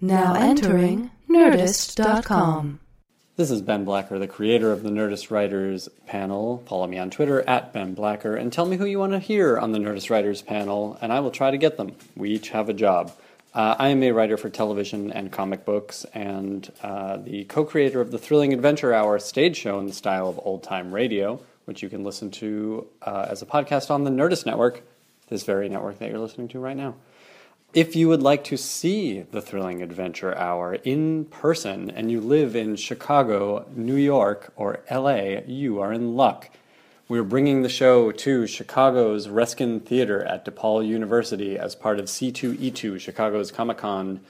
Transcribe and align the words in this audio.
Now 0.00 0.34
entering 0.34 1.10
Nerdist.com. 1.28 2.80
This 3.36 3.50
is 3.50 3.62
Ben 3.62 3.84
Blacker, 3.84 4.18
the 4.18 4.28
creator 4.28 4.70
of 4.70 4.82
the 4.82 4.90
Nerdist 4.90 5.30
Writers 5.30 5.88
panel. 6.06 6.62
Follow 6.66 6.86
me 6.86 6.98
on 6.98 7.10
Twitter 7.10 7.42
at 7.48 7.72
Ben 7.72 7.94
Blacker 7.94 8.36
and 8.36 8.52
tell 8.52 8.66
me 8.66 8.76
who 8.76 8.84
you 8.84 8.98
want 8.98 9.12
to 9.12 9.18
hear 9.18 9.58
on 9.58 9.72
the 9.72 9.78
Nerdist 9.78 10.10
Writers 10.10 10.42
panel, 10.42 10.96
and 11.00 11.12
I 11.12 11.20
will 11.20 11.30
try 11.30 11.50
to 11.50 11.58
get 11.58 11.76
them. 11.76 11.96
We 12.14 12.30
each 12.30 12.50
have 12.50 12.68
a 12.68 12.72
job. 12.74 13.12
Uh, 13.52 13.76
I 13.78 13.88
am 13.88 14.02
a 14.02 14.12
writer 14.12 14.36
for 14.36 14.50
television 14.50 15.10
and 15.10 15.32
comic 15.32 15.64
books, 15.64 16.04
and 16.12 16.70
uh, 16.82 17.16
the 17.16 17.44
co 17.44 17.64
creator 17.64 18.00
of 18.00 18.10
the 18.10 18.18
Thrilling 18.18 18.52
Adventure 18.52 18.92
Hour 18.92 19.18
stage 19.18 19.56
show 19.56 19.78
in 19.80 19.86
the 19.86 19.92
style 19.92 20.28
of 20.28 20.40
old 20.44 20.62
time 20.62 20.94
radio, 20.94 21.40
which 21.64 21.82
you 21.82 21.88
can 21.88 22.04
listen 22.04 22.30
to 22.32 22.86
uh, 23.02 23.26
as 23.30 23.42
a 23.42 23.46
podcast 23.46 23.90
on 23.90 24.04
the 24.04 24.10
Nerdist 24.10 24.44
Network, 24.46 24.82
this 25.28 25.44
very 25.44 25.68
network 25.68 25.98
that 25.98 26.10
you're 26.10 26.18
listening 26.18 26.48
to 26.48 26.58
right 26.58 26.76
now. 26.76 26.94
If 27.74 27.96
you 27.96 28.08
would 28.08 28.22
like 28.22 28.44
to 28.44 28.56
see 28.56 29.22
the 29.22 29.42
Thrilling 29.42 29.82
Adventure 29.82 30.32
Hour 30.38 30.74
in 30.74 31.24
person 31.24 31.90
and 31.90 32.08
you 32.08 32.20
live 32.20 32.54
in 32.54 32.76
Chicago, 32.76 33.66
New 33.74 33.96
York, 33.96 34.52
or 34.54 34.84
LA, 34.88 35.40
you 35.44 35.80
are 35.80 35.92
in 35.92 36.14
luck. 36.14 36.50
We're 37.08 37.24
bringing 37.24 37.62
the 37.62 37.68
show 37.68 38.12
to 38.12 38.46
Chicago's 38.46 39.26
Reskin 39.26 39.84
Theater 39.84 40.24
at 40.24 40.44
DePaul 40.44 40.86
University 40.86 41.58
as 41.58 41.74
part 41.74 41.98
of 41.98 42.04
C2E2, 42.04 43.00
Chicago's 43.00 43.50
Comic 43.50 43.78
Con. 43.78 44.20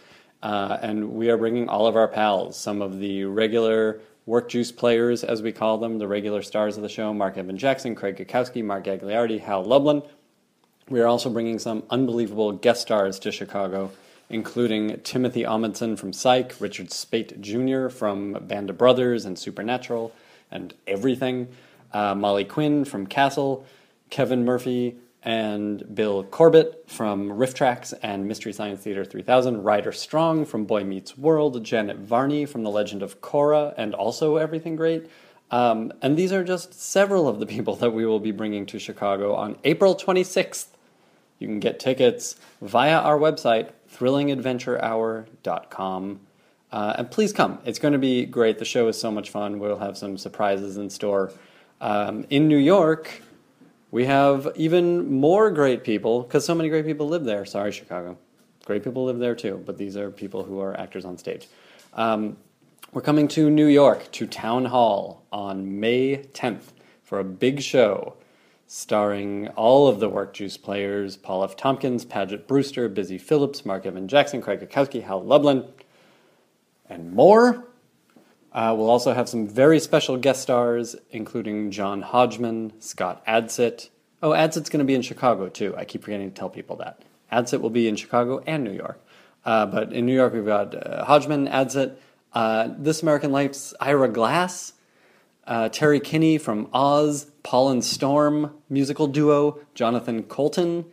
Uh, 0.42 0.79
and 0.80 1.10
we 1.10 1.29
are 1.29 1.37
bringing 1.37 1.68
all 1.68 1.87
of 1.87 1.96
our 1.96 2.09
pals, 2.09 2.56
some 2.56 2.80
of 2.80 2.98
the 2.98 3.26
regular 3.26 4.01
work 4.24 4.48
juice 4.48 4.73
players, 4.73 5.23
as 5.23 5.42
we 5.42 5.52
call 5.52 5.76
them, 5.76 5.98
the 5.98 6.09
regular 6.09 6.40
stars 6.40 6.79
of 6.79 6.82
the 6.82 6.88
show 6.88 7.12
Mark 7.12 7.37
Evan 7.37 7.59
Jackson, 7.59 7.95
Craig 7.95 8.16
Cackowski, 8.16 8.65
Mark 8.65 8.87
Gagliardi, 8.87 9.38
Hal 9.38 9.62
Lublin. 9.65 10.02
We 10.91 11.01
are 11.01 11.06
also 11.06 11.30
bringing 11.30 11.59
some 11.59 11.83
unbelievable 11.88 12.52
guest 12.52 12.83
stars 12.83 13.19
to 13.20 13.33
Chicago, 13.33 13.91
including 14.29 15.01
Timothy 15.01 15.43
Omundson 15.43 15.98
from 15.98 16.12
Psych, 16.12 16.60
Richard 16.60 16.93
Speight 16.93 17.41
Jr. 17.41 17.88
from 17.88 18.35
Band 18.35 18.68
of 18.68 18.76
Brothers 18.76 19.24
and 19.24 19.38
Supernatural 19.38 20.13
and 20.51 20.74
everything, 20.87 21.49
uh, 21.95 22.15
Molly 22.15 22.45
Quinn 22.45 22.85
from 22.85 23.07
Castle, 23.07 23.65
Kevin 24.10 24.45
Murphy 24.45 24.96
and 25.23 25.95
Bill 25.95 26.23
Corbett 26.23 26.85
from 26.87 27.30
RiffTrax 27.30 27.95
and 28.02 28.29
Mystery 28.29 28.52
Science 28.52 28.82
Theater 28.82 29.07
3000, 29.07 29.63
Ryder 29.63 29.93
Strong 29.93 30.45
from 30.45 30.66
Boy 30.66 30.85
Meets 30.85 31.16
World, 31.16 31.65
Janet 31.65 31.96
Varney 31.96 32.45
from 32.45 32.63
The 32.63 32.71
Legend 32.71 33.02
of 33.02 33.23
Korra 33.23 33.73
and 33.79 33.95
also 33.95 34.37
Everything 34.37 34.76
Great. 34.76 35.09
Um, 35.51 35.95
and 36.02 36.16
these 36.16 36.30
are 36.30 36.45
just 36.45 36.74
several 36.74 37.26
of 37.26 37.41
the 37.41 37.46
people 37.46 37.74
that 37.76 37.93
we 37.93 38.04
will 38.04 38.21
be 38.21 38.32
bringing 38.32 38.66
to 38.66 38.79
Chicago 38.79 39.35
on 39.35 39.57
April 39.65 39.95
26th. 39.95 40.66
You 41.38 41.49
can 41.49 41.60
get 41.60 41.80
tickets 41.80 42.37
via 42.60 42.99
our 42.99 43.18
website, 43.18 43.71
thrillingadventurehour.com. 43.93 46.21
Uh, 46.73 46.95
and 46.99 47.10
please 47.10 47.32
come. 47.32 47.59
It's 47.65 47.79
going 47.79 47.93
to 47.93 47.99
be 47.99 48.26
great. 48.26 48.59
The 48.59 48.65
show 48.65 48.88
is 48.88 48.99
so 48.99 49.10
much 49.10 49.30
fun. 49.30 49.59
We'll 49.59 49.79
have 49.79 49.96
some 49.96 50.18
surprises 50.18 50.76
in 50.76 50.91
store. 50.91 51.32
Um, 51.80 52.26
in 52.30 52.49
New 52.49 52.59
York, 52.59 53.23
we 53.91 54.07
have 54.07 54.49
even 54.57 55.13
more 55.13 55.51
great 55.51 55.85
people 55.85 56.23
because 56.23 56.45
so 56.45 56.54
many 56.54 56.68
great 56.68 56.85
people 56.85 57.09
live 57.09 57.24
there. 57.24 57.45
Sorry, 57.45 57.71
Chicago. 57.71 58.19
Great 58.65 58.82
people 58.82 59.04
live 59.04 59.19
there 59.19 59.35
too, 59.35 59.63
but 59.66 59.79
these 59.79 59.96
are 59.96 60.10
people 60.10 60.43
who 60.43 60.60
are 60.60 60.79
actors 60.80 61.04
on 61.04 61.19
stage. 61.19 61.48
Um, 61.93 62.37
we're 62.93 63.02
coming 63.02 63.29
to 63.29 63.51
New 63.51 63.66
York 63.66 64.10
to 64.12 64.26
Town 64.26 64.65
Hall 64.65 65.22
on 65.31 65.81
May 65.81 66.25
10th 66.32 66.72
for 67.03 67.21
a 67.21 67.25
big 67.25 67.60
show 67.60 68.16
starring 68.76 69.47
all 69.50 69.86
of 69.86 70.00
the 70.00 70.08
Work 70.08 70.34
Juice 70.34 70.56
players 70.56 71.16
Paul 71.16 71.44
F. 71.44 71.56
Tompkins, 71.56 72.04
Paget 72.04 72.48
Brewster, 72.48 72.88
Busy 72.88 73.19
Phillips, 73.19 73.64
Mark 73.64 73.86
Evan 73.86 74.08
Jackson, 74.08 74.42
Craig 74.42 74.58
Cackowski, 74.58 75.04
Hal 75.04 75.22
Lublin, 75.22 75.64
and 76.88 77.12
more. 77.12 77.69
Uh, 78.52 78.75
we'll 78.76 78.91
also 78.91 79.14
have 79.14 79.28
some 79.28 79.47
very 79.47 79.78
special 79.78 80.16
guest 80.16 80.42
stars, 80.42 80.96
including 81.12 81.70
John 81.70 82.02
Hodgman, 82.02 82.72
Scott 82.80 83.24
Adsit. 83.26 83.90
Oh, 84.20 84.30
Adsit's 84.30 84.68
going 84.68 84.80
to 84.80 84.84
be 84.84 84.96
in 84.96 85.02
Chicago 85.02 85.48
too. 85.48 85.72
I 85.76 85.84
keep 85.84 86.02
forgetting 86.02 86.30
to 86.30 86.34
tell 86.34 86.50
people 86.50 86.74
that. 86.76 87.00
Adsit 87.32 87.60
will 87.60 87.70
be 87.70 87.86
in 87.86 87.94
Chicago 87.94 88.42
and 88.44 88.64
New 88.64 88.72
York. 88.72 89.00
Uh, 89.44 89.66
but 89.66 89.92
in 89.92 90.04
New 90.04 90.14
York, 90.14 90.32
we've 90.32 90.44
got 90.44 90.74
uh, 90.74 91.04
Hodgman, 91.04 91.46
Adsit, 91.46 91.94
uh, 92.32 92.70
This 92.76 93.04
American 93.04 93.30
Life's 93.30 93.72
Ira 93.78 94.08
Glass, 94.08 94.72
uh, 95.46 95.68
Terry 95.68 96.00
Kinney 96.00 96.38
from 96.38 96.68
Oz, 96.72 97.30
Paul 97.44 97.69
and 97.69 97.84
Storm 97.84 98.55
musical 98.69 99.06
duo, 99.06 99.60
Jonathan 99.75 100.25
Coulton, 100.25 100.87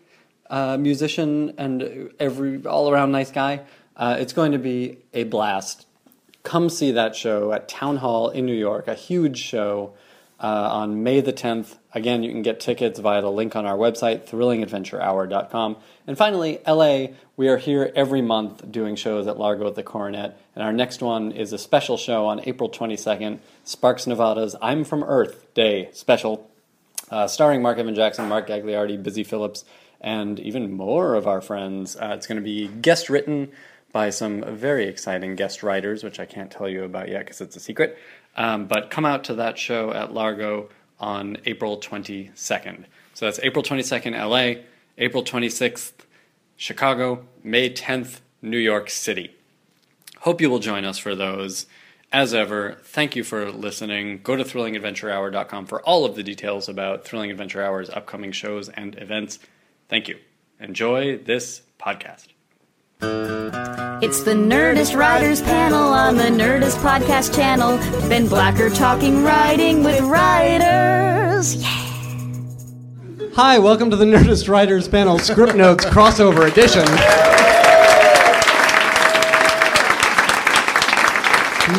uh, 0.52 0.78
musician 0.78 1.54
and 1.58 2.12
every 2.20 2.64
all 2.66 2.92
around 2.92 3.12
nice 3.12 3.32
guy. 3.32 3.62
Uh, 3.96 4.18
it's 4.20 4.34
going 4.34 4.52
to 4.52 4.60
be 4.60 4.98
a 5.14 5.24
blast. 5.24 5.88
Come 6.44 6.70
see 6.70 6.92
that 6.92 7.16
show 7.16 7.52
at 7.54 7.68
Town 7.68 7.98
Hall 7.98 8.30
in 8.30 8.46
New 8.46 8.54
York, 8.54 8.88
a 8.88 8.94
huge 8.94 9.40
show 9.40 9.94
uh, 10.42 10.70
on 10.72 11.04
May 11.04 11.22
the 11.22 11.32
10th. 11.32 11.78
Again, 11.94 12.24
you 12.24 12.32
can 12.32 12.42
get 12.42 12.60
tickets 12.60 13.00
via 13.00 13.22
the 13.22 13.32
link 13.32 13.56
on 13.56 13.66
our 13.66 13.78
website, 13.78 14.28
thrillingadventurehour.com. 14.28 15.78
And 16.08 16.18
finally, 16.18 16.60
LA, 16.68 17.08
we 17.38 17.48
are 17.48 17.58
here 17.58 17.92
every 17.96 18.22
month 18.22 18.72
doing 18.72 18.96
shows 18.96 19.28
at 19.28 19.38
Largo 19.38 19.68
at 19.68 19.76
the 19.76 19.84
Coronet. 19.84 20.38
And 20.56 20.64
our 20.64 20.74
next 20.74 21.02
one 21.02 21.32
is 21.32 21.54
a 21.54 21.60
special 21.60 21.96
show 21.96 22.26
on 22.26 22.42
April 22.46 22.70
22nd, 22.70 23.40
Sparks 23.64 24.08
Nevada's 24.08 24.56
I'm 24.62 24.84
From 24.84 25.04
Earth 25.04 25.54
Day 25.54 25.90
special, 25.94 26.50
uh, 27.12 27.28
starring 27.28 27.62
Mark 27.62 27.78
Evan 27.78 27.94
Jackson, 27.94 28.28
Mark 28.28 28.48
Gagliardi, 28.48 29.02
Busy 29.02 29.24
Phillips, 29.24 29.64
and 30.00 30.40
even 30.40 30.72
more 30.72 31.14
of 31.14 31.28
our 31.28 31.42
friends. 31.42 31.96
Uh, 31.96 32.14
it's 32.18 32.26
going 32.26 32.38
to 32.38 32.44
be 32.44 32.68
guest 32.68 33.10
written 33.10 33.52
by 33.92 34.10
some 34.10 34.44
very 34.56 34.88
exciting 34.88 35.36
guest 35.36 35.64
writers, 35.64 36.04
which 36.04 36.20
I 36.20 36.26
can't 36.26 36.50
tell 36.50 36.70
you 36.70 36.84
about 36.84 37.10
yet 37.10 37.26
because 37.26 37.42
it's 37.42 37.56
a 37.56 37.60
secret. 37.60 37.98
Um, 38.36 38.66
but 38.66 38.90
come 38.90 39.06
out 39.06 39.24
to 39.26 39.36
that 39.36 39.58
show 39.58 39.92
at 39.92 40.14
Largo 40.14 40.70
on 41.00 41.38
April 41.46 41.78
22nd. 41.78 42.86
So 43.14 43.26
that's 43.26 43.40
April 43.44 43.64
22nd, 43.64 44.18
LA, 44.18 44.62
April 44.98 45.24
26th, 45.24 45.94
Chicago, 46.56 47.26
May 47.44 47.70
10th, 47.70 48.20
New 48.42 48.58
York 48.58 48.90
City. 48.90 49.36
Hope 50.20 50.40
you 50.40 50.50
will 50.50 50.60
join 50.60 50.86
us 50.86 50.98
for 50.98 51.16
those. 51.16 51.66
As 52.12 52.34
ever, 52.34 52.78
thank 52.84 53.16
you 53.16 53.24
for 53.24 53.52
listening. 53.52 54.20
Go 54.22 54.36
to 54.36 54.44
thrillingadventurehour.com 54.44 55.66
for 55.66 55.82
all 55.84 56.06
of 56.06 56.16
the 56.16 56.24
details 56.24 56.68
about 56.68 57.06
Thrilling 57.06 57.32
Adventure 57.32 57.64
Hour's 57.64 57.90
upcoming 57.90 58.32
shows 58.32 58.70
and 58.70 58.98
events. 58.98 59.40
Thank 59.88 60.08
you. 60.08 60.18
Enjoy 60.60 61.18
this 61.18 61.62
podcast. 61.80 62.31
It's 63.04 64.22
the 64.22 64.34
Nerdist 64.34 64.96
Writers 64.96 65.42
Panel 65.42 65.82
on 65.82 66.18
the 66.18 66.26
Nerdist 66.26 66.78
Podcast 66.78 67.36
Channel. 67.36 67.78
Ben 68.08 68.28
Blacker 68.28 68.70
talking 68.70 69.24
writing 69.24 69.84
with 69.84 70.02
writers. 70.02 71.56
Yeah. 71.56 71.68
Hi, 73.34 73.58
welcome 73.58 73.90
to 73.90 73.96
the 73.96 74.06
Nerdist 74.06 74.48
Writers 74.48 74.88
Panel 74.88 75.18
Scriptnotes 75.18 75.80
crossover 75.86 76.48
edition. 76.52 76.86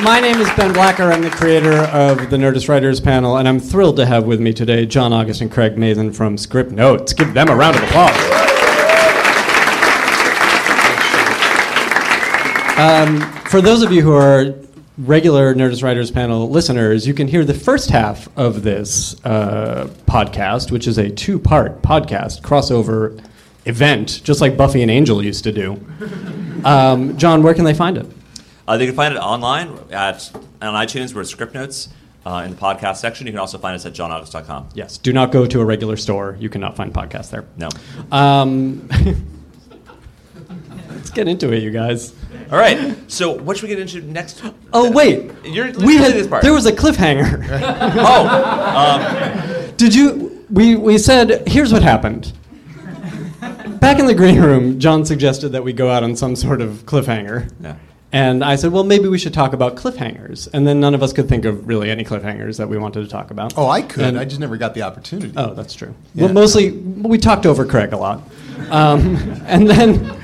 My 0.02 0.18
name 0.18 0.40
is 0.40 0.48
Ben 0.56 0.72
Blacker. 0.72 1.12
I'm 1.12 1.22
the 1.22 1.30
creator 1.30 1.82
of 1.92 2.30
the 2.30 2.36
Nerdist 2.36 2.68
Writers 2.68 3.00
Panel, 3.00 3.36
and 3.36 3.46
I'm 3.46 3.60
thrilled 3.60 3.96
to 3.96 4.06
have 4.06 4.24
with 4.24 4.40
me 4.40 4.52
today 4.52 4.86
John 4.86 5.12
August 5.12 5.40
and 5.40 5.52
Craig 5.52 5.78
Mazin 5.78 6.12
from 6.12 6.36
Scriptnotes. 6.36 7.16
Give 7.16 7.32
them 7.32 7.48
a 7.48 7.54
round 7.54 7.76
of 7.76 7.82
applause. 7.84 8.41
Um, 12.76 13.20
for 13.46 13.60
those 13.60 13.82
of 13.82 13.92
you 13.92 14.02
who 14.02 14.12
are 14.12 14.54
regular 14.98 15.54
Nerdist 15.54 15.82
Writers 15.82 16.10
Panel 16.10 16.48
listeners, 16.48 17.06
you 17.06 17.14
can 17.14 17.28
hear 17.28 17.44
the 17.44 17.54
first 17.54 17.90
half 17.90 18.28
of 18.36 18.62
this 18.62 19.22
uh, 19.24 19.88
podcast, 20.06 20.70
which 20.70 20.86
is 20.86 20.98
a 20.98 21.10
two 21.10 21.38
part 21.38 21.82
podcast 21.82 22.40
crossover 22.40 23.22
event, 23.66 24.20
just 24.24 24.40
like 24.40 24.56
Buffy 24.56 24.82
and 24.82 24.90
Angel 24.90 25.22
used 25.22 25.44
to 25.44 25.52
do. 25.52 25.84
Um, 26.64 27.16
John, 27.18 27.42
where 27.42 27.54
can 27.54 27.64
they 27.64 27.74
find 27.74 27.98
it? 27.98 28.06
Uh, 28.66 28.76
they 28.78 28.86
can 28.86 28.94
find 28.94 29.14
it 29.14 29.18
online 29.18 29.78
at 29.90 30.30
on 30.62 30.74
iTunes. 30.74 31.14
We're 31.14 31.22
Scriptnotes 31.22 31.88
uh, 32.24 32.42
in 32.44 32.52
the 32.52 32.56
podcast 32.56 32.96
section. 32.96 33.26
You 33.26 33.32
can 33.32 33.40
also 33.40 33.58
find 33.58 33.74
us 33.74 33.84
at 33.84 33.92
johnaugust.com. 33.92 34.70
Yes, 34.74 34.98
do 34.98 35.12
not 35.12 35.32
go 35.32 35.46
to 35.46 35.60
a 35.60 35.64
regular 35.64 35.96
store. 35.96 36.36
You 36.40 36.48
cannot 36.48 36.76
find 36.76 36.92
podcasts 36.92 37.30
there. 37.30 37.44
No. 37.56 37.68
Um, 38.10 38.88
let's 40.90 41.10
get 41.10 41.28
into 41.28 41.52
it, 41.52 41.62
you 41.62 41.70
guys. 41.70 42.14
All 42.52 42.58
right. 42.58 42.94
So 43.10 43.32
what 43.32 43.56
should 43.56 43.68
we 43.70 43.74
get 43.74 43.78
into 43.78 44.02
next? 44.02 44.42
Oh 44.74 44.92
wait, 44.92 45.32
You're 45.42 45.72
we 45.72 45.96
had 45.96 46.12
this 46.12 46.26
part. 46.26 46.42
there 46.42 46.52
was 46.52 46.66
a 46.66 46.72
cliffhanger. 46.72 47.46
oh, 47.96 49.68
um, 49.68 49.74
Did 49.76 49.94
you? 49.94 50.44
We 50.50 50.76
we 50.76 50.98
said 50.98 51.48
here's 51.48 51.72
what 51.72 51.82
happened. 51.82 52.30
Back 53.80 53.98
in 53.98 54.06
the 54.06 54.14
green 54.14 54.38
room, 54.38 54.78
John 54.78 55.06
suggested 55.06 55.48
that 55.50 55.64
we 55.64 55.72
go 55.72 55.90
out 55.90 56.04
on 56.04 56.14
some 56.14 56.36
sort 56.36 56.60
of 56.60 56.84
cliffhanger. 56.84 57.50
Yeah. 57.60 57.76
And 58.12 58.44
I 58.44 58.56
said, 58.56 58.72
well, 58.72 58.84
maybe 58.84 59.08
we 59.08 59.18
should 59.18 59.32
talk 59.32 59.54
about 59.54 59.74
cliffhangers. 59.74 60.46
And 60.52 60.66
then 60.66 60.78
none 60.80 60.94
of 60.94 61.02
us 61.02 61.14
could 61.14 61.30
think 61.30 61.46
of 61.46 61.66
really 61.66 61.90
any 61.90 62.04
cliffhangers 62.04 62.58
that 62.58 62.68
we 62.68 62.76
wanted 62.76 63.02
to 63.02 63.08
talk 63.08 63.30
about. 63.30 63.54
Oh, 63.56 63.70
I 63.70 63.80
could. 63.80 64.04
And- 64.04 64.18
I 64.18 64.26
just 64.26 64.38
never 64.38 64.58
got 64.58 64.74
the 64.74 64.82
opportunity. 64.82 65.32
Oh, 65.34 65.54
that's 65.54 65.72
true. 65.72 65.94
Yeah. 66.14 66.26
Well, 66.26 66.34
mostly 66.34 66.72
we 66.72 67.16
talked 67.16 67.46
over 67.46 67.64
Craig 67.64 67.94
a 67.94 67.96
lot, 67.96 68.22
um, 68.70 69.16
and 69.46 69.68
then 69.68 70.18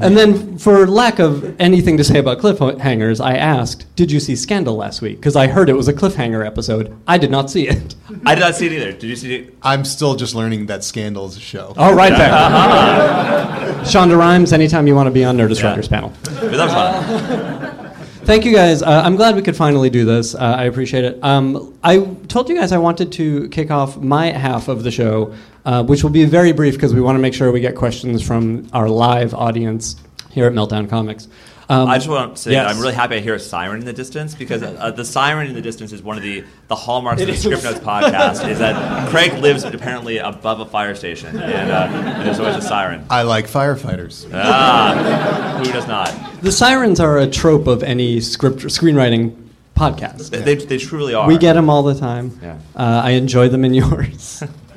And 0.00 0.16
then, 0.16 0.56
for 0.56 0.86
lack 0.86 1.18
of 1.18 1.60
anything 1.60 1.98
to 1.98 2.04
say 2.04 2.18
about 2.20 2.38
cliffhangers, 2.38 3.22
I 3.22 3.36
asked, 3.36 3.84
"Did 3.96 4.10
you 4.10 4.18
see 4.18 4.34
Scandal 4.34 4.76
last 4.76 5.02
week?" 5.02 5.16
Because 5.16 5.36
I 5.36 5.46
heard 5.48 5.68
it 5.68 5.74
was 5.74 5.88
a 5.88 5.92
cliffhanger 5.92 6.46
episode. 6.46 6.96
I 7.06 7.18
did 7.18 7.30
not 7.30 7.50
see 7.50 7.68
it. 7.68 7.94
I 8.24 8.34
did 8.34 8.40
not 8.40 8.54
see 8.54 8.66
it 8.66 8.72
either. 8.72 8.92
Did 8.92 9.04
you 9.10 9.16
see 9.16 9.34
it? 9.34 9.54
I'm 9.62 9.84
still 9.84 10.14
just 10.14 10.34
learning 10.34 10.66
that 10.66 10.84
Scandal 10.84 11.26
is 11.26 11.36
a 11.36 11.40
show. 11.40 11.74
All 11.76 11.92
right, 11.94 12.16
there. 12.16 12.30
Shonda 13.84 14.16
Rhimes, 14.16 14.52
anytime 14.54 14.86
you 14.86 14.94
want 14.94 15.08
to 15.08 15.10
be 15.10 15.24
on 15.24 15.36
Nerdist 15.36 15.60
Yeah. 15.60 15.70
Writers 15.70 15.88
panel. 15.88 16.12
But 16.24 16.50
that 16.52 16.64
was 16.64 16.72
fun. 16.72 17.96
Thank 18.24 18.44
you 18.44 18.54
guys. 18.54 18.82
Uh, 18.82 19.02
I'm 19.04 19.16
glad 19.16 19.34
we 19.34 19.42
could 19.42 19.56
finally 19.56 19.90
do 19.90 20.04
this. 20.04 20.34
Uh, 20.34 20.38
I 20.38 20.64
appreciate 20.64 21.04
it. 21.04 21.18
Um, 21.22 21.76
I 21.82 21.98
told 22.28 22.48
you 22.48 22.54
guys 22.56 22.70
I 22.70 22.78
wanted 22.78 23.12
to 23.12 23.48
kick 23.48 23.70
off 23.70 23.96
my 23.96 24.26
half 24.30 24.68
of 24.68 24.82
the 24.84 24.90
show, 24.90 25.34
uh, 25.64 25.82
which 25.84 26.02
will 26.02 26.10
be 26.10 26.24
very 26.24 26.52
brief 26.52 26.74
because 26.74 26.94
we 26.94 27.00
want 27.00 27.16
to 27.16 27.20
make 27.20 27.34
sure 27.34 27.50
we 27.52 27.60
get 27.60 27.74
questions 27.74 28.26
from 28.26 28.68
our 28.72 28.88
live 28.88 29.34
audience 29.34 29.96
here 30.30 30.46
at 30.46 30.52
Meltdown 30.52 30.88
Comics. 30.88 31.28
Um, 31.68 31.88
I 31.88 31.98
just 31.98 32.08
want 32.08 32.34
to 32.34 32.42
say 32.42 32.50
yes. 32.50 32.68
I'm 32.68 32.82
really 32.82 32.94
happy 32.94 33.14
I 33.14 33.20
hear 33.20 33.34
a 33.36 33.38
siren 33.38 33.78
in 33.78 33.86
the 33.86 33.92
distance 33.92 34.34
because 34.34 34.60
uh, 34.60 34.90
the 34.90 35.04
siren 35.04 35.46
in 35.46 35.54
the 35.54 35.62
distance 35.62 35.92
is 35.92 36.02
one 36.02 36.16
of 36.16 36.22
the, 36.24 36.42
the 36.66 36.74
hallmarks 36.74 37.20
of 37.22 37.28
the 37.28 37.32
Scriptnotes 37.34 37.78
podcast. 37.78 38.48
Is 38.48 38.58
that 38.58 39.08
Craig 39.10 39.34
lives 39.34 39.62
apparently 39.62 40.18
above 40.18 40.58
a 40.58 40.66
fire 40.66 40.96
station 40.96 41.28
and, 41.40 41.70
uh, 41.70 41.88
and 41.92 42.26
there's 42.26 42.40
always 42.40 42.56
a 42.56 42.60
siren. 42.62 43.06
I 43.08 43.22
like 43.22 43.46
firefighters. 43.46 44.28
Ah, 44.34 45.62
who 45.64 45.72
does 45.72 45.86
not? 45.86 46.12
The 46.42 46.50
sirens 46.50 46.98
are 46.98 47.18
a 47.18 47.28
trope 47.28 47.68
of 47.68 47.84
any 47.84 48.20
script 48.20 48.58
screenwriting 48.62 49.36
podcast. 49.76 50.30
They, 50.30 50.56
they 50.56 50.76
truly 50.76 51.14
are. 51.14 51.28
We 51.28 51.38
get 51.38 51.52
them 51.52 51.70
all 51.70 51.84
the 51.84 51.94
time. 51.94 52.36
Yeah. 52.42 52.58
Uh, 52.74 53.02
I 53.04 53.10
enjoy 53.12 53.48
them 53.48 53.64
in 53.64 53.74
yours. 53.82 54.42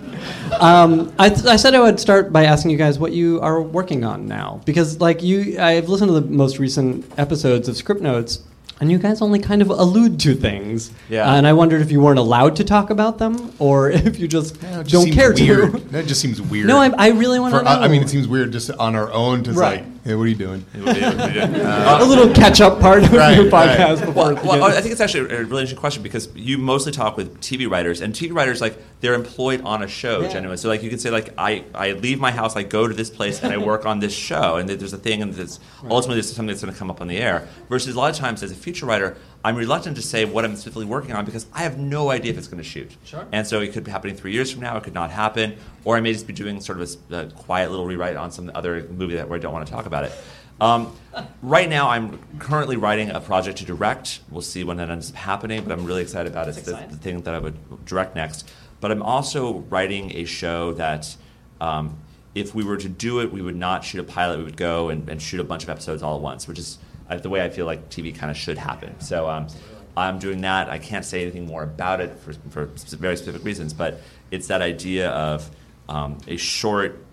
um, 0.60 1.14
I, 1.20 1.30
th- 1.30 1.46
I 1.46 1.56
said 1.56 1.76
I 1.76 1.80
would 1.80 2.00
start 2.00 2.32
by 2.34 2.46
asking 2.46 2.72
you 2.72 2.78
guys 2.78 3.00
what 3.00 3.12
you 3.14 3.40
are 3.42 3.62
working 3.62 4.04
on 4.04 4.28
now, 4.28 4.62
because 4.66 5.00
like 5.00 5.22
you, 5.24 5.60
I've 5.60 5.90
listened 5.90 6.10
to 6.10 6.20
the 6.20 6.28
most 6.30 6.60
recent 6.60 7.06
episodes 7.20 7.68
of 7.68 7.76
Scriptnotes, 7.76 8.42
and 8.80 8.92
you 8.92 8.98
guys 8.98 9.22
only 9.22 9.40
kind 9.40 9.62
of 9.62 9.70
allude 9.70 10.20
to 10.22 10.36
things. 10.36 10.92
Yeah. 11.10 11.30
Uh, 11.32 11.36
and 11.36 11.48
I 11.48 11.54
wondered 11.54 11.82
if 11.82 11.92
you 11.92 12.02
weren't 12.02 12.20
allowed 12.20 12.56
to 12.58 12.64
talk 12.64 12.90
about 12.90 13.18
them, 13.20 13.54
or 13.60 13.90
if 13.92 14.20
you 14.20 14.28
just 14.28 14.62
No, 14.64 14.84
just 14.84 14.92
don't 15.06 15.14
care 15.14 15.34
weird. 15.34 15.72
to. 15.74 15.78
That 15.90 16.06
just 16.08 16.20
seems 16.22 16.42
weird. 16.42 16.68
No, 16.68 16.78
I, 16.78 16.92
I 16.98 17.10
really 17.10 17.40
want 17.40 17.54
to 17.56 17.62
know. 17.64 17.70
I 17.70 17.86
I 17.86 17.88
mean, 17.88 18.02
it 18.02 18.10
seems 18.10 18.28
weird 18.28 18.52
just 18.52 18.72
on 18.72 18.96
our 18.96 19.12
own 19.12 19.44
to 19.44 19.54
Right. 19.54 19.84
like, 19.86 19.93
hey, 20.04 20.16
what 20.16 20.24
are 20.24 20.28
you 20.28 20.36
doing? 20.36 20.66
What 20.74 20.96
do 20.96 21.00
you- 21.02 21.06
what 21.08 21.34
do 21.34 21.40
you 21.40 21.46
do? 21.48 21.62
a 21.64 22.06
little 22.06 22.34
catch-up 22.34 22.80
part 22.82 23.04
of 23.04 23.14
Right, 23.14 23.36
your 23.38 23.50
right. 23.50 23.78
podcast 23.78 24.06
before 24.06 24.32
it 24.34 24.44
Well, 24.44 24.60
well. 24.60 24.64
I 24.66 24.82
think 24.82 24.92
it's 24.92 25.02
actually 25.02 25.22
a 25.34 25.44
really 25.46 25.62
interesting 25.62 25.78
question 25.78 26.04
because 26.04 26.28
you 26.36 26.58
mostly 26.58 26.92
talk 26.92 27.16
with 27.18 27.40
TV 27.42 27.68
writers, 27.70 28.02
and 28.02 28.14
TV 28.14 28.32
writers 28.34 28.60
like 28.62 28.78
they're 29.02 29.14
employed 29.14 29.62
on 29.64 29.82
a 29.84 29.88
show 29.88 30.22
Yeah. 30.22 30.28
genuinely. 30.28 30.58
So 30.58 30.68
like 30.70 30.84
you 30.84 30.90
can 30.90 31.00
say 31.00 31.10
like 31.10 31.34
I, 31.38 31.64
I 31.74 31.92
leave 31.94 32.20
my 32.20 32.32
house, 32.32 32.56
I 32.56 32.64
go 32.64 32.88
to 32.88 32.94
this 32.94 33.10
place, 33.10 33.42
and 33.42 33.54
I 33.54 33.58
work 33.72 33.86
on 33.86 34.00
this 34.00 34.14
show, 34.14 34.58
and 34.58 34.68
there's 34.70 34.94
a 34.94 34.98
thing, 34.98 35.22
and 35.22 35.34
there's 35.34 35.60
ultimately 35.90 36.16
there's 36.16 36.28
something 36.34 36.48
that's 36.48 36.62
going 36.62 36.74
to 36.74 36.80
come 36.80 36.90
up 36.92 37.00
on 37.02 37.08
the 37.08 37.18
air. 37.18 37.48
Versus 37.70 37.96
a 37.96 37.98
lot 37.98 38.12
of 38.12 38.18
times 38.18 38.44
as 38.44 38.52
a 38.52 38.56
feature 38.56 38.86
writer, 38.86 39.16
I'm 39.46 39.58
reluctant 39.58 39.98
to 39.98 40.02
say 40.02 40.24
what 40.24 40.46
I'm 40.46 40.56
specifically 40.56 40.86
working 40.86 41.12
on 41.12 41.26
because 41.26 41.48
I 41.54 41.64
have 41.64 41.78
no 41.78 42.10
idea 42.12 42.32
if 42.32 42.38
it's 42.38 42.48
going 42.48 42.64
to 42.64 42.68
shoot. 42.68 42.96
Sure. 43.04 43.28
And 43.32 43.46
so 43.46 43.60
it 43.60 43.74
could 43.74 43.84
be 43.84 43.92
happening 43.92 44.16
three 44.16 44.32
years 44.32 44.52
from 44.52 44.62
now, 44.62 44.78
it 44.78 44.84
could 44.84 44.94
not 44.94 45.12
happen, 45.12 45.58
or 45.84 45.98
I 45.98 46.00
may 46.00 46.14
just 46.14 46.28
be 46.28 46.34
doing 46.34 46.62
sort 46.62 46.80
of 46.80 46.96
a 47.12 47.26
quiet 47.36 47.70
little 47.70 47.86
rewrite 47.86 48.16
on 48.16 48.32
some 48.32 48.52
other 48.56 48.88
movie 48.90 49.16
that 49.16 49.28
where 49.28 49.38
I 49.38 49.42
don't 49.42 49.52
want 49.52 49.68
to 49.68 49.72
talk 49.72 49.86
about 49.86 50.06
it. 50.06 50.14
Um, 50.62 50.96
right 51.42 51.68
now, 51.68 51.90
I'm 51.90 52.20
currently 52.40 52.78
writing 52.78 53.10
a 53.10 53.20
project 53.20 53.58
to 53.58 53.66
direct. 53.66 54.22
We'll 54.30 54.42
see 54.42 54.64
when 54.64 54.78
that 54.78 54.90
ends 54.90 55.10
up 55.10 55.18
happening, 55.18 55.62
but 55.64 55.74
I'm 55.74 55.84
really 55.84 56.04
excited 56.04 56.32
about 56.32 56.48
it. 56.48 56.58
It's 56.58 56.66
the, 56.66 56.74
the 56.90 56.96
thing 56.96 57.22
that 57.22 57.34
I 57.34 57.40
would 57.40 57.86
direct 57.86 58.16
next. 58.16 58.50
But 58.80 58.92
I'm 58.92 59.02
also 59.02 59.60
writing 59.70 60.16
a 60.16 60.26
show 60.26 60.74
that, 60.74 61.18
um, 61.60 61.98
if 62.36 62.56
we 62.56 62.64
were 62.64 62.78
to 62.78 62.90
do 62.90 63.20
it, 63.20 63.32
we 63.32 63.42
would 63.42 63.56
not 63.56 63.84
shoot 63.84 64.00
a 64.00 64.04
pilot. 64.04 64.38
We 64.38 64.44
would 64.46 64.58
go 64.58 64.90
and, 64.90 65.08
and 65.10 65.22
shoot 65.22 65.40
a 65.40 65.44
bunch 65.44 65.64
of 65.64 65.70
episodes 65.70 66.02
all 66.02 66.16
at 66.16 66.22
once, 66.22 66.48
which 66.48 66.60
is 66.60 66.78
the 67.22 67.30
way 67.30 67.44
I 67.44 67.50
feel 67.50 67.66
like 67.66 67.90
TV 67.90 68.16
kind 68.16 68.32
of 68.32 68.38
should 68.38 68.58
happen. 68.58 69.00
So 69.00 69.30
um, 69.30 69.48
I'm 69.96 70.20
doing 70.20 70.42
that. 70.42 70.70
I 70.70 70.80
can't 70.80 71.06
say 71.06 71.22
anything 71.22 71.46
more 71.46 71.64
about 71.64 72.02
it 72.02 72.18
for, 72.20 72.34
for 72.50 72.66
very 72.98 73.18
specific 73.18 73.44
reasons, 73.44 73.74
but 73.74 74.02
it's 74.32 74.48
that 74.48 74.62
idea 74.62 75.10
of 75.10 75.50
um, 75.88 76.18
a 76.28 76.38
short 76.38 77.04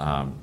um, 0.00 0.38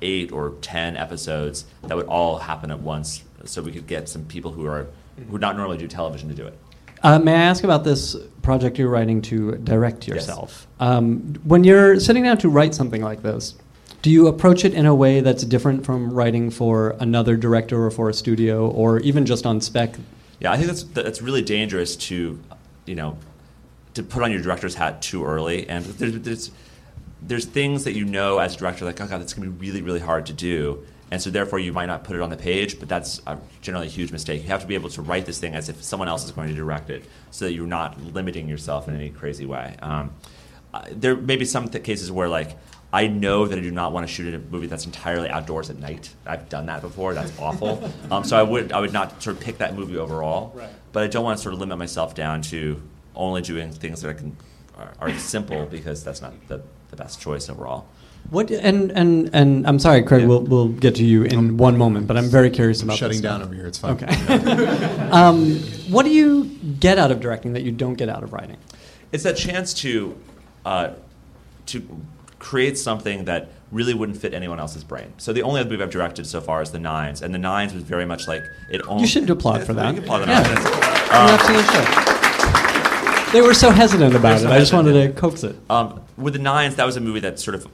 eight 0.00 0.32
or 0.32 0.50
ten 0.60 0.96
episodes 0.96 1.64
that 1.82 1.96
would 1.96 2.06
all 2.06 2.38
happen 2.38 2.70
at 2.70 2.80
once, 2.80 3.22
so 3.44 3.62
we 3.62 3.72
could 3.72 3.86
get 3.86 4.08
some 4.08 4.24
people 4.24 4.52
who 4.52 4.66
are 4.66 4.88
who 5.16 5.32
would 5.32 5.40
not 5.40 5.56
normally 5.56 5.78
do 5.78 5.88
television 5.88 6.28
to 6.28 6.34
do 6.34 6.46
it. 6.46 6.58
Uh, 7.02 7.18
may 7.18 7.34
I 7.34 7.42
ask 7.42 7.64
about 7.64 7.82
this 7.82 8.16
project 8.42 8.78
you're 8.78 8.88
writing 8.88 9.22
to 9.22 9.56
direct 9.56 10.06
yourself? 10.06 10.68
Um, 10.78 11.34
when 11.44 11.64
you're 11.64 11.98
sitting 11.98 12.22
down 12.22 12.38
to 12.38 12.48
write 12.48 12.74
something 12.74 13.02
like 13.02 13.22
this, 13.22 13.56
do 14.02 14.10
you 14.10 14.26
approach 14.26 14.64
it 14.64 14.74
in 14.74 14.84
a 14.84 14.94
way 14.94 15.20
that's 15.20 15.44
different 15.44 15.86
from 15.86 16.12
writing 16.12 16.50
for 16.50 16.96
another 16.98 17.36
director 17.36 17.86
or 17.86 17.90
for 17.90 18.08
a 18.10 18.14
studio 18.14 18.68
or 18.68 18.98
even 19.00 19.24
just 19.24 19.46
on 19.46 19.60
spec? 19.60 19.94
Yeah, 20.40 20.50
I 20.50 20.56
think 20.56 20.66
that's 20.66 20.82
that's 20.82 21.22
really 21.22 21.42
dangerous 21.42 21.94
to, 21.96 22.38
you 22.84 22.94
know, 22.96 23.16
to 23.94 24.02
put 24.02 24.24
on 24.24 24.32
your 24.32 24.42
director's 24.42 24.74
hat 24.74 25.00
too 25.00 25.24
early. 25.24 25.68
And 25.68 25.84
there's 25.84 26.18
there's, 26.18 26.50
there's 27.22 27.44
things 27.44 27.84
that 27.84 27.94
you 27.94 28.04
know 28.04 28.38
as 28.38 28.56
a 28.56 28.58
director, 28.58 28.84
like, 28.84 29.00
oh 29.00 29.06
god, 29.06 29.20
that's 29.20 29.34
gonna 29.34 29.48
be 29.48 29.68
really 29.68 29.82
really 29.82 30.00
hard 30.00 30.26
to 30.26 30.32
do, 30.32 30.84
and 31.12 31.22
so 31.22 31.30
therefore 31.30 31.60
you 31.60 31.72
might 31.72 31.86
not 31.86 32.02
put 32.02 32.16
it 32.16 32.22
on 32.22 32.30
the 32.30 32.36
page. 32.36 32.80
But 32.80 32.88
that's 32.88 33.22
a, 33.28 33.38
generally 33.60 33.86
a 33.86 33.90
huge 33.90 34.10
mistake. 34.10 34.42
You 34.42 34.48
have 34.48 34.62
to 34.62 34.66
be 34.66 34.74
able 34.74 34.90
to 34.90 35.02
write 35.02 35.26
this 35.26 35.38
thing 35.38 35.54
as 35.54 35.68
if 35.68 35.80
someone 35.80 36.08
else 36.08 36.24
is 36.24 36.32
going 36.32 36.48
to 36.48 36.54
direct 36.54 36.90
it, 36.90 37.04
so 37.30 37.44
that 37.44 37.52
you're 37.52 37.68
not 37.68 38.02
limiting 38.02 38.48
yourself 38.48 38.88
in 38.88 38.96
any 38.96 39.10
crazy 39.10 39.46
way. 39.46 39.76
Um, 39.80 40.10
uh, 40.74 40.86
there 40.90 41.14
may 41.14 41.36
be 41.36 41.44
some 41.44 41.68
th- 41.68 41.84
cases 41.84 42.10
where 42.10 42.28
like. 42.28 42.56
I 42.92 43.06
know 43.06 43.46
that 43.46 43.58
I 43.58 43.62
do 43.62 43.70
not 43.70 43.92
want 43.92 44.06
to 44.06 44.12
shoot 44.12 44.34
a 44.34 44.38
movie 44.38 44.66
that's 44.66 44.84
entirely 44.84 45.28
outdoors 45.30 45.70
at 45.70 45.78
night. 45.78 46.10
I've 46.26 46.48
done 46.50 46.66
that 46.66 46.82
before. 46.82 47.14
That's 47.14 47.32
awful. 47.38 47.90
Um, 48.10 48.24
so 48.24 48.36
I 48.36 48.42
would 48.42 48.72
I 48.72 48.80
would 48.80 48.92
not 48.92 49.22
sort 49.22 49.36
of 49.36 49.42
pick 49.42 49.58
that 49.58 49.74
movie 49.74 49.96
overall. 49.96 50.52
Right. 50.54 50.68
But 50.92 51.04
I 51.04 51.06
don't 51.06 51.24
want 51.24 51.38
to 51.38 51.42
sort 51.42 51.54
of 51.54 51.60
limit 51.60 51.78
myself 51.78 52.14
down 52.14 52.42
to 52.42 52.82
only 53.14 53.40
doing 53.40 53.72
things 53.72 54.02
that 54.02 54.10
I 54.10 54.12
can 54.12 54.36
are, 54.76 54.92
are 55.00 55.18
simple 55.18 55.64
because 55.64 56.04
that's 56.04 56.20
not 56.20 56.34
the, 56.48 56.62
the 56.90 56.96
best 56.96 57.20
choice 57.22 57.48
overall. 57.48 57.86
What 58.30 58.50
and 58.50 58.92
and 58.92 59.30
and 59.32 59.66
I'm 59.66 59.78
sorry, 59.78 60.02
Craig. 60.02 60.22
Yeah. 60.22 60.28
We'll 60.28 60.42
we'll 60.42 60.68
get 60.68 60.94
to 60.96 61.04
you 61.04 61.22
in 61.22 61.56
one 61.56 61.78
moment, 61.78 62.06
but 62.06 62.16
I'm 62.18 62.28
very 62.28 62.50
curious 62.50 62.82
about 62.82 62.98
Shutting 62.98 63.16
this 63.16 63.22
down 63.22 63.40
now. 63.40 63.46
over 63.46 63.54
here. 63.54 63.66
It's 63.66 63.78
fine. 63.78 63.92
Okay. 63.92 64.06
um, 65.10 65.56
what 65.90 66.04
do 66.04 66.10
you 66.10 66.44
get 66.78 66.98
out 66.98 67.10
of 67.10 67.20
directing 67.20 67.54
that 67.54 67.62
you 67.62 67.72
don't 67.72 67.94
get 67.94 68.08
out 68.08 68.22
of 68.22 68.32
writing? 68.32 68.58
It's 69.10 69.24
that 69.24 69.36
chance 69.36 69.74
to 69.74 70.16
uh, 70.64 70.90
to 71.66 71.86
create 72.42 72.76
something 72.76 73.24
that 73.24 73.48
really 73.70 73.94
wouldn't 73.94 74.18
fit 74.18 74.34
anyone 74.34 74.58
else's 74.58 74.82
brain. 74.82 75.12
So 75.16 75.32
the 75.32 75.42
only 75.42 75.60
other 75.60 75.70
movie 75.70 75.82
I've 75.82 75.90
directed 75.90 76.26
so 76.26 76.40
far 76.40 76.60
is 76.60 76.72
The 76.72 76.78
Nines, 76.80 77.22
and 77.22 77.32
The 77.32 77.38
Nines 77.38 77.72
was 77.72 77.84
very 77.84 78.04
much 78.04 78.26
like 78.26 78.42
it. 78.68 78.82
Only, 78.86 79.02
You 79.02 79.06
should 79.06 79.30
applaud 79.30 79.62
for 79.64 79.72
that. 79.74 79.94
You 79.94 80.00
can 80.00 80.04
applaud 80.04 80.18
The 80.18 80.26
Yeah. 80.26 80.42
Not 81.12 81.40
seeing. 81.46 83.32
They 83.32 83.40
were 83.40 83.54
so 83.54 83.70
hesitant 83.70 84.14
about 84.14 84.40
so 84.40 84.48
it. 84.48 84.52
I 84.52 84.58
just 84.58 84.72
wanted 84.74 84.92
to 84.92 85.18
coax 85.18 85.44
it. 85.44 85.56
Um, 85.70 86.02
with 86.18 86.34
the 86.34 86.40
Nines, 86.40 86.74
that 86.74 86.84
was 86.84 86.96
a 86.96 87.00
movie 87.00 87.20
that 87.20 87.38
sort 87.38 87.54
of 87.54 87.66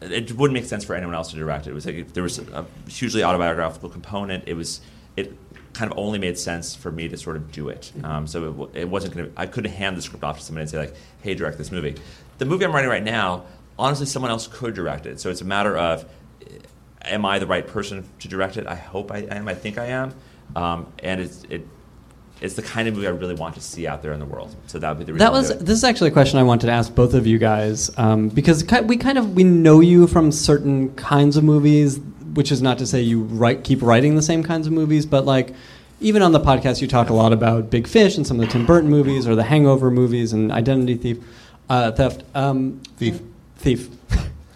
it 0.00 0.32
wouldn't 0.32 0.54
make 0.54 0.64
sense 0.64 0.84
for 0.84 0.94
anyone 0.94 1.14
else 1.14 1.30
to 1.30 1.36
direct 1.36 1.66
it. 1.66 1.70
It 1.70 1.74
was 1.74 1.86
like 1.86 2.12
there 2.12 2.22
was 2.22 2.38
a 2.38 2.66
hugely 2.88 3.22
autobiographical 3.24 3.88
component. 3.88 4.44
It 4.46 4.54
was 4.54 4.80
it 5.16 5.32
kind 5.72 5.90
of 5.90 5.96
only 5.96 6.18
made 6.18 6.36
sense 6.38 6.74
for 6.74 6.90
me 6.90 7.08
to 7.08 7.16
sort 7.16 7.36
of 7.36 7.50
do 7.52 7.68
it. 7.68 7.92
Um, 8.04 8.26
so 8.26 8.70
it, 8.74 8.80
it 8.82 8.88
wasn't 8.88 9.14
going 9.14 9.26
to. 9.26 9.32
I 9.40 9.46
couldn't 9.46 9.72
hand 9.72 9.96
the 9.96 10.02
script 10.02 10.24
off 10.24 10.38
to 10.38 10.44
somebody 10.44 10.62
and 10.62 10.70
say 10.70 10.78
like, 10.78 10.94
"Hey, 11.22 11.34
direct 11.34 11.56
this 11.56 11.72
movie." 11.72 11.94
The 12.38 12.44
movie 12.44 12.64
I'm 12.64 12.72
writing 12.72 12.90
right 12.90 13.02
now, 13.02 13.44
honestly, 13.78 14.06
someone 14.06 14.30
else 14.30 14.46
could 14.46 14.74
direct 14.74 15.06
it. 15.06 15.20
So 15.20 15.30
it's 15.30 15.40
a 15.40 15.44
matter 15.44 15.76
of, 15.76 16.04
am 17.02 17.24
I 17.24 17.38
the 17.38 17.46
right 17.46 17.66
person 17.66 18.08
to 18.18 18.28
direct 18.28 18.56
it? 18.56 18.66
I 18.66 18.74
hope 18.74 19.12
I 19.12 19.18
am. 19.18 19.48
I 19.48 19.54
think 19.54 19.78
I 19.78 19.86
am. 19.86 20.14
Um, 20.56 20.92
and 21.02 21.20
it's 21.20 21.44
it. 21.44 21.66
It's 22.40 22.54
the 22.54 22.62
kind 22.62 22.86
of 22.86 22.94
movie 22.94 23.08
I 23.08 23.10
really 23.10 23.34
want 23.34 23.56
to 23.56 23.60
see 23.60 23.88
out 23.88 24.00
there 24.00 24.12
in 24.12 24.20
the 24.20 24.26
world. 24.26 24.54
So 24.68 24.78
that 24.78 24.88
would 24.88 24.98
be 24.98 25.04
the 25.04 25.12
reason. 25.12 25.24
That 25.24 25.32
was 25.32 25.48
doing 25.48 25.64
this 25.64 25.76
is 25.76 25.84
actually 25.84 26.10
a 26.10 26.12
question 26.12 26.38
I 26.38 26.44
wanted 26.44 26.66
to 26.66 26.72
ask 26.72 26.94
both 26.94 27.14
of 27.14 27.26
you 27.26 27.36
guys 27.36 27.90
um, 27.98 28.28
because 28.28 28.64
we 28.84 28.96
kind 28.96 29.18
of 29.18 29.34
we 29.34 29.42
know 29.42 29.80
you 29.80 30.06
from 30.06 30.30
certain 30.30 30.94
kinds 30.94 31.36
of 31.36 31.42
movies, 31.42 31.98
which 32.34 32.52
is 32.52 32.62
not 32.62 32.78
to 32.78 32.86
say 32.86 33.00
you 33.00 33.22
write 33.22 33.64
keep 33.64 33.82
writing 33.82 34.14
the 34.14 34.22
same 34.22 34.44
kinds 34.44 34.68
of 34.68 34.72
movies, 34.72 35.04
but 35.04 35.26
like 35.26 35.52
even 36.00 36.22
on 36.22 36.30
the 36.30 36.38
podcast 36.38 36.80
you 36.80 36.86
talk 36.86 37.10
a 37.10 37.14
lot 37.14 37.32
about 37.32 37.70
Big 37.70 37.88
Fish 37.88 38.16
and 38.16 38.24
some 38.24 38.38
of 38.38 38.46
the 38.46 38.52
Tim 38.52 38.64
Burton 38.64 38.88
movies 38.88 39.26
or 39.26 39.34
the 39.34 39.42
Hangover 39.42 39.90
movies 39.90 40.32
and 40.32 40.52
Identity 40.52 40.94
Thief, 40.94 41.18
uh, 41.68 41.90
Theft, 41.90 42.22
um, 42.36 42.80
Thief. 42.98 43.20
Thief. 43.58 43.88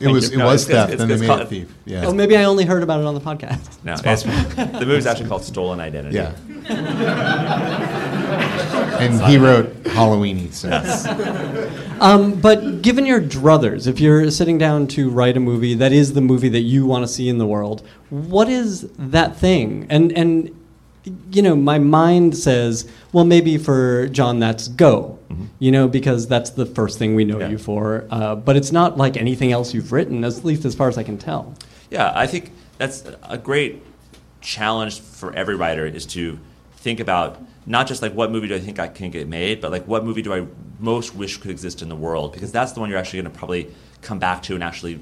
It 0.00 0.08
was 0.08 0.30
you. 0.30 0.34
it 0.34 0.38
No, 0.38 0.46
was 0.46 0.68
it's- 0.68 0.80
theft, 0.80 0.92
it's- 0.94 0.98
then 0.98 1.06
they 1.08 1.14
it's 1.14 1.20
made 1.20 1.26
called- 1.28 1.40
it 1.42 1.48
thief. 1.48 1.72
Yeah. 1.84 2.06
Oh, 2.06 2.12
maybe 2.12 2.36
I 2.36 2.42
only 2.44 2.64
heard 2.64 2.82
about 2.82 2.98
it 3.00 3.06
on 3.06 3.14
the 3.14 3.20
podcast. 3.20 3.84
No, 3.84 3.94
it's, 4.04 4.22
the 4.24 4.84
movie's 4.86 5.06
actually 5.06 5.28
called 5.28 5.44
Stolen 5.44 5.78
Identity. 5.78 6.16
Yeah. 6.16 6.32
and 8.98 9.20
he 9.22 9.38
wrote 9.38 9.72
Halloweeny. 9.84 10.52
So 10.52 10.70
Um, 12.00 12.34
but 12.40 12.82
given 12.82 13.06
your 13.06 13.20
druthers, 13.20 13.86
if 13.86 14.00
you're 14.00 14.30
sitting 14.30 14.58
down 14.58 14.86
to 14.88 15.08
write 15.10 15.36
a 15.36 15.40
movie 15.40 15.74
that 15.74 15.92
is 15.92 16.14
the 16.14 16.20
movie 16.20 16.48
that 16.48 16.62
you 16.62 16.84
want 16.86 17.06
to 17.06 17.12
see 17.12 17.28
in 17.28 17.38
the 17.38 17.46
world, 17.46 17.82
what 18.10 18.48
is 18.48 18.88
that 18.98 19.36
thing? 19.36 19.86
And 19.88 20.12
and 20.12 20.50
you 21.30 21.42
know, 21.42 21.56
my 21.56 21.78
mind 21.78 22.36
says, 22.36 22.88
well, 23.12 23.24
maybe 23.24 23.58
for 23.58 24.08
John, 24.08 24.38
that's 24.38 24.68
Go. 24.68 25.18
You 25.58 25.72
know, 25.72 25.88
because 25.88 26.28
that's 26.28 26.50
the 26.50 26.66
first 26.66 26.98
thing 26.98 27.14
we 27.14 27.24
know 27.24 27.38
Yeah. 27.38 27.48
you 27.48 27.58
for. 27.58 28.06
Uh, 28.10 28.34
but 28.34 28.54
it's 28.56 28.70
not 28.70 28.98
like 28.98 29.16
anything 29.16 29.50
else 29.50 29.72
you've 29.72 29.90
written, 29.90 30.24
at 30.24 30.44
least 30.44 30.64
as 30.64 30.74
far 30.74 30.88
as 30.88 30.98
I 30.98 31.02
can 31.02 31.16
tell. 31.16 31.54
Yeah, 31.90 32.12
I 32.14 32.26
think 32.26 32.52
that's 32.78 33.04
a 33.22 33.38
great 33.38 33.82
challenge 34.42 35.00
for 35.00 35.32
every 35.34 35.56
writer 35.56 35.86
is 35.86 36.04
to 36.06 36.38
think 36.76 37.00
about 37.00 37.40
not 37.64 37.86
just 37.86 38.02
like 38.02 38.12
what 38.12 38.30
movie 38.30 38.48
do 38.48 38.54
I 38.56 38.58
think 38.60 38.78
I 38.78 38.88
can 38.88 39.10
get 39.10 39.26
made, 39.28 39.60
but 39.60 39.70
like 39.70 39.86
what 39.86 40.04
movie 40.04 40.20
do 40.22 40.34
I 40.34 40.46
most 40.80 41.14
wish 41.14 41.38
could 41.38 41.50
exist 41.50 41.80
in 41.80 41.88
the 41.88 41.96
world 41.96 42.32
because 42.32 42.52
that's 42.52 42.72
the 42.72 42.80
one 42.80 42.90
you're 42.90 42.98
actually 42.98 43.22
going 43.22 43.32
to 43.32 43.38
probably 43.38 43.70
come 44.02 44.18
back 44.18 44.42
to 44.44 44.54
and 44.54 44.62
actually 44.64 45.00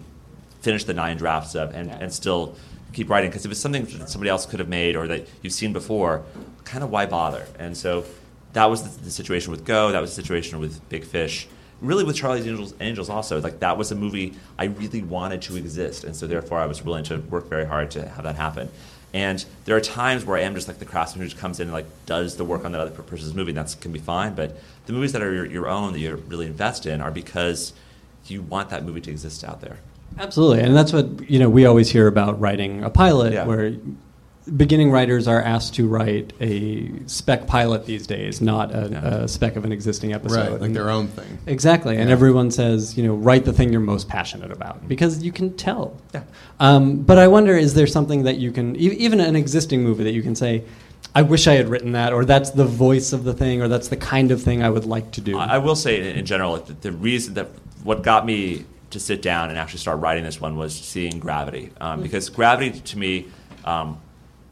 finish 0.61 0.85
the 0.85 0.93
nine 0.95 1.17
drafts 1.17 1.55
of 1.55 1.75
and, 1.75 1.91
and 1.91 2.13
still 2.13 2.55
keep 2.93 3.09
writing 3.09 3.31
because 3.31 3.45
if 3.45 3.51
it's 3.51 3.61
something 3.61 3.85
that 3.85 4.09
somebody 4.09 4.31
else 4.31 4.47
could 4.47 4.61
have 4.61 4.69
made 4.69 4.97
or 4.97 5.07
that 5.07 5.27
you've 5.43 5.53
seen 5.53 5.73
before 5.73 6.23
kind 6.65 6.85
of 6.85 6.91
why 6.91 7.07
bother? 7.07 7.47
And 7.59 7.77
so 7.77 8.05
that 8.53 8.67
was 8.67 8.83
the, 8.83 9.05
the 9.05 9.11
situation 9.11 9.51
with 9.51 9.65
go 9.65 9.93
that 9.93 10.01
was 10.01 10.15
the 10.15 10.23
situation 10.23 10.59
with 10.59 10.87
big 10.89 11.05
fish 11.05 11.49
really 11.81 12.05
with 12.05 12.17
charlie's 12.17 12.47
angels, 12.47 12.75
angels 12.81 13.09
also 13.09 13.41
like 13.41 13.61
that 13.61 13.79
was 13.79 13.91
a 13.91 13.95
movie 13.95 14.35
i 14.59 14.65
really 14.65 15.03
wanted 15.03 15.41
to 15.41 15.57
exist 15.57 16.05
and 16.05 16.15
so 16.15 16.27
therefore 16.27 16.59
i 16.59 16.67
was 16.67 16.85
willing 16.85 17.05
to 17.05 17.19
work 17.19 17.49
very 17.49 17.67
hard 17.67 17.91
to 17.91 18.07
have 18.09 18.25
that 18.25 18.37
happen. 18.37 18.69
And 19.13 19.45
there 19.65 19.77
are 19.77 19.81
times 19.81 20.25
where 20.25 20.37
i 20.37 20.43
am 20.43 20.55
just 20.55 20.69
like 20.69 20.79
the 20.79 20.85
craftsman 20.85 21.23
who 21.23 21.29
just 21.29 21.41
comes 21.41 21.59
in 21.59 21.67
and 21.67 21.73
like 21.73 21.87
does 22.07 22.37
the 22.37 22.45
work 22.45 22.65
on 22.65 22.73
that 22.73 22.81
other 22.81 23.03
person's 23.03 23.35
movie 23.35 23.51
and 23.51 23.59
that 23.59 23.77
can 23.81 23.93
be 23.93 23.99
fine 23.99 24.35
but 24.35 24.57
the 24.87 24.93
movies 24.93 25.13
that 25.13 25.23
are 25.23 25.33
your, 25.33 25.47
your 25.47 25.69
own 25.69 25.93
that 25.93 25.99
you're 25.99 26.17
really 26.17 26.47
invest 26.47 26.87
in 26.87 27.01
are 27.01 27.11
because 27.11 27.73
you 28.27 28.43
want 28.43 28.71
that 28.71 28.85
movie 28.85 29.01
to 29.01 29.11
exist 29.11 29.43
out 29.43 29.61
there 29.61 29.79
Absolutely, 30.19 30.61
and 30.61 30.77
that's 30.77 30.93
what 30.93 31.31
you 31.31 31.39
know. 31.39 31.49
We 31.49 31.65
always 31.67 31.91
hear 31.91 32.07
about 32.07 32.41
writing 32.41 32.83
a 32.85 32.91
pilot, 32.91 33.33
Yeah. 33.33 33.47
where 33.47 33.73
beginning 34.57 34.91
writers 34.91 35.29
are 35.29 35.41
asked 35.41 35.75
to 35.75 35.87
write 35.87 36.33
a 36.41 36.91
spec 37.07 37.47
pilot 37.47 37.87
these 37.87 38.07
days, 38.07 38.41
not 38.41 38.75
a, 38.75 38.89
Yeah. 38.91 39.15
a 39.25 39.29
spec 39.29 39.55
of 39.57 39.65
an 39.65 39.71
existing 39.71 40.13
episode. 40.13 40.37
Right, 40.37 40.53
like 40.53 40.63
And- 40.63 40.77
their 40.77 40.91
own 40.91 41.09
thing. 41.09 41.39
Exactly, 41.47 41.97
and 41.97 42.11
everyone 42.11 42.51
says, 42.51 42.97
you 42.97 43.05
know, 43.05 43.15
write 43.15 43.45
the 43.45 43.53
thing 43.53 43.71
you're 43.71 43.81
most 43.81 44.09
passionate 44.09 44.51
about 44.51 44.89
because 44.89 45.23
you 45.23 45.31
can 45.31 45.53
tell. 45.53 45.93
Yeah. 46.15 46.23
Um, 46.59 46.97
but 47.03 47.17
I 47.19 47.29
wonder, 47.29 47.57
is 47.57 47.75
there 47.75 47.87
something 47.87 48.25
that 48.25 48.39
you 48.39 48.51
can, 48.51 48.75
e- 48.77 48.97
even 48.99 49.21
an 49.21 49.37
existing 49.37 49.85
movie 49.85 50.05
that 50.05 50.15
you 50.15 50.23
can 50.23 50.35
say, 50.35 50.65
I 51.15 51.23
wish 51.23 51.47
I 51.47 51.55
had 51.55 51.69
written 51.69 51.93
that, 51.93 52.13
or 52.13 52.25
that's 52.25 52.51
the 52.51 52.65
voice 52.65 53.13
of 53.13 53.25
the 53.25 53.35
thing, 53.35 53.63
or 53.63 53.69
that's 53.69 53.89
the 53.89 53.97
kind 53.97 54.31
of 54.33 54.43
thing 54.43 54.63
I 54.63 54.71
would 54.71 54.85
like 54.87 55.13
to 55.13 55.21
do. 55.21 55.39
I 55.39 55.57
I 55.57 55.59
will 55.59 55.77
say 55.77 56.01
in 56.01 56.17
in 56.17 56.25
general, 56.27 56.53
like, 56.53 56.67
the, 56.67 56.75
the 56.75 56.93
reason 56.93 57.35
that 57.35 57.49
what 57.85 58.03
got 58.03 58.27
me 58.27 58.65
to 58.91 59.01
sit 59.01 59.23
down 59.23 59.51
and 59.51 59.59
actually 59.59 59.79
start 59.79 60.01
writing 60.01 60.25
this 60.25 60.41
one 60.41 60.57
was 60.57 60.75
seeing 60.75 61.19
Gravity, 61.19 61.71
um, 61.81 62.03
because 62.03 62.29
Gravity 62.29 62.81
to 62.81 62.99
me, 62.99 63.29
um, 63.65 64.01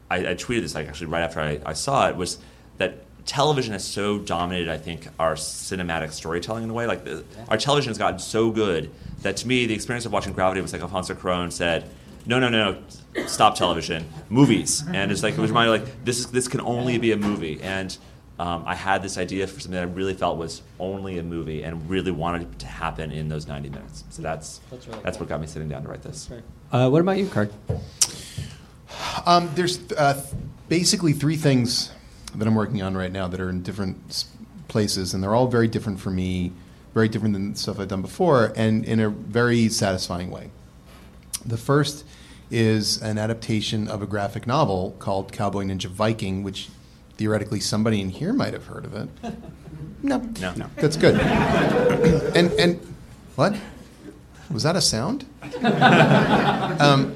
I, 0.09 0.17
I 0.17 0.35
tweeted 0.35 0.61
this 0.61 0.75
like 0.75 0.87
actually 0.87 1.07
right 1.07 1.21
after 1.21 1.39
I, 1.39 1.59
I 1.65 1.73
saw 1.73 2.09
it 2.09 2.15
was 2.15 2.39
that 2.77 2.99
television 3.25 3.73
has 3.73 3.85
so 3.85 4.17
dominated, 4.17 4.69
I 4.69 4.77
think, 4.77 5.07
our 5.19 5.35
cinematic 5.35 6.11
storytelling 6.11 6.63
in 6.63 6.69
a 6.69 6.73
way. 6.73 6.87
Like 6.87 7.03
the, 7.03 7.23
our 7.47 7.57
television 7.57 7.91
has 7.91 7.97
gotten 7.97 8.19
so 8.19 8.49
good 8.49 8.89
that 9.21 9.37
to 9.37 9.47
me, 9.47 9.65
the 9.65 9.73
experience 9.73 10.05
of 10.05 10.11
watching 10.11 10.33
Gravity 10.33 10.61
was 10.61 10.73
like 10.73 10.81
Alfonso 10.81 11.13
Cuarón 11.13 11.51
said, 11.51 11.89
"No, 12.25 12.39
no, 12.39 12.49
no, 12.49 12.77
no, 13.15 13.27
stop 13.27 13.55
television, 13.55 14.05
movies." 14.29 14.83
And 14.93 15.11
it's 15.11 15.21
like 15.21 15.33
it 15.35 15.39
was 15.39 15.51
reminded 15.51 15.81
like 15.81 16.05
this 16.05 16.19
is 16.19 16.27
this 16.31 16.47
can 16.47 16.61
only 16.61 16.97
be 16.97 17.11
a 17.11 17.17
movie. 17.17 17.61
And 17.61 17.95
um, 18.39 18.63
I 18.65 18.73
had 18.73 19.03
this 19.03 19.17
idea 19.17 19.45
for 19.47 19.59
something 19.59 19.73
that 19.73 19.81
I 19.81 19.91
really 19.91 20.13
felt 20.13 20.37
was 20.37 20.61
only 20.79 21.19
a 21.19 21.23
movie 21.23 21.63
and 21.63 21.89
really 21.89 22.11
wanted 22.11 22.43
it 22.43 22.59
to 22.59 22.67
happen 22.67 23.11
in 23.11 23.27
those 23.27 23.47
90 23.47 23.69
minutes. 23.69 24.05
So 24.11 24.21
that's 24.21 24.61
That's 24.71 24.87
really 24.87 25.01
that's 25.03 25.19
what 25.19 25.27
got 25.27 25.41
me 25.41 25.47
sitting 25.47 25.67
down 25.67 25.83
to 25.83 25.89
write 25.89 26.01
this. 26.01 26.29
Uh, 26.71 26.89
what 26.89 27.01
about 27.01 27.17
you, 27.17 27.27
Craig? 27.27 27.49
Um, 29.25 29.51
there's 29.55 29.79
uh, 29.91 30.25
basically 30.69 31.11
three 31.11 31.35
things 31.35 31.91
that 32.35 32.47
I'm 32.47 32.55
working 32.55 32.81
on 32.81 32.95
right 32.95 33.11
now 33.11 33.27
that 33.27 33.41
are 33.41 33.49
in 33.49 33.61
different 33.61 34.25
places, 34.69 35.13
and 35.13 35.21
they're 35.21 35.35
all 35.35 35.47
very 35.47 35.67
different 35.67 35.99
for 35.99 36.09
me, 36.09 36.53
very 36.93 37.09
different 37.09 37.33
than 37.33 37.55
stuff 37.55 37.77
I've 37.77 37.89
done 37.89 38.01
before, 38.01 38.53
and 38.55 38.85
in 38.85 39.01
a 39.01 39.09
very 39.09 39.67
satisfying 39.67 40.31
way. 40.31 40.49
The 41.45 41.57
first 41.57 42.05
is 42.49 43.01
an 43.01 43.17
adaptation 43.17 43.89
of 43.89 44.01
a 44.01 44.07
graphic 44.07 44.47
novel 44.47 44.95
called 44.99 45.33
Cowboy 45.33 45.65
Ninja 45.65 45.87
Viking, 45.87 46.41
which 46.41 46.69
theoretically 47.19 47.59
somebody 47.59 47.99
in 47.99 48.09
here 48.09 48.31
might 48.31 48.53
have 48.53 48.65
heard 48.65 48.85
of 48.85 48.95
it. 48.95 49.09
No, 50.01 50.19
No. 50.39 50.53
No. 50.53 50.65
that's 50.77 50.95
good. 50.95 51.19
and 52.35 52.49
and 52.53 52.79
what 53.35 53.53
was 54.49 54.63
that 54.63 54.77
a 54.77 54.81
sound? 54.81 55.25
um, 55.61 57.13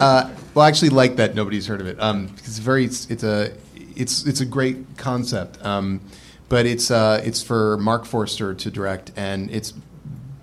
uh, 0.00 0.28
well, 0.52 0.64
I 0.64 0.68
actually 0.68 0.88
like 0.88 1.14
that 1.14 1.36
nobody's 1.36 1.68
heard 1.68 1.80
of 1.80 1.86
it. 1.86 1.96
Um, 2.00 2.34
it's 2.38 2.58
very, 2.58 2.84
it's, 2.86 3.08
it's 3.08 3.22
a, 3.22 3.52
it's 3.94 4.26
it's 4.26 4.40
a 4.40 4.44
great 4.44 4.96
concept. 4.96 5.64
Um, 5.64 6.00
but 6.48 6.66
it's 6.66 6.90
uh, 6.90 7.22
it's 7.24 7.40
for 7.40 7.76
Marc 7.76 8.04
Forster 8.04 8.52
to 8.52 8.68
direct, 8.68 9.12
and 9.16 9.48
it's 9.52 9.72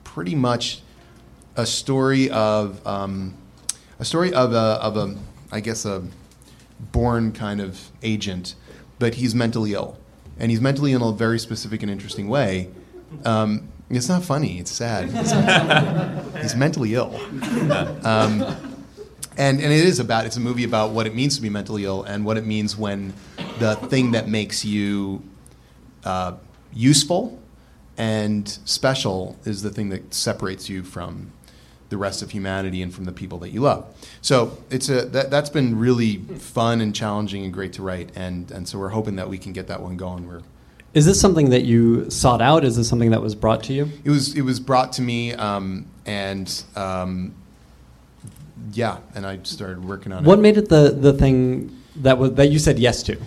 pretty 0.05 0.33
much 0.35 0.81
a 1.57 1.65
story 1.65 2.29
of 2.29 2.85
um, 2.87 3.33
a 3.99 4.05
story 4.05 4.31
of 4.33 4.53
a 4.53 4.79
of 4.81 4.95
a 4.95 5.17
I 5.51 5.59
guess 5.59 5.83
a 5.83 6.03
born 6.93 7.33
kind 7.33 7.59
of 7.59 7.91
agent, 8.01 8.55
but 8.99 9.15
he's 9.15 9.33
mentally 9.35 9.73
ill, 9.73 9.97
and 10.39 10.51
he's 10.51 10.61
mentally 10.61 10.93
ill 10.93 11.07
in 11.09 11.13
a 11.13 11.17
very 11.17 11.39
specific 11.39 11.81
and 11.81 11.91
interesting 11.91 12.27
way. 12.27 12.69
Um, 13.23 13.67
it's 13.89 14.09
not 14.09 14.23
funny; 14.23 14.59
it's 14.59 14.71
sad. 14.71 15.09
It's- 15.15 16.41
he's 16.41 16.55
mentally 16.55 16.93
ill. 16.95 17.15
Um, 18.03 18.43
and, 19.37 19.59
and 19.59 19.73
it 19.73 19.85
is 19.85 19.99
about 19.99 20.25
it's 20.25 20.37
a 20.37 20.39
movie 20.39 20.63
about 20.63 20.91
what 20.91 21.07
it 21.07 21.13
means 21.15 21.35
to 21.35 21.41
be 21.41 21.49
mentally 21.49 21.83
ill 21.85 22.03
and 22.03 22.23
what 22.25 22.37
it 22.37 22.45
means 22.45 22.77
when 22.77 23.13
the 23.59 23.75
thing 23.75 24.11
that 24.11 24.27
makes 24.29 24.63
you 24.63 25.21
uh, 26.05 26.33
useful 26.73 27.37
and 27.97 28.47
special 28.65 29.37
is 29.45 29.61
the 29.61 29.69
thing 29.69 29.89
that 29.89 30.13
separates 30.13 30.69
you 30.69 30.83
from 30.83 31.31
the 31.89 31.97
rest 31.97 32.21
of 32.21 32.31
humanity 32.31 32.81
and 32.81 32.93
from 32.93 33.05
the 33.05 33.11
people 33.11 33.37
that 33.39 33.49
you 33.49 33.61
love. 33.61 33.85
So 34.21 34.57
it's 34.69 34.89
a 34.89 35.05
that, 35.05 35.29
that's 35.29 35.49
been 35.49 35.77
really 35.77 36.17
fun 36.17 36.81
and 36.81 36.95
challenging 36.95 37.43
and 37.43 37.53
great 37.53 37.73
to 37.73 37.81
write, 37.81 38.09
and 38.15 38.49
and 38.51 38.67
so 38.67 38.79
we're 38.79 38.89
hoping 38.89 39.15
that 39.17 39.29
we 39.29 39.37
can 39.37 39.53
get 39.53 39.67
that 39.67 39.81
one 39.81 39.97
going. 39.97 40.27
We're 40.27 40.41
Is 40.93 41.05
this 41.05 41.19
something 41.19 41.49
that 41.51 41.63
you 41.63 42.09
sought 42.09 42.41
out? 42.41 42.63
Is 42.63 42.75
this 42.75 42.87
something 42.87 43.11
that 43.11 43.21
was 43.21 43.35
brought 43.35 43.63
to 43.65 43.73
you? 43.73 43.89
it 44.03 44.09
was 44.09 44.35
it 44.35 44.41
was 44.41 44.59
brought 44.59 44.93
to 44.93 45.01
me 45.01 45.33
um, 45.33 45.85
and 46.05 46.63
um, 46.75 47.33
yeah, 48.73 48.99
and 49.13 49.25
I 49.25 49.39
started 49.43 49.83
working 49.83 50.11
on 50.11 50.23
it. 50.23 50.27
What 50.27 50.39
made 50.39 50.57
it 50.57 50.69
the, 50.69 50.89
the 50.89 51.13
thing 51.13 51.81
that 51.97 52.17
was 52.17 52.33
that 52.33 52.47
you 52.47 52.59
said 52.59 52.79
yes 52.79 53.03
to? 53.03 53.17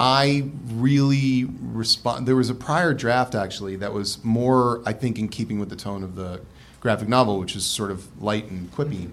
I 0.00 0.48
really 0.68 1.44
respond. 1.60 2.26
There 2.26 2.36
was 2.36 2.50
a 2.50 2.54
prior 2.54 2.94
draft 2.94 3.34
actually 3.34 3.76
that 3.76 3.92
was 3.92 4.22
more, 4.24 4.80
I 4.86 4.92
think, 4.92 5.18
in 5.18 5.28
keeping 5.28 5.58
with 5.58 5.70
the 5.70 5.76
tone 5.76 6.04
of 6.04 6.14
the 6.14 6.40
graphic 6.80 7.08
novel, 7.08 7.38
which 7.38 7.56
is 7.56 7.64
sort 7.64 7.90
of 7.90 8.22
light 8.22 8.50
and 8.50 8.72
quippy, 8.72 9.10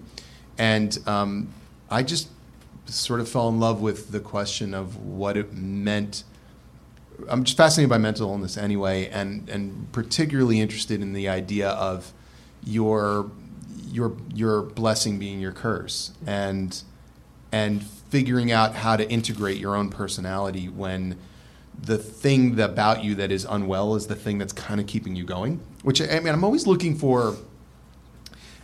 and 0.58 0.98
um, 1.06 1.52
I 1.90 2.02
just 2.02 2.28
sort 2.86 3.20
of 3.20 3.28
fell 3.28 3.48
in 3.48 3.58
love 3.58 3.80
with 3.80 4.12
the 4.12 4.20
question 4.20 4.74
of 4.74 4.96
what 4.96 5.36
it 5.36 5.52
meant. 5.52 6.24
I'm 7.28 7.44
just 7.44 7.56
fascinated 7.56 7.90
by 7.90 7.98
mental 7.98 8.30
illness 8.30 8.56
anyway, 8.56 9.08
and 9.08 9.48
and 9.48 9.90
particularly 9.92 10.60
interested 10.60 11.00
in 11.00 11.12
the 11.12 11.28
idea 11.28 11.70
of 11.70 12.12
your 12.64 13.30
your 13.90 14.16
your 14.34 14.62
blessing 14.62 15.18
being 15.18 15.40
your 15.40 15.52
curse, 15.52 16.12
and 16.26 16.82
and 17.52 17.82
figuring 17.82 18.52
out 18.52 18.74
how 18.74 18.96
to 18.96 19.08
integrate 19.10 19.58
your 19.58 19.74
own 19.74 19.90
personality 19.90 20.68
when 20.68 21.18
the 21.80 21.98
thing 21.98 22.58
about 22.60 23.04
you 23.04 23.14
that 23.14 23.30
is 23.30 23.44
unwell 23.48 23.94
is 23.94 24.06
the 24.06 24.14
thing 24.14 24.38
that's 24.38 24.52
kind 24.52 24.80
of 24.80 24.86
keeping 24.86 25.16
you 25.16 25.24
going. 25.24 25.60
Which 25.82 26.00
I 26.00 26.20
mean, 26.20 26.32
I'm 26.32 26.44
always 26.44 26.66
looking 26.66 26.96
for 26.96 27.36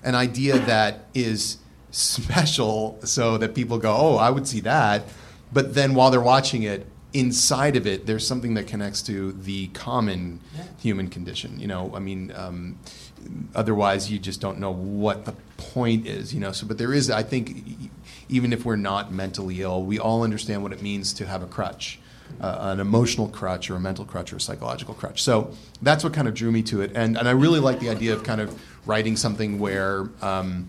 an 0.02 0.14
idea 0.14 0.58
that 0.58 1.06
is 1.14 1.58
special 1.90 2.98
so 3.04 3.38
that 3.38 3.54
people 3.54 3.78
go, 3.78 3.94
oh, 3.94 4.16
I 4.16 4.30
would 4.30 4.48
see 4.48 4.60
that. 4.60 5.04
But 5.52 5.74
then 5.74 5.94
while 5.94 6.10
they're 6.10 6.20
watching 6.20 6.62
it, 6.62 6.86
inside 7.12 7.76
of 7.76 7.86
it, 7.86 8.06
there's 8.06 8.26
something 8.26 8.54
that 8.54 8.66
connects 8.66 9.02
to 9.02 9.32
the 9.32 9.68
common 9.68 10.40
human 10.80 11.08
condition. 11.08 11.60
You 11.60 11.66
know, 11.66 11.92
I 11.94 11.98
mean, 11.98 12.32
um, 12.34 12.78
otherwise 13.54 14.10
you 14.10 14.18
just 14.18 14.40
don't 14.40 14.58
know 14.58 14.70
what 14.70 15.26
the 15.26 15.34
point 15.58 16.06
is. 16.06 16.32
You 16.32 16.40
know, 16.40 16.52
so 16.52 16.66
but 16.66 16.78
there 16.78 16.94
is, 16.94 17.10
I 17.10 17.22
think, 17.22 17.64
even 18.28 18.52
if 18.52 18.64
we're 18.64 18.76
not 18.76 19.12
mentally 19.12 19.60
ill, 19.60 19.82
we 19.82 19.98
all 19.98 20.22
understand 20.22 20.62
what 20.62 20.72
it 20.72 20.80
means 20.80 21.12
to 21.14 21.26
have 21.26 21.42
a 21.42 21.46
crutch. 21.46 21.98
Uh, 22.40 22.72
an 22.72 22.80
emotional 22.80 23.28
crutch 23.28 23.68
or 23.68 23.76
a 23.76 23.80
mental 23.80 24.06
crutch 24.06 24.32
or 24.32 24.36
a 24.36 24.40
psychological 24.40 24.94
crutch. 24.94 25.22
So 25.22 25.52
that's 25.82 26.02
what 26.02 26.14
kind 26.14 26.26
of 26.26 26.32
drew 26.32 26.50
me 26.50 26.62
to 26.62 26.80
it. 26.80 26.92
And, 26.94 27.18
and 27.18 27.28
I 27.28 27.32
really 27.32 27.60
like 27.60 27.78
the 27.78 27.90
idea 27.90 28.14
of 28.14 28.24
kind 28.24 28.40
of 28.40 28.58
writing 28.86 29.16
something 29.16 29.58
where, 29.58 30.08
um, 30.20 30.68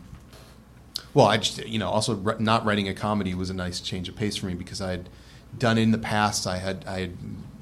well, 1.13 1.27
I 1.27 1.37
just, 1.37 1.65
you 1.67 1.79
know, 1.79 1.89
also 1.89 2.15
not 2.39 2.65
writing 2.65 2.87
a 2.87 2.93
comedy 2.93 3.33
was 3.33 3.49
a 3.49 3.53
nice 3.53 3.79
change 3.79 4.09
of 4.09 4.15
pace 4.15 4.35
for 4.35 4.45
me 4.47 4.53
because 4.53 4.81
I 4.81 4.91
had 4.91 5.09
done 5.57 5.77
in 5.77 5.91
the 5.91 5.97
past. 5.97 6.47
I 6.47 6.57
had, 6.57 6.85
I 6.87 6.99
had 7.01 7.17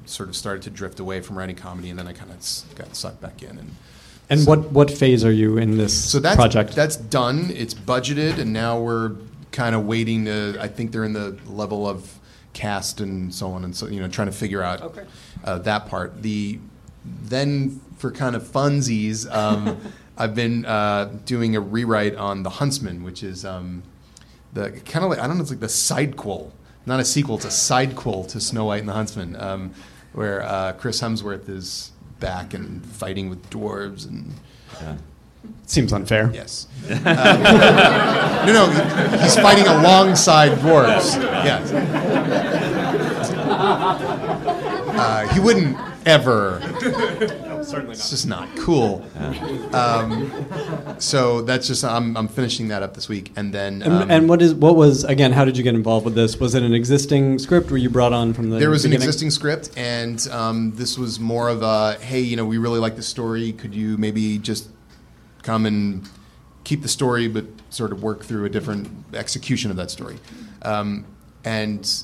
sort 0.05 0.29
of 0.29 0.35
started 0.35 0.61
to 0.63 0.69
drift 0.69 0.99
away 0.99 1.21
from 1.21 1.37
writing 1.37 1.55
comedy 1.55 1.89
and 1.89 1.97
then 1.99 2.07
I 2.07 2.13
kind 2.13 2.31
of 2.31 2.37
got 2.75 2.95
sucked 2.95 3.21
back 3.21 3.43
in. 3.43 3.57
And 3.57 3.75
And 4.29 4.39
So- 4.41 4.49
what, 4.49 4.71
what 4.71 4.91
phase 4.91 5.23
are 5.25 5.31
you 5.31 5.57
in 5.57 5.77
this 5.77 5.93
so 6.11 6.19
that's, 6.19 6.35
project? 6.35 6.75
that's 6.75 6.95
done. 6.95 7.51
It's 7.53 7.73
budgeted, 7.73 8.37
and 8.39 8.53
now 8.53 8.79
we're 8.79 9.11
kind 9.51 9.75
of 9.75 9.85
waiting 9.85 10.23
to. 10.25 10.55
I 10.59 10.67
think 10.69 10.93
they're 10.93 11.03
in 11.03 11.11
the 11.11 11.37
level 11.47 11.85
of 11.87 12.17
cast 12.53 13.01
and 13.01 13.33
so 13.33 13.51
on 13.51 13.63
and 13.65 13.73
so 13.75 13.87
you 13.87 13.99
know 14.01 14.07
trying 14.09 14.27
to 14.27 14.31
figure 14.33 14.61
out 14.61 14.81
Okay. 14.81 15.03
uh, 15.43 15.57
that 15.59 15.87
part. 15.87 16.21
The 16.21 16.59
then 17.25 17.81
for 17.97 18.11
kind 18.11 18.35
of 18.37 18.43
funsies, 18.43 19.29
um, 19.33 19.77
I've 20.21 20.35
been 20.35 20.65
uh, 20.65 21.05
doing 21.25 21.55
a 21.55 21.59
rewrite 21.59 22.13
on 22.15 22.43
The 22.43 22.51
Huntsman, 22.51 23.03
which 23.03 23.23
is 23.23 23.43
um, 23.43 23.81
the 24.53 24.69
kind 24.69 25.03
of 25.03 25.09
like 25.09 25.17
I 25.17 25.25
don't 25.25 25.37
know, 25.37 25.41
it's 25.41 25.49
like 25.49 25.61
the 25.61 25.65
sidequel, 25.65 26.51
not 26.85 26.99
a 26.99 27.05
sequel, 27.05 27.37
it's 27.37 27.45
a 27.45 27.47
sidequel 27.47 28.27
to 28.27 28.39
Snow 28.39 28.65
White 28.65 28.81
and 28.81 28.89
the 28.89 28.93
Huntsman, 28.93 29.35
um, 29.35 29.73
where 30.13 30.43
uh, 30.43 30.73
Chris 30.73 31.01
Hemsworth 31.01 31.49
is 31.49 31.91
back 32.19 32.53
and 32.53 32.85
fighting 32.85 33.31
with 33.31 33.49
dwarves 33.49 34.07
and 34.07 34.35
Seems 35.65 35.91
unfair. 35.91 36.29
yes, 36.31 36.67
um, 36.87 37.03
no, 37.03 38.53
no, 38.53 38.69
he's 39.23 39.35
fighting 39.37 39.65
alongside 39.65 40.51
dwarves. 40.59 41.19
Yes, 41.43 41.71
uh, 44.93 45.27
he 45.33 45.39
wouldn't 45.39 45.75
ever. 46.05 46.59
It's 47.99 48.09
just 48.09 48.27
not 48.27 48.47
cool. 48.57 49.05
Um, 49.73 50.31
so 50.99 51.41
that's 51.41 51.67
just 51.67 51.83
I'm, 51.83 52.17
I'm 52.17 52.27
finishing 52.27 52.67
that 52.69 52.83
up 52.83 52.93
this 52.93 53.07
week, 53.07 53.31
and 53.35 53.53
then 53.53 53.81
And, 53.81 53.93
um, 53.93 54.11
and 54.11 54.29
what 54.29 54.41
is 54.41 54.53
what 54.53 54.75
was 54.75 55.03
again? 55.03 55.31
How 55.31 55.45
did 55.45 55.57
you 55.57 55.63
get 55.63 55.75
involved 55.75 56.05
with 56.05 56.15
this? 56.15 56.37
Was 56.39 56.55
it 56.55 56.63
an 56.63 56.73
existing 56.73 57.39
script? 57.39 57.71
Were 57.71 57.77
you 57.77 57.89
brought 57.89 58.13
on 58.13 58.33
from 58.33 58.49
the 58.49 58.57
there 58.57 58.69
was 58.69 58.85
an 58.85 58.93
existing 58.93 59.29
script, 59.31 59.71
and 59.77 60.27
um, 60.31 60.73
this 60.75 60.97
was 60.97 61.19
more 61.19 61.49
of 61.49 61.61
a 61.61 61.97
hey, 62.01 62.19
you 62.19 62.35
know, 62.35 62.45
we 62.45 62.57
really 62.57 62.79
like 62.79 62.95
the 62.95 63.03
story. 63.03 63.53
Could 63.53 63.73
you 63.75 63.97
maybe 63.97 64.37
just 64.37 64.69
come 65.43 65.65
and 65.65 66.07
keep 66.63 66.81
the 66.81 66.87
story, 66.87 67.27
but 67.27 67.45
sort 67.69 67.91
of 67.91 68.03
work 68.03 68.23
through 68.23 68.45
a 68.45 68.49
different 68.49 68.87
execution 69.13 69.71
of 69.71 69.77
that 69.77 69.91
story? 69.91 70.17
Um, 70.63 71.05
and 71.43 72.03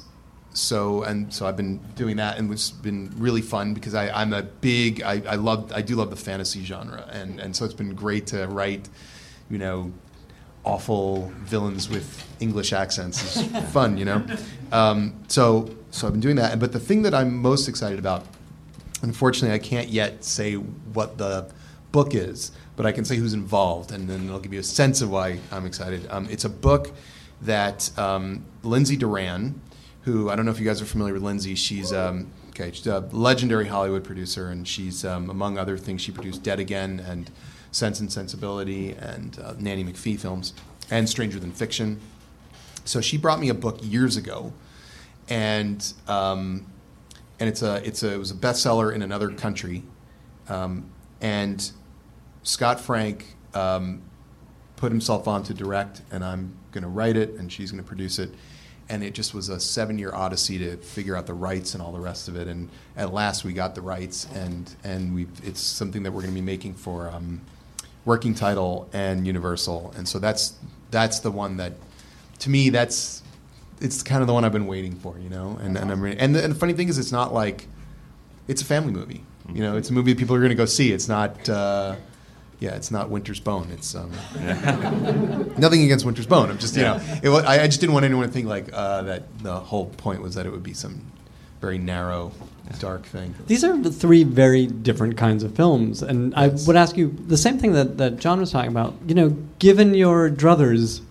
so 0.58 1.04
and 1.04 1.32
so 1.34 1.46
I've 1.46 1.58
been 1.58 1.78
doing 1.96 2.18
that, 2.18 2.38
and 2.38 2.52
it's 2.52 2.72
been 2.72 3.14
really 3.18 3.42
fun 3.42 3.74
because 3.74 3.94
I, 3.94 4.10
I'm 4.10 4.34
a 4.34 4.42
big 4.42 5.04
I, 5.04 5.22
I 5.28 5.36
love 5.36 5.72
I 5.74 5.82
do 5.82 5.96
love 5.96 6.10
the 6.10 6.16
fantasy 6.16 6.64
genre, 6.64 7.08
and 7.12 7.40
and 7.40 7.56
so 7.56 7.66
it's 7.66 7.74
been 7.74 7.94
great 7.94 8.28
to 8.28 8.48
write, 8.48 8.90
you 9.50 9.58
know, 9.58 9.92
awful 10.64 11.32
villains 11.40 11.90
with 11.90 12.26
English 12.40 12.74
accents 12.74 13.38
is 13.38 13.48
fun, 13.72 13.98
you 13.98 14.06
know. 14.06 14.26
Um, 14.72 15.14
so 15.28 15.70
so 15.92 16.08
I've 16.08 16.14
been 16.14 16.22
doing 16.22 16.36
that, 16.38 16.52
And 16.52 16.60
but 16.60 16.74
the 16.74 16.80
thing 16.80 17.04
that 17.04 17.14
I'm 17.14 17.38
most 17.38 17.68
excited 17.68 18.00
about, 18.00 18.26
unfortunately, 19.02 19.56
I 19.56 19.60
can't 19.60 19.90
yet 19.90 20.24
say 20.24 20.56
what 20.56 21.18
the 21.18 21.50
book 21.92 22.14
is, 22.14 22.52
but 22.76 22.86
I 22.86 22.92
can 22.92 23.06
say 23.06 23.16
who's 23.16 23.34
involved, 23.34 23.92
and 23.92 24.10
then 24.10 24.26
it'll 24.26 24.40
give 24.40 24.54
you 24.54 24.60
a 24.60 24.64
sense 24.64 25.02
of 25.02 25.10
why 25.10 25.40
I'm 25.52 25.66
excited. 25.66 26.08
Um, 26.10 26.28
it's 26.30 26.46
a 26.46 26.50
book 26.50 26.92
that 27.42 27.98
um, 27.98 28.44
Lindsay 28.64 28.98
Doran, 28.98 29.62
who 30.08 30.30
I 30.30 30.38
don't 30.38 30.46
know 30.46 30.52
if 30.52 30.60
you 30.60 30.66
guys 30.66 30.82
are 30.82 30.86
familiar 30.86 31.14
with 31.14 31.22
Lindsay, 31.22 31.54
she's 31.54 31.92
um, 31.92 32.32
okay, 32.52 32.72
she's 32.72 32.88
a 32.88 33.02
legendary 33.12 33.68
Hollywood 33.68 34.06
producer, 34.06 34.48
and 34.48 34.66
she's 34.66 35.04
um, 35.04 35.30
among 35.30 35.58
other 35.58 35.78
things 35.78 36.02
she 36.02 36.14
produced 36.14 36.44
Dead 36.44 36.62
Again 36.62 37.02
and 37.06 37.30
Sense 37.72 38.00
and 38.00 38.10
Sensibility 38.10 38.92
and 38.92 39.38
uh, 39.44 39.56
Nanny 39.60 39.84
McPhee 39.84 40.18
films 40.18 40.54
and 40.90 41.10
Stranger 41.10 41.40
Than 41.40 41.52
Fiction. 41.52 42.00
So 42.86 43.02
she 43.02 43.18
brought 43.18 43.42
me 43.42 43.50
a 43.50 43.54
book 43.54 43.80
years 43.82 44.16
ago, 44.16 44.54
and 45.28 45.94
um, 46.08 46.66
and 47.42 47.50
it's 47.50 47.62
a 47.62 47.86
it's 47.86 48.02
a 48.02 48.14
it 48.14 48.18
was 48.18 48.32
a 48.32 48.36
bestseller 48.36 48.96
in 48.96 49.02
another 49.02 49.30
country, 49.30 49.84
um, 50.48 50.90
and 51.20 51.70
Scott 52.44 52.80
Frank 52.80 53.36
um, 53.54 54.04
put 54.78 54.90
himself 54.90 55.28
on 55.28 55.44
to 55.44 55.54
direct, 55.54 56.02
and 56.12 56.24
I'm 56.24 56.54
going 56.72 56.84
to 56.84 56.90
write 56.90 57.18
it, 57.18 57.32
and 57.32 57.52
she's 57.52 57.72
going 57.72 57.84
to 57.84 57.88
produce 57.88 58.20
it. 58.20 58.30
And 58.90 59.04
it 59.04 59.14
just 59.14 59.34
was 59.34 59.50
a 59.50 59.60
seven 59.60 59.98
year 60.00 60.14
odyssey 60.14 60.58
to 60.60 60.78
figure 60.78 61.16
out 61.16 61.26
the 61.26 61.34
rights 61.34 61.74
and 61.74 61.84
all 61.84 61.92
the 61.92 62.00
rest 62.00 62.28
of 62.28 62.36
it. 62.36 62.48
And 62.48 62.70
at 62.96 63.14
last, 63.14 63.44
we 63.44 63.54
got 63.54 63.76
the 63.76 63.82
rights, 63.82 64.28
and, 64.34 64.74
and 64.84 65.14
we 65.14 65.28
it's 65.44 65.60
something 65.60 66.04
that 66.04 66.12
we're 66.12 66.22
going 66.22 66.34
to 66.34 66.40
be 66.40 66.46
making 66.46 66.76
for 66.76 67.10
um, 67.10 67.42
Working 68.06 68.34
Title 68.34 68.90
and 68.94 69.28
Universal. 69.28 69.94
And 69.98 70.08
so 70.08 70.20
that's, 70.20 70.54
that's 70.92 71.20
the 71.20 71.32
one 71.32 71.58
that, 71.58 71.74
to 72.40 72.50
me, 72.50 72.70
that's 72.70 73.24
it's 73.82 74.02
kind 74.02 74.22
of 74.22 74.28
the 74.28 74.34
one 74.34 74.44
I've 74.44 74.52
been 74.52 74.68
waiting 74.68 74.96
for, 74.96 75.20
you 75.20 75.30
know. 75.30 75.58
And, 75.62 75.78
and 75.78 75.92
I'm 75.92 76.02
re- 76.02 76.16
and 76.18 76.34
the, 76.34 76.44
and 76.44 76.54
the 76.54 76.58
funny 76.58 76.74
thing 76.74 76.90
is, 76.90 76.98
it's 76.98 77.12
not 77.12 77.34
like 77.34 77.68
it's 78.48 78.62
a 78.62 78.66
family 78.66 78.94
movie. 78.94 79.24
You 79.54 79.62
know, 79.62 79.78
it's 79.78 79.90
a 79.90 79.94
movie 79.94 80.14
that 80.14 80.20
people 80.20 80.36
are 80.36 80.40
going 80.40 80.50
to 80.50 80.56
go 80.56 80.66
see. 80.66 80.92
It's 80.92 81.08
not, 81.08 81.48
uh, 81.50 81.96
yeah, 82.60 82.76
it's 82.76 82.90
not 82.92 83.10
Winter's 83.10 83.40
Bone. 83.40 83.70
It's 83.72 83.94
um, 83.96 84.12
nothing 85.58 85.84
against 85.84 86.06
Winter's 86.06 86.26
Bone. 86.28 86.50
I'm 86.50 86.58
just, 86.58 86.76
you 86.76 86.82
know, 86.84 87.00
it, 87.24 87.30
I, 87.30 87.64
I 87.64 87.68
just 87.68 87.80
didn't 87.80 87.94
want 87.94 88.06
anyone 88.06 88.26
to 88.28 88.32
think 88.34 88.48
like 88.48 88.70
uh, 88.74 89.04
that. 89.04 89.24
The 89.44 89.60
whole 89.60 89.86
point 89.88 90.22
was 90.22 90.36
that 90.36 90.46
it 90.46 90.52
would 90.52 90.64
be 90.64 90.74
some 90.74 91.02
very 91.62 91.78
narrow, 91.78 92.32
dark 92.80 93.06
thing. 93.06 93.34
These 93.48 93.64
are 93.64 93.78
the 93.78 93.92
three 93.92 94.24
very 94.24 94.68
different 94.68 95.18
kinds 95.18 95.44
of 95.44 95.56
films, 95.56 96.02
and 96.02 96.34
I 96.36 96.48
would 96.50 96.76
ask 96.76 96.98
you 96.98 97.16
the 97.28 97.38
same 97.38 97.58
thing 97.58 97.74
that, 97.74 97.98
that 97.98 98.18
John 98.18 98.40
was 98.40 98.52
talking 98.52 98.72
about. 98.72 98.96
You 99.08 99.16
know, 99.16 99.30
given 99.60 99.94
your 99.94 100.30
druthers, 100.30 101.02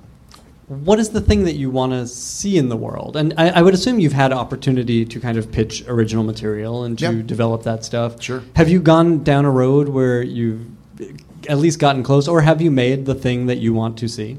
what 0.68 0.98
is 0.98 1.10
the 1.10 1.20
thing 1.20 1.44
that 1.44 1.54
you 1.54 1.70
want 1.70 1.92
to 1.92 2.06
see 2.08 2.58
in 2.58 2.68
the 2.68 2.76
world? 2.76 3.16
And 3.16 3.34
I, 3.38 3.50
I 3.50 3.62
would 3.62 3.74
assume 3.74 4.00
you've 4.00 4.12
had 4.12 4.32
opportunity 4.32 5.04
to 5.04 5.20
kind 5.20 5.38
of 5.38 5.50
pitch 5.52 5.84
original 5.86 6.24
material 6.24 6.82
and 6.84 6.98
to 6.98 7.04
Yeah. 7.12 7.22
develop 7.22 7.62
that 7.64 7.84
stuff. 7.84 8.20
Sure. 8.20 8.42
Have 8.56 8.68
you 8.68 8.80
gone 8.80 9.22
down 9.22 9.44
a 9.44 9.50
road 9.50 9.88
where 9.88 10.22
you've 10.22 10.66
at 11.48 11.58
least 11.58 11.78
gotten 11.78 12.02
close, 12.02 12.28
or 12.28 12.42
have 12.42 12.60
you 12.60 12.70
made 12.70 13.06
the 13.06 13.14
thing 13.14 13.46
that 13.46 13.58
you 13.58 13.72
want 13.74 13.98
to 13.98 14.08
see? 14.08 14.38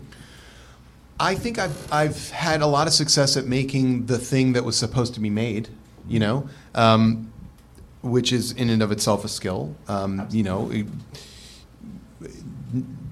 I 1.20 1.36
think 1.36 1.58
I've 1.58 1.91
I've 1.91 2.30
had 2.30 2.62
a 2.62 2.67
lot 2.67 2.88
of 2.88 2.93
success 2.93 3.38
at 3.38 3.46
making 3.46 4.06
the 4.06 4.17
thing 4.17 4.54
that 4.54 4.63
was 4.63 4.78
supposed 4.78 5.13
to 5.15 5.20
be 5.20 5.30
made. 5.30 5.70
You 6.08 6.20
know, 6.20 6.50
um, 6.76 7.32
which 8.02 8.32
is 8.32 8.52
in 8.54 8.70
and 8.70 8.82
of 8.82 8.91
itself 8.91 9.26
a 9.26 9.28
skill. 9.28 9.76
Um, 9.88 10.28
you 10.32 10.43
know, 10.43 10.72
it- 10.72 10.88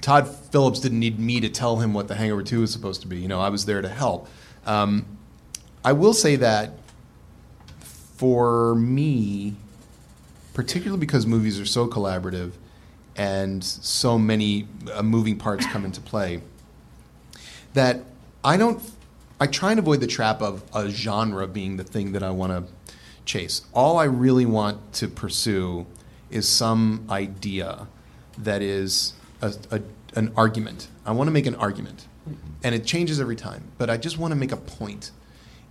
Todd 0.02 0.28
Phillips 0.28 0.80
didn't 0.80 1.00
need 1.00 1.20
me 1.20 1.40
to 1.42 1.50
tell 1.50 1.78
him 1.78 1.94
what 1.94 2.08
The 2.08 2.16
Hangover 2.16 2.44
Two 2.44 2.62
was 2.62 2.72
supposed 2.72 3.02
to 3.02 3.08
be. 3.08 3.18
You 3.18 3.28
know, 3.28 3.40
I 3.42 3.50
was 3.50 3.66
there 3.66 3.82
to 3.82 3.90
help. 3.90 4.28
Um, 4.66 5.06
I 5.84 5.94
will 5.94 6.14
say 6.14 6.36
that 6.38 6.74
for 7.80 8.76
me, 8.76 9.56
particularly 10.54 11.00
because 11.00 11.26
movies 11.26 11.60
are 11.60 11.66
so 11.66 11.88
collaborative 11.88 12.52
and 13.15 13.63
so 13.63 14.17
many 14.17 14.67
uh, 14.93 15.01
moving 15.01 15.38
parts 15.38 15.65
come 15.67 15.86
into 15.86 16.01
play 16.01 16.41
that 17.73 18.01
I 18.43 18.58
don't. 18.58 18.82
I 19.39 19.47
try 19.47 19.71
and 19.71 19.80
avoid 19.80 19.99
the 19.99 20.08
trap 20.08 20.41
of 20.41 20.63
a 20.73 20.89
genre 20.89 21.45
being 21.45 21.75
the 21.78 21.84
thing 21.84 22.13
that 22.13 22.23
I 22.23 22.32
want 22.32 22.51
to 22.54 22.71
chase. 23.25 23.63
All 23.73 23.97
I 23.97 24.06
really 24.06 24.45
want 24.45 24.93
to 24.93 25.08
pursue 25.08 25.86
is 26.30 26.47
some 26.47 27.06
idea 27.10 27.88
that 28.38 28.62
is 28.62 29.13
a, 29.41 29.54
a, 29.71 29.82
an 30.15 30.32
argument. 30.38 30.88
I 31.06 31.12
want 31.12 31.28
to 31.28 31.32
make 31.32 31.45
an 31.45 31.56
argument, 31.56 32.08
and 32.63 32.73
it 32.73 32.86
changes 32.86 33.19
every 33.19 33.36
time. 33.36 33.63
But 33.78 33.89
I 33.89 33.97
just 33.97 34.17
want 34.17 34.32
to 34.32 34.36
make 34.36 34.51
a 34.51 34.58
point, 34.58 35.12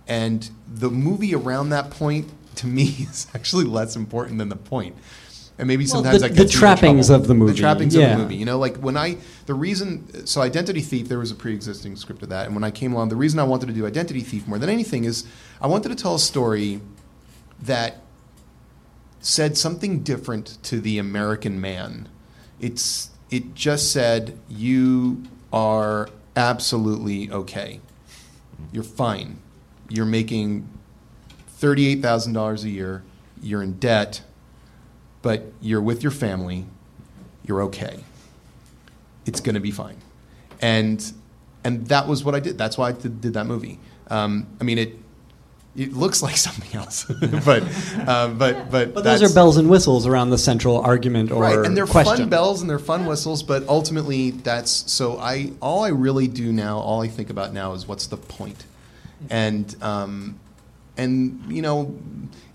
and 0.07 0.47
the 0.67 0.89
movie 0.91 1.33
around 1.33 1.69
that 1.69 1.89
point 1.89 2.31
to 2.57 2.67
me 2.67 2.83
is 2.99 3.27
actually 3.33 3.65
less 3.65 3.95
important 3.95 4.37
than 4.37 4.49
the 4.49 4.55
point. 4.55 4.95
And 5.57 5.67
maybe 5.69 5.85
Well, 5.85 6.03
sometimes 6.03 6.21
the- 6.21 6.29
the 6.29 6.45
trappings 6.45 7.09
of 7.09 7.27
the 7.27 7.33
movie, 7.33 7.53
The 7.53 7.59
trappings 7.59 7.95
yeah. 7.95 8.07
of 8.07 8.17
the 8.17 8.23
movie. 8.23 8.35
You 8.35 8.45
know, 8.45 8.59
like 8.59 8.77
when 8.77 8.97
I 8.97 9.17
the 9.45 9.53
reason 9.53 10.25
so 10.25 10.41
Identity 10.41 10.81
Thief 10.81 11.07
there 11.07 11.19
was 11.19 11.31
a 11.31 11.35
pre-existing 11.35 11.95
script 11.95 12.21
of 12.23 12.29
that, 12.29 12.45
and 12.47 12.55
when 12.55 12.63
I 12.65 12.71
came 12.71 12.91
along, 12.93 13.09
the 13.09 13.15
reason 13.15 13.39
I 13.39 13.43
wanted 13.43 13.67
to 13.67 13.73
do 13.73 13.85
Identity 13.85 14.19
Thief 14.21 14.47
more 14.47 14.59
than 14.59 14.69
anything 14.69 15.05
is 15.05 15.23
I 15.61 15.67
wanted 15.67 15.89
to 15.89 15.95
tell 15.95 16.15
a 16.15 16.19
story 16.19 16.81
that 17.63 18.01
said 19.21 19.57
something 19.57 19.99
different 19.99 20.57
to 20.63 20.79
the 20.81 20.97
American 20.99 21.59
man. 21.61 22.09
It's 22.59 23.09
it 23.31 23.55
just 23.55 23.91
said 23.91 24.37
you 24.49 25.23
are 25.53 26.09
absolutely 26.35 27.31
okay. 27.31 27.79
You're 28.73 28.83
fine. 28.83 29.37
You're 29.89 30.05
making 30.05 30.67
thirty-eight 31.47 32.01
thousand 32.01 32.33
dollars 32.33 32.63
a 32.65 32.69
year. 32.69 33.03
You're 33.41 33.63
in 33.63 33.73
debt, 33.73 34.21
but 35.25 35.41
you're 35.59 35.81
with 35.81 36.03
your 36.03 36.11
family. 36.11 36.67
You're 37.47 37.63
okay. 37.63 38.03
It's 39.25 39.41
going 39.41 39.55
to 39.55 39.59
be 39.59 39.71
fine, 39.71 39.97
and 40.61 41.03
and 41.63 41.87
that 41.87 42.07
was 42.07 42.23
what 42.23 42.35
I 42.35 42.39
did. 42.39 42.59
That's 42.59 42.77
why 42.77 42.89
I 42.89 42.91
did, 42.91 43.21
did 43.21 43.33
that 43.33 43.47
movie. 43.47 43.79
Um, 44.11 44.45
I 44.61 44.63
mean, 44.63 44.77
it 44.77 44.99
it 45.75 45.93
looks 45.93 46.21
like 46.27 46.37
something 46.37 46.79
else, 46.79 47.05
but 47.43 47.63
uh, 48.07 48.27
but 48.27 48.69
but 48.69 48.93
But 48.93 49.03
those 49.03 49.23
are 49.23 49.33
bells 49.33 49.57
and 49.57 49.67
whistles 49.67 50.05
around 50.05 50.29
the 50.29 50.37
central 50.37 50.77
argument 50.77 51.31
or 51.31 51.41
right, 51.41 51.57
and 51.57 51.75
they're 51.75 51.87
question. 51.87 52.17
fun 52.17 52.29
bells 52.29 52.61
and 52.61 52.69
they're 52.69 52.77
fun 52.77 53.07
whistles, 53.07 53.41
but 53.41 53.67
ultimately 53.67 54.29
that's 54.29 54.91
so. 54.91 55.17
I 55.17 55.53
all 55.59 55.83
I 55.83 55.89
really 55.89 56.27
do 56.27 56.53
now, 56.53 56.77
all 56.77 57.01
I 57.01 57.07
think 57.07 57.31
about 57.31 57.51
now 57.51 57.73
is 57.73 57.87
what's 57.87 58.05
the 58.05 58.17
point, 58.17 58.63
and 59.31 59.75
um, 59.81 60.39
and 60.97 61.43
you 61.49 61.63
know, 61.63 61.97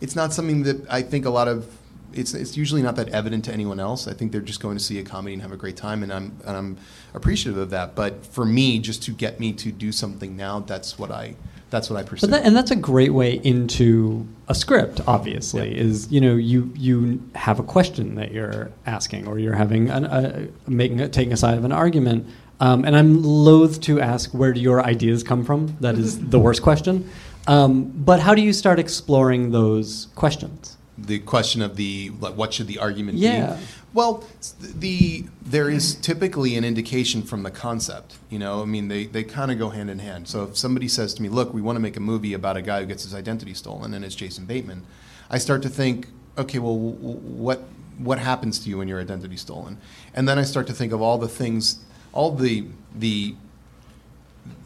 it's 0.01 0.15
not 0.15 0.33
something 0.33 0.63
that 0.63 0.89
I 0.89 1.03
think 1.03 1.27
a 1.27 1.31
lot 1.31 1.49
of. 1.49 1.67
It's, 2.13 2.35
it's 2.35 2.57
usually 2.57 2.83
not 2.83 2.97
that 2.97 3.09
evident 3.11 3.45
to 3.47 3.53
anyone 3.53 3.81
else. 3.81 4.09
I 4.09 4.13
think 4.13 4.33
they're 4.33 4.41
just 4.41 4.61
going 4.61 4.77
to 4.77 4.83
see 4.83 4.99
a 4.99 5.03
comedy 5.03 5.35
and 5.35 5.43
have 5.43 5.53
a 5.53 5.57
great 5.57 5.77
time, 5.77 6.03
and 6.03 6.13
I'm 6.13 6.37
and 6.47 6.57
I'm 6.57 6.77
appreciative 7.15 7.59
of 7.61 7.71
that. 7.71 7.95
But 7.95 8.27
for 8.27 8.45
me, 8.45 8.79
just 8.79 9.03
to 9.05 9.13
get 9.13 9.41
me 9.41 9.53
to 9.55 9.71
do 9.73 9.93
something 9.93 10.37
now, 10.37 10.61
that's 10.61 10.99
what 10.99 11.11
I 11.11 11.37
that's 11.71 11.89
what 11.89 11.99
I 11.99 12.03
pursue. 12.03 12.27
But 12.27 12.31
that, 12.33 12.45
and 12.47 12.57
that's 12.57 12.71
a 12.73 12.77
great 12.77 13.13
way 13.13 13.35
into 13.35 14.27
a 14.49 14.55
script. 14.55 15.01
Obviously, 15.07 15.75
Yeah. 15.75 15.83
is 15.83 16.11
you 16.11 16.21
know 16.21 16.35
you 16.35 16.73
you 16.75 17.23
have 17.35 17.59
a 17.61 17.63
question 17.63 18.17
that 18.17 18.33
you're 18.33 18.71
asking, 18.87 19.27
or 19.27 19.39
you're 19.39 19.55
having 19.55 19.89
an, 19.91 20.05
a, 20.05 20.49
making 20.69 21.01
a, 21.01 21.09
taking 21.09 21.33
a 21.33 21.37
side 21.37 21.57
of 21.59 21.65
an 21.65 21.73
argument. 21.73 22.27
Um, 22.61 22.85
and 22.85 22.95
I'm 22.95 23.23
loath 23.23 23.81
to 23.83 24.03
ask 24.03 24.33
where 24.33 24.53
do 24.53 24.61
your 24.61 24.85
ideas 24.85 25.23
come 25.23 25.45
from. 25.45 25.79
That 25.81 25.97
is 25.97 26.19
the 26.31 26.39
worst 26.39 26.61
question. 26.61 27.09
Um, 27.47 27.85
but 27.85 28.21
how 28.21 28.35
do 28.35 28.43
you 28.43 28.53
start 28.53 28.79
exploring 28.79 29.51
those 29.51 30.09
questions? 30.15 30.77
The 31.07 31.19
question 31.21 31.63
of 31.63 31.77
the 31.77 32.11
like, 32.21 32.35
what 32.35 32.53
should 32.55 32.67
the 32.67 32.79
argument 32.79 33.19
Yeah. 33.19 33.55
be? 33.57 33.63
Well, 33.93 34.23
the 34.61 35.25
there 35.43 35.69
is 35.69 35.95
typically 35.97 36.57
an 36.57 36.65
indication 36.65 37.23
from 37.23 37.43
the 37.43 37.51
concept. 37.51 38.19
You 38.29 38.39
know, 38.39 38.63
I 38.63 38.65
mean, 38.65 38.89
they, 38.89 39.07
they 39.07 39.25
kind 39.25 39.51
of 39.51 39.59
go 39.59 39.71
hand 39.71 39.91
in 39.91 39.99
hand. 39.99 40.29
So 40.29 40.45
if 40.45 40.57
somebody 40.57 40.87
says 40.89 41.13
to 41.15 41.23
me, 41.23 41.29
"Look, 41.29 41.53
we 41.53 41.61
want 41.61 41.77
to 41.77 41.81
make 41.81 41.97
a 41.97 42.01
movie 42.01 42.33
about 42.33 42.57
a 42.57 42.63
guy 42.63 42.81
who 42.81 42.87
gets 42.87 43.03
his 43.03 43.15
identity 43.15 43.55
stolen," 43.55 43.93
and 43.95 44.05
it's 44.05 44.15
Jason 44.15 44.45
Bateman, 44.47 44.85
I 45.29 45.39
start 45.39 45.63
to 45.63 45.69
think, 45.69 46.07
okay, 46.39 46.59
well, 46.61 46.77
w- 46.77 46.95
what 47.19 47.63
what 47.99 48.19
happens 48.19 48.59
to 48.61 48.69
you 48.71 48.79
when 48.79 48.87
your 48.89 49.01
identity's 49.01 49.41
stolen? 49.41 49.79
And 50.15 50.29
then 50.29 50.39
I 50.39 50.43
start 50.45 50.67
to 50.69 50.73
think 50.73 50.93
of 50.93 51.03
all 51.03 51.19
the 51.19 51.29
things, 51.29 51.81
all 52.13 52.31
the 52.31 52.67
the 52.95 53.35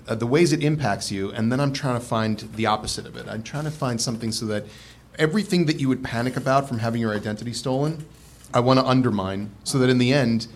uh, 0.07 0.15
the 0.15 0.27
ways 0.27 0.53
it 0.53 0.63
impacts 0.63 1.11
you, 1.11 1.33
and 1.33 1.51
then 1.51 1.61
I'm 1.61 1.73
trying 1.73 1.99
to 1.99 2.05
find 2.07 2.39
the 2.57 2.67
opposite 2.67 3.07
of 3.07 3.17
it. 3.17 3.27
I'm 3.27 3.43
trying 3.43 3.65
to 3.65 3.71
find 3.71 3.99
something 4.01 4.33
so 4.33 4.45
that 4.47 4.67
everything 5.19 5.67
that 5.67 5.81
you 5.81 5.89
would 5.89 6.03
panic 6.03 6.37
about 6.37 6.69
from 6.69 6.79
having 6.79 7.01
your 7.01 7.15
identity 7.15 7.53
stolen, 7.53 8.05
I 8.53 8.61
want 8.61 8.79
to 8.79 8.87
undermine 8.87 9.51
so 9.65 9.79
that 9.79 9.91
in 9.91 9.99
the 9.99 10.13
end, 10.13 10.47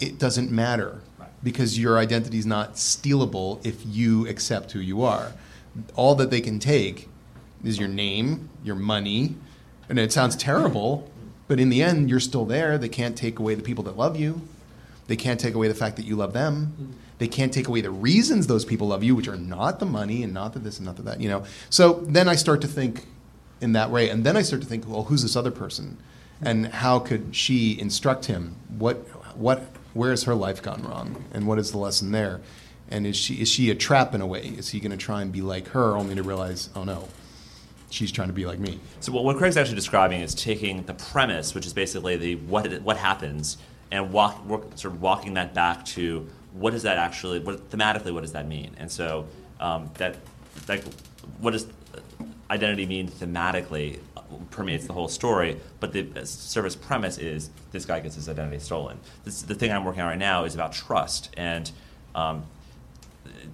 it 0.00 0.18
doesn't 0.18 0.50
matter 0.50 1.00
because 1.42 1.78
your 1.78 1.98
identity 1.98 2.38
is 2.38 2.46
not 2.46 2.74
stealable 2.74 3.64
if 3.64 3.82
you 3.86 4.26
accept 4.26 4.72
who 4.72 4.80
you 4.80 5.02
are. 5.02 5.32
All 5.94 6.14
that 6.16 6.30
they 6.30 6.40
can 6.40 6.58
take 6.58 7.08
is 7.64 7.78
your 7.78 7.88
name, 7.88 8.48
your 8.64 8.74
money, 8.74 9.36
and 9.88 9.98
it 9.98 10.12
sounds 10.12 10.36
terrible, 10.36 11.10
but 11.48 11.60
in 11.60 11.68
the 11.68 11.82
end, 11.82 12.10
you're 12.10 12.20
still 12.20 12.44
there. 12.44 12.76
They 12.78 12.88
can't 12.88 13.16
take 13.16 13.38
away 13.38 13.54
the 13.54 13.62
people 13.62 13.84
that 13.84 13.96
love 13.96 14.18
you. 14.18 14.42
They 15.06 15.16
can't 15.16 15.38
take 15.38 15.54
away 15.54 15.68
the 15.68 15.74
fact 15.74 15.96
that 15.96 16.04
you 16.04 16.16
love 16.16 16.32
them. 16.32 16.96
They 17.18 17.28
can't 17.28 17.52
take 17.52 17.68
away 17.68 17.80
the 17.80 17.90
reasons 17.90 18.46
those 18.46 18.64
people 18.64 18.88
love 18.88 19.04
you, 19.04 19.14
which 19.14 19.28
are 19.28 19.36
not 19.36 19.78
the 19.78 19.86
money 19.86 20.22
and 20.22 20.34
not 20.34 20.52
the 20.52 20.58
this 20.58 20.78
and 20.78 20.86
not 20.86 20.96
the 20.96 21.02
that. 21.02 21.20
You 21.20 21.28
know. 21.28 21.44
So 21.70 22.04
then 22.08 22.28
I 22.28 22.34
start 22.34 22.60
to 22.62 22.68
think 22.68 23.06
in 23.60 23.72
that 23.72 23.90
way, 23.90 24.08
and 24.08 24.24
then 24.24 24.36
I 24.36 24.42
start 24.42 24.62
to 24.62 24.68
think, 24.68 24.88
well, 24.88 25.04
who's 25.04 25.22
this 25.22 25.36
other 25.36 25.50
person, 25.50 25.96
and 26.40 26.66
how 26.66 26.98
could 26.98 27.34
she 27.34 27.78
instruct 27.78 28.26
him? 28.26 28.56
What 28.68 28.96
what 29.36 29.64
where 29.94 30.10
has 30.10 30.24
her 30.24 30.34
life 30.34 30.62
gone 30.62 30.82
wrong, 30.82 31.24
and 31.32 31.46
what 31.46 31.58
is 31.58 31.70
the 31.72 31.78
lesson 31.78 32.12
there? 32.12 32.40
And 32.88 33.06
is 33.06 33.16
she 33.16 33.34
is 33.34 33.48
she 33.48 33.70
a 33.70 33.74
trap 33.74 34.14
in 34.14 34.20
a 34.20 34.26
way? 34.26 34.42
Is 34.42 34.70
he 34.70 34.80
going 34.80 34.92
to 34.92 34.96
try 34.96 35.22
and 35.22 35.32
be 35.32 35.42
like 35.42 35.68
her, 35.68 35.96
only 35.96 36.14
to 36.14 36.22
realize, 36.22 36.68
oh 36.76 36.84
no, 36.84 37.08
she's 37.90 38.12
trying 38.12 38.28
to 38.28 38.34
be 38.34 38.46
like 38.46 38.58
me? 38.58 38.78
So 39.00 39.12
what, 39.12 39.24
what 39.24 39.36
Craig's 39.38 39.56
actually 39.56 39.76
describing 39.76 40.20
is 40.20 40.34
taking 40.34 40.82
the 40.84 40.94
premise, 40.94 41.54
which 41.54 41.66
is 41.66 41.72
basically 41.72 42.16
the 42.16 42.36
what 42.36 42.70
what 42.82 42.96
happens, 42.96 43.56
and 43.90 44.12
walk, 44.12 44.44
work, 44.46 44.62
sort 44.76 44.94
of 44.94 45.02
walking 45.02 45.34
that 45.34 45.54
back 45.54 45.84
to 45.86 46.28
what 46.52 46.70
does 46.70 46.84
that 46.84 46.96
actually, 46.96 47.38
what 47.38 47.70
thematically, 47.70 48.12
what 48.12 48.22
does 48.22 48.32
that 48.32 48.46
mean? 48.46 48.74
And 48.78 48.90
so 48.90 49.26
um, 49.60 49.90
that 49.94 50.16
like 50.68 50.84
what 51.40 51.52
does 51.52 51.66
identity 52.50 52.86
mean 52.86 53.08
thematically 53.08 54.00
uh, 54.16 54.22
permeates 54.50 54.86
the 54.86 54.92
whole 54.92 55.08
story, 55.08 55.60
but 55.80 55.92
the 55.92 56.08
uh, 56.16 56.24
service 56.24 56.76
premise 56.76 57.18
is 57.18 57.50
this 57.72 57.84
guy 57.84 58.00
gets 58.00 58.14
his 58.14 58.28
identity 58.28 58.58
stolen. 58.58 58.98
This, 59.24 59.42
the 59.42 59.54
thing 59.54 59.72
I'm 59.72 59.84
working 59.84 60.02
on 60.02 60.08
right 60.08 60.18
now 60.18 60.44
is 60.44 60.54
about 60.54 60.72
trust, 60.72 61.30
and 61.36 61.70
um, 62.14 62.44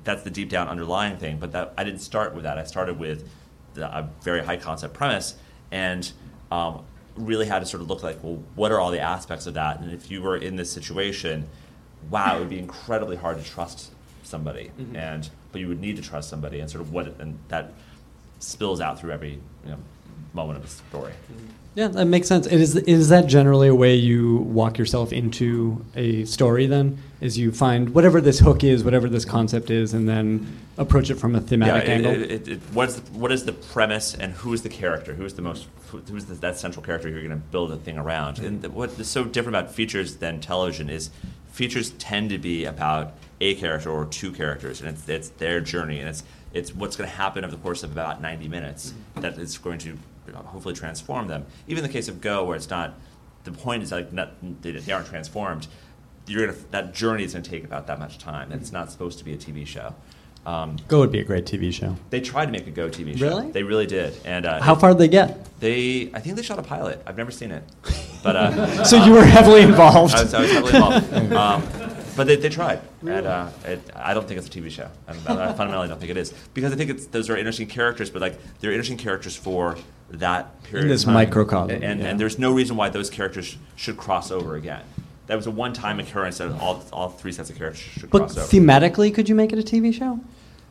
that's 0.05 0.23
the 0.23 0.31
deep 0.31 0.49
down 0.49 0.69
underlying 0.69 1.17
thing. 1.17 1.39
But 1.39 1.53
that 1.53 1.75
I 1.77 1.85
didn't 1.85 2.01
start 2.01 2.35
with 2.35 2.45
that. 2.45 2.59
I 2.59 2.65
started 2.65 2.99
with 2.99 3.29
the, 3.75 3.87
a 3.87 4.09
very 4.23 4.45
high 4.45 4.59
concept 4.59 4.95
premise, 4.95 5.37
and 5.71 6.11
um, 6.51 6.85
really 7.17 7.47
had 7.47 7.61
to 7.61 7.67
sort 7.67 7.83
of 7.83 7.89
look 7.89 8.03
like, 8.03 8.23
well, 8.23 8.43
what 8.55 8.73
are 8.73 8.81
all 8.81 8.91
the 8.91 9.01
aspects 9.01 9.47
of 9.47 9.55
that? 9.55 9.81
And 9.81 9.93
if 9.93 10.11
you 10.11 10.23
were 10.23 10.37
in 10.37 10.57
this 10.57 10.71
situation, 10.71 11.49
wow, 12.11 12.37
it 12.37 12.41
would 12.41 12.51
be 12.51 12.59
incredibly 12.59 13.17
hard 13.17 13.43
to 13.43 13.45
trust 13.45 13.93
somebody, 14.23 14.71
and 14.97 15.31
but 15.51 15.61
you 15.61 15.69
would 15.69 15.81
need 15.81 15.97
to 15.97 16.03
trust 16.03 16.29
somebody, 16.29 16.61
and 16.61 16.71
sort 16.71 16.83
of 16.83 16.93
what 16.93 17.07
and 17.21 17.39
that 17.49 17.73
spills 18.43 18.81
out 18.81 18.99
through 18.99 19.13
every 19.13 19.39
you 19.65 19.71
know, 19.71 19.79
moment 20.35 20.59
of 20.59 20.65
the 20.65 20.71
story. 20.71 21.13
Yeah, 21.75 21.89
that 21.89 22.05
makes 22.05 22.29
sense. 22.29 22.47
It 22.47 22.61
is 22.61 22.77
is 22.77 23.09
that 23.09 23.27
generally 23.29 23.69
a 23.69 23.75
way 23.75 23.95
you 23.95 24.37
walk 24.37 24.77
yourself 24.77 25.11
into 25.11 25.83
a 25.97 26.27
story? 26.27 26.67
Then 26.67 26.99
is 27.23 27.39
you 27.39 27.51
find 27.51 27.95
whatever 27.95 28.21
this 28.21 28.41
hook 28.41 28.63
is, 28.63 28.85
whatever 28.85 29.09
this 29.09 29.25
concept 29.25 29.71
is, 29.71 29.95
and 29.95 30.07
then 30.07 30.59
approach 30.77 31.09
it 31.09 31.15
from 31.15 31.35
a 31.35 31.41
thematic 31.41 31.89
yeah, 31.89 31.91
it- 31.91 31.97
angle. 31.97 32.13
It, 32.13 32.31
it, 32.31 32.49
it, 32.49 32.61
what's 32.73 32.97
the, 32.97 33.19
what 33.19 33.33
is 33.33 33.47
the 33.47 33.55
premise 33.55 34.15
and 34.15 34.35
who 34.35 34.53
is 34.53 34.63
the 34.63 34.69
character? 34.69 35.15
Who 35.15 35.25
is 35.25 35.33
the 35.33 35.41
most 35.41 35.67
who, 35.89 36.01
who's 36.01 36.27
the, 36.27 36.35
that 36.35 36.59
central 36.59 36.85
character 36.85 37.09
you're 37.09 37.27
going 37.27 37.31
to 37.31 37.37
build 37.37 37.73
a 37.73 37.77
thing 37.77 37.97
around? 37.97 38.39
And 38.41 38.61
the, 38.61 38.69
what 38.69 38.99
is 39.01 39.09
so 39.09 39.25
different 39.25 39.57
about 39.57 39.73
features 39.73 40.17
than 40.17 40.41
television 40.41 40.91
is 40.91 41.09
features 41.53 41.91
tend 41.93 42.29
to 42.31 42.39
be 42.39 42.67
about 42.67 43.15
a 43.41 43.55
character 43.55 43.91
or 43.91 44.05
two 44.05 44.31
characters, 44.31 44.81
and 44.81 44.91
it's, 44.91 45.09
it's 45.09 45.29
their 45.31 45.61
journey, 45.61 46.01
and 46.01 46.09
it's 46.09 46.23
it's 46.55 46.75
what's 46.75 46.97
going 46.97 47.09
to 47.09 47.17
happen 47.17 47.45
over 47.45 47.55
the 47.57 47.63
course 47.63 47.83
of 47.83 47.93
about 47.93 48.21
90 48.21 48.49
minutes 48.49 48.95
that 49.17 49.39
is 49.39 49.57
going 49.59 49.79
to 49.79 49.99
hopefully 50.35 50.75
transform 50.75 51.27
them. 51.29 51.47
Even 51.67 51.85
in 51.85 51.89
the 51.91 51.93
case 51.93 52.09
of 52.09 52.21
Go, 52.21 52.45
where 52.45 52.57
it's 52.57 52.71
not 52.71 52.95
the 53.45 53.53
point 53.53 53.83
is 53.83 53.91
like 53.93 54.13
not, 54.13 54.33
they, 54.63 54.73
they 54.73 54.93
aren't 54.93 55.07
transformed. 55.09 55.67
You're 56.27 56.47
gonna 56.47 56.59
that 56.71 56.95
journey 56.95 57.25
is 57.25 57.33
going 57.33 57.43
to 57.43 57.51
take 57.51 57.65
about 57.65 57.87
that 57.89 57.99
much 57.99 58.19
time. 58.19 58.53
and 58.53 58.61
It's 58.61 58.71
not 58.73 58.93
supposed 58.93 59.19
to 59.19 59.25
be 59.25 59.33
a 59.33 59.37
TV 59.37 59.67
show. 59.67 59.95
Um, 60.45 60.77
Go 60.89 60.99
would 61.01 61.13
be 61.13 61.21
a 61.21 61.25
great 61.25 61.45
TV 61.47 61.73
show. 61.73 61.97
they 62.11 62.21
tried 62.21 62.47
to 62.47 62.53
make 62.53 62.67
a 62.67 62.71
Go 62.71 62.89
TV 62.89 63.17
show. 63.17 63.27
Really? 63.29 63.51
They 63.53 63.63
really 63.63 63.87
did. 63.87 64.17
And 64.25 64.45
uh, 64.47 64.61
How 64.61 64.75
it- 64.75 64.81
far 64.81 64.91
did 64.91 64.99
they 64.99 65.09
get? 65.09 65.39
They, 65.61 66.11
I 66.13 66.19
think 66.19 66.35
they 66.35 66.43
shot 66.43 66.59
a 66.59 66.63
pilot. 66.63 67.01
I've 67.07 67.17
never 67.17 67.31
seen 67.31 67.53
it, 67.53 67.63
but 68.25 68.35
uh, 68.35 68.83
So 68.85 69.05
you 69.05 69.13
were 69.13 69.25
heavily 69.25 69.63
involved. 69.63 70.13
I 70.17 70.23
was, 70.25 70.35
I 70.35 70.41
was 70.41 70.51
heavily 70.51 70.75
involved. 70.75 71.13
Um, 71.33 71.82
but 72.17 72.27
they, 72.27 72.37
they 72.37 72.49
tried, 72.49 72.81
and 73.01 73.27
uh, 73.27 73.49
it, 73.65 73.81
I 73.95 74.15
don't 74.15 74.27
think 74.27 74.39
it's 74.39 74.49
a 74.49 74.51
TV 74.51 74.71
show. 74.71 74.89
I, 75.07 75.13
I 75.13 75.53
fundamentally 75.53 75.89
don't 75.89 75.99
think 75.99 76.11
it 76.11 76.17
is 76.17 76.33
because 76.55 76.73
I 76.73 76.77
think 76.77 76.91
it's, 76.91 77.07
those 77.07 77.31
are 77.31 77.37
interesting 77.37 77.67
characters, 77.67 78.11
but 78.11 78.23
like 78.23 78.39
they're 78.61 78.73
interesting 78.73 78.99
characters 78.99 79.37
for 79.37 79.77
that 80.11 80.63
period. 80.65 80.85
In 80.87 80.91
of 80.91 80.95
this 80.95 81.05
time. 81.05 81.15
microcosm, 81.15 81.71
and, 81.71 81.85
and, 81.85 82.01
yeah. 82.01 82.09
and 82.09 82.21
there's 82.21 82.39
no 82.39 82.53
reason 82.53 82.77
why 82.77 82.89
those 82.89 83.11
characters 83.11 83.57
should 83.77 83.97
cross 83.97 84.31
over 84.31 84.57
again. 84.57 84.83
That 85.27 85.37
was 85.37 85.47
a 85.47 85.51
one-time 85.51 86.01
occurrence 86.01 86.39
that 86.39 86.51
all, 86.61 86.85
all 86.93 87.09
three 87.09 87.33
sets 87.33 87.49
of 87.49 87.57
characters 87.57 87.83
should 87.83 88.11
But 88.11 88.19
cross 88.19 88.37
over. 88.37 88.47
thematically, 88.47 89.15
could 89.15 89.29
you 89.29 89.35
make 89.35 89.53
it 89.53 89.59
a 89.59 89.63
TV 89.63 89.95
show? 89.95 90.21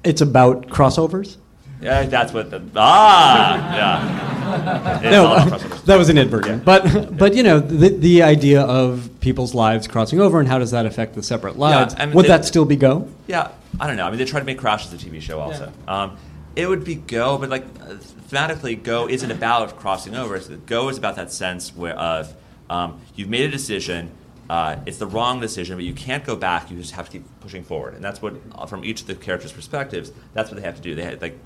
It's 0.03 0.21
about 0.21 0.67
crossovers. 0.67 1.37
Yeah, 1.81 2.03
that's 2.03 2.33
what 2.33 2.49
the 2.51 2.61
ah 2.75 3.75
yeah. 3.75 4.27
It's 5.01 5.11
No, 5.11 5.35
crossovers. 5.57 5.83
that 5.85 5.97
was 5.97 6.09
inadvertent. 6.09 6.65
But 6.65 7.17
but 7.17 7.33
you 7.35 7.43
know 7.43 7.59
the 7.59 7.89
the 7.89 8.23
idea 8.23 8.61
of 8.61 9.09
people's 9.19 9.53
lives 9.53 9.87
crossing 9.87 10.19
over 10.19 10.39
and 10.39 10.47
how 10.47 10.59
does 10.59 10.71
that 10.71 10.85
affect 10.85 11.15
the 11.15 11.23
separate 11.23 11.57
lives? 11.57 11.95
I 11.97 12.05
mean, 12.05 12.15
Would 12.15 12.25
they- 12.25 12.29
that 12.29 12.45
still 12.45 12.65
be 12.65 12.75
Go? 12.75 13.07
Yeah, 13.27 13.51
I 13.79 13.87
don't 13.87 13.95
know. 13.97 14.05
I 14.05 14.09
mean, 14.09 14.19
they 14.19 14.25
tried 14.25 14.41
to 14.41 14.45
make 14.45 14.57
Crash 14.59 14.85
as 14.85 14.93
a 14.93 14.97
TV 14.97 15.21
show 15.21 15.39
also. 15.39 15.71
Um, 15.87 16.17
it 16.55 16.67
would 16.67 16.83
be 16.83 16.95
Go, 16.95 17.37
but 17.37 17.49
like 17.49 17.63
uh, 17.81 17.95
thematically, 18.29 18.81
Go 18.81 19.07
isn't 19.07 19.31
about 19.31 19.77
crossing 19.77 20.15
over. 20.15 20.35
It's, 20.35 20.47
Go 20.47 20.89
is 20.89 20.97
about 20.97 21.15
that 21.15 21.31
sense 21.31 21.73
where 21.75 21.93
of 21.97 22.33
um, 22.69 22.99
you've 23.15 23.29
made 23.29 23.45
a 23.45 23.51
decision. 23.51 24.11
Uh, 24.49 24.75
it's 24.85 24.97
the 24.97 25.07
wrong 25.07 25.39
decision, 25.39 25.77
but 25.77 25.85
you 25.85 25.93
can't 25.93 26.25
go 26.25 26.35
back. 26.35 26.69
You 26.69 26.77
just 26.77 26.91
have 26.91 27.05
to 27.05 27.11
keep 27.19 27.23
pushing 27.39 27.63
forward, 27.63 27.93
and 27.93 28.03
that's 28.03 28.21
what, 28.21 28.33
uh, 28.53 28.65
from 28.65 28.83
each 28.83 28.99
of 28.99 29.07
the 29.07 29.15
characters' 29.15 29.53
perspectives, 29.53 30.11
that's 30.33 30.51
what 30.51 30.59
they 30.59 30.65
have 30.65 30.75
to 30.75 30.81
do. 30.81 30.93
They 30.93 31.03
had, 31.05 31.21
like, 31.21 31.39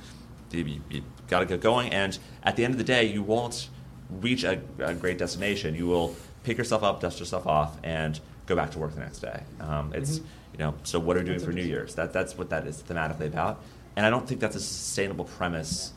you, 0.52 0.82
you 0.90 1.04
got 1.28 1.40
to 1.40 1.46
get 1.46 1.62
going, 1.62 1.92
and 1.92 2.18
at 2.44 2.56
the 2.56 2.64
end 2.64 2.74
of 2.74 2.78
the 2.78 2.84
day, 2.84 3.06
you 3.06 3.24
won't 3.24 3.70
reach 4.10 4.44
a, 4.44 4.62
a 4.80 4.94
great 4.94 5.18
destination. 5.18 5.76
You 5.76 5.88
will 5.88 6.16
pick 6.44 6.58
yourself 6.58 6.84
up, 6.84 7.02
dust 7.02 7.20
yourself 7.20 7.48
off, 7.48 7.78
and 7.84 8.20
go 8.46 8.56
back 8.56 8.72
to 8.72 8.80
work 8.80 8.94
the 8.94 9.00
next 9.00 9.20
day. 9.20 9.44
Um, 9.60 9.92
it's 9.94 10.18
you 10.18 10.60
know. 10.60 10.76
So 10.84 11.00
what 11.00 11.18
are 11.18 11.22
we 11.22 11.26
doing 11.26 11.40
for 11.40 11.52
New 11.52 11.64
Year's? 11.64 11.96
That 11.96 12.14
that's 12.14 12.38
what 12.38 12.50
that 12.50 12.68
is 12.68 12.82
thematically 12.82 13.28
about. 13.28 13.62
And 13.96 14.06
I 14.06 14.10
don't 14.10 14.28
think 14.28 14.42
that's 14.42 14.56
a 14.56 14.60
sustainable 14.60 15.26
premise 15.26 15.94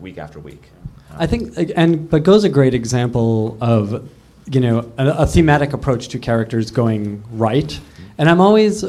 week 0.00 0.18
after 0.18 0.38
week. 0.38 0.70
I 1.16 1.26
think, 1.26 1.54
and 1.74 2.08
but 2.08 2.22
Go's 2.22 2.44
a 2.44 2.48
great 2.48 2.74
example 2.74 3.56
of, 3.60 4.10
you 4.50 4.60
know, 4.60 4.92
a, 4.98 5.08
a 5.08 5.26
thematic 5.26 5.72
approach 5.72 6.08
to 6.08 6.18
characters 6.18 6.70
going 6.70 7.24
right. 7.32 7.80
And 8.18 8.28
I'm 8.28 8.40
always, 8.40 8.84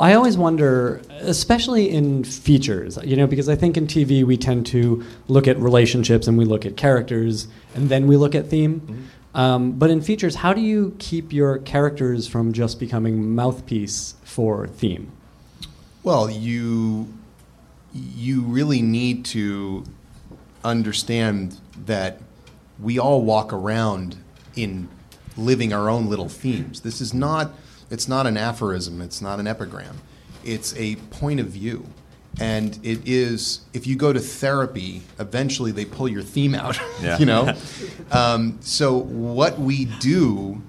I 0.00 0.14
always 0.14 0.36
wonder, 0.36 1.00
especially 1.20 1.88
in 1.88 2.24
features, 2.24 2.98
you 3.04 3.16
know, 3.16 3.28
because 3.28 3.48
I 3.48 3.54
think 3.54 3.76
in 3.76 3.86
TV 3.86 4.24
we 4.24 4.36
tend 4.36 4.66
to 4.66 5.04
look 5.28 5.46
at 5.46 5.56
relationships 5.58 6.26
and 6.26 6.36
we 6.36 6.44
look 6.44 6.66
at 6.66 6.76
characters 6.76 7.46
and 7.76 7.88
then 7.88 8.08
we 8.08 8.16
look 8.16 8.34
at 8.34 8.48
theme. 8.48 9.08
Um, 9.34 9.72
but 9.72 9.88
in 9.88 10.02
features, 10.02 10.34
how 10.34 10.52
do 10.52 10.60
you 10.60 10.96
keep 10.98 11.32
your 11.32 11.58
characters 11.58 12.26
from 12.26 12.52
just 12.52 12.80
becoming 12.80 13.34
mouthpiece 13.34 14.16
for 14.24 14.66
theme? 14.66 15.12
Well, 16.02 16.28
you 16.28 17.12
you 17.94 18.40
really 18.40 18.82
need 18.82 19.24
to 19.26 19.84
understand 20.64 21.58
that 21.86 22.20
we 22.80 22.98
all 22.98 23.22
walk 23.22 23.52
around 23.52 24.16
in 24.56 24.88
living 25.36 25.72
our 25.72 25.88
own 25.88 26.08
little 26.08 26.28
themes. 26.28 26.80
This 26.80 27.00
is 27.00 27.12
not 27.12 27.52
it's 27.92 28.08
not 28.08 28.26
an 28.26 28.36
aphorism, 28.36 29.00
it's 29.00 29.22
not 29.22 29.38
an 29.38 29.46
epigram. 29.46 29.98
It's 30.44 30.74
a 30.76 30.96
point 30.96 31.38
of 31.38 31.46
view. 31.46 31.86
And 32.40 32.78
it 32.82 33.06
is 33.06 33.60
if 33.74 33.86
you 33.86 33.94
go 33.94 34.12
to 34.12 34.18
therapy, 34.18 35.02
eventually 35.18 35.70
they 35.70 35.84
pull 35.84 36.08
your 36.08 36.22
theme 36.22 36.54
out. 36.54 36.80
Yeah. 37.02 37.18
you 37.18 37.26
know? 37.26 37.54
um, 38.12 38.58
so 38.60 38.96
what 38.96 39.58
we 39.58 39.86
do 39.86 40.62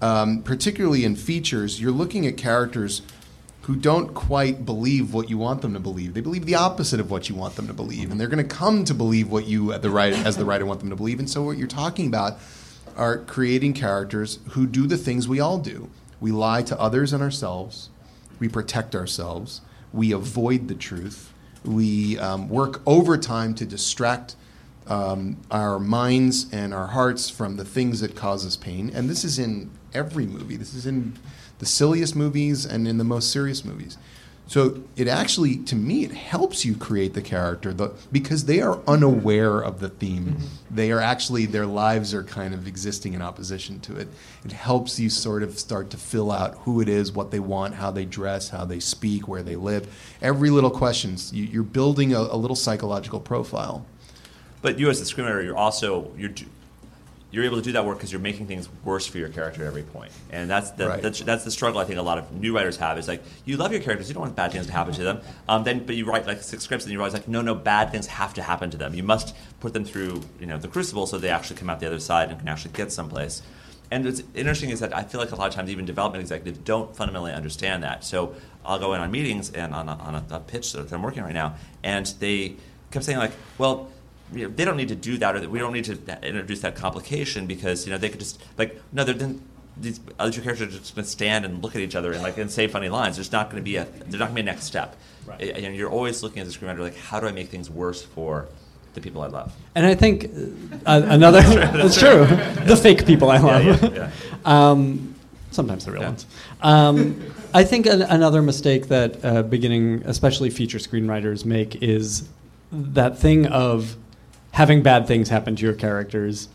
um, 0.00 0.42
particularly 0.42 1.04
in 1.04 1.16
features, 1.16 1.80
you're 1.80 1.92
looking 1.92 2.26
at 2.26 2.36
characters 2.36 3.02
who 3.62 3.76
don't 3.76 4.14
quite 4.14 4.64
believe 4.64 5.12
what 5.12 5.28
you 5.28 5.36
want 5.36 5.60
them 5.60 5.74
to 5.74 5.80
believe. 5.80 6.14
They 6.14 6.20
believe 6.20 6.46
the 6.46 6.54
opposite 6.54 7.00
of 7.00 7.10
what 7.10 7.28
you 7.28 7.34
want 7.34 7.56
them 7.56 7.66
to 7.66 7.74
believe, 7.74 8.10
and 8.10 8.20
they're 8.20 8.28
going 8.28 8.46
to 8.46 8.56
come 8.56 8.84
to 8.84 8.94
believe 8.94 9.30
what 9.30 9.46
you, 9.46 9.72
at 9.72 9.82
the 9.82 9.90
right, 9.90 10.12
as 10.12 10.36
the 10.36 10.44
writer, 10.44 10.64
want 10.64 10.80
them 10.80 10.90
to 10.90 10.96
believe. 10.96 11.18
And 11.18 11.28
so, 11.28 11.42
what 11.42 11.58
you're 11.58 11.66
talking 11.66 12.06
about 12.06 12.38
are 12.96 13.18
creating 13.18 13.74
characters 13.74 14.38
who 14.50 14.66
do 14.66 14.86
the 14.86 14.96
things 14.96 15.28
we 15.28 15.40
all 15.40 15.58
do. 15.58 15.90
We 16.20 16.32
lie 16.32 16.62
to 16.62 16.78
others 16.80 17.12
and 17.12 17.22
ourselves. 17.22 17.90
We 18.38 18.48
protect 18.48 18.94
ourselves. 18.94 19.60
We 19.92 20.12
avoid 20.12 20.68
the 20.68 20.74
truth. 20.74 21.32
We 21.64 22.18
um, 22.18 22.48
work 22.48 22.82
overtime 22.86 23.54
to 23.56 23.66
distract 23.66 24.36
um, 24.86 25.36
our 25.50 25.78
minds 25.78 26.46
and 26.52 26.72
our 26.72 26.88
hearts 26.88 27.28
from 27.28 27.56
the 27.56 27.64
things 27.64 28.00
that 28.00 28.16
cause 28.16 28.46
us 28.46 28.56
pain. 28.56 28.90
And 28.94 29.08
this 29.08 29.24
is 29.24 29.38
in 29.38 29.70
every 29.92 30.26
movie. 30.26 30.56
This 30.56 30.74
is 30.74 30.86
in 30.86 31.18
the 31.58 31.66
silliest 31.66 32.16
movies 32.16 32.64
and 32.64 32.88
in 32.88 32.98
the 32.98 33.04
most 33.04 33.30
serious 33.30 33.64
movies. 33.64 33.98
So 34.48 34.82
it 34.96 35.08
actually, 35.08 35.58
to 35.64 35.76
me, 35.76 36.04
it 36.04 36.10
helps 36.10 36.64
you 36.64 36.74
create 36.74 37.12
the 37.12 37.20
character 37.20 37.74
the, 37.74 37.92
because 38.10 38.46
they 38.46 38.62
are 38.62 38.80
unaware 38.86 39.60
of 39.60 39.80
the 39.80 39.90
theme. 39.90 40.24
Mm-hmm. 40.24 40.74
They 40.74 40.90
are 40.90 41.00
actually, 41.00 41.44
their 41.44 41.66
lives 41.66 42.14
are 42.14 42.24
kind 42.24 42.54
of 42.54 42.66
existing 42.66 43.12
in 43.12 43.20
opposition 43.20 43.78
to 43.80 43.96
it. 43.96 44.08
It 44.46 44.52
helps 44.52 44.98
you 44.98 45.10
sort 45.10 45.42
of 45.42 45.58
start 45.58 45.90
to 45.90 45.98
fill 45.98 46.32
out 46.32 46.54
who 46.60 46.80
it 46.80 46.88
is, 46.88 47.12
what 47.12 47.30
they 47.30 47.40
want, 47.40 47.74
how 47.74 47.90
they 47.90 48.06
dress, 48.06 48.48
how 48.48 48.64
they 48.64 48.80
speak, 48.80 49.28
where 49.28 49.42
they 49.42 49.54
live. 49.54 49.86
Every 50.22 50.48
little 50.48 50.70
question, 50.70 51.16
you, 51.30 51.44
you're 51.44 51.62
building 51.62 52.14
a, 52.14 52.20
a 52.20 52.36
little 52.38 52.56
psychological 52.56 53.20
profile. 53.20 53.84
But 54.62 54.78
you 54.78 54.88
as 54.88 54.98
the 54.98 55.04
screenwriter, 55.04 55.44
you're 55.44 55.58
also 55.58 56.10
you're 56.16 56.32
you're 57.30 57.44
able 57.44 57.56
to 57.58 57.62
do 57.62 57.72
that 57.72 57.84
work 57.84 57.98
because 57.98 58.10
you're 58.10 58.20
making 58.20 58.46
things 58.46 58.68
worse 58.84 59.06
for 59.06 59.18
your 59.18 59.28
character 59.28 59.62
at 59.62 59.66
every 59.66 59.82
point, 59.82 60.10
and 60.30 60.48
that's 60.48 60.70
the 60.70 60.88
Right. 60.88 61.02
that's, 61.02 61.20
that's 61.20 61.44
the 61.44 61.50
struggle 61.50 61.78
I 61.80 61.84
think 61.84 61.98
a 61.98 62.02
lot 62.02 62.16
of 62.18 62.32
new 62.32 62.54
writers 62.54 62.76
have. 62.78 62.98
Is 62.98 63.06
like 63.06 63.22
you 63.44 63.56
love 63.56 63.70
your 63.72 63.82
characters, 63.82 64.08
you 64.08 64.14
don't 64.14 64.22
want 64.22 64.36
bad 64.36 64.52
things 64.52 64.66
to 64.66 64.72
happen 64.72 64.94
to 64.94 65.02
them. 65.02 65.20
Um, 65.48 65.64
then, 65.64 65.84
but 65.84 65.94
you 65.94 66.06
write 66.06 66.26
like 66.26 66.42
six 66.42 66.64
scripts, 66.64 66.84
and 66.84 66.92
you 66.92 66.98
realize 66.98 67.12
like 67.12 67.28
no, 67.28 67.42
no, 67.42 67.54
bad 67.54 67.90
things 67.90 68.06
have 68.06 68.32
to 68.34 68.42
happen 68.42 68.70
to 68.70 68.76
them. 68.76 68.94
You 68.94 69.02
must 69.02 69.36
put 69.60 69.74
them 69.74 69.84
through 69.84 70.22
you 70.40 70.46
know 70.46 70.56
the 70.56 70.68
crucible 70.68 71.06
so 71.06 71.18
they 71.18 71.28
actually 71.28 71.56
come 71.56 71.68
out 71.68 71.80
the 71.80 71.86
other 71.86 72.00
side 72.00 72.30
and 72.30 72.38
can 72.38 72.48
actually 72.48 72.72
get 72.72 72.92
someplace. 72.92 73.42
And 73.90 74.04
what's 74.04 74.22
interesting 74.34 74.70
is 74.70 74.80
that 74.80 74.94
I 74.94 75.02
feel 75.02 75.20
like 75.20 75.30
a 75.30 75.36
lot 75.36 75.48
of 75.48 75.54
times 75.54 75.70
even 75.70 75.86
development 75.86 76.20
executives 76.20 76.58
don't 76.58 76.94
fundamentally 76.94 77.32
understand 77.32 77.82
that. 77.84 78.04
So 78.04 78.34
I'll 78.64 78.78
go 78.78 78.92
in 78.92 79.00
on 79.00 79.10
meetings 79.10 79.50
and 79.50 79.74
on 79.74 79.88
a, 79.88 79.92
on 79.92 80.14
a, 80.14 80.24
a 80.30 80.40
pitch 80.40 80.72
that 80.72 80.92
I'm 80.92 81.02
working 81.02 81.20
on 81.20 81.26
right 81.26 81.34
now, 81.34 81.56
and 81.82 82.04
they 82.20 82.56
kept 82.90 83.04
saying 83.04 83.18
like, 83.18 83.32
well, 83.56 83.88
you 84.32 84.46
know, 84.48 84.54
they 84.54 84.64
don't 84.64 84.76
need 84.76 84.88
to 84.88 84.94
do 84.94 85.16
that, 85.18 85.34
or 85.36 85.40
that 85.40 85.50
we 85.50 85.58
don't 85.58 85.72
need 85.72 85.84
to 85.84 85.98
introduce 86.22 86.60
that 86.60 86.74
complication 86.76 87.46
because 87.46 87.86
you 87.86 87.92
know 87.92 87.98
they 87.98 88.08
could 88.08 88.20
just 88.20 88.42
like 88.58 88.80
no, 88.92 89.04
they're 89.04 89.14
then 89.14 89.42
these 89.80 90.00
other 90.18 90.32
two 90.32 90.42
characters 90.42 90.74
are 90.74 90.78
just 90.78 90.94
going 90.96 91.04
to 91.04 91.10
stand 91.10 91.44
and 91.44 91.62
look 91.62 91.76
at 91.76 91.80
each 91.80 91.94
other 91.94 92.12
and 92.12 92.22
like 92.22 92.36
and 92.38 92.50
say 92.50 92.66
funny 92.66 92.88
lines. 92.88 93.16
There's 93.16 93.30
not 93.32 93.50
going 93.50 93.62
to 93.62 93.64
be 93.64 93.76
a 93.76 93.84
there's 93.84 94.14
not 94.18 94.26
going 94.26 94.28
to 94.30 94.34
be 94.34 94.40
a 94.40 94.44
next 94.52 94.64
step. 94.64 94.96
Right. 95.26 95.40
And 95.40 95.66
and 95.66 95.76
you're 95.76 95.90
always 95.90 96.22
looking 96.22 96.40
at 96.40 96.46
the 96.46 96.52
screenwriter 96.52 96.80
like, 96.80 96.96
how 96.96 97.20
do 97.20 97.26
I 97.26 97.32
make 97.32 97.48
things 97.48 97.70
worse 97.70 98.02
for 98.02 98.46
the 98.94 99.00
people 99.00 99.22
I 99.22 99.28
love? 99.28 99.54
And 99.74 99.86
I 99.86 99.94
think 99.94 100.24
uh, 100.84 101.02
another. 101.04 101.40
That's 101.42 101.98
true. 101.98 102.26
The 102.66 102.76
fake 102.80 103.06
people 103.06 103.30
I 103.30 103.38
love. 103.38 103.82
yeah, 103.82 103.90
yeah. 103.94 104.10
Um, 104.44 105.14
sometimes 105.50 105.84
the 105.84 105.92
real 105.92 106.02
Yeah. 106.02 106.08
ones. 106.08 106.26
Um, 106.62 107.32
I 107.54 107.64
think 107.64 107.86
an, 107.86 108.02
another 108.02 108.40
mistake 108.42 108.88
that 108.88 109.24
uh, 109.24 109.42
beginning, 109.42 110.02
especially 110.06 110.50
feature 110.50 110.78
screenwriters, 110.78 111.44
make 111.44 111.82
is 111.82 112.28
that 112.72 113.18
thing 113.18 113.46
of 113.46 113.96
having 114.52 114.82
bad 114.82 115.06
things 115.06 115.28
happen 115.28 115.56
to 115.56 115.62
your 115.64 115.74
characters. 115.74 116.48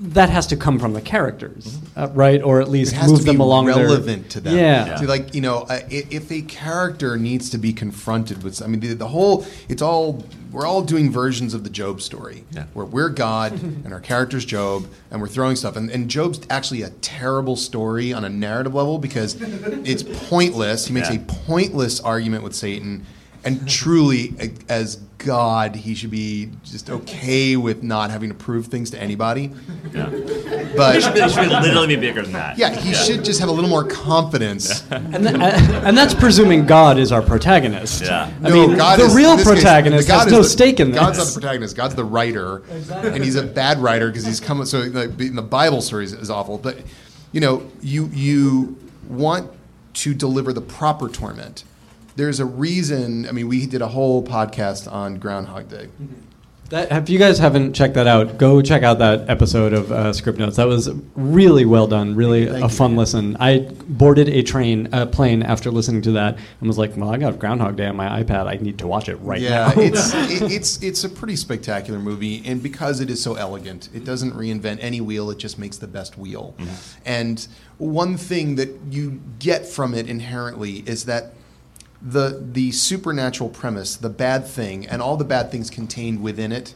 That 0.00 0.30
has 0.30 0.46
to 0.48 0.56
come 0.56 0.78
from 0.78 0.92
the 0.92 1.00
characters, 1.00 1.76
uh, 1.96 2.06
right? 2.14 2.40
Or 2.40 2.60
at 2.60 2.70
least 2.70 2.92
Mm-hmm. 2.94 2.98
It 2.98 3.02
has 3.02 3.10
move 3.10 3.18
to 3.20 3.24
be 3.24 3.32
them 3.32 3.40
along. 3.40 3.66
their- 3.66 3.74
relevant 3.84 4.30
to 4.30 4.40
them. 4.40 4.54
Yeah. 4.56 4.86
Yeah. 4.86 4.96
See, 4.98 5.06
like 5.06 5.34
you 5.34 5.40
know, 5.40 5.62
uh, 5.62 5.80
i- 5.90 6.06
if 6.08 6.30
a 6.30 6.40
character 6.42 7.16
needs 7.16 7.50
to 7.50 7.58
be 7.58 7.72
confronted 7.72 8.44
with, 8.44 8.62
I 8.62 8.68
mean, 8.68 8.78
the, 8.78 8.94
the 8.94 9.08
whole, 9.08 9.44
it's 9.68 9.82
all, 9.82 10.24
we're 10.52 10.66
all 10.66 10.82
doing 10.82 11.10
versions 11.10 11.52
of 11.52 11.64
the 11.64 11.70
Job 11.70 12.00
story, 12.00 12.44
Yeah. 12.52 12.66
where 12.74 12.86
we're 12.86 13.08
God 13.08 13.52
and 13.60 13.92
our 13.92 13.98
character's 13.98 14.44
Job, 14.44 14.86
and 15.10 15.20
we're 15.20 15.26
throwing 15.26 15.56
stuff, 15.56 15.74
and, 15.74 15.90
and 15.90 16.08
Job's 16.08 16.38
actually 16.48 16.82
a 16.82 16.90
terrible 16.90 17.56
story 17.56 18.12
on 18.12 18.24
a 18.24 18.28
narrative 18.28 18.76
level 18.76 18.98
because 19.00 19.34
it's 19.40 20.04
pointless. 20.28 20.86
He 20.86 20.94
makes 20.94 21.10
Yeah. 21.10 21.16
a 21.16 21.20
pointless 21.24 21.98
argument 21.98 22.44
with 22.44 22.54
Satan, 22.54 23.04
and 23.48 23.68
truly, 23.68 24.34
as 24.68 24.96
God, 25.18 25.74
he 25.74 25.94
should 25.96 26.10
be 26.12 26.50
just 26.62 26.88
okay 26.90 27.56
with 27.56 27.82
not 27.82 28.10
having 28.10 28.28
to 28.28 28.34
prove 28.34 28.66
things 28.66 28.90
to 28.90 29.00
anybody. 29.02 29.50
Yeah. 29.92 30.06
But 30.76 30.96
It 30.96 31.02
should, 31.02 31.14
be, 31.14 31.20
it 31.20 31.30
should 31.32 31.48
literally 31.48 31.88
be 31.88 31.96
bigger 31.96 32.22
than 32.22 32.32
that. 32.34 32.56
yeah, 32.56 32.74
he 32.74 32.94
should 32.94 33.24
just 33.24 33.40
have 33.40 33.48
a 33.48 33.52
little 33.52 33.68
more 33.70 33.82
confidence. 33.84 34.84
And, 34.90 35.24
th- 35.26 35.34
uh, 35.34 35.82
and 35.84 35.96
that's 35.98 36.14
presuming 36.14 36.66
God 36.66 36.98
is 36.98 37.10
our 37.10 37.22
protagonist. 37.22 38.02
Yeah. 38.02 38.30
I 38.44 38.50
mean, 38.50 38.76
God 38.76 39.00
the 39.00 39.04
is- 39.06 39.14
real 39.16 39.32
in 39.32 39.38
this 39.38 39.46
case, 39.46 39.54
protagonist 39.54 40.06
the 40.06 40.12
God 40.12 40.18
has 40.18 40.26
is 40.28 40.32
no 40.32 40.42
the- 40.42 40.48
stake 40.48 40.78
in 40.78 40.92
this. 40.92 41.00
God's 41.00 41.18
not 41.18 41.26
the 41.26 41.32
protagonist. 41.40 41.76
God's 41.76 41.94
the 41.96 42.04
writer, 42.04 42.62
and 43.02 43.24
he's 43.24 43.34
a 43.36 43.42
bad 43.42 43.78
writer 43.78 44.08
because 44.08 44.24
he's 44.24 44.38
coming. 44.40 44.66
So 44.66 44.80
like, 44.80 45.18
in 45.20 45.34
the 45.34 45.42
Bible 45.42 45.80
story 45.82 46.04
is, 46.04 46.12
is 46.12 46.30
awful, 46.30 46.58
but 46.58 46.78
you 47.32 47.40
know, 47.40 47.68
you 47.80 48.08
you 48.12 48.76
want 49.08 49.50
to 49.94 50.14
deliver 50.14 50.52
the 50.52 50.60
proper 50.60 51.08
torment. 51.08 51.64
There's 52.18 52.40
a 52.40 52.44
reason. 52.44 53.28
I 53.28 53.30
mean, 53.30 53.46
we 53.46 53.64
did 53.64 53.80
a 53.80 53.86
whole 53.86 54.24
podcast 54.24 54.90
on 54.90 55.20
Groundhog 55.20 55.68
Day. 55.68 55.86
That, 56.70 56.90
if 56.90 57.08
you 57.08 57.16
guys 57.16 57.38
haven't 57.38 57.74
checked 57.74 57.94
that 57.94 58.08
out, 58.08 58.38
go 58.38 58.60
check 58.60 58.82
out 58.82 58.98
that 58.98 59.30
episode 59.30 59.72
of 59.72 59.92
uh, 59.92 60.10
Scriptnotes. 60.10 60.56
That 60.56 60.66
was 60.66 60.90
really 61.14 61.64
well 61.64 61.86
done, 61.86 62.16
really 62.16 62.46
Thank 62.46 62.58
a 62.58 62.68
you. 62.68 62.74
fun 62.74 62.96
listen. 62.96 63.36
I 63.38 63.70
boarded 63.86 64.28
a 64.28 64.42
train, 64.42 64.88
a 64.92 65.06
plane 65.06 65.44
after 65.44 65.70
listening 65.70 66.02
to 66.02 66.12
that, 66.12 66.34
and 66.34 66.66
was 66.66 66.76
like, 66.76 66.96
"Well, 66.96 67.08
I 67.08 67.18
got 67.18 67.38
Groundhog 67.38 67.76
Day 67.76 67.86
on 67.86 67.94
my 67.94 68.20
iPad. 68.20 68.48
I 68.48 68.56
need 68.56 68.78
to 68.78 68.88
watch 68.88 69.08
it 69.08 69.16
right 69.18 69.40
yeah, 69.40 69.50
now." 69.50 69.80
Yeah, 69.80 69.88
it's 69.88 70.14
it, 70.14 70.50
it's 70.50 70.82
it's 70.82 71.04
a 71.04 71.08
pretty 71.08 71.36
spectacular 71.36 72.00
movie, 72.00 72.42
and 72.44 72.60
because 72.60 72.98
it 73.00 73.10
is 73.10 73.22
so 73.22 73.34
elegant, 73.34 73.90
it 73.94 74.04
doesn't 74.04 74.32
reinvent 74.32 74.78
any 74.80 75.00
wheel. 75.00 75.30
It 75.30 75.38
just 75.38 75.56
makes 75.56 75.76
the 75.76 75.86
best 75.86 76.18
wheel. 76.18 76.56
And 77.06 77.46
one 77.76 78.16
thing 78.16 78.56
that 78.56 78.76
you 78.90 79.22
get 79.38 79.64
from 79.64 79.94
it 79.94 80.08
inherently 80.08 80.78
is 80.80 81.04
that 81.04 81.34
the 82.00 82.42
the 82.52 82.72
supernatural 82.72 83.50
premise, 83.50 83.96
the 83.96 84.10
bad 84.10 84.46
thing, 84.46 84.86
and 84.86 85.02
all 85.02 85.16
the 85.16 85.24
bad 85.24 85.50
things 85.50 85.70
contained 85.70 86.22
within 86.22 86.52
it 86.52 86.74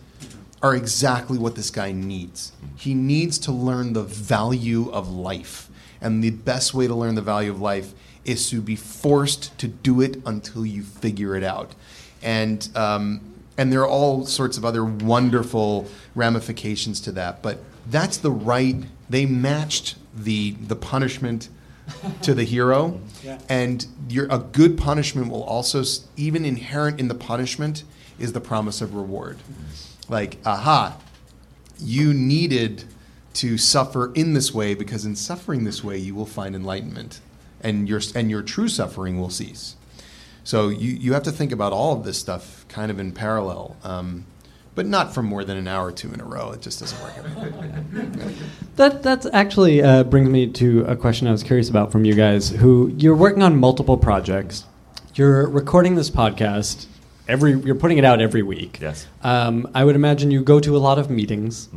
are 0.62 0.74
exactly 0.74 1.38
what 1.38 1.56
this 1.56 1.70
guy 1.70 1.92
needs. 1.92 2.52
He 2.76 2.94
needs 2.94 3.38
to 3.40 3.52
learn 3.52 3.92
the 3.92 4.02
value 4.02 4.90
of 4.90 5.10
life. 5.10 5.68
And 6.00 6.22
the 6.22 6.30
best 6.30 6.74
way 6.74 6.86
to 6.86 6.94
learn 6.94 7.14
the 7.14 7.22
value 7.22 7.50
of 7.50 7.60
life 7.60 7.94
is 8.24 8.48
to 8.50 8.60
be 8.60 8.76
forced 8.76 9.56
to 9.58 9.68
do 9.68 10.00
it 10.00 10.20
until 10.24 10.64
you 10.64 10.82
figure 10.82 11.36
it 11.36 11.44
out. 11.44 11.74
And 12.22 12.68
um, 12.76 13.20
and 13.58 13.72
there 13.72 13.80
are 13.80 13.88
all 13.88 14.24
sorts 14.26 14.56
of 14.56 14.64
other 14.64 14.84
wonderful 14.84 15.86
ramifications 16.14 17.00
to 17.02 17.12
that. 17.12 17.42
But 17.42 17.58
that's 17.90 18.16
the 18.16 18.30
right. 18.30 18.76
They 19.10 19.26
matched 19.26 19.96
the 20.14 20.52
the 20.52 20.76
punishment 20.76 21.48
to 22.22 22.34
the 22.34 22.44
hero, 22.44 23.00
and 23.48 23.86
your 24.08 24.26
a 24.30 24.38
good 24.38 24.76
punishment 24.76 25.30
will 25.30 25.44
also 25.44 25.82
even 26.16 26.44
inherent 26.44 27.00
in 27.00 27.08
the 27.08 27.14
punishment 27.14 27.84
is 28.18 28.32
the 28.32 28.40
promise 28.40 28.80
of 28.80 28.94
reward. 28.94 29.38
Like, 30.08 30.38
aha, 30.44 30.96
you 31.78 32.12
needed 32.12 32.84
to 33.34 33.56
suffer 33.56 34.12
in 34.12 34.34
this 34.34 34.52
way 34.52 34.74
because 34.74 35.04
in 35.04 35.16
suffering 35.16 35.64
this 35.64 35.82
way 35.82 35.96
you 35.96 36.14
will 36.14 36.26
find 36.26 36.54
enlightenment, 36.54 37.20
and 37.60 37.88
your 37.88 38.00
and 38.14 38.30
your 38.30 38.42
true 38.42 38.68
suffering 38.68 39.20
will 39.20 39.30
cease. 39.30 39.76
So 40.44 40.68
you 40.68 40.92
you 40.92 41.12
have 41.12 41.22
to 41.24 41.32
think 41.32 41.52
about 41.52 41.72
all 41.72 41.96
of 41.96 42.04
this 42.04 42.18
stuff 42.18 42.66
kind 42.68 42.90
of 42.90 42.98
in 42.98 43.12
parallel. 43.12 43.76
Um, 43.84 44.26
but 44.74 44.86
not 44.86 45.14
for 45.14 45.22
more 45.22 45.44
than 45.44 45.56
an 45.56 45.68
hour 45.68 45.86
or 45.86 45.92
two 45.92 46.12
in 46.12 46.20
a 46.20 46.24
row. 46.24 46.52
It 46.52 46.62
just 46.62 46.80
doesn't 46.80 47.00
work. 47.02 47.12
every 47.18 48.34
That 48.76 49.02
that's 49.02 49.26
actually 49.32 49.82
uh, 49.82 50.04
brings 50.04 50.28
me 50.28 50.46
to 50.52 50.84
a 50.84 50.96
question 50.96 51.26
I 51.26 51.32
was 51.32 51.42
curious 51.42 51.68
about 51.68 51.92
from 51.92 52.04
you 52.04 52.14
guys. 52.14 52.50
Who 52.50 52.92
you're 52.96 53.16
working 53.16 53.42
on 53.42 53.56
multiple 53.56 53.96
projects, 53.96 54.64
you're 55.14 55.48
recording 55.48 55.94
this 55.94 56.10
podcast 56.10 56.86
every, 57.28 57.58
you're 57.60 57.74
putting 57.74 57.98
it 57.98 58.04
out 58.04 58.20
every 58.20 58.42
week. 58.42 58.78
Yes. 58.80 59.06
Um, 59.22 59.68
I 59.74 59.84
would 59.84 59.96
imagine 59.96 60.30
you 60.30 60.42
go 60.42 60.60
to 60.60 60.76
a 60.76 60.78
lot 60.78 60.98
of 60.98 61.10
meetings. 61.10 61.68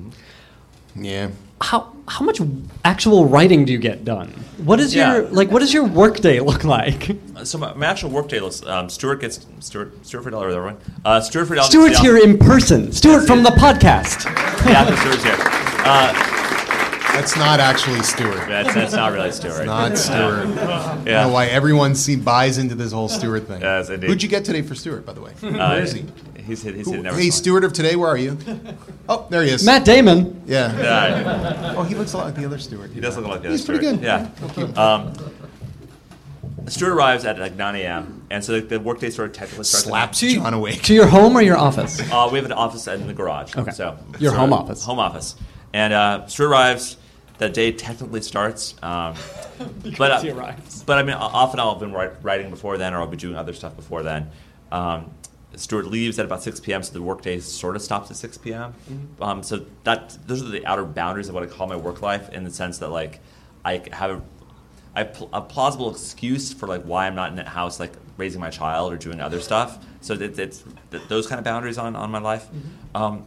Yeah. 0.95 1.29
How 1.61 1.93
how 2.07 2.23
much 2.25 2.39
actual 2.83 3.25
writing 3.27 3.65
do 3.65 3.71
you 3.71 3.79
get 3.79 4.03
done? 4.05 4.27
What 4.57 4.79
is 4.79 4.93
Yeah. 4.93 5.15
your 5.15 5.23
like? 5.29 5.49
What 5.51 5.59
does 5.59 5.73
your 5.73 5.85
workday 5.85 6.39
look 6.39 6.63
like? 6.63 7.17
So 7.43 7.57
my, 7.59 7.73
my 7.75 7.85
actual 7.85 8.09
workday 8.09 8.39
looks. 8.39 8.65
Um, 8.65 8.89
Stuart 8.89 9.17
gets 9.17 9.45
Stuart 9.59 10.03
Stuart 10.05 10.23
Friedel 10.23 10.41
or 10.41 10.49
the 10.51 10.57
other 10.57 10.65
one. 10.65 10.77
Uh, 11.03 11.19
Stuart 11.21 11.45
Friedel. 11.45 11.63
gets 11.65 11.73
Stuart's 11.75 11.99
here 11.99 12.17
in 12.17 12.39
person. 12.39 12.91
Stuart 12.91 13.27
from 13.27 13.43
the 13.43 13.49
podcast. 13.51 14.25
Yeah, 14.65 14.85
Stuart's 14.99 15.23
here. 15.23 15.35
Uh, 15.85 16.11
That's 17.13 17.35
not 17.37 17.59
actually 17.59 18.01
Stewart. 18.01 18.47
that's, 18.47 18.73
that's 18.73 18.93
not 18.93 19.11
really 19.13 19.31
Stuart. 19.31 19.65
Not 19.65 19.95
Stewart. 19.97 20.47
I 20.47 20.95
don't 20.95 21.05
Yeah. 21.05 21.27
know 21.27 21.33
why 21.33 21.45
everyone 21.47 21.93
see, 21.93 22.15
buys 22.15 22.57
into 22.57 22.73
this 22.73 22.91
whole 22.91 23.09
Stewart 23.09 23.47
thing. 23.47 23.61
Yes, 23.61 23.89
indeed. 23.89 24.07
Who'd 24.09 24.23
you 24.23 24.29
get 24.29 24.43
today 24.43 24.61
for 24.63 24.73
Stewart, 24.73 25.05
by 25.05 25.13
the 25.13 25.21
way? 25.21 25.31
Uh, 25.43 25.51
Where 25.51 25.81
is 25.83 25.91
he? 25.93 26.05
He's 26.45 26.61
hit. 26.61 26.75
He's 26.75 26.85
Who- 26.85 26.93
hit. 26.93 27.01
Never 27.03 27.15
hey, 27.17 27.23
saw 27.23 27.25
him. 27.25 27.31
Stewart 27.43 27.63
of 27.63 27.73
today, 27.73 27.95
where 27.95 28.09
are 28.09 28.17
you? 28.17 28.37
Oh, 29.07 29.27
there 29.29 29.43
he 29.43 29.51
is. 29.51 29.63
Matt 29.63 29.85
Damon. 29.85 30.41
Yeah. 30.47 30.75
Yeah, 30.79 31.73
Oh, 31.77 31.83
he 31.83 31.93
looks 31.93 32.13
a 32.13 32.17
lot 32.17 32.25
like 32.25 32.35
the 32.35 32.43
other 32.45 32.57
Stewart. 32.57 32.89
he 32.91 32.99
does 32.99 33.15
look 33.17 33.27
like 33.27 33.43
that. 33.43 33.51
He's 33.51 33.63
pretty 33.63 33.85
Stuart. 33.85 34.01
good. 34.01 34.65
Yeah. 34.75 34.81
Um, 34.81 35.13
Stuart 36.67 36.93
arrives 36.95 37.23
at 37.25 37.37
like 37.37 37.55
9 37.55 37.75
a.m. 37.75 38.25
and 38.31 38.43
so 38.43 38.59
the, 38.59 38.61
the 38.65 38.79
workday 38.79 39.11
sort 39.11 39.29
of 39.29 39.35
technically 39.35 39.63
starts. 39.65 39.85
at 39.85 39.89
Slaps 39.89 40.19
To- 40.21 40.33
John 40.33 40.53
awake. 40.55 40.81
To 40.83 40.93
your 40.95 41.05
home 41.05 41.35
or 41.37 41.41
your 41.43 41.57
office? 41.57 41.99
Uh, 42.11 42.27
we 42.31 42.39
have 42.39 42.45
an 42.45 42.51
office 42.51 42.87
in 42.87 43.05
the 43.05 43.13
garage. 43.13 43.55
Okay. 43.55 43.69
So 43.71 43.95
Your 44.19 44.31
so- 44.31 44.37
home 44.39 44.53
office. 44.53 44.83
Home 44.85 44.97
office. 44.99 45.35
And 45.73 45.93
uh, 45.93 46.25
Stuart 46.27 46.49
arrives. 46.49 46.97
That 47.37 47.53
day 47.53 47.73
technically 47.73 48.21
starts. 48.21 48.73
Um, 48.81 49.13
but 49.99 50.09
uh, 50.11 50.21
he 50.21 50.31
arrives. 50.31 50.81
But 50.83 50.97
I 50.97 51.03
mean, 51.03 51.15
o- 51.15 51.19
often 51.19 51.59
I'll 51.59 51.71
have 51.71 51.79
been 51.81 51.91
wri- 51.91 52.15
writing 52.23 52.49
before 52.49 52.77
then, 52.79 52.93
or 52.93 53.01
I'll 53.01 53.07
be 53.07 53.17
doing 53.17 53.35
other 53.35 53.53
stuff 53.53 53.75
before 53.75 54.01
then. 54.01 54.31
Um, 54.71 55.11
Stuart 55.57 55.87
leaves 55.87 56.19
at 56.19 56.25
about 56.25 56.43
6 56.43 56.59
p.m., 56.59 56.83
so 56.83 56.93
the 56.93 57.01
workday 57.01 57.39
sort 57.39 57.75
of 57.75 57.81
stops 57.81 58.11
at 58.11 58.17
6 58.17 58.37
p.m. 58.39 58.73
Mm-hmm. 58.89 59.23
Um, 59.23 59.43
so 59.43 59.65
that 59.83 60.17
those 60.27 60.41
are 60.41 60.47
the 60.47 60.65
outer 60.65 60.85
boundaries 60.85 61.29
of 61.29 61.35
what 61.35 61.43
I 61.43 61.47
call 61.47 61.67
my 61.67 61.75
work 61.75 62.01
life, 62.01 62.29
in 62.29 62.43
the 62.43 62.51
sense 62.51 62.77
that 62.79 62.89
like 62.89 63.19
I 63.63 63.83
have 63.91 64.11
a, 64.11 64.21
I 64.95 65.03
pl- 65.03 65.29
a 65.33 65.41
plausible 65.41 65.91
excuse 65.91 66.53
for 66.53 66.67
like 66.67 66.83
why 66.83 67.07
I'm 67.07 67.15
not 67.15 67.29
in 67.29 67.35
the 67.35 67.43
house, 67.43 67.79
like 67.79 67.93
raising 68.17 68.41
my 68.41 68.49
child 68.49 68.93
or 68.93 68.97
doing 68.97 69.19
other 69.19 69.41
stuff. 69.41 69.83
So 70.01 70.13
it, 70.13 70.37
it's 70.39 70.63
th- 70.91 71.03
those 71.07 71.27
kind 71.27 71.39
of 71.39 71.45
boundaries 71.45 71.77
on, 71.77 71.95
on 71.95 72.11
my 72.11 72.19
life. 72.19 72.47
Um, 72.93 73.25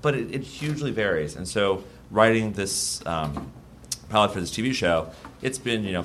but 0.00 0.14
it, 0.14 0.34
it 0.34 0.42
hugely 0.42 0.90
varies, 0.92 1.36
and 1.36 1.46
so 1.46 1.84
writing 2.10 2.52
this 2.52 3.04
um, 3.06 3.52
pilot 4.08 4.32
for 4.32 4.40
this 4.40 4.50
TV 4.50 4.74
show, 4.74 5.10
it's 5.42 5.58
been 5.58 5.84
you 5.84 5.92
know 5.92 6.04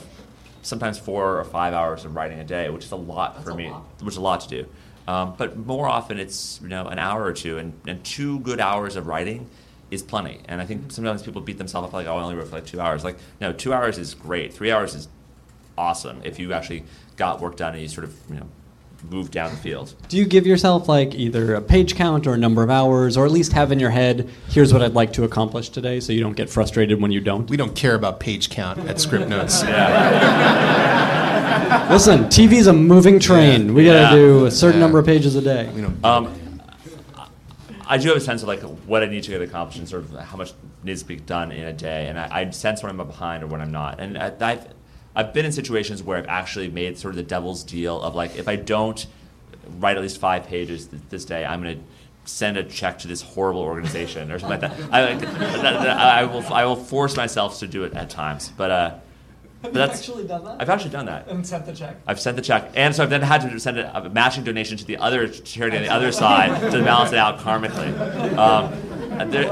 sometimes 0.62 0.98
four 0.98 1.40
or 1.40 1.44
five 1.44 1.74
hours 1.74 2.06
of 2.06 2.16
writing 2.16 2.40
a 2.40 2.44
day, 2.44 2.70
which 2.70 2.86
is 2.86 2.92
a 2.92 2.96
lot 2.96 3.44
for 3.44 3.54
me, 3.54 3.70
which 4.02 4.14
is 4.14 4.18
a 4.18 4.22
lot 4.22 4.42
to 4.42 4.50
do. 4.50 4.68
Um, 5.08 5.36
but 5.38 5.58
more 5.58 5.88
often, 5.88 6.20
it's 6.20 6.60
you 6.62 6.68
know 6.68 6.88
an 6.88 7.00
hour 7.00 7.24
or 7.24 7.34
two, 7.34 7.58
and, 7.58 7.74
and 7.88 8.04
two 8.04 8.40
good 8.40 8.60
hours 8.60 8.96
of 8.96 9.08
writing 9.08 9.50
is 9.92 10.02
plenty. 10.02 10.40
And 10.46 10.62
I 10.62 10.66
think 10.66 10.92
sometimes 10.92 11.24
people 11.24 11.42
beat 11.42 11.58
themselves 11.58 11.88
up 11.88 11.94
like, 11.94 12.08
oh, 12.08 12.18
I 12.18 12.24
only 12.24 12.36
wrote 12.36 12.48
for 12.48 12.56
like 12.56 12.66
two 12.66 12.82
hours. 12.82 13.04
Like, 13.04 13.18
no, 13.40 13.54
two 13.54 13.74
hours 13.74 13.98
is 13.98 14.14
great. 14.14 14.54
Three 14.54 14.72
hours 14.72 14.96
is 14.96 15.08
awesome 15.78 16.22
if 16.24 16.40
you 16.40 16.54
actually 16.54 16.84
got 17.18 17.42
work 17.42 17.58
done 17.58 17.74
and 17.74 17.82
you 17.82 17.88
sort 17.88 18.06
of 18.06 18.16
you 18.30 18.36
know 18.36 18.48
moved 19.10 19.32
down 19.32 19.52
the 19.52 19.58
field. 19.58 19.94
Do 20.10 20.18
you 20.18 20.26
give 20.26 20.48
yourself 20.48 20.88
like 20.88 21.14
either 21.14 21.54
a 21.56 21.62
page 21.62 21.96
count 21.96 22.26
or 22.26 22.34
a 22.34 22.38
number 22.38 22.64
of 22.64 22.70
hours, 22.70 23.18
or 23.18 23.26
at 23.26 23.32
least 23.32 23.54
have 23.54 23.72
in 23.72 23.80
your 23.80 23.92
head, 23.92 24.30
here's 24.50 24.74
what 24.74 24.82
I'd 24.82 24.94
like 24.94 25.14
to 25.14 25.24
accomplish 25.24 25.70
today, 25.70 26.00
so 26.00 26.14
you 26.14 26.22
don't 26.22 26.36
get 26.36 26.50
frustrated 26.50 27.02
when 27.02 27.12
you 27.12 27.22
don't? 27.22 27.50
We 27.50 27.58
don't 27.58 27.76
care 27.76 27.96
about 27.96 28.20
page 28.20 28.50
count 28.50 28.80
at 28.80 28.98
Scriptnotes. 28.98 29.64
Listen, 31.90 32.26
TV's 32.26 32.68
a 32.68 32.74
moving 32.74 33.20
train. 33.20 33.74
We 33.74 33.86
gotta 33.86 34.00
Yeah. 34.00 34.12
do 34.12 34.46
a 34.46 34.52
certain 34.52 34.80
Yeah. 34.80 34.86
number 34.86 35.00
of 35.00 35.06
pages 35.06 35.36
a 35.36 35.42
day. 35.42 35.70
We 35.76 35.82
don't. 35.82 36.04
Um, 36.06 36.34
I 37.88 37.98
do 37.98 38.08
have 38.10 38.18
a 38.18 38.22
sense 38.22 38.42
of 38.42 38.48
like 38.48 38.62
what 38.62 39.04
I 39.04 39.06
need 39.06 39.24
to 39.24 39.32
get 39.32 39.42
accomplished 39.42 39.78
and 39.80 39.88
sort 39.88 40.04
of 40.04 40.18
how 40.20 40.38
much 40.38 40.54
needs 40.84 41.02
to 41.04 41.08
be 41.08 41.18
done 41.18 41.52
in 41.52 41.66
a 41.66 41.74
day, 41.74 42.08
and 42.08 42.18
I, 42.20 42.30
I 42.32 42.50
sense 42.50 42.82
when 42.82 42.90
I'm 42.90 42.98
behind 43.08 43.44
or 43.44 43.48
when 43.48 43.62
I'm 43.62 43.72
not. 43.72 44.00
And 44.00 44.18
I, 44.18 44.32
I've 44.42 44.68
I've 45.16 45.34
been 45.34 45.46
in 45.46 45.52
situations 45.52 46.02
where 46.04 46.18
I've 46.18 46.28
actually 46.28 46.70
made 46.70 46.98
sort 46.98 47.12
of 47.14 47.18
the 47.18 47.24
devil's 47.24 47.64
deal 47.64 48.02
of 48.02 48.16
like 48.16 48.36
if 48.38 48.48
I 48.48 48.56
don't 48.56 49.06
write 49.80 49.98
at 49.98 50.02
least 50.04 50.20
five 50.20 50.48
pages 50.48 50.88
th- 50.88 51.02
this 51.10 51.26
day, 51.26 51.46
I'm 51.46 51.62
going 51.62 51.78
to 51.78 51.84
send 52.32 52.58
a 52.58 52.64
check 52.64 52.98
to 53.00 53.08
this 53.08 53.22
horrible 53.22 53.62
organization 53.62 54.32
or 54.32 54.40
something 54.40 54.62
like 54.62 54.78
that. 54.78 54.94
I, 54.94 55.06
like, 55.14 55.20
that, 55.40 55.62
that- 55.62 55.98
I 56.00 56.24
will 56.26 56.44
I 56.52 56.66
will 56.66 56.76
force 56.76 57.16
myself 57.16 57.60
to 57.60 57.68
do 57.68 57.84
it 57.84 57.94
at 57.94 58.10
times, 58.10 58.52
but. 58.58 58.72
Uh, 58.72 58.92
but 59.66 59.74
that's 59.74 60.00
actually 60.00 60.26
done 60.28 60.44
that? 60.46 60.58
I've 60.62 60.70
actually 60.70 60.92
done 60.92 61.06
that. 61.08 61.28
And 61.28 61.46
sent 61.46 61.66
the 61.66 61.74
check. 61.74 61.98
I've 62.08 62.20
sent 62.20 62.36
the 62.38 62.42
check, 62.44 62.72
and 62.76 62.96
so 62.96 63.04
I've 63.04 63.10
then 63.10 63.22
had 63.22 63.42
to 63.42 63.60
send 63.60 63.78
a, 63.78 63.98
a 64.06 64.10
matching 64.10 64.44
donation 64.44 64.78
to 64.78 64.86
the 64.86 64.98
other 64.98 65.28
charity 65.28 65.78
on 65.78 65.84
the 65.84 65.90
other 65.94 66.12
side 66.12 66.60
to 66.72 66.84
balance 66.84 67.12
it 67.12 67.18
out 67.18 67.40
karmically. 67.40 68.38
Um, 68.38 69.30
there, 69.32 69.44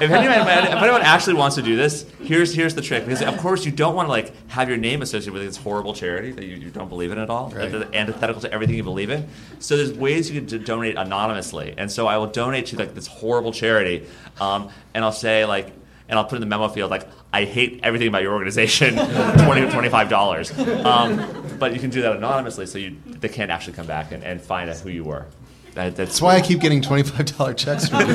if 0.00 0.10
anyone, 0.10 0.38
if 0.48 0.82
anyone 0.82 1.02
actually 1.02 1.34
wants 1.34 1.56
to 1.56 1.62
do 1.62 1.76
this, 1.76 2.06
here's 2.22 2.54
here's 2.54 2.74
the 2.74 2.82
trick. 2.82 3.04
Because 3.04 3.20
of 3.22 3.36
course 3.38 3.64
you 3.66 3.72
don't 3.72 3.94
want 3.96 4.06
to 4.06 4.10
like 4.10 4.32
have 4.48 4.68
your 4.68 4.78
name 4.78 5.02
associated 5.02 5.32
with 5.32 5.42
this 5.42 5.56
horrible 5.56 5.92
charity 5.92 6.30
that 6.32 6.44
you, 6.44 6.56
you 6.56 6.70
don't 6.70 6.88
believe 6.88 7.10
in 7.10 7.18
at 7.18 7.28
all, 7.28 7.50
Right. 7.50 7.70
that- 7.70 7.78
that- 7.90 7.94
antithetical 7.94 8.40
to 8.42 8.52
everything 8.52 8.76
you 8.76 8.84
believe 8.84 9.10
in. 9.10 9.28
So 9.58 9.76
there's 9.76 9.92
ways 9.92 10.30
you 10.30 10.40
can 10.40 10.46
d- 10.46 10.58
donate 10.64 10.96
anonymously, 10.96 11.74
and 11.76 11.90
so 11.90 12.06
I 12.06 12.16
will 12.16 12.28
donate 12.28 12.66
to 12.66 12.76
like 12.76 12.94
this 12.94 13.06
horrible 13.08 13.52
charity, 13.52 14.06
um, 14.40 14.68
and 14.94 15.04
I'll 15.04 15.12
say 15.12 15.44
like. 15.44 15.72
And 16.08 16.18
I'll 16.18 16.26
put 16.26 16.34
in 16.34 16.40
the 16.40 16.46
memo 16.46 16.68
field 16.68 16.90
like 16.90 17.08
I 17.32 17.44
hate 17.44 17.80
everything 17.82 18.08
about 18.08 18.22
your 18.22 18.34
organization, 18.34 18.94
twenty 19.44 19.62
to 19.62 19.70
25 19.70 20.08
dollars. 20.08 20.50
Um, 20.84 21.56
but 21.58 21.72
you 21.72 21.80
can 21.80 21.90
do 21.90 22.02
that 22.02 22.16
anonymously, 22.16 22.66
so 22.66 22.78
you 22.78 22.96
they 23.06 23.28
can't 23.28 23.50
actually 23.50 23.72
come 23.74 23.86
back 23.86 24.12
and, 24.12 24.22
and 24.22 24.40
find 24.40 24.68
out 24.68 24.76
who 24.78 24.90
you 24.90 25.04
were. 25.04 25.26
That, 25.74 25.96
that's 25.96 26.10
That's 26.10 26.20
why 26.20 26.36
I 26.36 26.40
keep 26.42 26.60
getting 26.60 26.82
twenty-five 26.82 27.36
dollar 27.36 27.54
checks 27.54 27.88
from 27.88 28.00
you. 28.00 28.14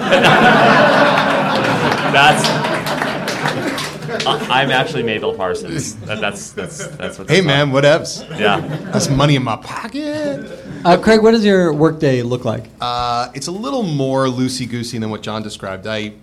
that's. 2.12 2.48
I- 4.26 4.48
I'm 4.50 4.72
actually 4.72 5.04
Mabel 5.04 5.34
Parsons. 5.34 5.96
That, 6.06 6.22
that's 6.22 6.52
that's 6.52 6.88
that's 6.96 7.20
what. 7.20 7.30
hey 7.30 7.42
man, 7.42 7.72
whatevs? 7.72 8.26
about. 8.26 8.40
Yeah. 8.40 8.60
That's 8.92 9.10
money 9.10 9.36
in 9.36 9.44
my 9.44 9.58
pocket. 9.58 10.50
Uh, 10.86 10.98
Craig, 10.98 11.22
what 11.22 11.32
does 11.32 11.44
your 11.44 11.74
workday 11.74 12.22
look 12.22 12.46
like? 12.46 12.66
Uh, 12.80 13.30
it's 13.34 13.48
a 13.48 13.52
little 13.52 13.84
more 13.84 14.26
loosey 14.28 14.70
goosey 14.70 14.98
than 14.98 15.10
what 15.10 15.22
John 15.24 15.44
described. 15.44 15.88
I, 15.88 16.14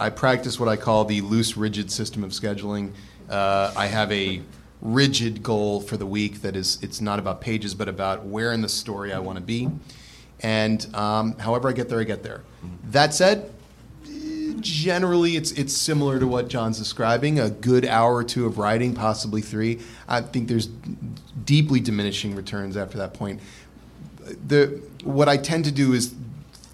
I 0.00 0.08
practice 0.08 0.58
what 0.58 0.68
I 0.68 0.76
call 0.76 1.04
the 1.04 1.20
loose, 1.20 1.58
rigid 1.58 1.90
system 1.90 2.24
of 2.24 2.30
scheduling. 2.30 2.92
Uh, 3.28 3.70
I 3.76 3.86
have 3.86 4.10
a 4.10 4.40
rigid 4.80 5.42
goal 5.42 5.82
for 5.82 5.98
the 5.98 6.06
week 6.06 6.40
that 6.40 6.56
is, 6.56 6.78
it's 6.80 7.02
not 7.02 7.18
about 7.18 7.42
pages, 7.42 7.74
but 7.74 7.86
about 7.86 8.24
where 8.24 8.50
in 8.52 8.62
the 8.62 8.68
story 8.68 9.12
I 9.12 9.18
want 9.18 9.36
to 9.36 9.44
be. 9.44 9.68
And 10.40 10.86
um, 10.94 11.36
however 11.36 11.68
I 11.68 11.72
get 11.72 11.90
there, 11.90 12.00
I 12.00 12.04
get 12.04 12.22
there. 12.22 12.40
That 12.84 13.12
said, 13.12 13.52
generally 14.60 15.36
it's 15.36 15.52
it's 15.52 15.74
similar 15.74 16.18
to 16.18 16.26
what 16.26 16.48
John's 16.48 16.78
describing. 16.78 17.38
A 17.38 17.50
good 17.50 17.84
hour 17.84 18.14
or 18.14 18.24
two 18.24 18.46
of 18.46 18.56
writing, 18.56 18.94
possibly 18.94 19.42
three. 19.42 19.80
I 20.08 20.22
think 20.22 20.48
there's 20.48 20.66
deeply 21.44 21.80
diminishing 21.80 22.34
returns 22.34 22.74
after 22.76 22.96
that 22.98 23.12
point 23.12 23.40
the 24.46 24.80
what 25.04 25.28
I 25.28 25.36
tend 25.36 25.64
to 25.64 25.72
do 25.72 25.92
is 25.92 26.14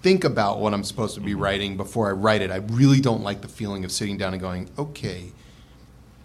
think 0.07 0.23
about 0.23 0.59
what 0.59 0.73
I'm 0.73 0.85
supposed 0.85 1.15
to 1.15 1.19
be 1.19 1.33
mm-hmm. 1.33 1.43
writing 1.43 1.75
before 1.75 2.07
I 2.07 2.13
write 2.13 2.41
it. 2.41 2.49
I 2.49 2.57
really 2.79 3.01
don't 3.01 3.23
like 3.23 3.41
the 3.41 3.49
feeling 3.49 3.83
of 3.83 3.91
sitting 3.91 4.17
down 4.17 4.31
and 4.31 4.41
going, 4.41 4.69
okay, 4.79 5.33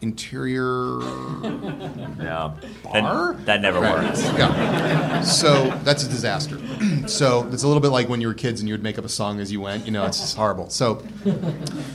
interior 0.01 1.01
Yeah. 2.21 2.53
Bar? 2.85 3.33
That, 3.33 3.47
that 3.47 3.61
never 3.61 3.81
Right. 3.81 4.05
works. 4.05 4.23
Yeah. 4.23 5.23
So 5.23 5.77
that's 5.83 6.05
a 6.05 6.09
disaster. 6.09 6.61
so 7.09 7.49
it's 7.51 7.64
a 7.64 7.66
little 7.66 7.81
bit 7.81 7.88
like 7.88 8.09
when 8.09 8.21
you 8.21 8.29
were 8.29 8.35
kids 8.35 8.61
and 8.61 8.68
you 8.68 8.75
would 8.75 8.85
make 8.85 9.01
up 9.01 9.05
a 9.05 9.09
song 9.09 9.40
as 9.40 9.51
you 9.51 9.61
went. 9.61 9.85
You 9.85 9.90
know, 9.90 10.07
it's 10.07 10.21
just 10.21 10.37
horrible. 10.37 10.71
So, 10.71 11.05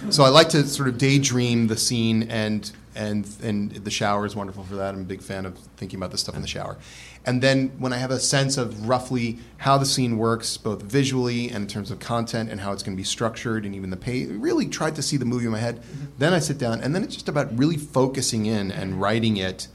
so 0.09 0.25
I 0.25 0.27
like 0.27 0.49
to 0.49 0.67
sort 0.67 0.89
of 0.89 0.97
daydream 0.97 1.67
the 1.67 1.77
scene, 1.77 2.23
and 2.23 2.69
and 2.97 3.27
and 3.43 3.71
the 3.71 3.91
shower 3.91 4.25
is 4.25 4.35
wonderful 4.35 4.63
for 4.63 4.75
that. 4.75 4.93
I'm 4.93 5.01
a 5.01 5.05
big 5.05 5.21
fan 5.21 5.45
of 5.45 5.57
thinking 5.77 5.97
about 5.99 6.11
this 6.11 6.21
stuff 6.21 6.35
in 6.35 6.41
the 6.41 6.47
shower. 6.47 6.77
And 7.25 7.41
then 7.41 7.69
when 7.77 7.93
I 7.93 7.97
have 7.97 8.11
a 8.11 8.19
sense 8.19 8.57
of 8.57 8.87
roughly 8.87 9.39
how 9.57 9.77
the 9.77 9.85
scene 9.85 10.17
works, 10.17 10.57
both 10.57 10.81
visually 10.81 11.49
and 11.49 11.57
in 11.63 11.67
terms 11.67 11.91
of 11.91 11.99
content, 11.99 12.49
and 12.49 12.61
how 12.61 12.71
it's 12.71 12.83
going 12.83 12.95
to 12.95 12.99
be 12.99 13.03
structured, 13.05 13.65
and 13.65 13.75
even 13.75 13.89
the 13.89 13.97
pay, 13.97 14.25
really 14.25 14.65
tried 14.67 14.95
to 14.95 15.01
see 15.01 15.17
the 15.17 15.25
movie 15.25 15.45
in 15.45 15.51
my 15.51 15.59
head. 15.59 15.83
Then 16.17 16.33
I 16.33 16.39
sit 16.39 16.57
down, 16.57 16.81
and 16.81 16.95
then 16.95 17.03
it's 17.03 17.13
just 17.13 17.29
about 17.29 17.55
really 17.57 17.77
focusing 17.77 18.45
in 18.45 18.71
and 18.71 18.99
writing 19.01 19.37
it 19.37 19.67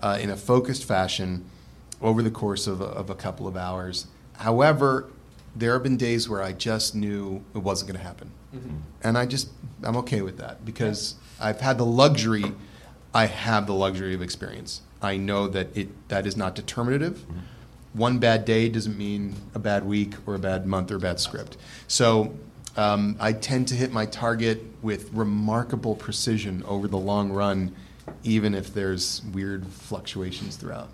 uh, 0.00 0.18
in 0.20 0.30
a 0.30 0.36
focused 0.36 0.84
fashion 0.84 1.44
over 2.00 2.22
the 2.22 2.30
course 2.30 2.66
of 2.66 2.80
a, 2.80 2.84
of 2.84 3.10
a 3.10 3.14
couple 3.14 3.46
of 3.48 3.56
hours. 3.56 4.06
However, 4.34 5.06
there 5.56 5.72
have 5.72 5.82
been 5.82 5.96
days 5.96 6.28
where 6.28 6.42
I 6.42 6.52
just 6.52 6.94
knew 6.94 7.42
it 7.54 7.58
wasn't 7.58 7.90
going 7.90 8.00
to 8.00 8.06
happen, 8.06 8.30
and 9.02 9.18
I 9.18 9.26
just 9.26 9.48
I'm 9.82 9.96
okay 9.96 10.20
with 10.20 10.36
that 10.38 10.64
because 10.64 11.14
I've 11.40 11.60
had 11.60 11.78
the 11.78 11.86
luxury. 11.86 12.52
I 13.14 13.26
have 13.26 13.66
the 13.66 13.74
luxury 13.74 14.14
of 14.14 14.22
experience. 14.22 14.82
I 15.00 15.16
know 15.16 15.48
that 15.48 15.76
it 15.76 16.08
that 16.08 16.26
is 16.26 16.36
not 16.36 16.54
determinative. 16.54 17.24
One 17.94 18.18
bad 18.18 18.44
day 18.44 18.68
doesn't 18.68 18.98
mean 18.98 19.34
a 19.54 19.58
bad 19.58 19.84
week 19.84 20.14
or 20.26 20.34
a 20.34 20.38
bad 20.38 20.66
month 20.66 20.90
or 20.90 20.96
a 20.96 21.00
bad 21.00 21.18
script. 21.20 21.56
So 21.86 22.34
um, 22.76 23.16
I 23.18 23.32
tend 23.32 23.66
to 23.68 23.74
hit 23.74 23.92
my 23.92 24.06
target 24.06 24.62
with 24.82 25.12
remarkable 25.12 25.94
precision 25.94 26.62
over 26.64 26.86
the 26.86 26.98
long 26.98 27.32
run, 27.32 27.74
even 28.22 28.54
if 28.54 28.72
there's 28.72 29.22
weird 29.32 29.66
fluctuations 29.66 30.56
throughout. 30.56 30.88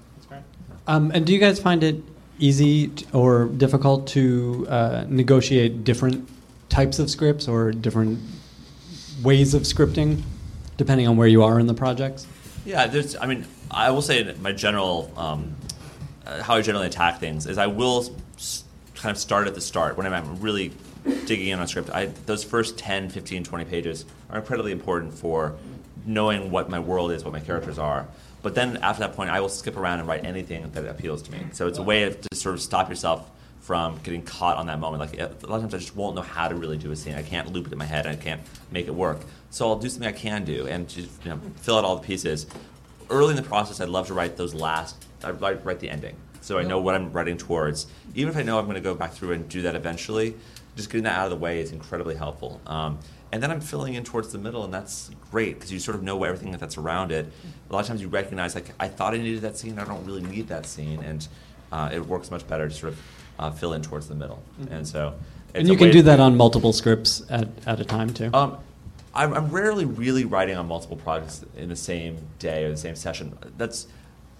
Um, 0.87 1.11
and 1.13 1.27
do 1.27 1.33
you 1.33 1.39
guys 1.39 1.61
find 1.61 1.83
it 1.83 2.03
easy 2.39 2.89
t- 2.89 3.07
or 3.13 3.47
difficult 3.47 4.07
to 4.09 4.67
uh, 4.69 5.05
negotiate 5.09 5.85
different 5.85 6.29
types 6.69 6.99
of 6.99 7.11
scripts 7.11 7.49
or 7.49 7.71
different 7.73 8.19
ways 9.23 9.55
of 9.55 9.63
scripting, 9.63 10.23
depending 10.77 11.09
on 11.09 11.17
where 11.17 11.29
you 11.29 11.43
are 11.43 11.59
in 11.59 11.67
the 11.67 11.75
projects? 11.75 12.27
Yeah, 12.65 12.87
there's. 12.87 13.17
I 13.17 13.27
mean, 13.27 13.45
I 13.71 13.91
will 13.91 14.03
say 14.03 14.35
my 14.41 14.53
general, 14.53 15.13
um, 15.17 15.55
uh, 16.27 16.43
how 16.43 16.55
I 16.55 16.63
generally 16.63 16.87
attack 16.87 17.21
things 17.21 17.47
is 17.47 17.59
I 17.59 17.67
will 17.67 18.05
kind 18.95 19.11
of 19.11 19.19
start 19.19 19.47
at 19.47 19.55
the 19.55 19.61
start 19.61 19.97
when 19.97 20.13
I'm 20.13 20.41
really 20.41 20.73
digging 21.27 21.49
in 21.49 21.59
on 21.59 21.65
a 21.65 21.69
script. 21.69 21.91
I, 21.91 22.07
those 22.27 22.43
first 22.43 22.79
10, 22.79 23.11
15, 23.11 23.45
20 23.45 23.65
pages 23.67 24.05
are 24.31 24.39
incredibly 24.39 24.73
important 24.73 25.13
for 25.13 25.55
knowing 26.07 26.51
what 26.51 26.71
my 26.71 26.79
world 26.79 27.13
is, 27.13 27.25
what 27.25 27.33
my 27.33 27.41
characters 27.41 27.79
are. 27.79 28.07
But 28.43 28.55
then 28.55 28.79
after 28.79 29.01
that 29.01 29.15
point, 29.15 29.31
I 29.31 29.41
will 29.41 29.49
skip 29.49 29.77
around 29.77 30.01
and 30.01 30.09
write 30.09 30.25
anything 30.25 30.71
that 30.73 30.87
appeals 30.87 31.23
to 31.23 31.33
me. 31.33 31.41
So 31.53 31.67
it's 31.67 31.79
a 31.79 31.83
way 31.83 32.11
to 32.11 32.37
sort 32.37 32.55
of 32.55 32.61
stop 32.61 32.89
yourself 32.89 33.31
from 33.61 33.99
getting 34.03 34.23
caught 34.23 34.59
on 34.59 34.67
that 34.67 34.79
moment. 34.79 35.01
Like 35.01 35.19
a 35.19 35.47
lot 35.47 35.57
of 35.57 35.63
times, 35.63 35.75
I 35.75 35.79
just 35.79 35.97
won't 35.97 36.15
know 36.15 36.23
how 36.23 36.49
to 36.49 36.55
really 36.55 36.77
do 36.77 36.91
a 36.91 36.97
scene. 36.97 37.15
I 37.15 37.23
can't 37.23 37.51
loop 37.53 37.67
it 37.67 37.73
in 37.73 37.79
my 37.79 37.87
head. 37.87 38.07
I 38.07 38.17
can't 38.17 38.43
make 38.71 38.87
it 38.87 38.95
work. 38.95 39.21
So 39.55 39.69
I'll 39.69 39.79
do 39.79 39.89
something 39.89 40.09
I 40.09 40.13
can 40.13 40.45
do 40.45 40.67
and 40.67 40.89
just 40.89 41.11
you 41.25 41.31
know, 41.31 41.41
fill 41.59 41.79
out 41.79 41.85
all 41.85 41.95
the 41.95 42.03
pieces. 42.03 42.47
Early 43.09 43.31
in 43.31 43.37
the 43.37 43.43
process, 43.43 43.81
I'd 43.81 43.89
love 43.89 44.09
to 44.09 44.15
write 44.15 44.37
those 44.37 44.53
last 44.53 45.07
I 45.23 45.31
write, 45.31 45.65
write 45.65 45.79
the 45.79 45.89
ending, 45.89 46.17
so 46.41 46.59
I 46.59 46.65
know 46.65 46.81
what 46.81 46.97
I'm 46.97 47.13
writing 47.13 47.39
towards. 47.39 47.87
Even 48.17 48.33
if 48.33 48.37
I 48.37 48.43
know 48.43 48.59
I'm 48.59 48.65
going 48.65 48.75
to 48.75 48.81
go 48.81 48.97
back 48.97 49.13
through 49.13 49.31
and 49.31 49.49
do 49.49 49.63
that 49.63 49.77
eventually, 49.77 50.35
just 50.75 50.91
getting 50.91 51.05
that 51.05 51.17
out 51.17 51.27
of 51.27 51.31
the 51.31 51.37
way 51.37 51.61
is 51.61 51.71
incredibly 51.71 52.17
helpful. 52.17 52.61
Um, 52.67 52.99
and 53.31 53.41
then 53.41 53.53
I'm 53.53 53.61
filling 53.61 53.95
in 53.95 54.03
towards 54.03 54.33
the 54.33 54.39
middle, 54.39 54.65
and 54.65 54.75
that's 54.75 55.11
great 55.31 55.55
because 55.55 55.73
you 55.73 55.79
sort 55.79 55.95
of 55.95 56.03
know 56.03 56.25
everything 56.25 56.51
that's 56.51 56.77
around 56.77 57.13
it. 57.13 57.33
A 57.71 57.73
lot 57.73 57.81
of 57.81 57.87
times 57.87 58.03
you 58.03 58.09
recognize, 58.09 58.57
like, 58.57 58.73
I 58.81 58.89
thought 58.89 59.15
I 59.15 59.19
needed 59.19 59.43
that 59.43 59.57
scene, 59.57 59.79
I 59.79 59.85
don't 59.85 60.05
really 60.05 60.23
need 60.23 60.49
that 60.49 60.67
scene, 60.67 61.01
and 61.05 61.27
uh, 61.71 61.91
it 61.93 62.05
works 62.05 62.29
much 62.31 62.47
better 62.49 62.69
to 62.69 62.75
sort 62.75 62.93
of 62.93 63.01
uh, 63.39 63.51
fill 63.53 63.73
in 63.73 63.83
towards 63.83 64.09
the 64.09 64.17
middle. 64.17 64.43
And 64.71 64.87
so, 64.87 65.15
And 65.55 65.69
you 65.69 65.77
can 65.77 65.93
do 65.93 66.03
that 66.03 66.19
on 66.19 66.37
multiple 66.37 66.73
scripts 66.73 67.23
at, 67.31 67.49
at 67.67 67.79
a 67.79 67.85
time 67.85 68.13
too. 68.13 68.31
um, 68.35 68.59
I'm, 69.15 69.33
I'm 69.33 69.49
rarely 69.51 69.85
really 69.85 70.25
writing 70.25 70.57
on 70.57 70.67
multiple 70.67 70.97
projects 70.97 71.45
in 71.57 71.69
the 71.69 71.77
same 71.77 72.19
day 72.39 72.65
or 72.65 72.71
the 72.71 72.77
same 72.77 72.97
session. 72.97 73.39
That's 73.57 73.87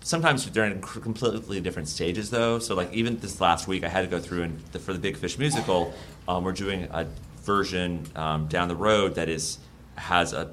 sometimes 0.01 0.49
they're 0.51 0.67
in 0.67 0.81
completely 0.81 1.61
different 1.61 1.89
stages, 1.89 2.31
though. 2.31 2.59
So, 2.59 2.75
like 2.75 2.93
even 2.93 3.19
this 3.19 3.41
last 3.41 3.67
week, 3.67 3.85
I 3.85 3.89
had 3.89 4.03
to 4.03 4.09
go 4.09 4.21
through 4.21 4.43
and 4.43 4.61
the, 4.73 4.79
for 4.79 4.93
the 4.93 4.99
Big 4.99 5.17
Fish 5.17 5.39
musical, 5.39 5.95
um, 6.29 6.45
we're 6.45 6.53
doing 6.53 6.89
a 6.91 7.07
version 7.43 8.07
um, 8.17 8.47
down 8.47 8.69
the 8.69 8.77
road 8.77 9.15
that 9.17 9.29
is 9.29 9.59
has 9.97 10.33
a 10.33 10.51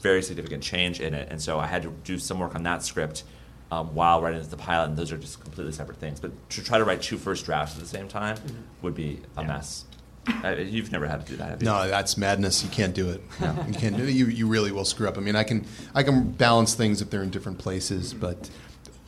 very 0.00 0.22
significant 0.22 0.62
change 0.62 1.00
in 1.00 1.14
it, 1.14 1.28
and 1.30 1.40
so 1.40 1.58
I 1.58 1.66
had 1.66 1.82
to 1.82 1.90
do 2.04 2.18
some 2.18 2.38
work 2.38 2.54
on 2.54 2.62
that 2.64 2.82
script. 2.82 3.24
Um, 3.70 3.94
while 3.94 4.22
writing 4.22 4.42
the 4.48 4.56
pilot, 4.56 4.86
and 4.86 4.96
those 4.96 5.12
are 5.12 5.18
just 5.18 5.42
completely 5.42 5.74
separate 5.74 5.98
things. 5.98 6.20
But 6.20 6.30
to 6.52 6.64
try 6.64 6.78
to 6.78 6.84
write 6.84 7.02
two 7.02 7.18
first 7.18 7.44
drafts 7.44 7.74
at 7.74 7.82
the 7.82 7.86
same 7.86 8.08
time 8.08 8.38
would 8.80 8.94
be 8.94 9.20
a 9.36 9.44
mess. 9.44 9.84
Uh, 10.44 10.50
you've 10.56 10.92
never 10.92 11.06
had 11.06 11.24
to 11.24 11.32
do 11.32 11.36
that, 11.38 11.50
have 11.50 11.62
you? 11.62 11.66
No, 11.66 11.88
that's 11.88 12.16
madness. 12.16 12.62
You 12.62 12.70
can't 12.70 12.94
do 12.94 13.08
it. 13.10 13.22
You 13.68 13.74
can't 13.74 13.96
do 13.96 14.04
it. 14.04 14.10
You, 14.10 14.26
you 14.26 14.46
really 14.46 14.72
will 14.72 14.84
screw 14.84 15.08
up. 15.08 15.16
I 15.18 15.20
mean, 15.20 15.36
I 15.36 15.42
can 15.44 15.64
I 15.94 16.02
can 16.02 16.30
balance 16.32 16.74
things 16.74 17.00
if 17.00 17.10
they're 17.10 17.22
in 17.22 17.30
different 17.30 17.58
places, 17.58 18.14
but 18.14 18.50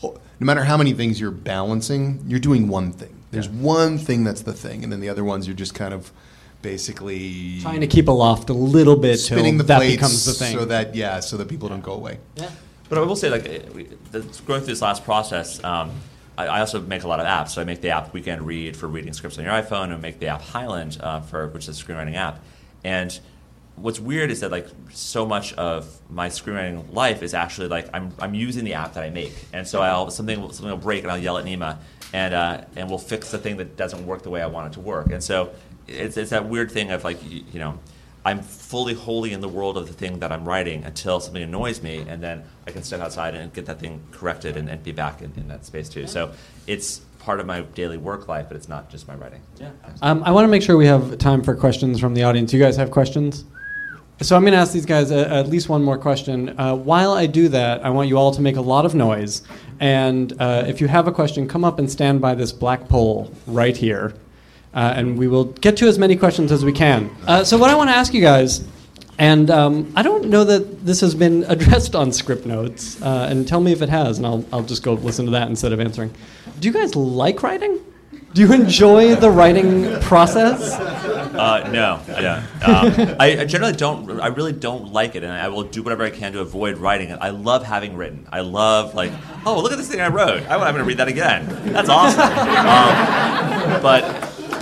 no 0.02 0.14
matter 0.40 0.64
how 0.64 0.76
many 0.76 0.92
things 0.92 1.20
you're 1.20 1.30
balancing, 1.30 2.24
you're 2.26 2.40
doing 2.40 2.68
one 2.68 2.92
thing. 2.92 3.14
There's 3.30 3.48
one 3.48 3.98
thing 3.98 4.24
that's 4.24 4.42
the 4.42 4.52
thing, 4.54 4.82
and 4.82 4.92
then 4.92 5.00
the 5.00 5.08
other 5.08 5.22
ones 5.22 5.46
you're 5.46 5.54
just 5.56 5.74
kind 5.74 5.94
of 5.94 6.10
basically 6.62 7.60
Trying 7.60 7.80
to 7.80 7.86
keep 7.86 8.08
aloft 8.08 8.50
a 8.50 8.54
little 8.54 8.96
bit 8.96 9.18
spinning 9.18 9.58
the 9.58 9.64
that 9.64 9.80
becomes 9.80 10.24
the 10.24 10.32
thing. 10.32 10.56
so 10.56 10.64
that 10.66 10.94
yeah, 10.94 11.20
so 11.20 11.36
that 11.36 11.48
people 11.48 11.68
don't 11.68 11.82
go 11.82 11.92
away. 11.92 12.18
Yeah. 12.36 12.50
But 12.88 12.98
I 12.98 13.02
will 13.02 13.16
say, 13.16 13.30
like, 13.30 13.44
the- 13.44 14.20
going 14.46 14.60
through 14.60 14.72
this 14.74 14.82
last 14.82 15.04
process, 15.04 15.62
um, 15.62 15.92
I, 16.46 16.60
also 16.60 16.80
make 16.80 17.02
a 17.02 17.08
lot 17.08 17.20
of 17.20 17.26
apps. 17.26 17.50
So 17.50 17.60
I 17.60 17.64
make 17.64 17.80
the 17.80 17.90
app 17.90 18.12
Weekend 18.12 18.46
Read 18.46 18.76
for 18.76 18.86
reading 18.86 19.12
scripts 19.12 19.38
on 19.38 19.44
your 19.44 19.52
iPhone, 19.52 19.92
and 19.92 20.00
make 20.00 20.18
the 20.18 20.26
app 20.26 20.42
Highland 20.42 20.98
uh, 21.00 21.20
for 21.20 21.48
which 21.48 21.68
is 21.68 21.80
a 21.80 21.84
screenwriting 21.84 22.16
app. 22.16 22.40
And 22.84 23.18
what's 23.76 24.00
weird 24.00 24.30
is 24.30 24.40
that 24.40 24.50
like 24.50 24.66
so 24.90 25.26
much 25.26 25.52
of 25.54 26.00
my 26.10 26.28
screenwriting 26.28 26.92
life 26.92 27.22
is 27.22 27.34
actually 27.34 27.68
like 27.68 27.88
I'm, 27.94 28.12
I'm 28.18 28.34
using 28.34 28.64
the 28.64 28.74
app 28.74 28.94
that 28.94 29.04
I 29.04 29.10
make, 29.10 29.34
and 29.52 29.66
so 29.66 29.82
I'll 29.82 30.10
something 30.10 30.40
something 30.52 30.70
will 30.70 30.76
break, 30.76 31.02
and 31.02 31.12
I'll 31.12 31.18
yell 31.18 31.38
at 31.38 31.44
Nima, 31.44 31.78
and 32.12 32.34
uh, 32.34 32.64
and 32.76 32.88
we'll 32.88 32.98
fix 32.98 33.30
the 33.30 33.38
thing 33.38 33.56
that 33.58 33.76
doesn't 33.76 34.06
work 34.06 34.22
the 34.22 34.30
way 34.30 34.42
I 34.42 34.46
want 34.46 34.72
it 34.72 34.74
to 34.74 34.80
work. 34.80 35.10
And 35.10 35.22
so 35.22 35.52
it's 35.86 36.16
it's 36.16 36.30
that 36.30 36.46
weird 36.46 36.70
thing 36.70 36.90
of 36.90 37.04
like 37.04 37.22
you, 37.28 37.44
you 37.52 37.58
know. 37.58 37.78
I'm 38.24 38.42
fully 38.42 38.94
wholly 38.94 39.32
in 39.32 39.40
the 39.40 39.48
world 39.48 39.78
of 39.78 39.86
the 39.86 39.92
thing 39.92 40.18
that 40.18 40.30
I'm 40.30 40.46
writing 40.46 40.84
until 40.84 41.20
something 41.20 41.42
annoys 41.42 41.82
me, 41.82 42.04
and 42.06 42.22
then 42.22 42.44
I 42.66 42.70
can 42.70 42.82
step 42.82 43.00
outside 43.00 43.34
and 43.34 43.52
get 43.52 43.66
that 43.66 43.80
thing 43.80 44.02
corrected 44.10 44.56
and, 44.56 44.68
and 44.68 44.82
be 44.82 44.92
back 44.92 45.22
in, 45.22 45.32
in 45.36 45.48
that 45.48 45.64
space 45.64 45.88
too. 45.88 46.06
So 46.06 46.32
it's 46.66 47.00
part 47.18 47.40
of 47.40 47.46
my 47.46 47.60
daily 47.60 47.96
work 47.96 48.28
life, 48.28 48.46
but 48.48 48.56
it's 48.56 48.68
not 48.68 48.90
just 48.90 49.08
my 49.08 49.14
writing. 49.14 49.42
Yeah. 49.58 49.70
Um, 50.02 50.22
I 50.24 50.30
want 50.30 50.44
to 50.44 50.48
make 50.48 50.62
sure 50.62 50.76
we 50.76 50.86
have 50.86 51.18
time 51.18 51.42
for 51.42 51.54
questions 51.54 52.00
from 52.00 52.14
the 52.14 52.22
audience. 52.24 52.52
You 52.52 52.60
guys 52.60 52.76
have 52.76 52.90
questions? 52.90 53.44
So 54.22 54.36
I'm 54.36 54.42
going 54.42 54.52
to 54.52 54.58
ask 54.58 54.72
these 54.72 54.84
guys 54.84 55.10
a, 55.10 55.30
at 55.30 55.48
least 55.48 55.70
one 55.70 55.82
more 55.82 55.96
question. 55.96 56.58
Uh, 56.58 56.74
while 56.76 57.12
I 57.12 57.26
do 57.26 57.48
that, 57.48 57.82
I 57.84 57.88
want 57.88 58.08
you 58.08 58.18
all 58.18 58.32
to 58.32 58.42
make 58.42 58.56
a 58.56 58.60
lot 58.60 58.84
of 58.84 58.94
noise. 58.94 59.42
And 59.80 60.34
uh, 60.38 60.64
if 60.66 60.82
you 60.82 60.88
have 60.88 61.08
a 61.08 61.12
question, 61.12 61.48
come 61.48 61.64
up 61.64 61.78
and 61.78 61.90
stand 61.90 62.20
by 62.20 62.34
this 62.34 62.52
black 62.52 62.86
pole 62.86 63.32
right 63.46 63.74
here. 63.74 64.12
Uh, 64.72 64.94
and 64.96 65.18
we 65.18 65.26
will 65.26 65.44
get 65.44 65.76
to 65.78 65.88
as 65.88 65.98
many 65.98 66.16
questions 66.16 66.52
as 66.52 66.64
we 66.64 66.72
can. 66.72 67.10
Uh, 67.26 67.42
so, 67.42 67.58
what 67.58 67.70
I 67.70 67.74
want 67.74 67.90
to 67.90 67.96
ask 67.96 68.14
you 68.14 68.20
guys, 68.20 68.64
and 69.18 69.50
um, 69.50 69.92
I 69.96 70.02
don't 70.02 70.28
know 70.30 70.44
that 70.44 70.86
this 70.86 71.00
has 71.00 71.14
been 71.14 71.44
addressed 71.48 71.94
on 71.94 72.10
Scriptnotes, 72.10 73.02
uh, 73.02 73.28
and 73.28 73.48
tell 73.48 73.60
me 73.60 73.72
if 73.72 73.82
it 73.82 73.88
has, 73.88 74.18
and 74.18 74.26
I'll, 74.26 74.44
I'll 74.52 74.62
just 74.62 74.82
go 74.82 74.94
listen 74.94 75.24
to 75.24 75.32
that 75.32 75.48
instead 75.48 75.72
of 75.72 75.80
answering. 75.80 76.14
Do 76.60 76.68
you 76.68 76.72
guys 76.72 76.94
like 76.94 77.42
writing? 77.42 77.80
Do 78.32 78.42
you 78.42 78.52
enjoy 78.52 79.16
the 79.16 79.28
writing 79.28 79.98
process? 80.02 80.72
Uh, 80.72 81.68
no, 81.72 82.00
don't. 82.06 83.08
Um, 83.10 83.16
I, 83.18 83.40
I 83.40 83.44
generally 83.44 83.72
don't. 83.72 84.20
I 84.20 84.28
really 84.28 84.52
don't 84.52 84.92
like 84.92 85.16
it, 85.16 85.24
and 85.24 85.32
I 85.32 85.48
will 85.48 85.64
do 85.64 85.82
whatever 85.82 86.04
I 86.04 86.10
can 86.10 86.32
to 86.34 86.40
avoid 86.40 86.78
writing 86.78 87.08
it. 87.10 87.18
I 87.20 87.30
love 87.30 87.64
having 87.64 87.96
written. 87.96 88.28
I 88.30 88.40
love 88.40 88.94
like, 88.94 89.10
oh, 89.44 89.60
look 89.60 89.72
at 89.72 89.78
this 89.78 89.88
thing 89.88 90.00
I 90.00 90.08
wrote. 90.08 90.42
I, 90.48 90.54
I'm 90.54 90.60
going 90.60 90.76
to 90.76 90.84
read 90.84 90.98
that 90.98 91.08
again. 91.08 91.46
That's 91.72 91.88
awesome. 91.88 92.20
Um, 92.20 93.82
but, 93.82 94.02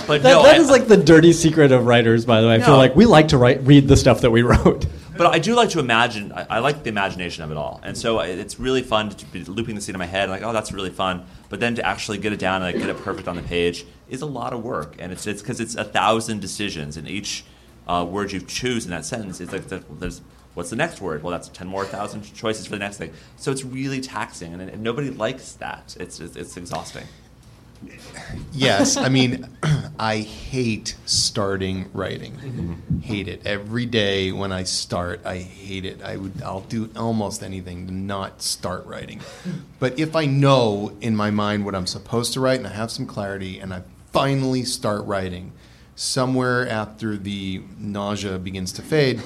but 0.09 0.23
That, 0.23 0.31
no, 0.31 0.43
that 0.43 0.55
I- 0.55 0.59
is 0.59 0.69
like 0.69 0.87
the 0.87 0.97
dirty 0.97 1.31
secret 1.31 1.71
of 1.71 1.85
writers, 1.85 2.25
by 2.25 2.41
the 2.41 2.47
way. 2.47 2.55
I 2.55 2.59
feel 2.59 2.75
like 2.77 2.95
we 2.95 3.05
like 3.05 3.29
to 3.29 3.37
write, 3.37 3.61
read 3.65 3.87
the 3.87 3.95
stuff 3.95 4.21
that 4.21 4.31
we 4.31 4.41
wrote. 4.41 4.85
But 5.19 5.27
I 5.35 5.39
do 5.39 5.53
like 5.53 5.71
to 5.71 5.79
imagine. 5.79 6.31
I, 6.31 6.45
I 6.49 6.59
like 6.59 6.83
the 6.83 6.89
imagination 6.89 7.43
of 7.43 7.51
it 7.51 7.57
all, 7.57 7.81
and 7.83 7.97
so 7.97 8.19
it's 8.21 8.57
really 8.57 8.81
fun 8.81 9.09
to 9.09 9.25
be 9.25 9.43
looping 9.43 9.75
the 9.75 9.81
scene 9.81 9.93
in 9.93 9.99
my 9.99 10.05
head. 10.05 10.29
Like, 10.29 10.43
oh, 10.43 10.53
that's 10.53 10.71
really 10.71 10.91
fun. 10.91 11.25
But 11.49 11.59
then 11.59 11.75
to 11.75 11.85
actually 11.85 12.19
get 12.19 12.31
it 12.31 12.39
down 12.39 12.61
and 12.63 12.73
like, 12.73 12.81
get 12.81 12.89
it 12.89 13.03
perfect 13.03 13.27
on 13.27 13.35
the 13.35 13.41
page 13.41 13.85
is 14.07 14.21
a 14.21 14.25
lot 14.25 14.53
of 14.53 14.63
work, 14.63 14.95
and 14.97 15.11
it's 15.11 15.27
it's 15.27 15.41
because 15.41 15.59
it's 15.59 15.75
a 15.75 15.83
thousand 15.83 16.39
decisions, 16.39 16.95
and 16.95 17.05
each 17.05 17.43
uh, 17.85 18.05
word 18.09 18.31
you 18.31 18.39
choose 18.39 18.85
in 18.85 18.91
that 18.91 19.03
sentence 19.03 19.41
is 19.41 19.51
like 19.51 19.67
the, 19.67 19.83
there's 19.99 20.21
what's 20.53 20.69
the 20.69 20.77
next 20.77 21.01
word? 21.01 21.21
Well, 21.21 21.31
that's 21.31 21.49
ten 21.49 21.67
more 21.67 21.83
thousand 21.83 22.21
choices 22.33 22.65
for 22.65 22.71
the 22.71 22.79
next 22.79 22.95
thing. 22.95 23.11
So 23.35 23.51
it's 23.51 23.65
really 23.65 23.99
taxing, 23.99 24.53
and, 24.53 24.61
and 24.61 24.81
nobody 24.81 25.09
likes 25.09 25.51
that. 25.55 25.97
It's 25.99 26.21
it's, 26.21 26.37
it's 26.37 26.55
exhausting. 26.55 27.03
Yes, 28.51 28.97
I 28.97 29.09
mean, 29.09 29.47
I 29.99 30.17
hate 30.17 30.95
starting 31.05 31.89
writing. 31.93 32.33
Mm-hmm. 32.33 32.99
Hate 32.99 33.27
it 33.27 33.41
every 33.45 33.85
day 33.85 34.31
when 34.31 34.51
I 34.51 34.63
start. 34.63 35.25
I 35.25 35.37
hate 35.37 35.85
it. 35.85 36.01
I 36.03 36.17
would. 36.17 36.41
I'll 36.41 36.61
do 36.61 36.89
almost 36.95 37.43
anything 37.43 37.87
to 37.87 37.93
not 37.93 38.41
start 38.41 38.85
writing. 38.85 39.21
But 39.79 39.99
if 39.99 40.15
I 40.15 40.25
know 40.25 40.95
in 41.01 41.15
my 41.15 41.31
mind 41.31 41.65
what 41.65 41.75
I'm 41.75 41.87
supposed 41.87 42.33
to 42.33 42.39
write 42.39 42.59
and 42.59 42.67
I 42.67 42.71
have 42.71 42.91
some 42.91 43.05
clarity 43.05 43.59
and 43.59 43.73
I 43.73 43.83
finally 44.11 44.63
start 44.63 45.05
writing, 45.05 45.53
somewhere 45.95 46.67
after 46.67 47.17
the 47.17 47.61
nausea 47.77 48.39
begins 48.39 48.71
to 48.73 48.81
fade, 48.81 49.21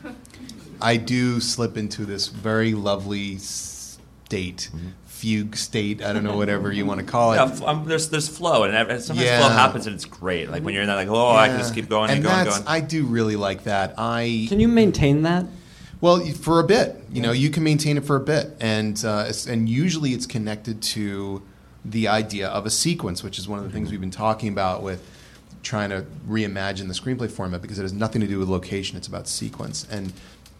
I 0.80 0.96
do 0.96 1.40
slip 1.40 1.76
into 1.76 2.04
this 2.04 2.26
very 2.26 2.74
lovely 2.74 3.38
state, 3.38 4.68
mm-hmm. 4.72 4.88
Fugue 5.22 5.54
state. 5.54 6.02
I 6.02 6.12
don't 6.12 6.24
know 6.24 6.36
whatever 6.36 6.72
you 6.72 6.84
want 6.84 6.98
to 6.98 7.06
call 7.06 7.32
it. 7.32 7.36
Yeah, 7.36 7.44
f- 7.44 7.62
um, 7.62 7.84
there's 7.86 8.08
there's 8.08 8.26
flow, 8.28 8.64
and 8.64 8.74
sometimes 9.00 9.24
Yeah. 9.24 9.38
flow 9.38 9.50
happens, 9.50 9.86
and 9.86 9.94
it's 9.94 10.04
great. 10.04 10.50
Like 10.50 10.64
when 10.64 10.74
you're 10.74 10.82
in 10.82 10.88
that, 10.88 10.96
like, 10.96 11.06
oh, 11.08 11.30
I 11.30 11.46
can 11.46 11.58
just 11.58 11.76
keep 11.76 11.88
going 11.88 12.10
and 12.10 12.16
and, 12.16 12.24
going 12.24 12.36
and 12.40 12.48
going. 12.48 12.62
I 12.66 12.80
do 12.80 13.04
really 13.04 13.36
like 13.36 13.62
that. 13.64 13.94
I 13.96 14.46
Can 14.48 14.58
you 14.58 14.66
maintain 14.66 15.22
that? 15.22 15.46
well 16.00 16.18
for 16.32 16.58
a 16.58 16.64
bit. 16.64 16.96
You 17.12 17.22
know, 17.22 17.30
you 17.30 17.50
can 17.50 17.62
maintain 17.62 17.96
it 17.96 18.04
for 18.04 18.16
a 18.16 18.20
bit, 18.20 18.56
and 18.60 19.00
uh, 19.04 19.32
and 19.48 19.68
usually 19.68 20.10
it's 20.10 20.26
connected 20.26 20.82
to 20.96 21.40
the 21.84 22.08
idea 22.08 22.48
of 22.48 22.66
a 22.66 22.70
sequence, 22.70 23.22
which 23.22 23.38
is 23.38 23.48
one 23.48 23.60
of 23.60 23.64
the 23.64 23.70
things 23.70 23.92
we've 23.92 24.00
been 24.00 24.10
talking 24.10 24.48
about 24.48 24.82
with 24.82 25.08
trying 25.62 25.90
to 25.90 26.04
reimagine 26.28 26.88
the 26.88 26.94
screenplay 26.94 27.30
format 27.30 27.62
because 27.62 27.78
it 27.78 27.82
has 27.82 27.92
nothing 27.92 28.20
to 28.20 28.26
do 28.26 28.40
with 28.40 28.48
location. 28.48 28.96
It's 28.96 29.06
about 29.06 29.28
sequence 29.28 29.86
and. 29.88 30.12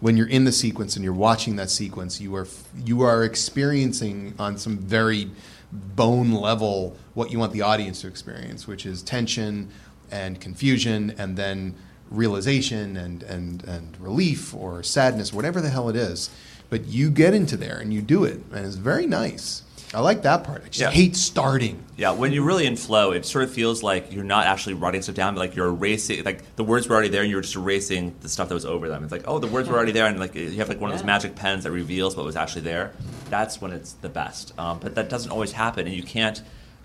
When 0.02 0.16
you're 0.16 0.26
in 0.28 0.42
the 0.42 0.50
sequence 0.50 0.96
and 0.96 1.04
you're 1.04 1.14
watching 1.14 1.54
that 1.56 1.70
sequence, 1.70 2.20
you 2.20 2.34
are 2.34 2.48
you 2.84 3.02
are 3.02 3.22
experiencing 3.22 4.34
on 4.36 4.58
some 4.58 4.76
very 4.76 5.30
bone 5.70 6.32
level 6.32 6.96
what 7.14 7.30
you 7.30 7.38
want 7.38 7.52
the 7.52 7.62
audience 7.62 8.00
to 8.00 8.08
experience, 8.08 8.66
which 8.66 8.84
is 8.84 9.00
tension 9.00 9.70
and 10.10 10.40
confusion, 10.40 11.14
and 11.18 11.36
then 11.36 11.76
realization 12.10 12.96
and, 12.96 13.22
and, 13.22 13.62
and 13.62 13.96
relief 14.00 14.52
or 14.52 14.82
sadness, 14.82 15.32
whatever 15.32 15.60
the 15.60 15.70
hell 15.70 15.88
it 15.88 15.94
is. 15.94 16.30
But 16.68 16.86
you 16.86 17.08
get 17.08 17.32
into 17.32 17.56
there 17.56 17.78
and 17.78 17.94
you 17.94 18.02
do 18.02 18.24
it, 18.24 18.40
and 18.52 18.66
it's 18.66 18.74
very 18.74 19.06
nice. 19.06 19.62
I 19.94 20.00
like 20.00 20.22
that 20.22 20.44
part. 20.44 20.62
I 20.64 20.68
just 20.68 20.80
Yeah. 20.80 20.90
hate 20.90 21.16
starting. 21.16 21.82
Yeah, 21.96 22.12
when 22.12 22.32
you're 22.32 22.44
really 22.44 22.64
in 22.66 22.76
flow, 22.76 23.10
it 23.12 23.26
sort 23.26 23.44
of 23.44 23.50
feels 23.52 23.82
like 23.82 24.12
you're 24.12 24.24
not 24.24 24.46
actually 24.46 24.74
writing 24.74 25.02
stuff 25.02 25.14
down, 25.14 25.34
but 25.34 25.40
like 25.40 25.54
you're 25.54 25.66
erasing. 25.68 26.24
Like 26.24 26.56
the 26.56 26.64
words 26.64 26.88
were 26.88 26.94
already 26.94 27.10
there, 27.10 27.22
and 27.22 27.30
you're 27.30 27.42
just 27.42 27.56
erasing 27.56 28.14
the 28.22 28.28
stuff 28.28 28.48
that 28.48 28.54
was 28.54 28.64
over 28.64 28.88
them. 28.88 29.02
It's 29.02 29.12
like, 29.12 29.24
oh, 29.26 29.38
the 29.38 29.46
words 29.48 29.68
were 29.68 29.76
already 29.76 29.92
there, 29.92 30.06
and 30.06 30.18
like 30.18 30.34
you 30.34 30.50
have 30.52 30.68
like 30.68 30.80
one 30.80 30.90
of 30.90 30.96
those 30.96 31.04
magic 31.04 31.34
pens 31.34 31.64
that 31.64 31.70
reveals 31.72 32.16
what 32.16 32.24
was 32.24 32.36
actually 32.36 32.62
there. 32.62 32.92
That's 33.28 33.60
when 33.60 33.72
it's 33.72 33.92
the 34.00 34.08
best. 34.08 34.52
Um, 34.58 34.78
but 34.80 34.94
that 34.94 35.08
doesn't 35.10 35.30
always 35.30 35.52
happen, 35.52 35.86
and 35.86 35.94
you 35.94 36.02
can't 36.02 36.40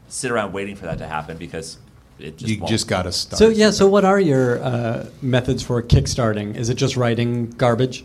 sit 0.09 0.29
around 0.31 0.51
waiting 0.53 0.75
for 0.75 0.85
that 0.85 0.97
to 0.99 1.07
happen 1.07 1.37
because 1.37 1.77
it 2.19 2.37
just 2.37 2.51
You 2.51 2.59
won't. 2.59 2.69
just 2.69 2.87
got 2.87 3.03
to 3.03 3.11
start. 3.11 3.37
So 3.37 3.49
yeah. 3.49 3.71
So 3.71 3.87
what 3.87 4.03
are 4.05 4.19
your 4.19 4.61
uh, 4.63 5.05
methods 5.21 5.63
for 5.63 5.81
kickstarting? 5.81 6.55
Is 6.55 6.69
it 6.69 6.75
just 6.75 6.97
writing 6.97 7.51
garbage? 7.51 8.03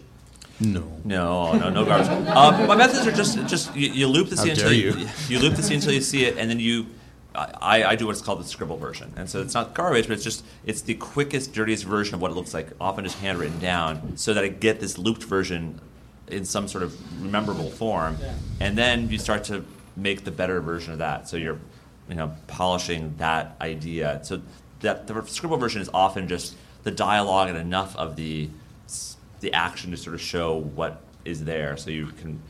No. 0.61 0.85
No, 1.05 1.53
no, 1.59 1.71
no 1.71 1.85
garbage. 1.85 2.09
um, 2.29 2.67
my 2.67 2.77
methods 2.77 3.07
are 3.07 3.13
just 3.13 3.39
just 3.47 3.75
you, 3.75 3.89
you 3.91 4.07
loop 4.07 4.29
the 4.29 4.37
How 4.37 4.43
scene 4.45 4.55
dare 4.55 4.67
until 4.67 4.79
you, 4.79 4.93
you. 4.93 5.09
you 5.29 5.39
loop 5.41 5.55
the 5.57 5.63
scene 5.63 5.77
until 5.79 5.93
you 5.93 6.01
see 6.01 6.25
it, 6.25 6.39
and 6.39 6.49
then 6.51 6.61
you. 6.61 6.87
I, 7.35 7.83
I 7.85 7.97
do 7.97 8.07
what's 8.09 8.21
called 8.21 8.41
the 8.41 8.45
scribble 8.45 8.77
version, 8.77 9.11
and 9.17 9.29
so 9.29 9.41
it's 9.41 9.55
not 9.55 9.73
garbage, 9.73 10.07
but 10.07 10.13
it's 10.13 10.23
just 10.25 10.45
it's 10.67 10.83
the 10.83 10.93
quickest, 10.95 11.55
dirtiest 11.55 11.85
version 11.85 12.15
of 12.15 12.21
what 12.21 12.31
it 12.31 12.35
looks 12.35 12.53
like, 12.53 12.69
often 12.79 13.05
just 13.05 13.19
handwritten 13.21 13.59
down, 13.59 14.19
so 14.19 14.35
that 14.35 14.45
I 14.45 14.49
get 14.49 14.81
this 14.81 14.99
looped 14.99 15.25
version 15.25 15.81
in 16.29 16.45
some 16.45 16.69
sort 16.69 16.85
of 16.85 17.23
rememberable 17.23 17.71
form, 17.71 18.19
and 18.61 18.77
then 18.77 19.09
you 19.09 19.17
start 19.19 19.45
to 19.45 19.65
make 19.97 20.25
the 20.25 20.31
better 20.31 20.61
version 20.61 20.93
of 20.93 20.99
that. 20.99 21.27
So 21.27 21.39
you're, 21.39 21.59
you 22.07 22.17
know, 22.17 22.35
polishing 22.49 23.15
that 23.17 23.57
idea. 23.63 24.21
So 24.25 24.43
that 24.81 25.07
the 25.07 25.25
scribble 25.25 25.57
version 25.57 25.81
is 25.81 25.89
often 25.95 26.29
just 26.29 26.55
the 26.83 26.91
dialogue 26.91 27.49
and 27.49 27.57
enough 27.57 27.97
of 27.97 28.17
the 28.17 28.51
s- 28.85 29.17
the 29.43 29.53
action 29.53 29.91
to 29.91 29.97
sort 29.97 30.15
of 30.15 30.21
show 30.21 30.57
what 30.75 31.03
is 31.27 31.45
there, 31.45 31.77
so 31.77 31.91
you 31.91 32.07
can 32.21 32.41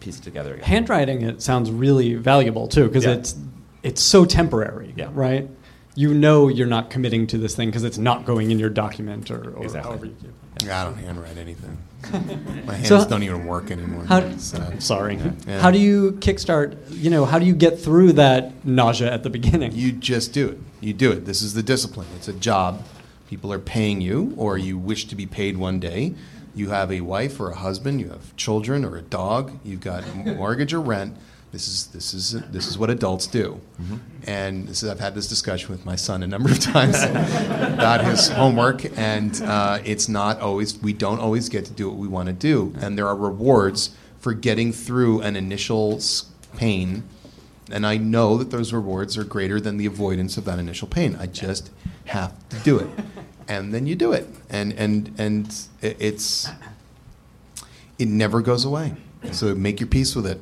piece 0.00 0.18
it 0.18 0.22
together 0.22 0.54
again. 0.54 0.64
Handwriting 0.64 1.22
it 1.22 1.40
sounds 1.42 1.70
really 1.70 2.14
valuable 2.14 2.68
too 2.68 2.86
because 2.88 3.04
Yeah. 3.04 3.12
it's 3.14 3.34
it's 3.82 4.02
so 4.02 4.24
temporary, 4.26 4.92
Yeah. 4.96 5.08
right? 5.14 5.48
You 5.94 6.12
know 6.14 6.48
you're 6.48 6.66
not 6.66 6.90
committing 6.90 7.26
to 7.28 7.38
this 7.38 7.54
thing 7.54 7.68
because 7.68 7.82
it's 7.84 7.98
not 7.98 8.24
going 8.26 8.50
in 8.50 8.58
your 8.58 8.68
document 8.70 9.30
or, 9.30 9.50
or 9.56 9.62
Exactly. 9.64 9.80
however 9.90 10.06
you 10.06 10.14
do. 10.20 10.28
it. 10.28 10.70
I 10.70 10.84
don't 10.84 10.96
handwrite 10.98 11.38
anything. 11.38 11.78
My 12.66 12.74
hands 12.74 12.88
So- 12.88 13.08
don't 13.08 13.22
even 13.22 13.46
work 13.46 13.70
anymore. 13.70 14.04
How, 14.04 14.18
It's, 14.18 14.52
uh, 14.54 14.78
sorry. 14.78 15.18
Yeah. 15.46 15.60
How 15.60 15.70
do 15.70 15.78
you 15.78 16.12
kickstart? 16.20 16.76
You 16.90 17.08
know, 17.10 17.24
how 17.24 17.38
do 17.38 17.46
you 17.46 17.54
get 17.54 17.80
through 17.80 18.12
that 18.14 18.64
nausea 18.64 19.10
at 19.12 19.22
the 19.22 19.30
beginning? 19.30 19.72
You 19.74 19.92
just 19.92 20.32
do 20.34 20.48
it. 20.48 20.58
You 20.80 20.92
do 20.92 21.10
it. 21.12 21.24
This 21.24 21.40
is 21.42 21.54
the 21.54 21.62
discipline. 21.62 22.06
It's 22.16 22.28
a 22.28 22.32
job. 22.34 22.82
People 23.28 23.52
are 23.52 23.58
paying 23.58 24.00
you, 24.00 24.34
or 24.36 24.58
you 24.58 24.76
wish 24.76 25.06
to 25.06 25.14
be 25.14 25.24
paid 25.26 25.56
one 25.56 25.78
day. 25.80 26.14
You 26.54 26.70
have 26.70 26.90
a 26.90 27.00
wife 27.00 27.40
or 27.40 27.50
a 27.50 27.56
husband. 27.56 28.00
You 28.00 28.08
have 28.08 28.36
children 28.36 28.84
or 28.84 28.96
a 28.96 29.02
dog. 29.02 29.58
You've 29.64 29.80
got 29.80 30.04
mortgage 30.24 30.72
or 30.72 30.80
rent. 30.80 31.16
This 31.52 31.66
is 31.66 31.86
this 31.88 32.14
is 32.14 32.30
this 32.50 32.68
is 32.68 32.78
what 32.78 32.90
adults 32.90 33.26
do. 33.26 33.60
And 34.26 34.68
this 34.68 34.84
is, 34.84 34.88
I've 34.88 35.00
had 35.00 35.16
this 35.16 35.26
discussion 35.26 35.70
with 35.70 35.84
my 35.84 35.96
son 35.96 36.22
a 36.22 36.26
number 36.26 36.50
of 36.50 36.60
times 36.74 37.02
about 37.02 38.04
his 38.04 38.28
homework, 38.28 38.84
and 38.96 39.40
uh, 39.42 39.80
it's 39.84 40.08
not 40.08 40.40
always. 40.40 40.80
We 40.80 40.92
don't 40.92 41.18
always 41.18 41.48
get 41.48 41.64
to 41.64 41.72
do 41.72 41.88
what 41.88 41.98
we 41.98 42.06
want 42.06 42.28
to 42.28 42.32
do, 42.32 42.72
and 42.80 42.96
there 42.96 43.08
are 43.08 43.16
rewards 43.16 43.90
for 44.20 44.32
getting 44.32 44.72
through 44.72 45.22
an 45.22 45.34
initial 45.34 46.00
pain 46.56 47.02
and 47.70 47.86
I 47.86 47.96
know 47.96 48.36
that 48.36 48.50
those 48.50 48.72
rewards 48.72 49.16
are 49.16 49.24
greater 49.24 49.60
than 49.60 49.76
the 49.76 49.86
avoidance 49.86 50.36
of 50.36 50.44
that 50.44 50.58
initial 50.58 50.88
pain. 50.88 51.16
I 51.18 51.26
just 51.26 51.70
have 52.06 52.34
to 52.48 52.58
do 52.60 52.78
it, 52.78 52.88
and 53.50 53.74
then 53.74 53.84
you 53.86 53.96
do 53.96 54.12
it, 54.12 54.26
and 54.48 54.72
and 54.74 55.12
and 55.18 55.54
it- 55.82 55.96
it's 55.98 56.48
it 57.98 58.08
never 58.08 58.40
goes 58.40 58.64
away. 58.64 58.94
So 59.32 59.54
make 59.54 59.80
your 59.80 59.88
peace 59.88 60.14
with 60.16 60.26
it. 60.26 60.40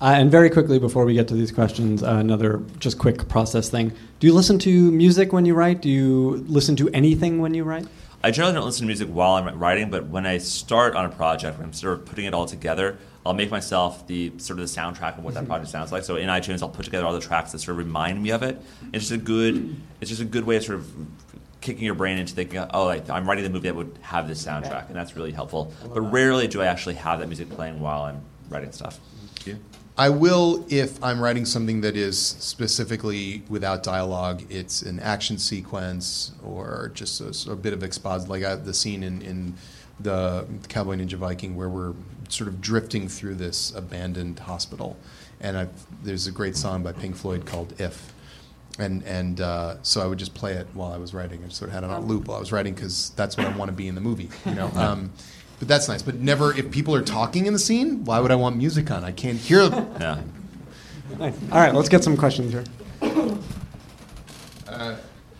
Uh, 0.00 0.14
and 0.16 0.30
very 0.30 0.48
quickly 0.48 0.78
before 0.78 1.04
we 1.04 1.14
get 1.14 1.28
to 1.28 1.34
these 1.34 1.52
questions, 1.52 2.02
uh, 2.02 2.06
another 2.14 2.62
just 2.78 2.98
quick 2.98 3.28
process 3.28 3.68
thing. 3.68 3.92
Do 4.18 4.26
you 4.26 4.32
listen 4.34 4.58
to 4.60 4.90
music 4.90 5.32
when 5.32 5.44
you 5.44 5.54
write? 5.54 5.82
Do 5.82 5.88
you 5.90 6.44
listen 6.48 6.74
to 6.76 6.88
anything 6.90 7.40
when 7.40 7.52
you 7.54 7.62
write? 7.64 7.86
I 8.24 8.30
generally 8.30 8.54
don't 8.54 8.64
listen 8.64 8.82
to 8.82 8.86
music 8.86 9.08
while 9.08 9.32
I'm 9.34 9.58
writing, 9.58 9.90
but 9.90 10.06
when 10.08 10.26
I 10.26 10.38
start 10.38 10.94
on 10.96 11.04
a 11.04 11.08
project, 11.08 11.58
when 11.58 11.66
I'm 11.66 11.72
sort 11.72 11.98
of 11.98 12.04
putting 12.06 12.24
it 12.24 12.34
all 12.34 12.46
together, 12.46 12.96
I'll 13.26 13.34
make 13.34 13.50
myself 13.50 14.06
the 14.06 14.32
sort 14.38 14.58
of 14.60 14.66
the 14.68 14.80
soundtrack 14.80 15.18
of 15.18 15.24
what 15.24 15.34
that 15.34 15.46
project 15.46 15.70
sounds 15.70 15.92
like. 15.92 16.02
So 16.04 16.16
in 16.16 16.28
iTunes, 16.28 16.62
I'll 16.62 16.68
put 16.68 16.84
together 16.84 17.04
all 17.06 17.12
the 17.12 17.20
tracks 17.20 17.52
that 17.52 17.58
sort 17.58 17.78
of 17.78 17.84
remind 17.84 18.20
me 18.22 18.30
of 18.30 18.42
it. 18.42 18.60
It's 18.92 19.08
just 19.08 19.12
a 19.12 19.24
good, 19.24 19.76
it's 20.00 20.08
just 20.08 20.22
a 20.22 20.24
good 20.24 20.44
way 20.44 20.56
of 20.56 20.64
sort 20.64 20.78
of 20.78 20.86
kicking 21.62 21.84
your 21.84 21.94
brain 21.94 22.18
into 22.18 22.34
thinking, 22.34 22.58
oh, 22.74 22.84
like 22.84 23.08
I'm 23.08 23.26
writing 23.26 23.44
the 23.44 23.50
movie 23.50 23.68
that 23.68 23.74
would 23.74 23.98
have 24.02 24.28
this 24.28 24.44
soundtrack, 24.44 24.88
and 24.88 24.96
that's 24.96 25.16
really 25.16 25.32
helpful. 25.32 25.72
But 25.94 26.02
rarely 26.02 26.48
do 26.48 26.60
I 26.60 26.66
actually 26.66 26.96
have 26.96 27.20
that 27.20 27.28
music 27.28 27.48
playing 27.48 27.80
while 27.80 28.02
I'm 28.02 28.20
writing 28.50 28.72
stuff. 28.72 29.00
You? 29.46 29.58
I 29.96 30.08
will 30.08 30.64
if 30.68 31.02
I'm 31.04 31.20
writing 31.20 31.44
something 31.44 31.82
that 31.82 31.96
is 31.96 32.18
specifically 32.18 33.42
without 33.48 33.82
dialogue. 33.82 34.42
It's 34.50 34.82
an 34.82 35.00
action 35.00 35.38
sequence 35.38 36.32
or 36.44 36.90
just 36.94 37.20
a, 37.20 37.52
a 37.52 37.56
bit 37.56 37.72
of 37.72 37.82
exposition, 37.82 38.28
like 38.28 38.42
uh, 38.42 38.56
the 38.56 38.74
scene 38.74 39.02
in, 39.02 39.22
in 39.22 39.54
the 40.00 40.46
Cowboy 40.68 40.96
Ninja 40.96 41.14
Viking 41.14 41.56
where 41.56 41.68
we're 41.68 41.94
sort 42.28 42.48
of 42.48 42.60
drifting 42.60 43.08
through 43.08 43.34
this 43.34 43.74
abandoned 43.74 44.38
hospital. 44.38 44.96
And 45.40 45.58
I've, 45.58 46.04
there's 46.04 46.26
a 46.26 46.32
great 46.32 46.56
song 46.56 46.82
by 46.82 46.92
Pink 46.92 47.14
Floyd 47.14 47.44
called 47.44 47.74
"If," 47.78 48.14
and 48.78 49.02
and 49.04 49.40
uh, 49.40 49.76
so 49.82 50.00
I 50.02 50.06
would 50.06 50.18
just 50.18 50.34
play 50.34 50.52
it 50.54 50.66
while 50.74 50.92
I 50.92 50.96
was 50.98 51.12
writing. 51.14 51.42
I 51.44 51.48
sort 51.50 51.68
of 51.68 51.74
had 51.74 51.84
it 51.84 51.90
on 51.90 52.06
loop 52.06 52.26
while 52.28 52.36
I 52.36 52.40
was 52.40 52.52
writing 52.52 52.74
because 52.74 53.10
that's 53.16 53.36
what 53.36 53.46
I 53.46 53.56
want 53.56 53.68
to 53.70 53.72
be 53.76 53.88
in 53.88 53.94
the 53.94 54.00
movie, 54.00 54.30
you 54.46 54.54
know. 54.54 54.68
Um, 54.76 55.10
but 55.58 55.68
that's 55.68 55.86
nice. 55.88 56.02
But 56.02 56.16
never, 56.16 56.52
if 56.58 56.70
people 56.72 56.92
are 56.94 57.02
talking 57.02 57.46
in 57.46 57.52
the 57.52 57.58
scene, 57.58 58.04
why 58.04 58.18
would 58.18 58.32
I 58.32 58.34
want 58.34 58.56
music 58.56 58.90
on? 58.90 59.04
I 59.04 59.12
can't 59.12 59.38
hear. 59.38 59.62
Yeah. 60.00 60.20
Nice. 61.18 61.34
All 61.52 61.60
right, 61.60 61.72
let's 61.72 61.88
get 61.88 62.02
some 62.02 62.16
questions 62.16 62.50
here. 62.52 62.64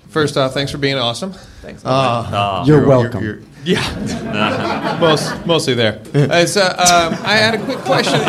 First 0.08 0.36
off, 0.36 0.52
thanks 0.52 0.70
for 0.70 0.78
being 0.78 0.96
awesome. 0.98 1.32
Thanks. 1.62 1.84
Uh, 1.84 2.28
Oh. 2.32 2.66
You're 2.66 2.86
welcome. 2.86 3.24
you're- 3.24 3.42
Yeah, 3.64 4.98
most 5.00 5.46
mostly 5.46 5.74
there. 5.74 6.00
Uh, 6.14 6.44
so, 6.46 6.60
um, 6.62 7.14
I 7.24 7.36
had 7.36 7.54
a 7.54 7.64
quick 7.64 7.78
question. 7.78 8.20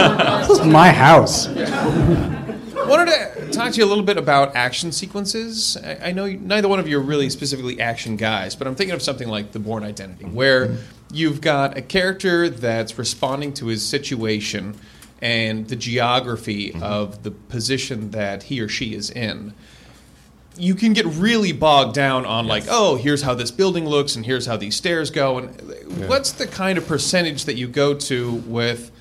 This 0.47 0.59
is 0.59 0.65
my 0.65 0.89
house. 0.89 1.47
wanted 1.47 3.11
to 3.11 3.22
talk 3.53 3.71
to 3.73 3.77
you 3.77 3.85
a 3.85 3.87
little 3.87 4.03
bit 4.03 4.17
about 4.17 4.55
action 4.55 4.91
sequences. 4.91 5.77
I, 5.77 6.09
I 6.09 6.11
know 6.11 6.25
you, 6.25 6.37
neither 6.37 6.67
one 6.67 6.79
of 6.79 6.87
you 6.87 6.97
are 6.97 7.01
really 7.01 7.29
specifically 7.29 7.79
action 7.79 8.15
guys, 8.17 8.55
but 8.55 8.67
I'm 8.67 8.75
thinking 8.75 8.93
of 8.93 9.01
something 9.01 9.27
like 9.27 9.51
The 9.51 9.59
Bourne 9.59 9.83
Identity, 9.83 10.25
where 10.25 10.67
mm-hmm. 10.67 10.83
you've 11.13 11.41
got 11.41 11.77
a 11.77 11.81
character 11.81 12.49
that's 12.49 12.97
responding 12.97 13.53
to 13.55 13.67
his 13.67 13.85
situation 13.85 14.75
and 15.21 15.67
the 15.69 15.75
geography 15.75 16.71
mm-hmm. 16.71 16.83
of 16.83 17.23
the 17.23 17.31
position 17.31 18.11
that 18.11 18.43
he 18.43 18.59
or 18.59 18.67
she 18.67 18.93
is 18.93 19.09
in. 19.09 19.53
You 20.55 20.75
can 20.75 20.93
get 20.93 21.05
really 21.05 21.51
bogged 21.51 21.95
down 21.95 22.25
on 22.25 22.45
like, 22.45 22.65
oh, 22.69 22.97
here's 22.97 23.23
how 23.23 23.33
this 23.33 23.49
building 23.49 23.87
looks 23.87 24.15
and 24.15 24.25
here's 24.25 24.45
how 24.45 24.57
these 24.57 24.75
stairs 24.75 25.09
go, 25.09 25.39
and 25.39 26.07
what's 26.07 26.33
the 26.33 26.45
kind 26.45 26.77
of 26.77 26.85
percentage 26.85 27.45
that 27.45 27.55
you 27.55 27.67
go 27.67 27.93
to 27.95 28.33
with 28.33 28.91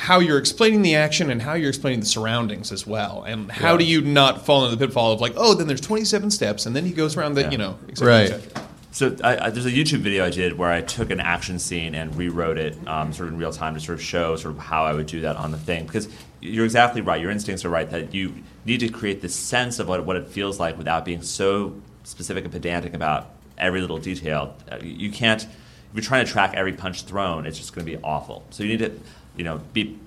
how 0.00 0.18
you're 0.18 0.38
explaining 0.38 0.80
the 0.80 0.94
action 0.96 1.30
and 1.30 1.42
how 1.42 1.52
you're 1.52 1.68
explaining 1.68 2.00
the 2.00 2.06
surroundings 2.06 2.72
as 2.72 2.86
well. 2.86 3.22
And 3.24 3.50
how 3.52 3.76
do 3.76 3.84
you 3.84 4.00
not 4.00 4.46
fall 4.46 4.64
into 4.64 4.74
the 4.74 4.86
pitfall 4.86 5.12
of 5.12 5.20
like, 5.20 5.34
oh, 5.36 5.52
then 5.52 5.66
there's 5.66 5.80
27 5.82 6.30
steps, 6.30 6.64
and 6.64 6.74
then 6.74 6.86
he 6.86 6.92
goes 6.92 7.18
around 7.18 7.34
the, 7.34 7.42
Yeah. 7.42 7.50
you 7.50 7.58
know, 7.58 7.78
et 7.88 7.98
cetera, 7.98 8.14
et 8.14 8.18
Right. 8.20 8.28
cetera. 8.42 8.66
So 8.92 9.16
I, 9.22 9.46
I, 9.46 9.50
there's 9.50 9.66
a 9.66 9.70
YouTube 9.70 9.98
video 9.98 10.24
I 10.24 10.30
did 10.30 10.56
where 10.56 10.70
I 10.72 10.80
took 10.80 11.10
an 11.10 11.20
action 11.20 11.58
scene 11.58 11.94
and 11.94 12.16
rewrote 12.16 12.56
it 12.56 12.76
um, 12.88 13.12
sort 13.12 13.28
of 13.28 13.34
in 13.34 13.38
real 13.38 13.52
time 13.52 13.74
to 13.74 13.80
sort 13.80 13.98
of 13.98 14.02
show 14.02 14.36
sort 14.36 14.54
of 14.54 14.60
how 14.60 14.84
I 14.84 14.94
would 14.94 15.06
do 15.06 15.20
that 15.20 15.36
on 15.36 15.50
the 15.52 15.58
thing. 15.58 15.84
Because 15.86 16.08
you're 16.40 16.64
exactly 16.64 17.02
right. 17.02 17.20
Your 17.20 17.30
instincts 17.30 17.64
are 17.66 17.68
right 17.68 17.88
that 17.90 18.14
you 18.14 18.32
need 18.64 18.80
to 18.80 18.88
create 18.88 19.20
this 19.20 19.34
sense 19.36 19.78
of 19.80 19.86
what, 19.86 20.04
what 20.06 20.16
it 20.16 20.26
feels 20.28 20.58
like 20.58 20.78
without 20.78 21.04
being 21.04 21.20
so 21.22 21.74
specific 22.04 22.44
and 22.44 22.52
pedantic 22.52 22.94
about 22.94 23.28
every 23.58 23.82
little 23.82 23.98
detail. 23.98 24.56
Uh, 24.72 24.78
you- 24.82 24.88
You 25.08 25.10
can't. 25.12 25.42
If 25.42 25.96
you're 25.96 26.02
trying 26.02 26.24
to 26.24 26.30
track 26.32 26.54
every 26.54 26.72
punch 26.72 27.02
thrown, 27.02 27.46
it's 27.46 27.58
just 27.58 27.74
going 27.74 27.84
to 27.86 27.92
be 27.92 27.98
awful. 28.02 28.44
So 28.50 28.62
you 28.62 28.70
need 28.70 28.78
to, 28.78 28.92
you 29.40 29.44
know, 29.44 29.58
be 29.72 29.98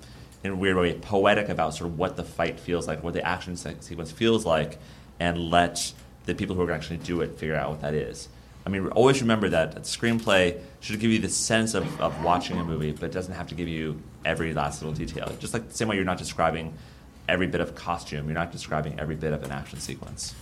in 0.43 0.51
a 0.51 0.55
weird 0.55 0.77
way 0.77 0.93
poetic 0.93 1.49
about 1.49 1.73
sort 1.73 1.89
of 1.89 1.97
what 1.97 2.17
the 2.17 2.23
fight 2.23 2.59
feels 2.59 2.87
like, 2.87 3.01
what 3.01 3.15
the 3.15 3.27
action 3.27 3.55
sequence 3.55 4.11
feels 4.11 4.45
like, 4.45 4.77
and 5.19 5.49
let 5.49 5.91
the 6.25 6.35
people 6.35 6.55
who 6.55 6.61
are 6.61 6.67
going 6.67 6.79
to 6.79 6.85
actually 6.85 7.03
do 7.03 7.21
it 7.21 7.39
figure 7.39 7.55
out 7.55 7.71
what 7.71 7.81
that 7.81 7.95
is. 7.95 8.29
I 8.63 8.69
mean, 8.69 8.85
always 8.89 9.21
remember 9.21 9.49
that 9.49 9.75
a 9.75 9.79
screenplay 9.79 10.61
should 10.81 10.99
give 10.99 11.09
you 11.09 11.17
the 11.17 11.29
sense 11.29 11.73
of, 11.73 11.99
of 11.99 12.23
watching 12.23 12.59
a 12.59 12.63
movie, 12.63 12.91
but 12.91 13.05
it 13.05 13.11
doesn't 13.11 13.33
have 13.33 13.47
to 13.47 13.55
give 13.55 13.67
you 13.67 13.99
every 14.23 14.53
last 14.53 14.83
little 14.83 14.93
detail. 14.93 15.35
Just 15.39 15.55
like 15.55 15.67
the 15.67 15.73
same 15.73 15.87
way 15.87 15.95
you're 15.95 16.05
not 16.05 16.19
describing 16.19 16.75
every 17.27 17.47
bit 17.47 17.59
of 17.59 17.73
costume, 17.73 18.27
you're 18.27 18.35
not 18.35 18.51
describing 18.51 18.99
every 18.99 19.15
bit 19.15 19.33
of 19.33 19.41
an 19.41 19.51
action 19.51 19.79
sequence. 19.79 20.35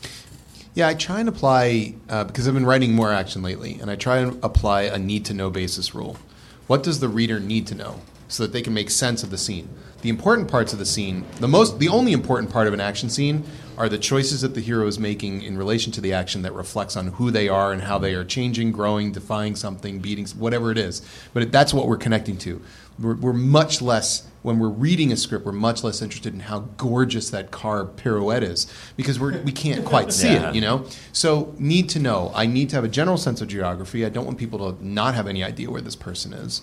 Yeah, 0.74 0.89
I 0.89 0.96
try 0.96 1.22
and 1.22 1.30
apply 1.30 1.96
uh, 2.10 2.26
because 2.26 2.46
I've 2.46 2.54
been 2.54 2.66
writing 2.66 2.94
more 2.94 3.14
action 3.14 3.42
lately, 3.42 3.80
and 3.80 3.89
I 3.89 3.96
try 3.96 4.18
and 4.18 4.44
apply 4.44 4.82
a 4.82 5.00
need 5.00 5.24
to 5.28 5.34
know 5.34 5.50
basis 5.50 5.96
rule. 5.96 6.18
What 6.68 6.84
does 6.84 7.00
the 7.00 7.08
reader 7.08 7.39
need 7.39 7.68
to 7.68 7.76
know 7.76 8.02
so 8.32 8.44
that 8.44 8.52
they 8.54 8.62
can 8.62 8.74
make 8.74 8.90
sense 8.90 9.24
of 9.24 9.30
the 9.30 9.38
scene? 9.38 9.70
The 10.02 10.10
important 10.10 10.48
parts 10.48 10.74
of 10.74 10.80
the 10.80 10.86
scene, 10.86 11.26
the 11.40 11.48
most, 11.48 11.78
the 11.78 11.90
only 11.90 12.12
important 12.12 12.52
part 12.52 12.66
of 12.68 12.74
an 12.74 12.82
action 12.82 13.10
scene, 13.10 13.44
are 13.78 13.88
the 13.88 14.00
choices 14.00 14.42
that 14.42 14.56
the 14.56 14.62
hero 14.62 14.88
is 14.88 14.98
making 14.98 15.44
in 15.44 15.58
relation 15.58 15.92
to 15.94 16.02
the 16.02 16.14
action 16.14 16.42
that 16.42 16.54
reflects 16.54 16.96
on 16.98 17.08
who 17.08 17.30
they 17.30 17.48
are 17.48 17.72
and 17.72 17.84
how 17.84 17.98
they 18.00 18.14
are 18.16 18.24
changing, 18.24 18.72
growing, 18.72 19.12
defying 19.12 19.56
something, 19.56 20.00
beating, 20.00 20.26
whatever 20.30 20.72
it 20.72 20.78
is. 20.78 21.02
But 21.34 21.52
that's 21.52 21.74
what 21.74 21.88
we're 21.88 21.98
connecting 21.98 22.38
to. 22.40 22.62
We're, 23.00 23.16
we're 23.16 23.34
much 23.34 23.82
less 23.82 24.28
when 24.42 24.58
we're 24.60 24.70
reading 24.70 25.12
a 25.12 25.16
script. 25.18 25.46
We're 25.46 25.52
much 25.52 25.84
less 25.84 26.02
interested 26.02 26.34
in 26.34 26.42
how 26.42 26.60
gorgeous 26.78 27.30
that 27.30 27.52
car 27.52 27.86
pirouette 27.86 28.44
is 28.44 28.68
because 28.98 29.20
we're, 29.20 29.40
we 29.42 29.52
can't 29.52 29.86
quite 29.86 30.12
see 30.22 30.34
Yeah. 30.34 30.50
it. 30.50 30.56
You 30.56 30.62
know, 30.62 30.86
so 31.14 31.56
need 31.60 31.90
to 31.90 32.00
know. 32.00 32.32
I 32.36 32.48
need 32.48 32.70
to 32.72 32.76
have 32.76 32.84
a 32.84 32.90
general 32.90 33.18
sense 33.18 33.40
of 33.42 33.48
geography. 33.48 34.04
I 34.06 34.10
don't 34.10 34.26
want 34.26 34.38
people 34.40 34.74
to 34.74 34.86
not 34.86 35.14
have 35.16 35.28
any 35.28 35.44
idea 35.44 35.70
where 35.70 35.82
this 35.82 35.96
person 35.96 36.34
is. 36.34 36.62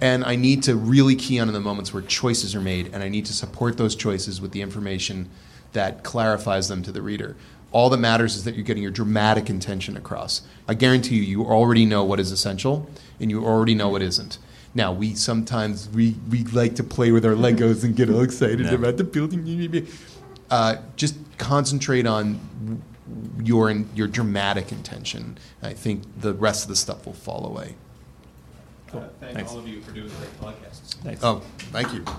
And 0.00 0.24
I 0.24 0.36
need 0.36 0.62
to 0.64 0.76
really 0.76 1.16
key 1.16 1.38
on 1.40 1.48
in 1.48 1.54
the 1.54 1.60
moments 1.60 1.92
where 1.92 2.02
choices 2.02 2.54
are 2.54 2.60
made, 2.60 2.90
and 2.92 3.02
I 3.02 3.08
need 3.08 3.26
to 3.26 3.32
support 3.32 3.78
those 3.78 3.96
choices 3.96 4.40
with 4.40 4.52
the 4.52 4.60
information 4.60 5.28
that 5.72 6.02
clarifies 6.04 6.68
them 6.68 6.82
to 6.82 6.92
the 6.92 7.00
reader. 7.02 7.34
All 7.72 7.90
that 7.90 7.96
matters 7.98 8.36
is 8.36 8.44
that 8.44 8.54
you're 8.54 8.64
getting 8.64 8.82
your 8.82 8.92
dramatic 8.92 9.50
intention 9.50 9.96
across. 9.96 10.42
I 10.68 10.74
guarantee 10.74 11.16
you, 11.16 11.22
you 11.22 11.44
already 11.44 11.84
know 11.86 12.04
what 12.04 12.20
is 12.20 12.30
essential, 12.30 12.88
and 13.20 13.30
you 13.30 13.44
already 13.44 13.74
know 13.74 13.88
what 13.88 14.02
isn't. 14.02 14.38
Now, 14.74 14.92
we 14.92 15.14
sometimes 15.14 15.88
we, 15.88 16.16
we 16.30 16.44
like 16.44 16.74
to 16.76 16.84
play 16.84 17.10
with 17.10 17.24
our 17.24 17.32
Legos 17.32 17.82
and 17.82 17.96
get 17.96 18.10
all 18.10 18.20
excited 18.20 18.60
Yeah. 18.60 18.72
about 18.74 18.98
the 18.98 19.04
building. 19.04 19.46
You 19.46 19.56
need 19.56 19.72
to 19.72 19.80
be 19.80 19.92
uh, 20.50 20.76
just 20.96 21.16
concentrate 21.38 22.06
on 22.06 22.38
your 23.42 23.70
your 23.94 24.06
dramatic 24.06 24.72
intention. 24.72 25.38
I 25.62 25.72
think 25.72 26.02
the 26.20 26.34
rest 26.34 26.64
of 26.64 26.68
the 26.68 26.76
stuff 26.76 27.06
will 27.06 27.12
fall 27.14 27.46
away. 27.46 27.76
Thank 28.90 29.34
Thanks. 29.34 29.52
all 29.52 29.58
of 29.58 29.68
you 29.68 29.80
for 29.80 29.92
doing 29.92 30.08
great 30.08 30.40
podcasts. 30.40 30.94
Thanks. 30.96 31.22
Oh, 31.22 31.42
thank 31.72 31.92
you. 31.92 32.04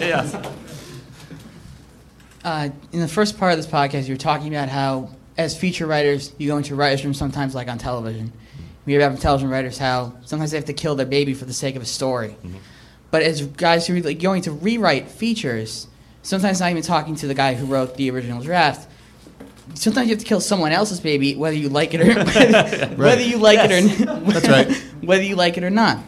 Yes. 0.00 0.34
Uh, 2.42 2.70
in 2.92 3.00
the 3.00 3.08
first 3.08 3.38
part 3.38 3.52
of 3.52 3.58
this 3.58 3.66
podcast, 3.66 4.06
you 4.08 4.14
were 4.14 4.18
talking 4.18 4.48
about 4.48 4.68
how, 4.68 5.10
as 5.36 5.56
feature 5.56 5.86
writers, 5.86 6.32
you 6.38 6.48
go 6.48 6.56
into 6.56 6.74
writer's 6.74 7.04
rooms 7.04 7.18
sometimes, 7.18 7.54
like 7.54 7.68
on 7.68 7.76
television. 7.78 8.32
We 8.86 8.94
hear 8.94 9.06
about 9.06 9.20
television 9.20 9.50
writers 9.50 9.76
how 9.76 10.14
sometimes 10.24 10.50
they 10.52 10.56
have 10.56 10.64
to 10.66 10.72
kill 10.72 10.94
their 10.94 11.06
baby 11.06 11.34
for 11.34 11.44
the 11.44 11.52
sake 11.52 11.76
of 11.76 11.82
a 11.82 11.86
story. 11.86 12.34
But 13.10 13.22
as 13.22 13.44
guys 13.44 13.86
who 13.86 13.96
are 13.96 14.00
like, 14.00 14.20
going 14.20 14.42
to 14.42 14.52
rewrite 14.52 15.08
features, 15.08 15.86
sometimes 16.22 16.60
not 16.60 16.70
even 16.70 16.82
talking 16.82 17.14
to 17.16 17.26
the 17.26 17.34
guy 17.34 17.54
who 17.54 17.66
wrote 17.66 17.96
the 17.96 18.10
original 18.10 18.42
draft. 18.42 18.89
Sometimes 19.74 20.08
you 20.08 20.14
have 20.14 20.22
to 20.22 20.28
kill 20.28 20.40
someone 20.40 20.72
else's 20.72 21.00
baby, 21.00 21.34
whether 21.36 21.56
you 21.56 21.68
like 21.68 21.94
it 21.94 22.00
or 22.00 22.14
whether 22.96 23.22
you 23.22 23.38
like 23.38 23.58
it 23.70 23.70
or 23.72 24.04
That's 24.32 24.48
right. 24.48 24.76
whether 25.02 25.22
you 25.22 25.36
like 25.36 25.56
it 25.56 25.64
or 25.64 25.70
not. 25.70 25.98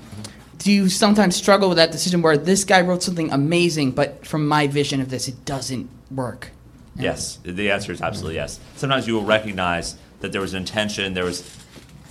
Do 0.59 0.71
you 0.71 0.89
sometimes 0.89 1.35
struggle 1.35 1.69
with 1.69 1.79
that 1.79 1.91
decision 1.91 2.23
where 2.23 2.37
this 2.37 2.65
guy 2.65 2.83
wrote 2.83 3.03
something 3.03 3.33
amazing, 3.33 3.93
but 3.93 4.25
from 4.27 4.47
my 4.47 4.67
vision 4.69 5.01
of 5.01 5.11
this, 5.11 5.27
it 5.27 5.45
doesn't 5.45 5.89
work? 6.11 6.51
And- 6.95 7.05
Yes, 7.05 7.39
the 7.43 7.71
answer 7.71 7.91
is 7.93 8.01
absolutely 8.01 8.37
yes. 8.37 8.61
Sometimes 8.77 9.07
you 9.09 9.15
will 9.15 9.25
recognize 9.25 9.97
that 10.21 10.31
there 10.33 10.41
was 10.41 10.55
an 10.55 10.59
intention, 10.61 11.15
there 11.15 11.25
was 11.25 11.43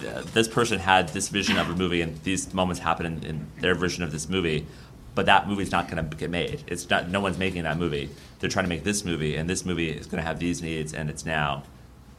uh, 0.05 0.23
this 0.33 0.47
person 0.47 0.79
had 0.79 1.09
this 1.09 1.29
vision 1.29 1.57
of 1.57 1.69
a 1.69 1.75
movie, 1.75 2.01
and 2.01 2.21
these 2.23 2.53
moments 2.53 2.81
happen 2.81 3.05
in, 3.05 3.23
in 3.23 3.47
their 3.59 3.75
version 3.75 4.03
of 4.03 4.11
this 4.11 4.27
movie, 4.27 4.65
but 5.13 5.25
that 5.25 5.47
movie's 5.47 5.71
not 5.71 5.89
going 5.89 6.09
to 6.09 6.15
get 6.15 6.29
made. 6.29 6.63
It's 6.67 6.89
not. 6.89 7.09
No 7.09 7.19
one's 7.19 7.37
making 7.37 7.63
that 7.63 7.77
movie. 7.77 8.09
They're 8.39 8.49
trying 8.49 8.65
to 8.65 8.69
make 8.69 8.83
this 8.83 9.03
movie, 9.03 9.35
and 9.35 9.49
this 9.49 9.65
movie 9.65 9.89
is 9.89 10.07
going 10.07 10.21
to 10.21 10.27
have 10.27 10.39
these 10.39 10.61
needs, 10.61 10.93
and 10.93 11.09
it's 11.09 11.25
now 11.25 11.63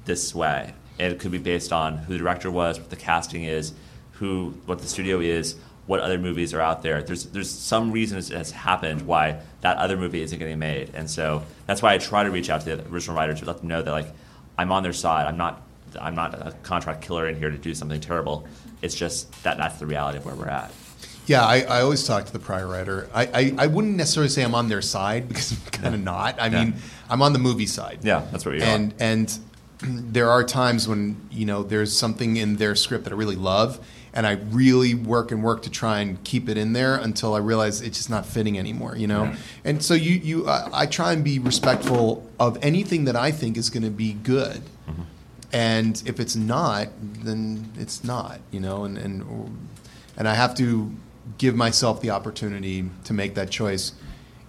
this 0.05 0.35
way. 0.35 0.75
And 0.99 1.13
it 1.13 1.19
could 1.19 1.33
be 1.33 1.39
based 1.39 1.73
on 1.73 1.99
who 1.99 2.13
the 2.13 2.19
director 2.19 2.51
was, 2.51 2.79
what 2.79 2.91
the 2.91 2.97
casting 2.97 3.45
is, 3.45 3.73
who, 4.13 4.55
what 4.67 4.79
the 4.81 4.87
studio 4.87 5.21
is, 5.21 5.57
what 5.87 6.01
other 6.01 6.19
movies 6.19 6.55
are 6.55 6.61
out 6.61 6.83
there. 6.83 7.03
There's 7.03 7.27
there's 7.27 7.51
some 7.51 7.93
reason 7.93 8.17
has, 8.17 8.29
has 8.29 8.51
happened 8.51 9.03
why 9.03 9.41
that 9.63 9.79
other 9.79 9.97
movie 9.97 10.23
isn't 10.23 10.39
getting 10.39 10.59
made, 10.59 10.91
and 10.95 11.11
so 11.11 11.43
that's 11.67 11.83
why 11.83 11.95
I 11.95 11.99
try 11.99 12.25
to 12.25 12.31
reach 12.31 12.51
out 12.51 12.63
to 12.63 12.77
the 12.77 12.89
original 12.89 13.17
writers 13.17 13.41
to 13.41 13.47
let 13.47 13.59
them 13.59 13.69
know 13.69 13.83
that 13.83 13.91
like 13.91 14.09
I'm 14.59 14.71
on 14.71 14.83
their 14.83 14.93
side. 14.93 15.27
I'm 15.27 15.37
not 15.37 15.63
I'm 16.01 16.15
not 16.15 16.35
a 16.35 16.53
contract 16.63 17.03
killer 17.03 17.29
in 17.29 17.37
here 17.37 17.51
to 17.51 17.59
do 17.59 17.75
something 17.75 18.01
terrible. 18.01 18.47
It's 18.81 18.95
just 18.95 19.43
that 19.45 19.57
that's 19.57 19.79
the 19.79 19.87
reality 19.87 20.19
of 20.19 20.25
where 20.25 20.35
we're 20.35 20.49
at. 20.49 20.73
Yeah, 21.27 21.45
I, 21.45 21.61
I 21.63 21.81
always 21.83 22.05
talk 22.07 22.27
to 22.27 22.33
the 22.33 22.39
prior 22.41 22.67
writer. 22.67 23.09
I, 23.15 23.27
I, 23.27 23.55
I 23.59 23.67
wouldn't 23.69 23.97
necessarily 23.97 24.29
say 24.29 24.43
I'm 24.43 24.55
on 24.55 24.69
their 24.69 24.83
side 24.83 25.29
because 25.29 25.53
I'm 25.53 25.71
kind 25.71 25.95
of 25.95 26.01
not. 26.03 26.41
I 26.41 26.47
Yeah. 26.49 26.65
mean, 26.65 26.75
I'm 27.09 27.23
on 27.23 27.33
the 27.33 27.39
movie 27.39 27.67
side. 27.67 28.01
Yeah, 28.03 28.27
that's 28.33 28.45
what 28.45 28.55
you 28.57 28.63
and 28.63 28.93
and 28.99 29.39
there 29.83 30.31
are 30.31 30.43
times 30.45 30.89
when 30.89 31.17
you 31.31 31.45
know 31.47 31.63
there's 31.63 31.97
something 31.97 32.37
in 32.37 32.57
their 32.57 32.75
script 32.75 33.05
that 33.05 33.13
I 33.13 33.17
really 33.17 33.37
love, 33.37 33.79
and 34.15 34.27
I 34.27 34.33
really 34.51 34.95
work 34.95 35.31
and 35.33 35.43
work 35.43 35.63
to 35.63 35.71
try 35.71 36.01
and 36.01 36.23
keep 36.25 36.49
it 36.49 36.57
in 36.57 36.73
there 36.73 36.97
until 36.97 37.35
I 37.35 37.39
realize 37.39 37.81
it's 37.83 37.99
just 37.99 38.11
not 38.11 38.25
fitting 38.27 38.59
anymore. 38.59 38.97
You 38.97 39.07
know, 39.09 39.35
and 39.65 39.83
so 39.83 39.95
you 39.95 40.13
you 40.15 40.47
uh, 40.49 40.71
I 40.73 40.87
try 40.87 41.13
and 41.13 41.23
be 41.23 41.39
respectful 41.39 42.29
of 42.41 42.59
anything 42.63 43.05
that 43.05 43.17
I 43.17 43.31
think 43.31 43.57
is 43.57 43.71
going 43.71 43.83
to 43.85 43.91
be 43.91 44.13
good. 44.15 44.63
And 45.55 46.03
if 46.07 46.19
it's 46.19 46.35
not, 46.35 46.89
then 47.03 47.71
it's 47.79 48.03
not, 48.03 48.41
you 48.51 48.59
know, 48.61 48.85
and, 48.85 48.97
and 48.97 49.69
and 50.17 50.27
I 50.27 50.33
have 50.35 50.55
to 50.57 50.91
give 51.39 51.55
myself 51.55 52.01
the 52.01 52.11
opportunity 52.11 52.89
to 53.05 53.13
make 53.13 53.35
that 53.35 53.51
choice. 53.51 53.93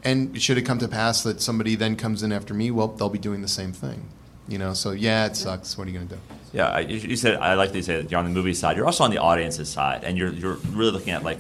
And 0.03 0.41
should 0.41 0.57
it 0.57 0.63
come 0.63 0.79
to 0.79 0.88
pass 0.88 1.23
that 1.23 1.41
somebody 1.41 1.75
then 1.75 1.95
comes 1.95 2.23
in 2.23 2.31
after 2.31 2.53
me, 2.53 2.71
well, 2.71 2.89
they'll 2.89 3.09
be 3.09 3.19
doing 3.19 3.41
the 3.41 3.47
same 3.47 3.71
thing, 3.71 4.09
you 4.47 4.57
know. 4.57 4.73
So 4.73 4.91
yeah, 4.91 5.25
it 5.25 5.36
sucks. 5.36 5.77
What 5.77 5.88
are 5.88 5.91
you 5.91 5.97
going 5.97 6.09
to 6.09 6.15
do? 6.15 6.21
Yeah, 6.51 6.67
I, 6.67 6.79
you 6.81 6.97
you 6.97 7.15
said 7.15 7.38
I 7.38 7.55
like 7.55 7.71
that 7.71 7.77
you 7.77 7.84
say 7.84 8.01
that 8.01 8.11
you're 8.11 8.19
on 8.19 8.25
the 8.25 8.31
movie 8.31 8.53
side. 8.53 8.77
You're 8.77 8.86
also 8.86 9.03
on 9.03 9.11
the 9.11 9.17
audience's 9.17 9.69
side, 9.69 10.03
and 10.03 10.17
you're 10.17 10.31
you're 10.31 10.57
really 10.71 10.91
looking 10.91 11.13
at 11.13 11.23
like 11.23 11.39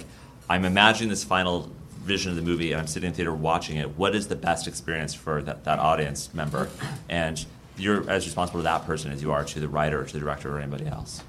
I'm 0.49 0.65
imagining 0.65 1.09
this 1.09 1.23
final 1.23 1.69
vision 2.03 2.31
of 2.31 2.35
the 2.35 2.41
movie, 2.41 2.71
and 2.71 2.81
I'm 2.81 2.87
sitting 2.87 3.09
in 3.09 3.13
theater 3.13 3.33
watching 3.33 3.77
it. 3.77 3.97
What 3.97 4.15
is 4.15 4.27
the 4.27 4.35
best 4.35 4.67
experience 4.67 5.13
for 5.13 5.41
that, 5.43 5.63
that 5.65 5.79
audience 5.79 6.33
member? 6.33 6.69
And 7.09 7.45
you're 7.77 8.09
as 8.09 8.25
responsible 8.25 8.59
to 8.59 8.63
that 8.63 8.85
person 8.85 9.11
as 9.11 9.21
you 9.21 9.31
are 9.31 9.43
to 9.45 9.59
the 9.59 9.67
writer, 9.67 10.01
or 10.01 10.05
to 10.05 10.13
the 10.13 10.19
director, 10.19 10.55
or 10.55 10.59
anybody 10.59 10.87
else. 10.87 11.21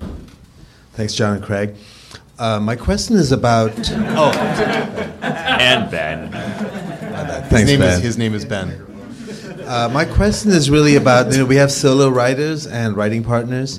Thanks, 0.92 1.14
John 1.14 1.36
and 1.36 1.44
Craig. 1.44 1.74
Uh, 2.38 2.58
my 2.60 2.76
question 2.76 3.16
is 3.16 3.32
about. 3.32 3.72
Oh, 4.16 4.32
And 5.22 5.90
Ben, 5.90 6.32
His 6.32 7.48
thanks, 7.50 7.70
name 7.70 7.80
Ben. 7.80 7.96
is 7.98 8.02
his 8.02 8.18
name 8.18 8.34
is 8.34 8.44
Ben. 8.44 8.80
Uh, 9.66 9.88
my 9.92 10.04
question 10.04 10.50
is 10.50 10.70
really 10.70 10.96
about 10.96 11.32
you 11.32 11.38
know 11.38 11.44
we 11.46 11.56
have 11.56 11.70
solo 11.72 12.08
writers 12.10 12.66
and 12.66 12.96
writing 12.96 13.22
partners. 13.22 13.78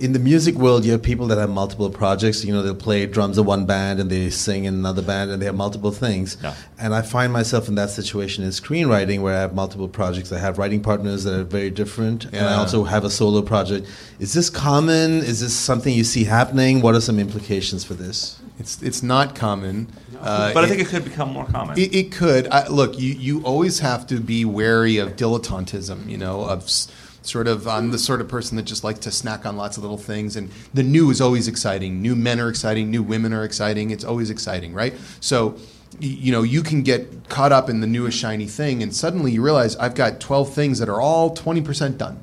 In 0.00 0.12
the 0.12 0.18
music 0.18 0.56
world, 0.56 0.84
you 0.84 0.92
have 0.92 1.02
people 1.02 1.28
that 1.28 1.38
have 1.38 1.50
multiple 1.50 1.88
projects. 1.88 2.44
You 2.44 2.52
know, 2.52 2.62
they'll 2.62 2.74
play 2.74 3.06
drums 3.06 3.38
in 3.38 3.44
one 3.44 3.64
band 3.64 4.00
and 4.00 4.10
they 4.10 4.28
sing 4.30 4.64
in 4.64 4.74
another 4.74 5.02
band, 5.02 5.30
and 5.30 5.40
they 5.40 5.46
have 5.46 5.54
multiple 5.54 5.92
things. 5.92 6.36
Yeah. 6.42 6.54
And 6.78 6.94
I 6.94 7.02
find 7.02 7.32
myself 7.32 7.68
in 7.68 7.76
that 7.76 7.90
situation 7.90 8.42
in 8.42 8.50
screenwriting, 8.50 9.22
where 9.22 9.36
I 9.36 9.40
have 9.40 9.54
multiple 9.54 9.88
projects. 9.88 10.32
I 10.32 10.38
have 10.38 10.58
writing 10.58 10.82
partners 10.82 11.22
that 11.24 11.38
are 11.38 11.44
very 11.44 11.70
different, 11.70 12.24
and 12.26 12.44
I 12.44 12.54
also 12.54 12.82
have 12.84 13.04
a 13.04 13.10
solo 13.10 13.40
project. 13.42 13.86
Is 14.18 14.32
this 14.34 14.50
common? 14.50 15.18
Is 15.18 15.40
this 15.40 15.54
something 15.54 15.94
you 15.94 16.04
see 16.04 16.24
happening? 16.24 16.80
What 16.82 16.94
are 16.94 17.00
some 17.00 17.18
implications 17.20 17.84
for 17.84 17.94
this? 17.94 18.40
It's 18.58 18.82
it's 18.82 19.02
not 19.02 19.34
common. 19.34 19.88
Uh, 20.20 20.52
but 20.54 20.64
I 20.64 20.68
think 20.68 20.80
it 20.80 20.86
could 20.88 21.04
become 21.04 21.32
more 21.32 21.44
common. 21.44 21.78
It, 21.78 21.94
it 21.94 22.12
could. 22.12 22.48
I, 22.48 22.66
look, 22.68 22.98
you, 22.98 23.12
you 23.12 23.42
always 23.42 23.80
have 23.80 24.06
to 24.06 24.20
be 24.20 24.44
wary 24.44 24.96
of 24.98 25.16
dilettantism, 25.16 26.08
you 26.08 26.16
know, 26.16 26.42
of 26.44 26.62
s- 26.62 26.88
sort 27.26 27.48
of, 27.48 27.66
I'm 27.66 27.90
the 27.90 27.98
sort 27.98 28.20
of 28.20 28.28
person 28.28 28.56
that 28.56 28.64
just 28.64 28.84
likes 28.84 29.00
to 29.00 29.10
snack 29.10 29.46
on 29.46 29.56
lots 29.56 29.76
of 29.76 29.82
little 29.82 29.98
things. 29.98 30.36
And 30.36 30.50
the 30.72 30.82
new 30.82 31.10
is 31.10 31.20
always 31.20 31.48
exciting. 31.48 32.02
New 32.02 32.14
men 32.14 32.40
are 32.40 32.48
exciting. 32.48 32.90
New 32.90 33.02
women 33.02 33.32
are 33.32 33.44
exciting. 33.44 33.90
It's 33.90 34.04
always 34.04 34.30
exciting, 34.30 34.74
right? 34.74 34.94
So, 35.20 35.56
you 36.00 36.32
know, 36.32 36.42
you 36.42 36.62
can 36.62 36.82
get 36.82 37.28
caught 37.28 37.52
up 37.52 37.70
in 37.70 37.80
the 37.80 37.86
newest 37.86 38.18
shiny 38.18 38.46
thing, 38.46 38.82
and 38.82 38.94
suddenly 38.94 39.32
you 39.32 39.42
realize 39.42 39.76
I've 39.76 39.94
got 39.94 40.20
12 40.20 40.52
things 40.52 40.78
that 40.80 40.88
are 40.88 41.00
all 41.00 41.34
20% 41.34 41.98
done. 41.98 42.20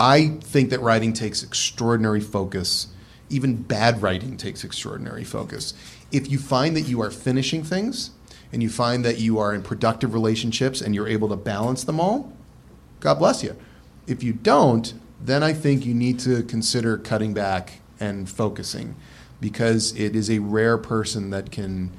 I 0.00 0.38
think 0.40 0.70
that 0.70 0.80
writing 0.80 1.12
takes 1.12 1.42
extraordinary 1.42 2.20
focus. 2.20 2.88
Even 3.30 3.62
bad 3.62 4.02
writing 4.02 4.36
takes 4.36 4.64
extraordinary 4.64 5.24
focus. 5.24 5.74
If 6.10 6.30
you 6.30 6.38
find 6.38 6.76
that 6.76 6.82
you 6.82 7.00
are 7.00 7.10
finishing 7.10 7.62
things 7.62 8.10
and 8.52 8.62
you 8.62 8.68
find 8.68 9.04
that 9.04 9.18
you 9.18 9.38
are 9.38 9.54
in 9.54 9.62
productive 9.62 10.12
relationships 10.12 10.80
and 10.80 10.94
you're 10.94 11.08
able 11.08 11.28
to 11.28 11.36
balance 11.36 11.84
them 11.84 12.00
all, 12.00 12.32
God 13.00 13.14
bless 13.14 13.42
you. 13.42 13.56
If 14.12 14.22
you 14.22 14.34
don't, 14.34 14.92
then 15.20 15.42
I 15.42 15.52
think 15.54 15.86
you 15.86 15.94
need 15.94 16.18
to 16.20 16.42
consider 16.42 16.98
cutting 16.98 17.32
back 17.32 17.80
and 17.98 18.28
focusing 18.28 18.94
because 19.40 19.94
it 19.98 20.14
is 20.14 20.30
a 20.30 20.38
rare 20.38 20.76
person 20.78 21.30
that 21.30 21.50
can 21.50 21.90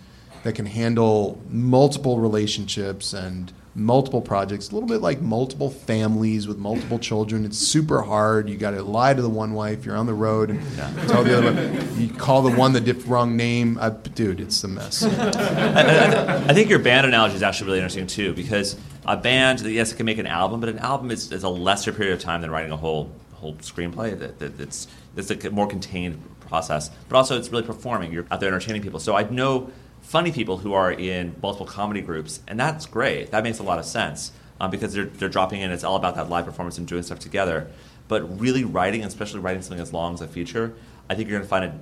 that 0.44 0.54
can 0.54 0.66
handle 0.66 1.42
multiple 1.50 2.20
relationships 2.20 3.14
and 3.14 3.52
multiple 3.76 4.22
projects, 4.22 4.70
a 4.70 4.74
little 4.74 4.88
bit 4.88 5.02
like 5.02 5.22
multiple 5.22 5.70
families 5.70 6.48
with 6.48 6.58
multiple 6.58 7.00
children. 7.00 7.46
It's 7.46 7.58
super 7.58 8.02
hard. 8.04 8.50
You 8.50 8.58
got 8.58 8.72
to 8.72 8.84
lie 8.84 9.14
to 9.14 9.22
the 9.22 9.30
one 9.30 9.54
wife. 9.54 9.86
You're 9.86 9.96
on 9.96 10.06
the 10.06 10.14
road 10.14 10.50
and 10.52 10.62
tell 11.08 11.24
the 11.24 11.38
other 11.38 11.54
one. 11.54 12.00
You 12.00 12.10
call 12.14 12.42
the 12.42 12.52
one 12.52 12.74
the 12.74 12.82
diff- 12.82 13.10
wrong 13.10 13.36
name. 13.36 13.78
Uh, 13.80 13.90
dude, 13.90 14.42
it's 14.42 14.64
a 14.64 14.68
mess. 14.68 15.04
I 15.04 16.54
think 16.54 16.70
your 16.70 16.80
band 16.80 17.08
analogy 17.08 17.36
is 17.36 17.42
actually 17.44 17.68
really 17.68 17.80
interesting 17.80 18.06
too, 18.06 18.34
because 18.34 18.76
a 19.06 19.18
band, 19.18 19.62
yes, 19.62 19.92
it 19.92 19.96
can 19.96 20.06
make 20.06 20.18
an 20.18 20.28
album, 20.28 20.60
but 20.60 20.70
an 20.70 20.80
album 20.80 21.12
is, 21.12 21.32
is 21.32 21.44
a 21.44 21.50
lesser 21.50 21.92
period 21.92 22.14
of 22.14 22.20
time 22.20 22.42
than 22.42 22.52
writing 22.52 22.72
a 22.72 22.78
whole 22.78 23.12
whole 23.34 23.56
screenplay. 23.56 24.18
That, 24.18 24.40
that 24.40 24.60
it's 24.60 24.88
it's 25.16 25.30
a 25.30 25.50
more 25.52 25.68
contained 25.68 26.22
process, 26.40 26.90
but 27.10 27.18
also 27.18 27.38
it's 27.38 27.50
really 27.50 27.64
performing. 27.64 28.12
You're 28.12 28.26
out 28.32 28.40
there 28.40 28.50
entertaining 28.50 28.82
people. 28.82 29.00
So 29.00 29.16
I 29.16 29.24
know 29.24 29.72
funny 30.02 30.32
people 30.32 30.58
who 30.58 30.74
are 30.74 30.92
in 30.92 31.36
multiple 31.42 31.66
comedy 31.66 32.02
groups, 32.02 32.42
and 32.48 32.60
that's 32.60 32.86
great. 32.86 33.32
That 33.32 33.44
makes 33.44 33.60
a 33.60 33.64
lot 33.64 33.80
of 33.80 33.86
sense 33.86 34.32
um, 34.60 34.72
because 34.72 34.94
they're 34.94 35.06
they're 35.06 35.30
dropping 35.30 35.62
in. 35.62 35.72
It's 35.72 35.84
all 35.84 35.96
about 35.96 36.16
that 36.16 36.30
live 36.30 36.46
performance 36.46 36.78
and 36.78 36.88
doing 36.88 37.04
stuff 37.04 37.20
together. 37.20 37.70
But 38.08 38.40
really 38.40 38.64
writing, 38.64 39.04
especially 39.04 39.40
writing 39.40 39.62
something 39.62 39.82
as 39.82 39.94
long 39.94 40.14
as 40.14 40.22
a 40.22 40.28
feature, 40.28 40.74
I 41.10 41.16
think 41.16 41.30
you're 41.30 41.40
going 41.40 41.46
to 41.46 41.50
find 41.50 41.66
it 41.66 41.74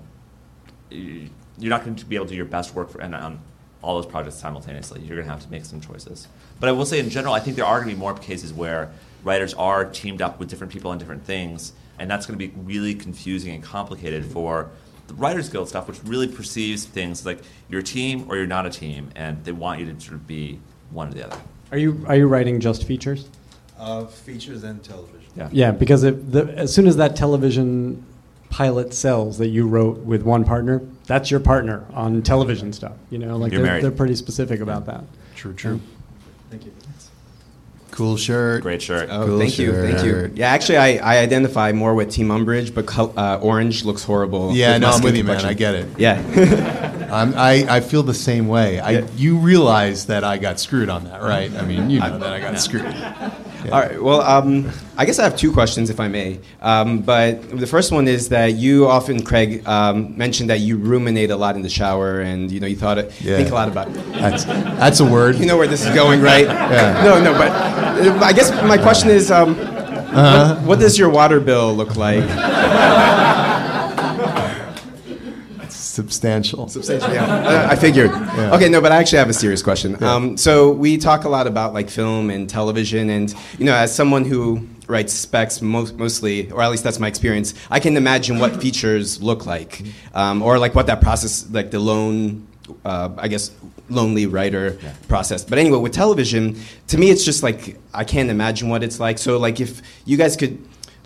you're 0.91 1.69
not 1.69 1.83
going 1.83 1.95
to 1.95 2.05
be 2.05 2.15
able 2.15 2.25
to 2.25 2.31
do 2.31 2.35
your 2.35 2.45
best 2.45 2.75
work 2.75 2.89
for, 2.89 3.01
and 3.01 3.15
on 3.15 3.39
all 3.81 3.95
those 3.95 4.09
projects 4.09 4.37
simultaneously. 4.37 5.01
You're 5.01 5.15
going 5.17 5.27
to 5.27 5.31
have 5.31 5.43
to 5.43 5.51
make 5.51 5.65
some 5.65 5.81
choices. 5.81 6.27
But 6.59 6.69
I 6.69 6.71
will 6.71 6.85
say, 6.85 6.99
in 6.99 7.09
general, 7.09 7.33
I 7.33 7.39
think 7.39 7.55
there 7.55 7.65
are 7.65 7.77
going 7.79 7.89
to 7.89 7.95
be 7.95 7.99
more 7.99 8.13
cases 8.13 8.53
where 8.53 8.91
writers 9.23 9.53
are 9.55 9.85
teamed 9.85 10.21
up 10.21 10.39
with 10.39 10.49
different 10.49 10.71
people 10.71 10.91
on 10.91 10.97
different 10.97 11.25
things, 11.25 11.73
and 11.99 12.09
that's 12.09 12.25
going 12.25 12.37
to 12.37 12.47
be 12.47 12.53
really 12.61 12.93
confusing 12.93 13.53
and 13.53 13.63
complicated 13.63 14.25
for 14.25 14.69
the 15.07 15.13
Writers 15.15 15.49
Guild 15.49 15.67
stuff, 15.67 15.87
which 15.87 16.01
really 16.03 16.27
perceives 16.27 16.85
things 16.85 17.25
like 17.25 17.39
you're 17.69 17.81
a 17.81 17.83
team 17.83 18.25
or 18.29 18.37
you're 18.37 18.47
not 18.47 18.65
a 18.65 18.69
team, 18.69 19.09
and 19.15 19.43
they 19.43 19.51
want 19.51 19.79
you 19.79 19.91
to 19.91 19.99
sort 19.99 20.13
of 20.13 20.27
be 20.27 20.59
one 20.91 21.09
or 21.09 21.13
the 21.13 21.25
other. 21.25 21.37
Are 21.71 21.77
you 21.77 22.03
are 22.07 22.15
you 22.15 22.27
writing 22.27 22.59
just 22.59 22.85
features? 22.85 23.29
Uh, 23.79 24.05
features 24.05 24.63
and 24.63 24.83
television. 24.83 25.21
Yeah. 25.35 25.49
Yeah, 25.51 25.71
because 25.71 26.03
if 26.03 26.15
the, 26.31 26.43
as 26.55 26.73
soon 26.73 26.87
as 26.87 26.97
that 26.97 27.15
television 27.15 28.05
pilot 28.51 28.93
sells 28.93 29.39
that 29.39 29.47
you 29.47 29.67
wrote 29.67 29.97
with 29.99 30.21
one 30.21 30.43
partner, 30.43 30.81
that's 31.07 31.31
your 31.31 31.39
partner 31.39 31.83
on 31.93 32.21
television 32.21 32.71
stuff. 32.71 32.93
You 33.09 33.17
know, 33.17 33.37
like 33.37 33.51
they're, 33.51 33.81
they're 33.81 33.91
pretty 33.91 34.15
specific 34.15 34.59
about 34.59 34.85
that. 34.85 35.03
True, 35.35 35.53
true. 35.53 35.79
Thank 36.51 36.65
you. 36.65 36.73
Cool 37.91 38.15
shirt. 38.15 38.61
Great 38.61 38.81
shirt. 38.81 39.09
Oh, 39.11 39.25
Cool 39.25 39.39
thank 39.39 39.59
you, 39.59 39.73
thank 39.73 40.05
you. 40.05 40.31
Yeah, 40.33 40.49
actually, 40.49 40.77
I, 40.77 41.15
I 41.15 41.17
identify 41.19 41.73
more 41.73 41.93
with 41.93 42.09
Team 42.09 42.29
Umbridge, 42.29 42.73
but 42.73 42.85
col- 42.85 43.13
uh, 43.17 43.37
orange 43.41 43.83
looks 43.83 44.03
horrible. 44.03 44.53
Yeah, 44.53 44.77
no, 44.77 44.91
I'm 44.91 45.03
with 45.03 45.17
you, 45.17 45.25
man. 45.25 45.43
I 45.43 45.53
get 45.53 45.75
it. 45.75 45.87
Yeah. 45.99 47.07
I'm, 47.11 47.33
I, 47.35 47.65
I 47.69 47.79
feel 47.81 48.03
the 48.03 48.13
same 48.13 48.47
way. 48.47 48.79
I, 48.79 49.01
You 49.17 49.37
realize 49.37 50.05
that 50.05 50.23
I 50.23 50.37
got 50.37 50.59
screwed 50.61 50.87
on 50.87 51.03
that, 51.05 51.21
right? 51.21 51.53
I 51.53 51.65
mean, 51.65 51.89
you 51.89 51.99
know 51.99 52.17
that 52.17 52.31
I 52.31 52.39
got 52.39 52.59
screwed. 52.59 52.85
All 53.65 53.79
right. 53.79 54.01
Well, 54.01 54.21
um, 54.21 54.69
I 54.97 55.05
guess 55.05 55.19
I 55.19 55.23
have 55.23 55.35
two 55.37 55.51
questions, 55.51 55.89
if 55.89 55.99
I 55.99 56.07
may. 56.07 56.39
Um, 56.61 57.01
but 57.01 57.49
the 57.59 57.67
first 57.67 57.91
one 57.91 58.07
is 58.07 58.29
that 58.29 58.53
you 58.53 58.87
often, 58.87 59.23
Craig, 59.23 59.67
um, 59.67 60.17
mentioned 60.17 60.49
that 60.49 60.59
you 60.61 60.77
ruminate 60.77 61.29
a 61.31 61.35
lot 61.35 61.55
in 61.55 61.61
the 61.61 61.69
shower, 61.69 62.21
and 62.21 62.49
you 62.51 62.59
know 62.59 62.67
you 62.67 62.75
thought 62.75 62.97
it, 62.97 63.11
Yeah. 63.21 63.37
think 63.37 63.51
a 63.51 63.53
lot 63.53 63.67
about. 63.67 63.87
it. 63.89 63.93
That's, 64.13 64.45
that's 64.45 64.99
a 64.99 65.05
word. 65.05 65.35
You 65.35 65.45
know 65.45 65.57
where 65.57 65.67
this 65.67 65.85
is 65.85 65.93
going, 65.93 66.21
right? 66.21 66.45
Yeah. 66.45 67.03
No, 67.03 67.21
no, 67.23 67.33
but 67.33 67.49
uh, 67.51 68.19
I 68.25 68.33
guess 68.33 68.51
my 68.63 68.77
question 68.77 69.09
is, 69.09 69.29
um, 69.31 69.55
Uh-huh. 69.59 70.55
what, 70.55 70.67
what 70.67 70.79
does 70.79 70.97
your 70.99 71.09
water 71.09 71.39
bill 71.39 71.73
look 71.73 71.95
like? 71.95 72.23
Substantial. 75.91 76.67
Yeah, 77.13 77.25
I 77.69 77.71
I 77.73 77.75
figured. 77.75 78.11
Okay, 78.11 78.69
no, 78.69 78.81
but 78.81 78.91
I 78.91 78.97
actually 78.97 79.19
have 79.19 79.29
a 79.29 79.33
serious 79.33 79.61
question. 79.61 80.01
Um, 80.03 80.37
so 80.37 80.71
we 80.71 80.97
talk 80.97 81.25
a 81.25 81.29
lot 81.29 81.47
about 81.47 81.73
like 81.73 81.89
film 81.89 82.29
and 82.29 82.49
television, 82.49 83.09
and 83.09 83.33
you 83.57 83.65
know, 83.65 83.75
as 83.75 83.93
someone 83.93 84.25
who 84.25 84.67
writes 84.87 85.13
specs 85.13 85.61
most, 85.61 85.95
mostly, 85.95 86.51
or 86.51 86.61
at 86.61 86.69
least 86.69 86.83
that's 86.83 86.99
my 86.99 87.07
experience, 87.07 87.53
I 87.69 87.79
can 87.79 87.95
imagine 87.97 88.39
what 88.39 88.61
features 88.61 89.21
look 89.21 89.45
like, 89.45 89.83
um, 90.13 90.41
or 90.41 90.59
like 90.59 90.75
what 90.75 90.87
that 90.87 91.01
process, 91.01 91.49
like 91.49 91.71
the 91.71 91.79
lone, 91.79 92.47
uh, 92.83 93.09
I 93.17 93.27
guess, 93.27 93.51
lonely 93.89 94.25
writer 94.25 94.77
process. 95.07 95.43
But 95.43 95.59
anyway, 95.59 95.77
with 95.79 95.93
television, 95.93 96.57
to 96.87 96.97
me, 96.97 97.09
it's 97.09 97.23
just 97.23 97.43
like 97.43 97.77
I 97.93 98.03
can't 98.03 98.29
imagine 98.29 98.69
what 98.69 98.83
it's 98.83 98.99
like. 98.99 99.17
So 99.17 99.37
like 99.37 99.59
if 99.59 99.81
you 100.05 100.17
guys 100.17 100.35
could 100.35 100.57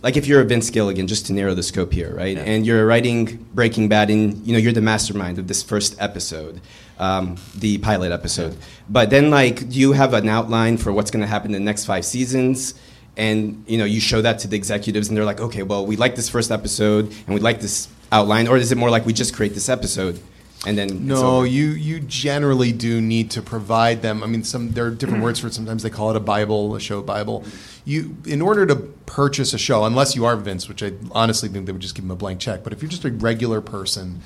like 0.05 0.17
if 0.17 0.27
you're 0.27 0.39
a 0.39 0.45
Vince 0.45 0.69
Gilligan, 0.69 1.07
just 1.07 1.25
to 1.25 1.33
narrow 1.33 1.55
the 1.55 1.63
scope 1.63 1.91
here, 1.91 2.13
right? 2.15 2.37
And 2.37 2.63
you're 2.63 2.85
writing 2.85 3.43
Breaking 3.55 3.89
Bad, 3.89 4.11
and 4.11 4.45
you 4.45 4.53
know 4.53 4.59
you're 4.59 4.71
the 4.71 4.79
mastermind 4.79 5.39
of 5.39 5.47
this 5.47 5.63
first 5.63 5.95
episode, 5.99 6.61
um, 6.99 7.37
the 7.55 7.79
pilot 7.79 8.11
episode. 8.11 8.55
But 8.87 9.09
then, 9.09 9.31
like, 9.31 9.67
do 9.67 9.79
you 9.79 9.93
have 9.93 10.13
an 10.13 10.29
outline 10.29 10.77
for 10.77 10.93
what's 10.93 11.09
going 11.09 11.21
to 11.21 11.27
happen 11.27 11.55
in 11.55 11.63
the 11.63 11.65
next 11.65 11.85
five 11.85 12.05
seasons? 12.05 12.75
And 13.17 13.63
you 13.65 13.79
know, 13.79 13.85
you 13.85 13.99
show 13.99 14.21
that 14.21 14.37
to 14.39 14.47
the 14.47 14.55
executives, 14.55 15.07
and 15.07 15.17
they're 15.17 15.25
like, 15.25 15.41
okay, 15.41 15.63
well, 15.63 15.83
we 15.87 15.95
like 15.95 16.15
this 16.15 16.29
first 16.29 16.51
episode, 16.51 17.11
and 17.25 17.33
we 17.33 17.39
like 17.41 17.59
this 17.59 17.87
outline, 18.11 18.47
or 18.47 18.57
is 18.57 18.71
it 18.71 18.77
more 18.77 18.91
like 18.91 19.07
we 19.07 19.13
just 19.13 19.35
create 19.35 19.55
this 19.55 19.69
episode, 19.69 20.21
and 20.65 20.77
then 20.77 21.05
No, 21.05 21.43
you 21.43 21.69
you 21.69 21.99
generally 21.99 22.71
do 22.71 23.01
need 23.01 23.31
to 23.31 23.41
provide 23.41 24.01
them. 24.01 24.23
I 24.23 24.27
mean, 24.27 24.43
some 24.43 24.71
there 24.71 24.85
are 24.85 24.91
different 24.91 25.23
words 25.23 25.39
for 25.39 25.47
it. 25.47 25.53
Sometimes 25.53 25.83
they 25.83 25.89
call 25.89 26.09
it 26.09 26.15
a 26.15 26.21
Bible, 26.21 26.75
a 26.75 26.79
show 26.79 27.01
Bible. 27.01 27.43
You, 27.83 28.17
in 28.25 28.41
order 28.41 28.65
to 28.65 28.75
purchase 28.75 29.53
a 29.53 29.59
show, 29.59 29.85
unless 29.85 30.15
you 30.15 30.25
are 30.25 30.35
Vince, 30.35 30.67
which 30.67 30.81
I 30.81 30.93
honestly 31.11 31.49
think 31.49 31.67
they 31.67 31.71
would 31.71 31.81
just 31.81 31.93
give 31.93 32.03
them 32.03 32.11
a 32.11 32.15
blank 32.15 32.39
check. 32.39 32.63
But 32.63 32.73
if 32.73 32.81
you're 32.81 32.89
just 32.89 33.05
a 33.05 33.11
regular 33.11 33.61
person 33.61 34.21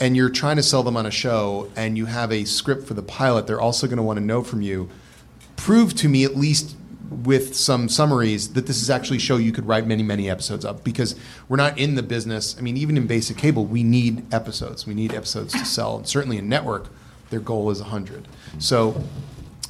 and 0.00 0.16
you're 0.16 0.30
trying 0.30 0.56
to 0.56 0.62
sell 0.62 0.82
them 0.82 0.96
on 0.96 1.06
a 1.06 1.10
show, 1.10 1.70
and 1.76 1.96
you 1.96 2.06
have 2.06 2.30
a 2.32 2.44
script 2.44 2.86
for 2.86 2.94
the 2.94 3.02
pilot, 3.02 3.46
they're 3.46 3.60
also 3.60 3.86
going 3.86 3.96
to 3.96 4.02
want 4.02 4.18
to 4.18 4.24
know 4.24 4.42
from 4.42 4.62
you. 4.62 4.88
Prove 5.56 5.94
to 5.96 6.08
me 6.08 6.24
at 6.24 6.36
least 6.36 6.76
with 7.10 7.54
some 7.54 7.88
summaries 7.88 8.52
that 8.54 8.66
this 8.66 8.82
is 8.82 8.90
actually 8.90 9.18
a 9.18 9.20
show 9.20 9.36
you 9.36 9.52
could 9.52 9.66
write 9.66 9.86
many 9.86 10.02
many 10.02 10.28
episodes 10.28 10.64
of 10.64 10.82
because 10.82 11.14
we're 11.48 11.56
not 11.56 11.78
in 11.78 11.94
the 11.94 12.02
business 12.02 12.56
i 12.58 12.60
mean 12.60 12.76
even 12.76 12.96
in 12.96 13.06
basic 13.06 13.36
cable 13.36 13.64
we 13.64 13.82
need 13.82 14.22
episodes. 14.32 14.86
We 14.86 14.94
need 14.94 15.14
episodes 15.14 15.52
to 15.52 15.64
sell. 15.64 15.96
And 15.96 16.08
certainly 16.08 16.38
in 16.38 16.48
network 16.48 16.88
their 17.30 17.40
goal 17.40 17.70
is 17.70 17.80
100 17.80 18.28
so 18.58 19.02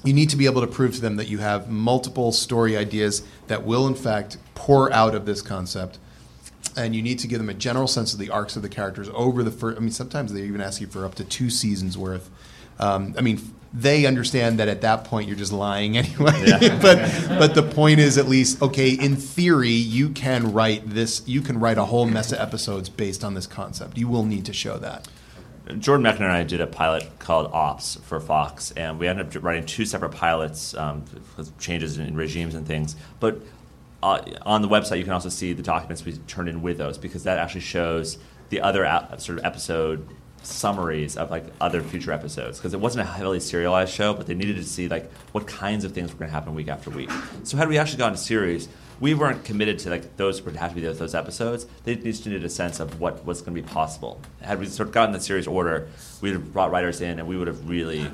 you 0.04 0.12
need 0.12 0.30
to 0.30 0.36
be 0.36 0.46
able 0.46 0.60
to 0.60 0.66
prove 0.66 0.94
to 0.94 1.00
them 1.00 1.16
that 1.16 1.28
you 1.28 1.38
have 1.38 1.68
multiple 1.68 2.30
story 2.32 2.76
ideas 2.76 3.22
that 3.48 3.64
will 3.64 3.86
in 3.86 3.94
fact 3.94 4.38
pour 4.54 4.92
out 4.92 5.14
of 5.14 5.26
this 5.26 5.42
concept. 5.42 5.98
And 6.76 6.94
you 6.94 7.02
need 7.02 7.18
to 7.20 7.26
give 7.26 7.38
them 7.38 7.48
a 7.48 7.54
general 7.54 7.88
sense 7.88 8.12
of 8.12 8.18
the 8.18 8.30
arcs 8.30 8.54
of 8.54 8.62
the 8.62 8.68
characters 8.68 9.08
over 9.14 9.42
the 9.42 9.50
first 9.50 9.78
i 9.78 9.80
mean 9.80 9.90
sometimes 9.90 10.32
they 10.32 10.42
even 10.42 10.60
ask 10.60 10.80
you 10.80 10.86
for 10.86 11.04
up 11.04 11.14
to 11.16 11.24
two 11.24 11.50
seasons 11.50 11.98
worth. 11.98 12.30
Um, 12.78 13.14
i 13.18 13.20
mean 13.20 13.40
they 13.76 14.06
understand 14.06 14.58
that 14.58 14.68
at 14.68 14.80
that 14.80 15.04
point 15.04 15.28
you're 15.28 15.36
just 15.36 15.52
lying 15.52 15.96
anyway. 16.02 16.32
But 16.80 17.28
but 17.28 17.54
the 17.54 17.62
point 17.62 18.00
is 18.00 18.16
at 18.16 18.26
least 18.26 18.62
okay 18.62 18.90
in 18.90 19.16
theory 19.16 19.70
you 19.70 20.08
can 20.10 20.52
write 20.52 20.88
this 20.88 21.22
you 21.26 21.42
can 21.42 21.60
write 21.60 21.78
a 21.78 21.84
whole 21.84 22.06
mess 22.06 22.32
of 22.32 22.38
episodes 22.38 22.88
based 22.88 23.22
on 23.22 23.34
this 23.34 23.46
concept. 23.46 23.98
You 23.98 24.08
will 24.08 24.24
need 24.24 24.44
to 24.46 24.52
show 24.52 24.78
that. 24.78 25.06
Jordan 25.78 26.06
Mechner 26.06 26.20
and 26.20 26.32
I 26.32 26.44
did 26.44 26.60
a 26.60 26.66
pilot 26.66 27.18
called 27.18 27.50
Ops 27.52 27.96
for 28.04 28.20
Fox, 28.20 28.70
and 28.76 29.00
we 29.00 29.08
ended 29.08 29.36
up 29.36 29.42
writing 29.42 29.66
two 29.66 29.84
separate 29.84 30.12
pilots 30.12 30.74
um, 30.74 31.04
with 31.36 31.58
changes 31.58 31.98
in 31.98 32.14
regimes 32.14 32.54
and 32.54 32.64
things. 32.64 32.94
But 33.18 33.40
uh, 34.00 34.22
on 34.42 34.62
the 34.62 34.68
website, 34.68 34.98
you 34.98 35.04
can 35.04 35.12
also 35.12 35.28
see 35.28 35.54
the 35.54 35.64
documents 35.64 36.04
we 36.04 36.12
turned 36.28 36.48
in 36.48 36.62
with 36.62 36.78
those 36.78 36.98
because 36.98 37.24
that 37.24 37.38
actually 37.38 37.62
shows 37.62 38.16
the 38.50 38.60
other 38.60 38.84
sort 39.18 39.38
of 39.40 39.44
episode 39.44 40.06
summaries 40.46 41.16
of 41.16 41.30
like 41.30 41.44
other 41.60 41.82
future 41.82 42.12
episodes 42.12 42.58
because 42.58 42.72
it 42.72 42.80
wasn't 42.80 43.06
a 43.06 43.10
heavily 43.10 43.40
serialized 43.40 43.92
show, 43.92 44.14
but 44.14 44.26
they 44.26 44.34
needed 44.34 44.56
to 44.56 44.64
see 44.64 44.88
like 44.88 45.10
what 45.32 45.46
kinds 45.46 45.84
of 45.84 45.92
things 45.92 46.12
were 46.12 46.18
going 46.18 46.28
to 46.30 46.34
happen 46.34 46.54
week 46.54 46.68
after 46.68 46.90
week. 46.90 47.10
So 47.42 47.56
had 47.56 47.68
we 47.68 47.78
actually 47.78 47.98
gone 47.98 48.12
to 48.12 48.18
series, 48.18 48.68
we 49.00 49.12
weren't 49.12 49.44
committed 49.44 49.78
to 49.80 49.90
like 49.90 50.16
those 50.16 50.40
would 50.42 50.56
have 50.56 50.70
to 50.70 50.76
be 50.76 50.80
those, 50.80 50.98
those 50.98 51.14
episodes. 51.14 51.66
They 51.84 51.96
just 51.96 52.24
needed 52.24 52.44
a 52.44 52.48
sense 52.48 52.80
of 52.80 53.00
what 53.00 53.24
was 53.26 53.42
going 53.42 53.54
to 53.54 53.62
be 53.62 53.68
possible. 53.68 54.20
Had 54.40 54.58
we 54.58 54.66
sort 54.66 54.88
of 54.88 54.94
gotten 54.94 55.12
the 55.12 55.20
series 55.20 55.46
order, 55.46 55.88
we'd 56.20 56.32
have 56.32 56.52
brought 56.52 56.70
writers 56.70 57.00
in 57.00 57.18
and 57.18 57.28
we 57.28 57.36
would 57.36 57.48
have 57.48 57.68
really 57.68 58.10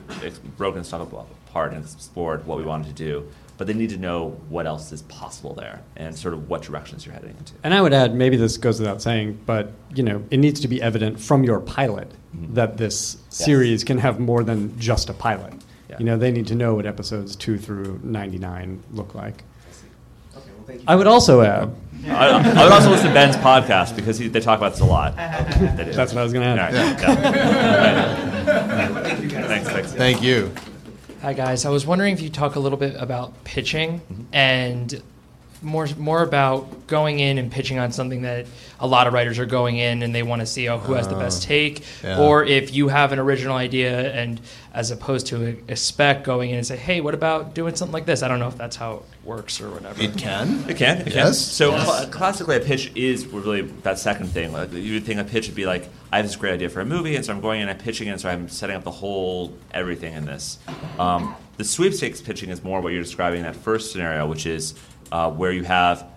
broken 0.57 0.83
stuff 0.83 1.12
apart 1.12 1.72
and 1.72 1.85
explored 1.85 2.47
what 2.47 2.59
we 2.59 2.64
wanted 2.64 2.89
to 2.89 2.95
do. 2.95 3.28
But 3.62 3.68
they 3.68 3.74
need 3.74 3.90
to 3.90 3.96
know 3.96 4.30
what 4.48 4.66
else 4.66 4.90
is 4.90 5.02
possible 5.02 5.54
there 5.54 5.82
and 5.94 6.18
sort 6.18 6.34
of 6.34 6.48
what 6.48 6.62
directions 6.62 7.06
you're 7.06 7.14
heading 7.14 7.36
into. 7.38 7.54
And 7.62 7.72
I 7.72 7.80
would 7.80 7.92
add, 7.92 8.12
maybe 8.12 8.36
this 8.36 8.56
goes 8.56 8.80
without 8.80 9.00
saying, 9.00 9.38
but 9.46 9.70
you 9.94 10.02
know, 10.02 10.24
it 10.32 10.38
needs 10.38 10.58
to 10.62 10.66
be 10.66 10.82
evident 10.82 11.20
from 11.20 11.44
your 11.44 11.60
pilot 11.60 12.10
mm-hmm. 12.34 12.54
that 12.54 12.76
this 12.76 13.18
series 13.28 13.84
can 13.84 13.98
have 13.98 14.18
more 14.18 14.42
than 14.42 14.76
just 14.80 15.10
a 15.10 15.14
pilot. 15.14 15.54
Yeah. 15.88 15.98
You 16.00 16.06
know, 16.06 16.18
they 16.18 16.32
need 16.32 16.48
to 16.48 16.56
know 16.56 16.74
what 16.74 16.86
episodes 16.86 17.36
two 17.36 17.56
through 17.56 18.00
ninety 18.02 18.36
nine 18.36 18.82
look 18.90 19.14
like. 19.14 19.44
I 20.88 20.96
would 20.96 21.06
also 21.06 21.42
add. 21.42 21.72
I, 22.08 22.30
I 22.30 22.64
would 22.64 22.72
also 22.72 22.90
listen 22.90 23.06
to 23.06 23.14
Ben's 23.14 23.36
podcast 23.36 23.94
because 23.94 24.18
he, 24.18 24.26
they 24.26 24.40
talk 24.40 24.58
about 24.58 24.72
this 24.72 24.80
a 24.80 24.84
lot. 24.84 25.14
That's 25.16 26.12
what 26.12 26.18
I 26.20 26.24
was 26.24 26.32
going 26.32 26.44
to 26.44 26.50
All 26.50 26.58
add. 26.58 26.74
right, 26.74 27.14
yeah. 28.44 29.46
Thanks, 29.46 29.68
thanks. 29.68 29.92
thank 29.92 30.20
you 30.20 30.52
Hi 31.23 31.35
guys, 31.35 31.64
I 31.64 31.70
was 31.70 31.87
wondering 31.87 32.12
if 32.14 32.20
you 32.20 32.31
talk 32.31 32.57
a 32.57 32.59
little 32.59 32.77
bit 32.77 32.97
about 32.97 33.45
pitching 33.45 34.01
mm-hmm. 34.01 34.23
and 34.33 35.01
more 35.62 35.86
more 35.96 36.22
about 36.22 36.86
going 36.86 37.20
in 37.20 37.38
and 37.38 37.50
pitching 37.50 37.78
on 37.78 37.92
something 37.92 38.22
that 38.22 38.46
a 38.80 38.86
lot 38.86 39.06
of 39.06 39.12
writers 39.12 39.38
are 39.38 39.46
going 39.46 39.76
in 39.76 40.02
and 40.02 40.14
they 40.14 40.22
want 40.22 40.40
to 40.40 40.46
see 40.46 40.68
oh, 40.68 40.78
who 40.78 40.94
has 40.94 41.06
the 41.08 41.14
best 41.14 41.42
take, 41.42 41.84
yeah. 42.02 42.18
or 42.18 42.44
if 42.44 42.74
you 42.74 42.88
have 42.88 43.12
an 43.12 43.18
original 43.18 43.56
idea 43.56 44.12
and 44.12 44.40
as 44.74 44.90
opposed 44.90 45.26
to 45.28 45.46
a, 45.68 45.72
a 45.72 45.76
spec 45.76 46.24
going 46.24 46.50
in 46.50 46.56
and 46.56 46.66
say, 46.66 46.76
hey, 46.76 47.00
what 47.00 47.14
about 47.14 47.54
doing 47.54 47.76
something 47.76 47.92
like 47.92 48.06
this? 48.06 48.22
I 48.22 48.28
don't 48.28 48.38
know 48.38 48.48
if 48.48 48.56
that's 48.56 48.76
how 48.76 48.94
it 48.94 49.02
works 49.24 49.60
or 49.60 49.70
whatever. 49.70 50.02
it 50.02 50.16
can 50.16 50.68
It 50.68 50.76
can. 50.76 50.98
It 50.98 51.04
can. 51.04 51.26
Yes. 51.26 51.38
So 51.38 51.70
cla- 51.70 52.08
classically, 52.10 52.56
a 52.56 52.60
pitch 52.60 52.90
is 52.94 53.26
really 53.26 53.62
that 53.62 53.98
second 53.98 54.28
thing. 54.28 54.52
Like 54.52 54.72
you 54.72 54.94
would 54.94 55.04
think 55.04 55.20
a 55.20 55.24
pitch 55.24 55.46
would 55.46 55.56
be 55.56 55.66
like, 55.66 55.88
I 56.10 56.16
have 56.16 56.26
this 56.26 56.36
great 56.36 56.54
idea 56.54 56.68
for 56.68 56.80
a 56.80 56.84
movie, 56.84 57.16
and 57.16 57.24
so 57.24 57.32
I'm 57.32 57.40
going 57.40 57.60
in 57.60 57.68
and 57.68 57.78
pitching 57.78 58.08
it, 58.08 58.12
and 58.12 58.20
so 58.20 58.28
I'm 58.28 58.48
setting 58.48 58.76
up 58.76 58.84
the 58.84 58.90
whole 58.90 59.56
everything 59.72 60.14
in 60.14 60.24
this. 60.24 60.58
Um, 60.98 61.36
the 61.56 61.64
sweepstakes 61.64 62.20
pitching 62.20 62.50
is 62.50 62.64
more 62.64 62.80
what 62.80 62.92
you're 62.92 63.02
describing 63.02 63.40
in 63.40 63.44
that 63.44 63.56
first 63.56 63.92
scenario, 63.92 64.26
which 64.26 64.46
is 64.46 64.74
uh, 65.12 65.30
where 65.30 65.52
you 65.52 65.62
have 65.62 66.08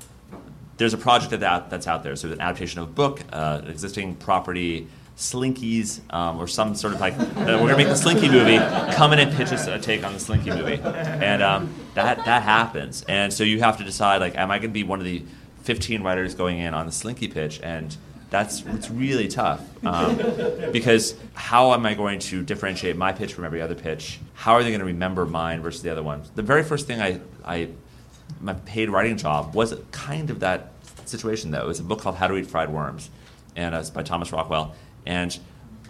there's 0.77 0.93
a 0.93 0.97
project 0.97 1.31
that, 1.31 1.39
that 1.41 1.69
that's 1.69 1.87
out 1.87 2.03
there. 2.03 2.15
So 2.15 2.31
an 2.31 2.41
adaptation 2.41 2.81
of 2.81 2.89
a 2.89 2.91
book, 2.91 3.21
uh, 3.31 3.61
existing 3.67 4.15
property, 4.15 4.87
Slinkies, 5.17 6.01
um, 6.13 6.39
or 6.39 6.47
some 6.47 6.75
sort 6.75 6.93
of 6.93 6.99
like 6.99 7.13
uh, 7.13 7.25
we're 7.37 7.57
gonna 7.57 7.77
make 7.77 7.87
the 7.87 7.95
Slinky 7.95 8.29
movie. 8.29 8.57
Come 8.95 9.13
in 9.13 9.19
and 9.19 9.35
pitch 9.35 9.51
us 9.51 9.67
a 9.67 9.79
take 9.79 10.03
on 10.03 10.13
the 10.13 10.19
Slinky 10.19 10.49
movie, 10.49 10.81
and 10.83 11.43
um, 11.43 11.73
that 11.93 12.25
that 12.25 12.43
happens. 12.43 13.03
And 13.07 13.31
so 13.31 13.43
you 13.43 13.59
have 13.59 13.77
to 13.77 13.83
decide 13.83 14.21
like, 14.21 14.35
am 14.35 14.49
I 14.49 14.59
gonna 14.59 14.69
be 14.69 14.83
one 14.83 14.99
of 14.99 15.05
the 15.05 15.23
15 15.63 16.01
writers 16.03 16.35
going 16.35 16.59
in 16.59 16.73
on 16.73 16.85
the 16.85 16.91
Slinky 16.91 17.27
pitch? 17.27 17.59
And 17.61 17.95
that's 18.29 18.65
it's 18.65 18.89
really 18.89 19.27
tough 19.27 19.61
um, 19.85 20.17
because 20.71 21.15
how 21.35 21.73
am 21.73 21.85
I 21.85 21.93
going 21.93 22.19
to 22.19 22.43
differentiate 22.43 22.97
my 22.97 23.13
pitch 23.13 23.33
from 23.33 23.45
every 23.45 23.61
other 23.61 23.75
pitch? 23.75 24.19
How 24.33 24.53
are 24.53 24.63
they 24.63 24.71
going 24.71 24.79
to 24.79 24.85
remember 24.85 25.25
mine 25.25 25.61
versus 25.61 25.81
the 25.81 25.89
other 25.91 26.03
one? 26.03 26.23
The 26.33 26.41
very 26.41 26.63
first 26.63 26.87
thing 26.87 27.01
I, 27.01 27.21
I 27.45 27.69
my 28.41 28.53
paid 28.53 28.89
writing 28.89 29.17
job 29.17 29.55
was 29.55 29.75
kind 29.91 30.29
of 30.29 30.39
that 30.41 30.71
situation 31.05 31.51
though. 31.51 31.63
It 31.63 31.67
was 31.67 31.79
a 31.79 31.83
book 31.83 32.01
called 32.01 32.15
How 32.15 32.27
to 32.27 32.35
Eat 32.35 32.47
Fried 32.47 32.69
Worms, 32.69 33.09
and 33.55 33.75
uh, 33.75 33.79
it's 33.79 33.89
by 33.89 34.03
Thomas 34.03 34.31
Rockwell. 34.31 34.75
And 35.05 35.37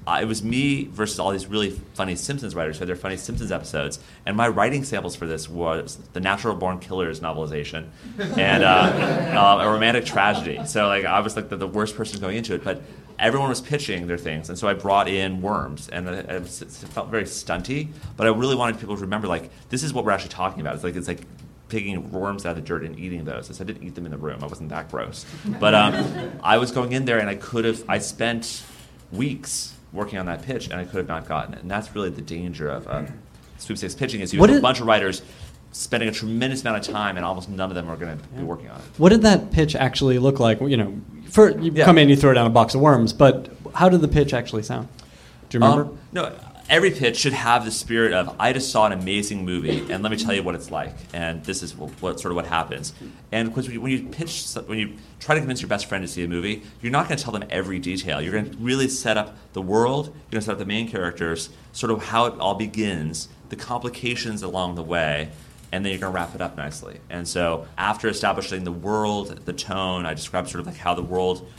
uh, 0.07 0.19
it 0.21 0.25
was 0.25 0.43
me 0.43 0.85
versus 0.85 1.19
all 1.19 1.31
these 1.31 1.47
really 1.47 1.71
funny 1.71 2.15
Simpsons 2.15 2.53
writers 2.53 2.77
who 2.77 2.81
had 2.81 2.89
their 2.89 2.95
funny 2.95 3.17
Simpsons 3.17 3.51
episodes. 3.51 3.99
And 4.25 4.37
my 4.37 4.47
writing 4.47 4.83
samples 4.83 5.15
for 5.15 5.25
this 5.25 5.49
was 5.49 5.97
the 6.13 6.19
Natural 6.19 6.55
Born 6.55 6.79
Killers 6.79 7.21
novelization 7.21 7.89
and 8.37 8.63
uh, 8.63 8.67
uh, 9.59 9.63
a 9.63 9.69
romantic 9.69 10.05
tragedy. 10.05 10.63
So 10.65 10.87
like 10.87 11.05
I 11.05 11.19
was 11.21 11.35
like 11.35 11.49
the, 11.49 11.57
the 11.57 11.67
worst 11.67 11.95
person 11.95 12.19
going 12.21 12.37
into 12.37 12.53
it, 12.53 12.63
but 12.63 12.81
everyone 13.17 13.49
was 13.49 13.61
pitching 13.61 14.07
their 14.07 14.17
things, 14.17 14.49
and 14.49 14.57
so 14.57 14.67
I 14.67 14.73
brought 14.73 15.07
in 15.07 15.41
worms, 15.41 15.87
and 15.89 16.07
it, 16.07 16.29
it, 16.29 16.47
felt 16.47 17.09
very 17.09 17.23
stunty. 17.23 17.89
But 18.17 18.27
I 18.27 18.29
really 18.29 18.55
wanted 18.55 18.79
people 18.79 18.95
to 18.95 19.01
remember 19.01 19.27
like 19.27 19.49
this 19.69 19.83
is 19.83 19.93
what 19.93 20.05
we're 20.05 20.11
actually 20.11 20.29
talking 20.29 20.61
about. 20.61 20.75
It's 20.75 20.83
like 20.83 20.95
it's 20.95 21.07
like 21.07 21.21
picking 21.69 22.11
worms 22.11 22.45
out 22.45 22.51
of 22.51 22.55
the 22.57 22.61
dirt 22.61 22.83
and 22.83 22.97
eating 22.99 23.25
those. 23.25 23.47
So 23.47 23.63
I 23.63 23.65
didn't 23.65 23.83
eat 23.83 23.95
them 23.95 24.05
in 24.05 24.11
the 24.11 24.17
room. 24.17 24.39
I 24.43 24.47
wasn't 24.47 24.69
that 24.69 24.89
gross. 24.91 25.25
But 25.59 25.73
um, 25.73 26.31
I 26.43 26.57
was 26.57 26.71
going 26.71 26.91
in 26.91 27.05
there 27.05 27.19
and 27.19 27.29
I 27.29 27.35
could 27.35 27.65
have, 27.65 27.83
I 27.87 27.97
spent 27.99 28.63
weeks 29.11 29.73
working 29.91 30.19
on 30.19 30.25
that 30.25 30.43
pitch, 30.43 30.65
and 30.65 30.75
I 30.75 30.83
could 30.83 30.97
have 30.97 31.07
not 31.07 31.27
gotten 31.27 31.53
it. 31.53 31.61
And 31.61 31.71
that's 31.71 31.95
really 31.95 32.09
the 32.09 32.21
danger 32.21 32.69
of 32.69 32.87
uh, 32.87 33.03
sweepstakes 33.57 33.95
pitching 33.95 34.21
is 34.21 34.33
you 34.33 34.39
What 34.41 34.49
have 34.49 34.59
a 34.59 34.61
bunch 34.61 34.81
of 34.81 34.87
writers 34.87 35.21
spending 35.71 36.07
a 36.09 36.11
tremendous 36.11 36.61
amount 36.61 36.85
of 36.87 36.93
time, 36.93 37.17
and 37.17 37.25
almost 37.25 37.49
none 37.49 37.69
of 37.71 37.75
them 37.75 37.89
are 37.89 37.95
going 37.95 38.17
to 38.17 38.23
be 38.25 38.43
working 38.43 38.69
on 38.69 38.77
it. 38.77 38.85
What 38.97 39.09
did 39.09 39.21
that 39.23 39.51
pitch 39.51 39.75
actually 39.75 40.19
look 40.19 40.39
like? 40.39 40.59
You 40.61 40.77
know, 40.77 41.01
for 41.29 41.57
you 41.57 41.71
Yeah. 41.73 41.85
come 41.85 41.97
in, 41.97 42.09
you 42.09 42.15
throw 42.15 42.33
down 42.33 42.45
a 42.45 42.49
box 42.49 42.75
of 42.75 42.81
worms, 42.81 43.13
but 43.13 43.49
how 43.73 43.89
did 43.89 44.01
the 44.01 44.07
pitch 44.07 44.33
actually 44.33 44.63
sound? 44.63 44.87
Do 45.49 45.57
you 45.57 45.63
remember? 45.63 45.91
Um, 45.91 45.97
no, 46.11 46.35
every 46.69 46.91
pitch 46.91 47.17
should 47.17 47.33
have 47.33 47.65
the 47.65 47.71
spirit 47.71 48.13
of 48.13 48.35
I 48.39 48.53
just 48.53 48.71
saw 48.71 48.85
an 48.85 48.91
amazing 48.91 49.45
movie, 49.45 49.85
and 49.91 50.01
let 50.01 50.11
me 50.11 50.17
tell 50.17 50.33
you 50.33 50.43
what 50.43 50.55
it's 50.55 50.71
like, 50.71 50.95
and 51.13 51.43
this 51.43 51.61
is 51.61 51.75
what, 51.75 51.91
what 52.01 52.19
sort 52.19 52.31
of 52.31 52.35
what 52.35 52.47
happens. 52.47 52.93
And 53.31 53.49
because 53.49 53.69
when 53.69 53.91
you 53.91 54.03
pitch, 54.07 54.45
when 54.65 54.79
you 54.79 54.93
try 55.19 55.35
to 55.35 55.41
convince 55.41 55.61
your 55.61 55.69
best 55.69 55.85
friend 55.85 56.03
to 56.03 56.07
see 56.07 56.23
a 56.23 56.27
movie, 56.27 56.63
you're 56.81 56.91
not 56.91 57.07
going 57.07 57.17
to 57.17 57.23
tell 57.23 57.33
them 57.33 57.45
every 57.49 57.79
detail. 57.79 58.21
You're 58.21 58.33
going 58.33 58.51
to 58.51 58.57
really 58.57 58.87
set 58.87 59.17
up 59.17 59.37
the 59.53 59.61
world. 59.61 60.07
You're 60.07 60.13
going 60.31 60.41
to 60.41 60.41
set 60.41 60.51
up 60.53 60.59
the 60.59 60.65
main 60.65 60.89
characters, 60.89 61.49
sort 61.71 61.91
of 61.91 62.05
how 62.05 62.25
it 62.25 62.39
all 62.39 62.55
begins, 62.55 63.29
the 63.49 63.55
complications 63.55 64.43
along 64.43 64.75
the 64.75 64.83
way. 64.83 65.29
And 65.71 65.83
then 65.83 65.91
you're 65.91 65.99
going 65.99 66.13
to 66.13 66.15
wrap 66.15 66.33
it 66.33 66.41
up 66.41 66.55
nicely. 66.55 66.99
And 67.09 67.27
so, 67.27 67.67
after 67.77 68.07
establishing 68.07 68.63
the 68.63 68.71
world, 68.71 69.45
the 69.45 69.51
tone, 69.51 70.05
I 70.05 70.13
described 70.13 70.49
sort 70.49 70.61
of 70.61 70.67
like 70.67 70.77
how 70.77 70.93
the 70.93 71.03
world 71.03 71.49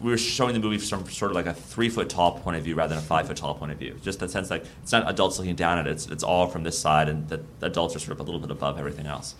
we 0.00 0.10
were 0.10 0.18
showing 0.18 0.54
the 0.54 0.60
movie 0.60 0.78
from 0.78 1.08
sort 1.08 1.30
of 1.30 1.36
like 1.36 1.46
a 1.46 1.54
three 1.54 1.88
foot 1.88 2.08
tall 2.08 2.38
point 2.38 2.56
of 2.56 2.64
view 2.64 2.74
rather 2.74 2.94
than 2.94 3.02
a 3.02 3.06
five 3.06 3.26
foot 3.26 3.36
tall 3.36 3.54
point 3.54 3.72
of 3.72 3.78
view. 3.78 3.96
Just 4.02 4.18
that 4.20 4.30
sense 4.30 4.50
like 4.50 4.64
it's 4.82 4.92
not 4.92 5.08
adults 5.08 5.38
looking 5.38 5.54
down 5.54 5.78
at 5.78 5.86
it, 5.86 5.92
it's, 5.92 6.06
it's 6.06 6.24
all 6.24 6.46
from 6.48 6.62
this 6.62 6.78
side, 6.78 7.08
and 7.08 7.28
the, 7.28 7.40
the 7.60 7.66
adults 7.66 7.94
are 7.96 7.98
sort 7.98 8.12
of 8.12 8.20
a 8.20 8.22
little 8.22 8.40
bit 8.40 8.50
above 8.50 8.78
everything 8.78 9.06
else. 9.06 9.34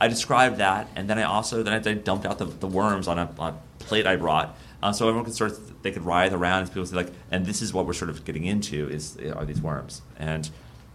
I 0.00 0.08
described 0.08 0.58
that, 0.58 0.88
and 0.96 1.08
then 1.08 1.18
I 1.18 1.22
also 1.22 1.62
then 1.62 1.72
I, 1.72 1.90
I 1.90 1.94
dumped 1.94 2.26
out 2.26 2.38
the, 2.38 2.46
the 2.46 2.66
worms 2.66 3.06
on 3.06 3.18
a, 3.18 3.30
on 3.38 3.54
a 3.54 3.84
plate 3.84 4.06
I 4.06 4.16
brought, 4.16 4.56
uh, 4.82 4.92
so 4.92 5.06
everyone 5.06 5.24
could 5.24 5.34
sort 5.34 5.52
of 5.52 5.82
they 5.82 5.92
could 5.92 6.04
writhe 6.04 6.32
around, 6.32 6.62
and 6.62 6.68
people 6.68 6.86
say 6.86 6.96
like, 6.96 7.12
and 7.30 7.46
this 7.46 7.62
is 7.62 7.72
what 7.72 7.86
we're 7.86 7.92
sort 7.92 8.10
of 8.10 8.24
getting 8.24 8.44
into 8.44 8.88
is 8.88 9.16
are 9.36 9.44
these 9.44 9.60
worms, 9.60 10.02
and 10.18 10.50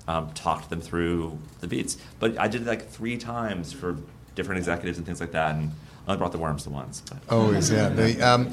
um, 0.08 0.32
talked 0.34 0.70
them 0.70 0.82
through 0.82 1.38
the 1.62 1.68
beats. 1.68 1.98
But 2.20 2.38
I 2.38 2.48
did 2.48 2.64
it 2.64 2.68
like 2.68 2.90
three 2.90 3.18
times 3.18 3.72
for 3.72 3.98
different 4.36 4.60
executives 4.60 4.98
and 4.98 5.06
things 5.08 5.22
like 5.22 5.32
that, 5.32 5.56
and 5.56 5.72
I 6.08 6.16
brought 6.16 6.32
the 6.32 6.38
worms 6.38 6.64
the 6.64 6.70
once. 6.70 7.02
But. 7.02 7.18
Always, 7.30 7.70
yeah. 7.70 7.90
The, 7.98 8.22
um, 8.22 8.50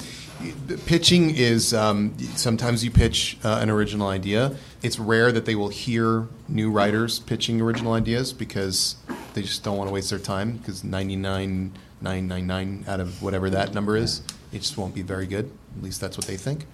pitching 0.87 1.31
is 1.35 1.73
um, 1.73 2.17
sometimes 2.35 2.85
you 2.85 2.91
pitch 2.91 3.39
uh, 3.45 3.61
an 3.63 3.71
original 3.71 4.09
idea. 4.09 4.57
It's 4.83 4.99
rare 4.99 5.31
that 5.33 5.47
they 5.47 5.55
will 5.55 5.69
hear 5.69 6.27
new 6.49 6.71
writers 6.71 7.21
pitching 7.21 7.61
original 7.61 7.93
ideas 7.93 8.33
because 8.33 8.97
they 9.35 9.43
just 9.43 9.63
don't 9.63 9.77
want 9.77 9.89
to 9.89 9.95
waste 9.95 10.11
their 10.11 10.19
time 10.19 10.57
because 10.57 10.83
99.999 10.83 12.89
out 12.89 13.01
of 13.01 13.23
whatever 13.23 13.49
that 13.51 13.73
number 13.73 13.97
is, 13.97 14.23
it 14.53 14.59
just 14.59 14.77
won't 14.77 14.95
be 14.95 15.03
very 15.03 15.27
good. 15.27 15.51
At 15.77 15.83
least 15.83 16.01
that's 16.01 16.17
what 16.17 16.27
they 16.27 16.37
think. 16.37 16.67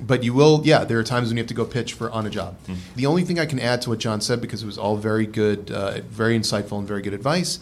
But 0.00 0.24
you 0.24 0.32
will, 0.32 0.62
yeah, 0.64 0.84
there 0.84 0.98
are 0.98 1.04
times 1.04 1.28
when 1.28 1.36
you 1.36 1.42
have 1.42 1.48
to 1.48 1.54
go 1.54 1.64
pitch 1.64 1.92
for 1.92 2.10
on 2.10 2.26
a 2.26 2.30
job. 2.30 2.56
The 2.96 3.06
only 3.06 3.22
thing 3.22 3.38
I 3.38 3.46
can 3.46 3.60
add 3.60 3.82
to 3.82 3.90
what 3.90 3.98
John 3.98 4.20
said, 4.20 4.40
because 4.40 4.62
it 4.62 4.66
was 4.66 4.78
all 4.78 4.96
very 4.96 5.26
good, 5.26 5.70
uh, 5.70 6.00
very 6.08 6.38
insightful, 6.38 6.78
and 6.78 6.88
very 6.88 7.02
good 7.02 7.14
advice, 7.14 7.58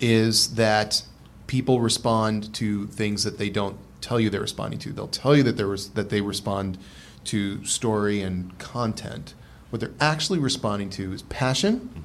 is 0.00 0.54
that 0.54 1.02
people 1.46 1.80
respond 1.80 2.52
to 2.54 2.86
things 2.88 3.24
that 3.24 3.38
they 3.38 3.48
don't 3.48 3.76
tell 4.00 4.20
you 4.20 4.30
they're 4.30 4.40
responding 4.40 4.78
to. 4.80 4.92
They'll 4.92 5.08
tell 5.08 5.36
you 5.36 5.42
that 5.44 5.56
there 5.56 5.68
was 5.68 5.90
that 5.90 6.10
they 6.10 6.20
respond 6.20 6.78
to 7.24 7.64
story 7.64 8.22
and 8.22 8.56
content. 8.58 9.34
What 9.70 9.80
they're 9.80 9.90
actually 10.00 10.38
responding 10.38 10.90
to 10.90 11.12
is 11.12 11.22
passion 11.22 12.04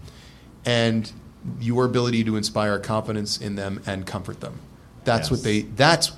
and 0.66 1.12
your 1.60 1.86
ability 1.86 2.24
to 2.24 2.36
inspire 2.36 2.80
confidence 2.80 3.38
in 3.39 3.56
them 3.56 3.82
and 3.86 4.06
comfort 4.06 4.42
them. 4.42 4.60
That's 5.04 5.32
what 5.32 5.44
they 5.44 5.62
that's 5.62 6.12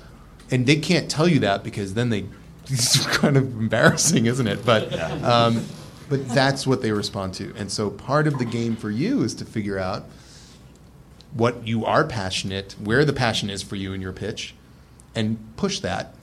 and 0.50 0.66
they 0.66 0.76
can't 0.76 1.10
tell 1.10 1.28
you 1.28 1.40
that 1.40 1.64
because 1.64 1.94
then 1.94 2.10
they 2.10 2.26
it's 2.66 3.04
kind 3.06 3.36
of 3.36 3.44
embarrassing, 3.58 4.26
isn't 4.26 4.46
it? 4.46 4.64
But 4.64 4.92
um, 5.22 5.64
but 6.08 6.28
that's 6.28 6.66
what 6.66 6.82
they 6.82 6.92
respond 6.92 7.34
to. 7.34 7.54
And 7.56 7.70
so 7.70 7.90
part 7.90 8.26
of 8.26 8.38
the 8.38 8.44
game 8.44 8.76
for 8.76 8.90
you 8.90 9.22
is 9.22 9.34
to 9.34 9.44
figure 9.44 9.78
out 9.78 10.04
what 11.34 11.66
you 11.66 11.84
are 11.84 12.04
passionate, 12.04 12.74
where 12.82 13.04
the 13.04 13.12
passion 13.12 13.50
is 13.50 13.62
for 13.62 13.76
you 13.76 13.92
in 13.92 14.00
your 14.00 14.12
pitch, 14.12 14.54
and 15.14 15.36
push 15.56 15.80
that. 15.80 16.14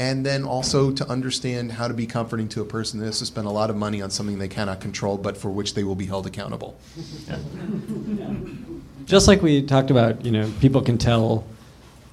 And 0.00 0.24
then 0.24 0.44
also 0.44 0.92
to 0.92 1.08
understand 1.08 1.72
how 1.72 1.88
to 1.88 1.94
be 1.94 2.06
comforting 2.06 2.48
to 2.50 2.62
a 2.62 2.64
person 2.64 3.00
that 3.00 3.06
has 3.06 3.18
to 3.18 3.26
spend 3.26 3.48
a 3.48 3.50
lot 3.50 3.68
of 3.68 3.76
money 3.76 4.00
on 4.00 4.10
something 4.10 4.38
they 4.38 4.46
cannot 4.46 4.80
control, 4.80 5.18
but 5.18 5.36
for 5.36 5.50
which 5.50 5.74
they 5.74 5.82
will 5.82 5.96
be 5.96 6.06
held 6.06 6.24
accountable. 6.26 6.78
Just 9.06 9.26
like 9.26 9.42
we 9.42 9.62
talked 9.62 9.90
about, 9.90 10.24
you 10.24 10.30
know, 10.30 10.52
people 10.60 10.82
can 10.82 10.98
tell 10.98 11.44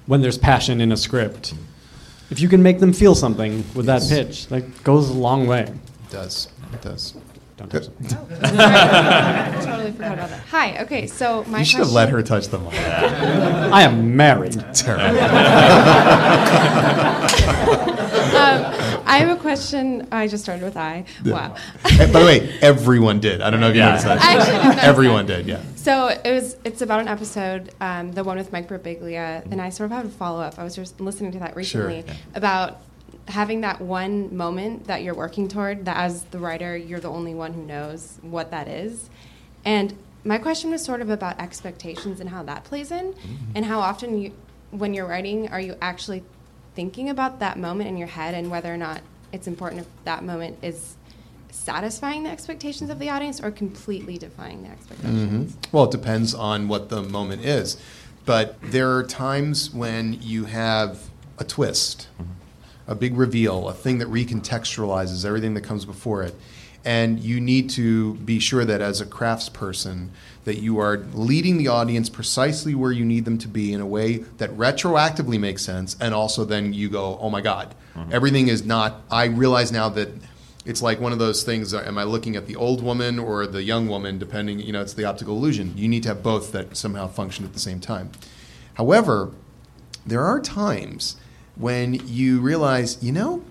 when 0.06 0.20
there's 0.20 0.38
passion 0.38 0.80
in 0.80 0.90
a 0.90 0.96
script. 0.96 1.54
If 2.30 2.40
you 2.40 2.48
can 2.48 2.60
make 2.60 2.80
them 2.80 2.92
feel 2.92 3.14
something 3.14 3.64
with 3.74 3.86
that 3.86 4.02
pitch, 4.08 4.48
that 4.48 4.82
goes 4.82 5.08
a 5.08 5.12
long 5.12 5.46
way. 5.46 5.62
It 5.62 6.10
does. 6.10 6.48
It 6.72 6.82
does. 6.82 7.14
Don't 7.56 7.70
touch 7.70 7.84
it. 7.84 7.90
I 8.42 9.60
totally 9.64 9.92
forgot 9.92 10.12
about 10.14 10.28
that. 10.30 10.40
Hi. 10.50 10.82
Okay, 10.82 11.06
so 11.06 11.44
my 11.44 11.60
you 11.60 11.64
should 11.64 11.78
have 11.80 11.92
let 11.92 12.08
her 12.10 12.22
touch 12.22 12.48
the 12.48 12.58
mic. 12.58 12.74
I 12.74 13.82
am 13.82 14.16
married. 14.16 14.62
Terrible. 14.74 15.16
Um, 18.36 18.64
I 19.06 19.18
have 19.18 19.36
a 19.36 19.40
question. 19.40 20.06
I 20.12 20.28
just 20.28 20.44
started 20.44 20.62
with 20.62 20.76
I. 20.76 21.04
Wow. 21.24 21.56
By 21.82 22.04
the 22.06 22.18
way, 22.18 22.58
everyone 22.60 23.18
did. 23.18 23.40
I 23.40 23.50
don't 23.50 23.60
know 23.60 23.70
if 23.70 23.74
you 23.74 23.80
Yeah. 23.80 23.86
noticed 23.88 24.04
that. 24.06 24.20
I 24.20 24.34
actually 24.34 24.58
didn't 24.68 24.84
everyone 24.84 25.26
that. 25.26 25.36
did. 25.38 25.46
Yeah. 25.46 25.60
So 25.76 26.08
it 26.08 26.30
was. 26.32 26.56
It's 26.64 26.82
about 26.82 27.00
an 27.00 27.08
episode, 27.08 27.70
um, 27.80 28.12
the 28.12 28.22
one 28.24 28.36
with 28.36 28.52
Mike 28.52 28.68
Birbiglia, 28.68 29.50
and 29.50 29.60
I 29.62 29.70
sort 29.70 29.90
of 29.90 29.96
have 29.96 30.06
a 30.06 30.10
follow 30.10 30.42
up. 30.42 30.58
I 30.58 30.64
was 30.64 30.76
just 30.76 31.00
listening 31.00 31.32
to 31.32 31.38
that 31.38 31.52
Sure. 31.64 31.86
recently 31.86 32.04
about 32.34 32.78
having 33.28 33.60
that 33.62 33.80
one 33.80 34.36
moment 34.36 34.86
that 34.86 35.02
you're 35.02 35.14
working 35.14 35.48
toward. 35.48 35.84
That 35.84 35.96
as 35.96 36.24
the 36.24 36.38
writer, 36.38 36.76
you're 36.76 37.00
the 37.00 37.10
only 37.10 37.34
one 37.34 37.52
who 37.52 37.62
knows 37.62 38.18
what 38.22 38.50
that 38.50 38.68
is, 38.68 39.10
and 39.64 39.94
my 40.24 40.38
question 40.38 40.70
was 40.70 40.82
sort 40.82 41.00
of 41.00 41.10
about 41.10 41.38
expectations 41.40 42.18
and 42.18 42.30
how 42.30 42.42
that 42.44 42.64
plays 42.64 42.90
in, 42.90 43.14
and 43.54 43.64
how 43.64 43.78
often 43.78 44.20
you, 44.20 44.32
when 44.72 44.92
you're 44.92 45.06
writing, 45.06 45.48
are 45.50 45.60
you 45.60 45.76
actually 45.80 46.24
thinking 46.74 47.08
about 47.08 47.38
that 47.38 47.58
moment 47.58 47.88
in 47.88 47.96
your 47.96 48.08
head 48.08 48.34
and 48.34 48.50
whether 48.50 48.72
or 48.72 48.76
not 48.76 49.00
it's 49.32 49.46
important 49.46 49.80
if 49.82 49.86
that 50.04 50.24
moment 50.24 50.58
is 50.62 50.96
satisfying 51.50 52.24
the 52.24 52.30
expectations 52.30 52.90
of 52.90 52.98
the 52.98 53.08
audience 53.08 53.40
or 53.40 53.50
completely 53.50 54.18
defying 54.18 54.62
the 54.62 54.68
expectations. 54.68 55.52
Mhm. 55.52 55.72
Well, 55.72 55.84
it 55.84 55.90
depends 55.90 56.34
on 56.34 56.68
what 56.68 56.90
the 56.90 57.02
moment 57.02 57.44
is. 57.44 57.76
But 58.24 58.56
there 58.62 58.94
are 58.96 59.04
times 59.04 59.72
when 59.72 60.18
you 60.20 60.44
have 60.46 60.98
a 61.38 61.44
twist, 61.44 62.08
a 62.86 62.94
big 62.94 63.16
reveal, 63.16 63.68
a 63.68 63.74
thing 63.74 63.98
that 63.98 64.08
recontextualizes 64.08 65.24
everything 65.24 65.54
that 65.54 65.62
comes 65.62 65.84
before 65.84 66.22
it. 66.22 66.34
And 66.84 67.18
you 67.18 67.40
need 67.40 67.70
to 67.70 68.14
be 68.14 68.38
sure 68.38 68.64
that 68.64 68.80
as 68.80 69.00
a 69.00 69.06
craftsperson, 69.06 70.10
that 70.44 70.58
you 70.58 70.78
are 70.78 70.98
leading 71.14 71.58
the 71.58 71.66
audience 71.66 72.08
precisely 72.08 72.76
where 72.76 72.92
you 72.92 73.04
need 73.04 73.24
them 73.24 73.38
to 73.38 73.48
be 73.48 73.72
in 73.72 73.80
a 73.80 73.86
way 73.86 74.18
that 74.38 74.50
retroactively 74.50 75.40
makes 75.40 75.62
sense. 75.62 75.96
And 76.00 76.14
also 76.14 76.44
then 76.44 76.72
you 76.72 76.88
go, 76.88 77.18
oh 77.20 77.28
my 77.28 77.40
God, 77.40 77.74
everything 78.12 78.46
is 78.46 78.64
not, 78.64 79.00
I 79.10 79.24
realize 79.24 79.72
now 79.72 79.88
that 79.88 80.10
it's 80.66 80.82
like 80.82 81.00
one 81.00 81.12
of 81.12 81.18
those 81.18 81.44
things 81.44 81.72
uh, 81.72 81.82
am 81.86 81.96
i 81.96 82.02
looking 82.02 82.34
at 82.34 82.46
the 82.46 82.56
old 82.56 82.82
woman 82.82 83.18
or 83.18 83.46
the 83.46 83.62
young 83.62 83.86
woman 83.86 84.18
depending 84.18 84.58
you 84.58 84.72
know 84.72 84.82
it's 84.82 84.94
the 84.94 85.04
optical 85.04 85.36
illusion 85.36 85.72
you 85.76 85.88
need 85.88 86.02
to 86.02 86.08
have 86.08 86.22
both 86.22 86.52
that 86.52 86.76
somehow 86.76 87.06
function 87.06 87.44
at 87.44 87.52
the 87.52 87.60
same 87.60 87.78
time 87.78 88.10
however 88.74 89.30
there 90.04 90.24
are 90.24 90.40
times 90.40 91.16
when 91.56 91.94
you 92.06 92.40
realize 92.40 93.02
you 93.02 93.12
know 93.12 93.42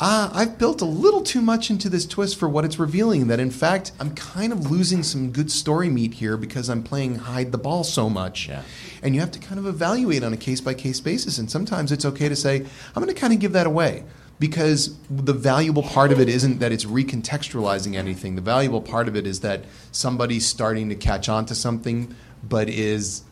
uh, 0.00 0.30
I've 0.32 0.58
built 0.58 0.80
a 0.80 0.84
little 0.84 1.22
too 1.22 1.40
much 1.40 1.70
into 1.70 1.88
this 1.88 2.06
twist 2.06 2.38
for 2.38 2.48
what 2.48 2.64
it's 2.64 2.78
revealing. 2.78 3.26
That 3.26 3.40
in 3.40 3.50
fact, 3.50 3.90
I'm 3.98 4.14
kind 4.14 4.52
of 4.52 4.70
losing 4.70 5.02
some 5.02 5.32
good 5.32 5.50
story 5.50 5.88
meat 5.88 6.14
here 6.14 6.36
because 6.36 6.68
I'm 6.68 6.84
playing 6.84 7.16
hide 7.16 7.50
the 7.50 7.58
ball 7.58 7.82
so 7.82 8.08
much. 8.08 8.48
Yeah. 8.48 8.62
And 9.02 9.14
you 9.14 9.20
have 9.20 9.32
to 9.32 9.40
kind 9.40 9.58
of 9.58 9.66
evaluate 9.66 10.22
on 10.22 10.32
a 10.32 10.36
case 10.36 10.60
by 10.60 10.74
case 10.74 11.00
basis. 11.00 11.38
And 11.38 11.50
sometimes 11.50 11.90
it's 11.90 12.04
okay 12.04 12.28
to 12.28 12.36
say, 12.36 12.60
I'm 12.60 13.02
going 13.02 13.12
to 13.12 13.20
kind 13.20 13.32
of 13.32 13.40
give 13.40 13.52
that 13.52 13.66
away 13.66 14.04
because 14.38 14.96
the 15.10 15.32
valuable 15.32 15.82
part 15.82 16.12
of 16.12 16.20
it 16.20 16.28
isn't 16.28 16.60
that 16.60 16.70
it's 16.70 16.84
recontextualizing 16.84 17.96
anything. 17.96 18.36
The 18.36 18.40
valuable 18.40 18.80
part 18.80 19.08
of 19.08 19.16
it 19.16 19.26
is 19.26 19.40
that 19.40 19.64
somebody's 19.90 20.46
starting 20.46 20.90
to 20.90 20.94
catch 20.94 21.28
on 21.28 21.44
to 21.46 21.56
something, 21.56 22.14
but 22.48 22.68
is 22.68 23.22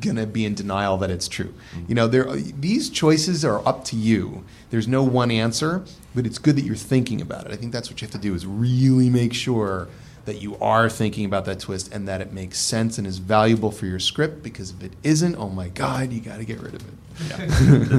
going 0.00 0.16
to 0.16 0.26
be 0.26 0.44
in 0.44 0.54
denial 0.54 0.96
that 0.98 1.10
it's 1.10 1.28
true. 1.28 1.54
You 1.88 1.94
know, 1.94 2.06
there 2.06 2.24
these 2.34 2.90
choices 2.90 3.44
are 3.44 3.66
up 3.66 3.84
to 3.86 3.96
you. 3.96 4.44
There's 4.70 4.88
no 4.88 5.02
one 5.02 5.30
answer, 5.30 5.84
but 6.14 6.26
it's 6.26 6.38
good 6.38 6.56
that 6.56 6.64
you're 6.64 6.76
thinking 6.76 7.20
about 7.20 7.46
it. 7.46 7.52
I 7.52 7.56
think 7.56 7.72
that's 7.72 7.90
what 7.90 8.00
you 8.00 8.06
have 8.06 8.12
to 8.12 8.18
do 8.18 8.34
is 8.34 8.46
really 8.46 9.10
make 9.10 9.32
sure 9.32 9.88
that 10.26 10.42
you 10.42 10.56
are 10.56 10.90
thinking 10.90 11.24
about 11.24 11.44
that 11.46 11.60
twist 11.60 11.92
and 11.92 12.06
that 12.08 12.20
it 12.20 12.32
makes 12.32 12.58
sense 12.58 12.98
and 12.98 13.06
is 13.06 13.18
valuable 13.18 13.70
for 13.70 13.86
your 13.86 14.00
script 14.00 14.42
because 14.42 14.70
if 14.70 14.82
it 14.82 14.92
isn't, 15.02 15.36
oh 15.36 15.48
my 15.48 15.68
god, 15.68 16.12
you 16.12 16.20
got 16.20 16.38
to 16.38 16.44
get 16.44 16.60
rid 16.60 16.74
of 16.74 16.82
it. 16.82 16.94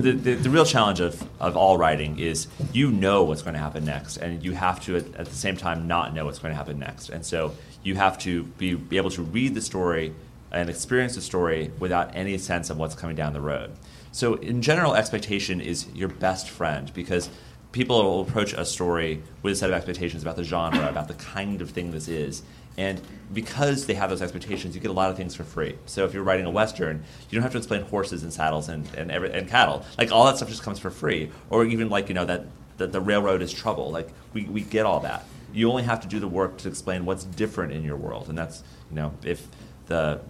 the, 0.04 0.12
the, 0.12 0.34
the 0.36 0.50
real 0.50 0.66
challenge 0.66 1.00
of, 1.00 1.28
of 1.40 1.58
all 1.58 1.78
writing 1.78 2.20
is 2.20 2.48
you 2.72 2.92
know 2.92 3.24
what's 3.24 3.42
going 3.42 3.54
to 3.54 3.60
happen 3.60 3.84
next, 3.84 4.18
and 4.18 4.44
you 4.44 4.52
have 4.52 4.80
to, 4.84 4.98
at, 4.98 5.16
at 5.16 5.26
the 5.26 5.36
same 5.36 5.58
time, 5.58 5.88
not 5.88 6.14
know 6.14 6.26
what's 6.26 6.38
going 6.38 6.52
to 6.52 6.56
happen 6.56 6.78
next. 6.78 7.10
And 7.10 7.26
so 7.26 7.56
you 7.82 7.96
have 7.96 8.20
to 8.20 8.44
be, 8.44 8.76
be 8.76 8.98
able 8.98 9.10
to 9.12 9.24
read 9.24 9.56
the 9.56 9.62
story 9.62 10.14
and 10.58 10.70
experience 10.70 11.16
the 11.16 11.22
story 11.22 11.72
without 11.80 12.16
any 12.16 12.38
sense 12.38 12.70
of 12.70 12.78
what's 12.78 12.96
coming 12.96 13.16
down 13.16 13.34
the 13.34 13.42
road. 13.42 13.72
So, 14.12 14.36
in 14.36 14.62
general, 14.62 14.96
expectation 14.96 15.62
is 15.62 15.88
your 15.94 16.10
best 16.10 16.50
friend 16.50 16.92
because 16.94 17.30
people 17.72 18.02
will 18.04 18.22
approach 18.22 18.54
a 18.54 18.66
story 18.66 19.22
with 19.44 19.54
a 19.54 19.56
set 19.56 19.70
of 19.70 19.76
expectations 19.76 20.24
about 20.24 20.36
the 20.36 20.44
genre, 20.44 20.88
about 20.90 21.08
the 21.08 21.14
kind 21.16 21.62
of 21.62 21.70
thing 21.70 21.92
this 21.92 22.08
is. 22.08 22.42
And 22.78 23.02
because 23.34 23.86
they 23.86 23.96
have 23.96 24.10
those 24.10 24.22
expectations, 24.22 24.76
you 24.76 24.82
get 24.82 24.92
a 24.92 24.94
lot 24.94 25.10
of 25.10 25.18
things 25.18 25.36
for 25.36 25.44
free. 25.44 25.78
So 25.86 26.06
if 26.06 26.14
you're 26.14 26.24
writing 26.24 26.46
a 26.46 26.52
western, 26.52 27.04
you 27.30 27.36
don't 27.36 27.44
have 27.44 27.52
to 27.52 27.58
explain 27.58 27.82
horses 27.82 28.24
and 28.24 28.32
saddles 28.32 28.70
and 28.70 28.88
and, 28.96 29.12
every, 29.12 29.32
and 29.32 29.48
cattle. 29.48 29.86
Like 29.98 30.12
all 30.12 30.26
that 30.26 30.38
stuff 30.38 30.50
just 30.50 30.64
comes 30.64 30.80
for 30.80 30.90
free. 30.90 31.32
Or 31.50 31.66
even 31.66 31.90
like 31.90 32.08
you 32.08 32.16
know 32.16 32.26
that 32.26 32.46
that 32.78 32.92
the 32.92 33.02
railroad 33.02 33.42
is 33.42 33.52
trouble. 33.52 33.92
Like 33.92 34.10
we, 34.34 34.46
we 34.46 34.62
get 34.62 34.86
all 34.86 35.00
that. 35.02 35.26
You 35.54 35.70
only 35.70 35.84
have 35.84 36.02
to 36.02 36.08
do 36.08 36.20
the 36.20 36.28
work 36.28 36.58
to 36.60 36.68
explain 36.68 37.06
what's 37.06 37.24
different 37.24 37.74
in 37.74 37.84
your 37.84 37.98
world, 37.98 38.30
and 38.30 38.38
that's 38.38 38.64
you 38.90 38.96
know 38.96 39.14
if 39.24 39.48
the 39.88 40.22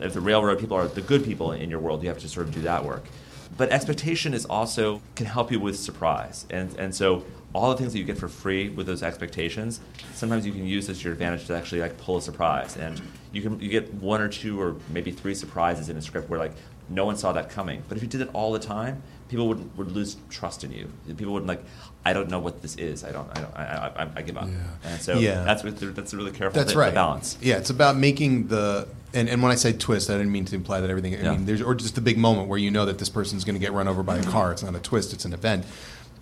if 0.00 0.14
the 0.14 0.20
railroad 0.20 0.58
people 0.58 0.76
are 0.76 0.88
the 0.88 1.00
good 1.00 1.24
people 1.24 1.52
in 1.52 1.70
your 1.70 1.80
world, 1.80 2.02
you 2.02 2.08
have 2.08 2.18
to 2.18 2.28
sort 2.28 2.46
of 2.46 2.54
do 2.54 2.62
that 2.62 2.84
work. 2.84 3.04
But 3.56 3.70
expectation 3.70 4.32
is 4.32 4.46
also 4.46 5.02
can 5.16 5.26
help 5.26 5.50
you 5.50 5.60
with 5.60 5.78
surprise, 5.78 6.46
and 6.50 6.74
and 6.78 6.94
so 6.94 7.24
all 7.52 7.70
the 7.70 7.76
things 7.76 7.92
that 7.92 7.98
you 7.98 8.04
get 8.04 8.16
for 8.16 8.28
free 8.28 8.68
with 8.68 8.86
those 8.86 9.02
expectations, 9.02 9.80
sometimes 10.14 10.46
you 10.46 10.52
can 10.52 10.64
use 10.64 10.86
this 10.86 10.98
to 10.98 11.04
your 11.04 11.12
advantage 11.12 11.46
to 11.46 11.56
actually 11.56 11.80
like 11.80 11.98
pull 11.98 12.18
a 12.18 12.22
surprise, 12.22 12.76
and 12.76 13.00
you 13.32 13.42
can 13.42 13.60
you 13.60 13.68
get 13.68 13.92
one 13.94 14.20
or 14.20 14.28
two 14.28 14.60
or 14.60 14.76
maybe 14.90 15.10
three 15.10 15.34
surprises 15.34 15.88
in 15.88 15.96
a 15.96 16.02
script 16.02 16.30
where 16.30 16.38
like 16.38 16.52
no 16.88 17.04
one 17.04 17.16
saw 17.16 17.32
that 17.32 17.50
coming. 17.50 17.82
But 17.88 17.96
if 17.96 18.02
you 18.02 18.08
did 18.08 18.20
it 18.20 18.30
all 18.32 18.52
the 18.52 18.58
time, 18.58 19.02
people 19.30 19.46
would 19.48 19.78
would 19.78 19.92
lose 19.92 20.16
trust 20.28 20.64
in 20.64 20.72
you. 20.72 20.90
People 21.16 21.32
would 21.34 21.46
like, 21.46 21.62
I 22.04 22.12
don't 22.12 22.28
know 22.28 22.40
what 22.40 22.60
this 22.62 22.74
is. 22.76 23.04
I 23.04 23.12
don't. 23.12 23.30
I 23.30 23.40
don't. 23.40 23.56
I, 23.56 23.92
I, 23.96 24.08
I 24.16 24.22
give 24.22 24.36
up. 24.36 24.48
Yeah. 24.48 24.90
And 24.90 25.00
so 25.00 25.18
Yeah. 25.18 25.44
that's 25.44 25.62
what- 25.62 25.78
that's 25.94 26.12
a 26.12 26.16
really 26.16 26.32
careful 26.32 26.58
That's 26.58 26.72
thing, 26.72 26.78
right. 26.78 26.92
balance. 26.92 27.38
Yeah, 27.40 27.56
it's 27.56 27.70
about 27.70 27.96
making 27.96 28.48
the 28.48 28.88
and, 29.12 29.28
and 29.28 29.42
when 29.42 29.50
I 29.50 29.56
say 29.56 29.72
twist, 29.72 30.08
I 30.08 30.14
didn't 30.14 30.30
mean 30.30 30.44
to 30.46 30.54
imply 30.54 30.80
that 30.80 30.90
everything. 30.90 31.14
I 31.14 31.22
Yeah. 31.22 31.30
mean, 31.32 31.46
there's 31.46 31.62
or 31.62 31.74
just 31.74 31.94
the 31.94 32.00
big 32.00 32.18
moment 32.18 32.48
where 32.48 32.58
you 32.58 32.70
know 32.70 32.84
that 32.86 32.98
this 32.98 33.08
person's 33.08 33.44
going 33.44 33.54
to 33.54 33.60
get 33.60 33.72
run 33.72 33.88
over 33.88 34.02
by 34.02 34.16
a 34.16 34.20
mm-hmm. 34.20 34.30
car. 34.30 34.52
It's 34.52 34.62
not 34.62 34.74
a 34.74 34.80
twist; 34.80 35.12
it's 35.12 35.24
an 35.24 35.32
event. 35.32 35.64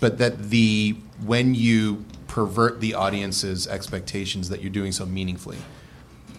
But 0.00 0.18
that 0.18 0.50
the 0.50 0.96
when 1.24 1.54
you 1.54 2.04
pervert 2.28 2.80
the 2.80 2.94
audience's 2.94 3.66
expectations, 3.66 4.48
that 4.50 4.60
you're 4.62 4.70
doing 4.70 4.92
so 4.92 5.04
meaningfully, 5.06 5.58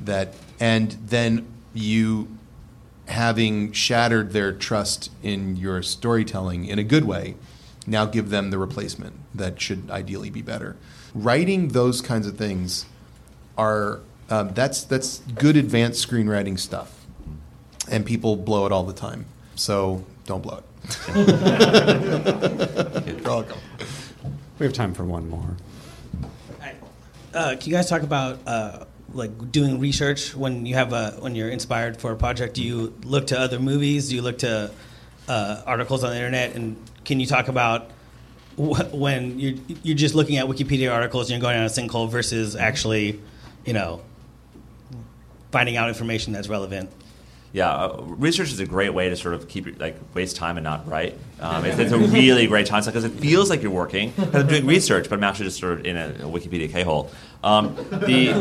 that 0.05 0.33
and 0.59 0.91
then 1.07 1.45
you 1.73 2.27
having 3.09 3.71
shattered 3.71 4.31
their 4.31 4.51
trust 4.53 5.11
in 5.23 5.55
your 5.55 5.81
storytelling 5.81 6.65
in 6.65 6.79
a 6.79 6.83
good 6.83 7.05
way, 7.05 7.35
now 7.87 8.05
give 8.05 8.29
them 8.29 8.51
the 8.51 8.57
replacement 8.57 9.15
that 9.33 9.59
should 9.59 9.89
ideally 9.89 10.29
be 10.29 10.41
better. 10.41 10.75
Writing 11.13 11.69
those 11.69 12.01
kinds 12.01 12.27
of 12.27 12.37
things 12.37 12.85
are 13.57 13.99
um, 14.29 14.53
that's 14.53 14.83
that's 14.83 15.19
good 15.35 15.57
advanced 15.57 16.07
screenwriting 16.07 16.59
stuff, 16.59 17.05
and 17.89 18.05
people 18.05 18.35
blow 18.35 18.67
it 18.67 18.71
all 18.71 18.83
the 18.83 18.93
time. 18.93 19.25
So 19.55 20.05
don't 20.25 20.41
blow 20.41 20.57
it. 20.57 20.65
You're 23.07 23.23
welcome. 23.23 23.57
We 24.59 24.65
have 24.67 24.73
time 24.73 24.93
for 24.93 25.03
one 25.03 25.27
more. 25.29 25.57
Uh, 27.33 27.55
can 27.59 27.69
you 27.69 27.75
guys 27.75 27.89
talk 27.89 28.01
about 28.01 28.39
uh, 28.47 28.85
like 29.13 29.51
doing 29.51 29.79
research 29.79 30.35
when 30.35 30.65
you 30.65 30.75
have 30.75 30.93
a 30.93 31.11
when 31.19 31.35
you're 31.35 31.49
inspired 31.49 31.97
for 31.97 32.11
a 32.11 32.15
project? 32.15 32.55
Do 32.55 32.63
you 32.63 32.93
look 33.03 33.27
to 33.27 33.39
other 33.39 33.59
movies? 33.59 34.09
Do 34.09 34.15
you 34.15 34.21
look 34.21 34.39
to 34.39 34.71
uh, 35.27 35.61
articles 35.65 36.03
on 36.03 36.11
the 36.11 36.15
internet? 36.15 36.55
And 36.55 36.77
can 37.05 37.19
you 37.19 37.25
talk 37.25 37.47
about 37.47 37.89
wh- 38.55 38.93
when 38.93 39.39
you're 39.39 39.57
you're 39.83 39.97
just 39.97 40.15
looking 40.15 40.37
at 40.37 40.45
Wikipedia 40.47 40.93
articles 40.93 41.29
and 41.29 41.41
you're 41.41 41.41
going 41.41 41.55
down 41.55 41.65
a 41.65 41.69
sinkhole 41.69 42.09
versus 42.09 42.55
actually, 42.55 43.19
you 43.65 43.73
know, 43.73 44.01
finding 45.51 45.77
out 45.77 45.89
information 45.89 46.33
that's 46.33 46.47
relevant? 46.47 46.91
Yeah, 47.51 47.71
uh, 47.71 48.03
research 48.03 48.51
is 48.51 48.59
a 48.59 48.65
great 48.65 48.93
way 48.93 49.09
to 49.09 49.15
sort 49.15 49.33
of 49.33 49.47
keep 49.47 49.79
like 49.79 49.97
waste 50.13 50.35
time 50.35 50.57
and 50.57 50.63
not 50.63 50.87
write. 50.87 51.17
Um, 51.39 51.65
it's, 51.65 51.79
it's 51.79 51.91
a 51.91 51.97
really 51.97 52.45
great 52.45 52.67
time 52.67 52.83
because 52.85 53.03
it 53.03 53.13
feels 53.13 53.49
like 53.49 53.63
you're 53.63 53.71
working. 53.71 54.13
'cause 54.13 54.35
I'm 54.35 54.47
doing 54.47 54.67
research, 54.67 55.09
but 55.09 55.15
I'm 55.17 55.23
actually 55.23 55.45
just 55.45 55.59
sort 55.59 55.73
of 55.79 55.85
in 55.85 55.97
a, 55.97 56.09
a 56.09 56.29
Wikipedia 56.29 56.71
K-hole. 56.71 57.09
Um, 57.43 57.75
the 58.05 58.33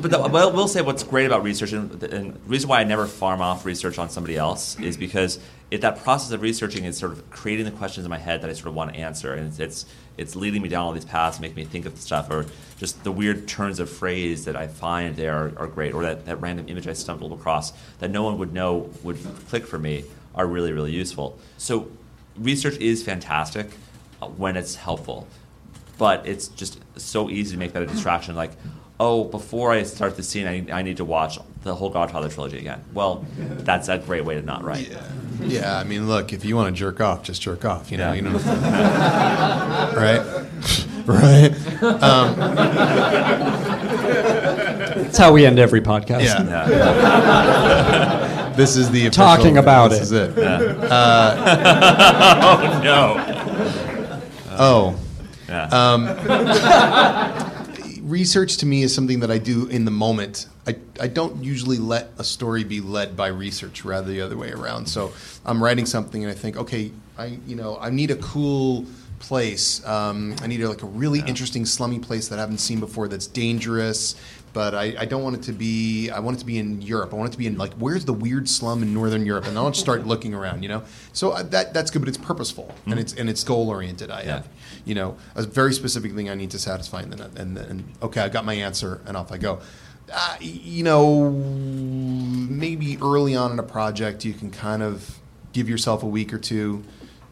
but 0.00 0.10
the, 0.12 0.28
well, 0.30 0.52
we'll 0.52 0.68
say 0.68 0.80
what's 0.82 1.02
great 1.02 1.26
about 1.26 1.42
research, 1.42 1.72
and, 1.72 2.00
and 2.04 2.34
the 2.34 2.38
reason 2.46 2.68
why 2.68 2.80
I 2.80 2.84
never 2.84 3.06
farm 3.06 3.40
off 3.40 3.64
research 3.64 3.98
on 3.98 4.10
somebody 4.10 4.36
else 4.36 4.78
is 4.78 4.96
because 4.96 5.40
it, 5.72 5.80
that 5.80 6.02
process 6.04 6.30
of 6.30 6.40
researching 6.42 6.84
is 6.84 6.96
sort 6.96 7.12
of 7.12 7.28
creating 7.30 7.64
the 7.64 7.72
questions 7.72 8.04
in 8.06 8.10
my 8.10 8.18
head 8.18 8.42
that 8.42 8.50
I 8.50 8.52
sort 8.52 8.68
of 8.68 8.74
want 8.74 8.92
to 8.92 8.98
answer, 9.00 9.34
and 9.34 9.48
it's 9.48 9.58
it's, 9.58 9.86
it's 10.18 10.36
leading 10.36 10.62
me 10.62 10.68
down 10.68 10.84
all 10.84 10.92
these 10.92 11.04
paths, 11.04 11.40
making 11.40 11.56
me 11.56 11.64
think 11.64 11.86
of 11.86 11.96
stuff, 11.98 12.30
or 12.30 12.46
just 12.78 13.04
the 13.04 13.12
weird 13.12 13.48
turns 13.48 13.78
of 13.78 13.88
phrase 13.88 14.44
that 14.44 14.56
I 14.56 14.66
find 14.66 15.16
there 15.16 15.34
are, 15.34 15.52
are 15.56 15.66
great, 15.66 15.94
or 15.94 16.02
that, 16.02 16.26
that 16.26 16.40
random 16.40 16.68
image 16.68 16.86
I 16.86 16.92
stumbled 16.92 17.32
across 17.32 17.72
that 18.00 18.10
no 18.10 18.22
one 18.22 18.38
would 18.38 18.52
know 18.52 18.90
would 19.02 19.18
click 19.48 19.66
for 19.66 19.78
me 19.78 20.04
are 20.34 20.46
really 20.46 20.72
really 20.72 20.92
useful. 20.92 21.38
So 21.56 21.88
research 22.36 22.76
is 22.78 23.02
fantastic 23.02 23.70
when 24.36 24.56
it's 24.56 24.74
helpful 24.74 25.26
but 25.98 26.26
it's 26.26 26.48
just 26.48 26.78
so 26.98 27.28
easy 27.28 27.52
to 27.52 27.58
make 27.58 27.72
that 27.72 27.82
a 27.82 27.86
distraction. 27.86 28.36
Like, 28.36 28.52
oh, 28.98 29.24
before 29.24 29.72
I 29.72 29.82
start 29.82 30.16
the 30.16 30.22
scene, 30.22 30.46
I 30.46 30.78
I 30.78 30.82
need 30.82 30.96
to 30.98 31.04
watch 31.04 31.38
the 31.64 31.74
whole 31.74 31.90
Godfather 31.90 32.28
trilogy 32.28 32.58
again. 32.58 32.82
Well, 32.94 33.26
that's 33.36 33.88
a 33.88 33.98
great 33.98 34.24
way 34.24 34.36
to 34.36 34.42
not 34.42 34.62
write. 34.62 34.88
Yeah, 34.88 35.02
I 35.80 35.84
mean, 35.84 36.08
look, 36.08 36.32
if 36.32 36.44
you 36.44 36.56
want 36.56 36.74
to 36.74 36.78
jerk 36.78 37.00
off, 37.00 37.22
just 37.22 37.40
jerk 37.42 37.64
off. 37.64 37.90
You 37.92 37.98
know, 37.98 38.12
Yeah. 38.12 38.14
you 38.14 38.22
don't 38.22 38.34
right? 39.96 40.20
right? 41.06 41.52
Um, 42.02 42.36
That's 45.02 45.16
how 45.18 45.32
we 45.32 45.46
end 45.46 45.58
every 45.58 45.80
podcast. 45.80 46.24
Yeah. 46.24 46.42
this 48.56 48.76
is 48.76 48.90
the 48.90 49.06
official- 49.06 49.24
Talking 49.24 49.56
about 49.58 49.88
this 49.90 50.10
it. 50.12 50.30
is 50.30 50.36
it. 50.36 50.36
Yeah. 50.38 50.58
Uh, 50.90 51.36
oh 52.42 52.80
no. 52.82 53.16
Oh. 54.58 54.94
Yeah. 55.48 55.68
Um, 55.70 56.06
research 58.08 58.56
to 58.58 58.66
me 58.66 58.82
is 58.82 58.94
something 58.94 59.20
that 59.20 59.30
I 59.30 59.38
do 59.38 59.66
in 59.66 59.84
the 59.84 59.90
moment. 59.90 60.46
I, 60.66 60.76
I 61.00 61.08
don't 61.08 61.44
usually 61.44 61.78
let 61.78 62.10
a 62.18 62.24
story 62.24 62.64
be 62.64 62.80
led 62.80 63.16
by 63.16 63.28
research, 63.28 63.84
rather 63.84 64.10
the 64.10 64.20
other 64.20 64.36
way 64.36 64.50
around. 64.50 64.86
So 64.86 65.12
I'm 65.44 65.62
writing 65.62 65.86
something 65.86 66.22
and 66.22 66.30
I 66.30 66.34
think, 66.34 66.56
okay, 66.56 66.92
I 67.16 67.38
you 67.46 67.56
know 67.56 67.78
I 67.80 67.90
need 67.90 68.10
a 68.10 68.16
cool 68.16 68.86
place. 69.18 69.84
Um, 69.86 70.36
I 70.42 70.46
need 70.46 70.60
a, 70.62 70.68
like 70.68 70.82
a 70.82 70.86
really 70.86 71.20
interesting 71.20 71.66
slummy 71.66 71.98
place 71.98 72.28
that 72.28 72.38
I 72.38 72.42
haven't 72.42 72.58
seen 72.58 72.80
before. 72.80 73.08
That's 73.08 73.26
dangerous. 73.26 74.14
But 74.54 74.74
I, 74.74 74.94
I 74.98 75.04
don't 75.04 75.22
want 75.22 75.36
it 75.36 75.42
to 75.42 75.52
be. 75.52 76.10
I 76.10 76.20
want 76.20 76.38
it 76.38 76.40
to 76.40 76.46
be 76.46 76.58
in 76.58 76.80
Europe. 76.80 77.12
I 77.12 77.16
want 77.16 77.28
it 77.28 77.32
to 77.32 77.38
be 77.38 77.46
in 77.46 77.58
like 77.58 77.74
where's 77.74 78.06
the 78.06 78.14
weird 78.14 78.48
slum 78.48 78.82
in 78.82 78.94
Northern 78.94 79.26
Europe, 79.26 79.46
and 79.46 79.58
I'll 79.58 79.72
start 79.74 80.06
looking 80.12 80.34
around. 80.34 80.62
You 80.62 80.70
know, 80.70 80.82
so 81.12 81.32
uh, 81.32 81.42
that 81.44 81.74
that's 81.74 81.90
good, 81.90 82.00
but 82.00 82.08
it's 82.08 82.18
purposeful 82.18 82.74
and 82.86 82.98
it's 82.98 83.12
and 83.12 83.28
it's 83.28 83.44
goal 83.44 83.68
oriented. 83.68 84.10
I 84.10 84.22
have, 84.22 84.48
you 84.88 84.94
know, 84.94 85.16
a 85.34 85.42
very 85.42 85.74
specific 85.74 86.14
thing 86.14 86.30
I 86.30 86.34
need 86.34 86.50
to 86.52 86.58
satisfy, 86.58 87.02
and 87.02 87.12
then 87.12 87.30
and 87.36 87.56
then 87.56 87.84
okay, 88.02 88.22
I 88.22 88.28
got 88.28 88.44
my 88.44 88.54
answer, 88.54 89.00
and 89.06 89.16
off 89.16 89.30
I 89.30 89.36
go. 89.38 89.60
Uh, 90.10 90.36
you 90.40 90.82
know, 90.82 91.30
maybe 91.30 92.96
early 93.02 93.36
on 93.36 93.52
in 93.52 93.58
a 93.58 93.62
project, 93.62 94.24
you 94.24 94.32
can 94.32 94.50
kind 94.50 94.82
of 94.82 95.18
give 95.52 95.68
yourself 95.68 96.02
a 96.02 96.06
week 96.06 96.32
or 96.32 96.38
two 96.38 96.82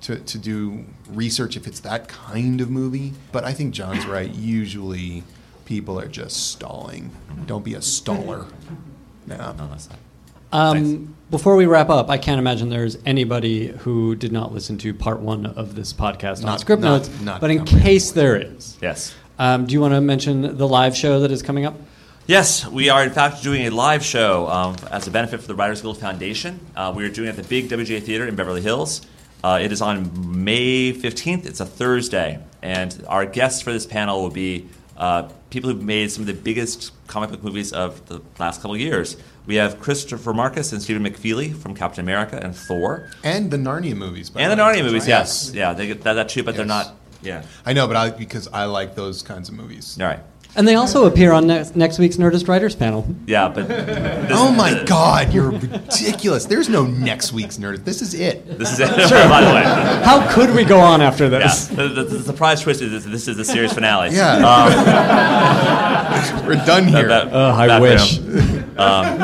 to, 0.03 0.17
to 0.17 0.39
do 0.39 0.85
research 1.09 1.57
if 1.57 1.67
it's 1.67 1.81
that 1.81 2.07
kind 2.07 2.61
of 2.61 2.71
movie. 2.71 3.15
But 3.33 3.45
I 3.45 3.55
think 3.55 3.73
John's 3.73 4.05
right. 4.17 4.31
Usually, 4.35 5.25
people 5.65 5.99
are 5.99 6.09
just 6.09 6.51
stalling. 6.51 7.11
Don't 7.47 7.65
be 7.65 7.75
a 7.75 7.79
staller. 7.81 8.47
Yeah. 9.29 9.55
No, 9.59 9.67
that's 9.67 9.89
not. 9.91 9.99
Um, 10.53 11.16
before 11.31 11.57
we 11.57 11.67
wrap 11.67 11.91
up, 11.91 12.09
I 12.11 12.19
can't 12.19 12.39
imagine 12.39 12.69
there's 12.69 12.97
anybody 13.05 13.69
who 13.69 14.15
did 14.15 14.33
not 14.33 14.53
listen 14.53 14.79
to 14.79 14.95
part 14.95 15.21
one 15.21 15.47
of 15.47 15.75
this 15.75 15.93
podcast 15.93 16.45
on 16.47 16.59
script 16.59 16.83
not- 16.83 17.03
notes. 17.03 17.21
not 17.21 17.41
but 17.41 17.51
in 17.51 17.65
case 17.65 18.13
there 18.13 18.37
is, 18.37 18.77
Yes. 18.81 19.15
um, 19.39 19.67
do 19.67 19.73
you 19.73 19.81
want 19.81 19.95
to 19.95 20.01
mention 20.01 20.57
the 20.57 20.69
live 20.69 20.97
show 20.97 21.21
that 21.21 21.31
is 21.33 21.43
coming 21.43 21.65
up? 21.67 21.75
Yes, 22.29 22.67
we 22.67 22.89
are 22.89 23.05
in 23.05 23.11
fact 23.11 23.43
doing 23.43 23.67
a 23.67 23.71
live 23.71 24.05
show 24.05 24.49
um, 24.49 24.77
as 24.91 25.07
a 25.07 25.11
benefit 25.13 25.41
for 25.41 25.47
the 25.47 25.55
Writers 25.55 25.81
Guild 25.83 25.99
Foundation. 25.99 26.59
Uh, 26.77 26.93
we 26.95 27.05
are 27.05 27.09
doing 27.09 27.29
it 27.29 27.31
at 27.31 27.37
the 27.37 27.49
Big 27.49 27.69
WGA 27.69 28.01
Theater 28.03 28.27
in 28.27 28.35
Beverly 28.35 28.63
Hills. 28.63 29.03
Uh, 29.45 29.61
it 29.63 29.71
is 29.71 29.81
on 29.81 30.45
May 30.45 30.93
15th. 30.93 31.47
It's 31.47 31.61
a 31.61 31.67
Thursday. 31.67 32.41
And 32.63 33.05
our 33.07 33.27
guests 33.27 33.63
for 33.63 33.73
this 33.73 33.87
panel 33.87 34.23
will 34.23 34.31
be 34.31 34.67
uh, 34.97 35.29
people 35.51 35.71
who've 35.71 35.83
made 35.83 36.11
some 36.11 36.23
of 36.23 36.27
the 36.27 36.35
biggest 36.35 36.93
comic 37.07 37.31
book 37.31 37.43
movies 37.43 37.73
of 37.73 38.07
the 38.07 38.21
last 38.39 38.63
couple 38.63 38.75
of 38.75 38.81
years. 38.81 39.17
We 39.47 39.57
have 39.57 39.81
Christopher 39.81 40.33
Markus 40.33 40.73
and 40.73 40.83
Stephen 40.83 41.05
McFeely 41.05 41.55
from 41.57 41.75
Captain 41.75 42.05
America 42.05 42.39
and 42.43 42.55
Thor. 42.55 43.11
And 43.23 43.51
the 43.51 43.57
Narnia 43.57 43.97
movies. 43.97 44.31
by 44.31 44.41
And 44.41 44.53
the. 44.53 44.57
Narnia 44.63 44.85
movies, 44.85 45.07
yes. 45.07 45.53
Yeah, 45.55 45.73
they 45.73 45.87
get 45.87 46.03
that, 46.03 46.15
that 46.15 46.29
too, 46.29 46.43
but 46.43 46.57
they're 46.57 46.65
not. 46.65 46.95
Yeah. 47.23 47.45
I 47.65 47.73
know, 47.73 47.87
but 47.87 47.97
I 47.97 48.11
because 48.11 48.49
I 48.49 48.65
like 48.65 48.95
those 48.95 49.23
kinds 49.23 49.49
of 49.49 49.55
movies. 49.55 49.99
All 50.01 50.07
right. 50.07 50.21
And 50.57 50.67
they 50.67 50.75
also 50.75 51.05
appear 51.07 51.33
on 51.33 51.47
next, 51.47 51.77
next 51.77 51.99
week's 51.99 52.17
Nerdist 52.17 52.49
Writers 52.49 52.75
panel. 52.75 53.07
Yeah, 53.27 53.49
but. 53.49 53.67
oh 54.33 54.51
my 54.57 54.83
God, 54.85 55.35
you're 55.35 55.51
ridiculous. 55.51 56.47
There's 56.47 56.71
no 56.71 56.87
next 56.87 57.35
week's 57.35 57.59
Nerdist. 57.59 57.85
This 57.85 58.01
is 58.01 58.15
it. 58.15 58.59
This 58.59 58.73
is 58.73 58.81
it, 58.81 58.89
by 58.89 59.45
the 59.45 59.55
way. 59.55 59.63
How 60.03 60.27
could 60.33 60.55
we 60.55 60.65
go 60.65 60.81
on 60.81 61.03
after 61.03 61.25
Yeah, 61.25 61.41
this? 61.41 61.67
the, 61.67 61.89
the, 61.89 62.05
the 62.05 62.21
surprise 62.23 62.63
twist 62.63 62.81
is 62.81 62.91
this, 62.91 63.05
this 63.05 63.29
is 63.29 63.37
the 63.37 63.45
series 63.45 63.75
finale. 63.75 64.15
Yeah. 64.17 64.37
Um, 64.37 64.73
We're 66.47 66.65
done 66.65 66.87
here. 66.89 67.09
that- 67.09 67.29
Ugh, 67.29 67.55
I 67.61 67.67
that 67.67 67.83
wish. 67.83 68.19
Um, 68.77 69.17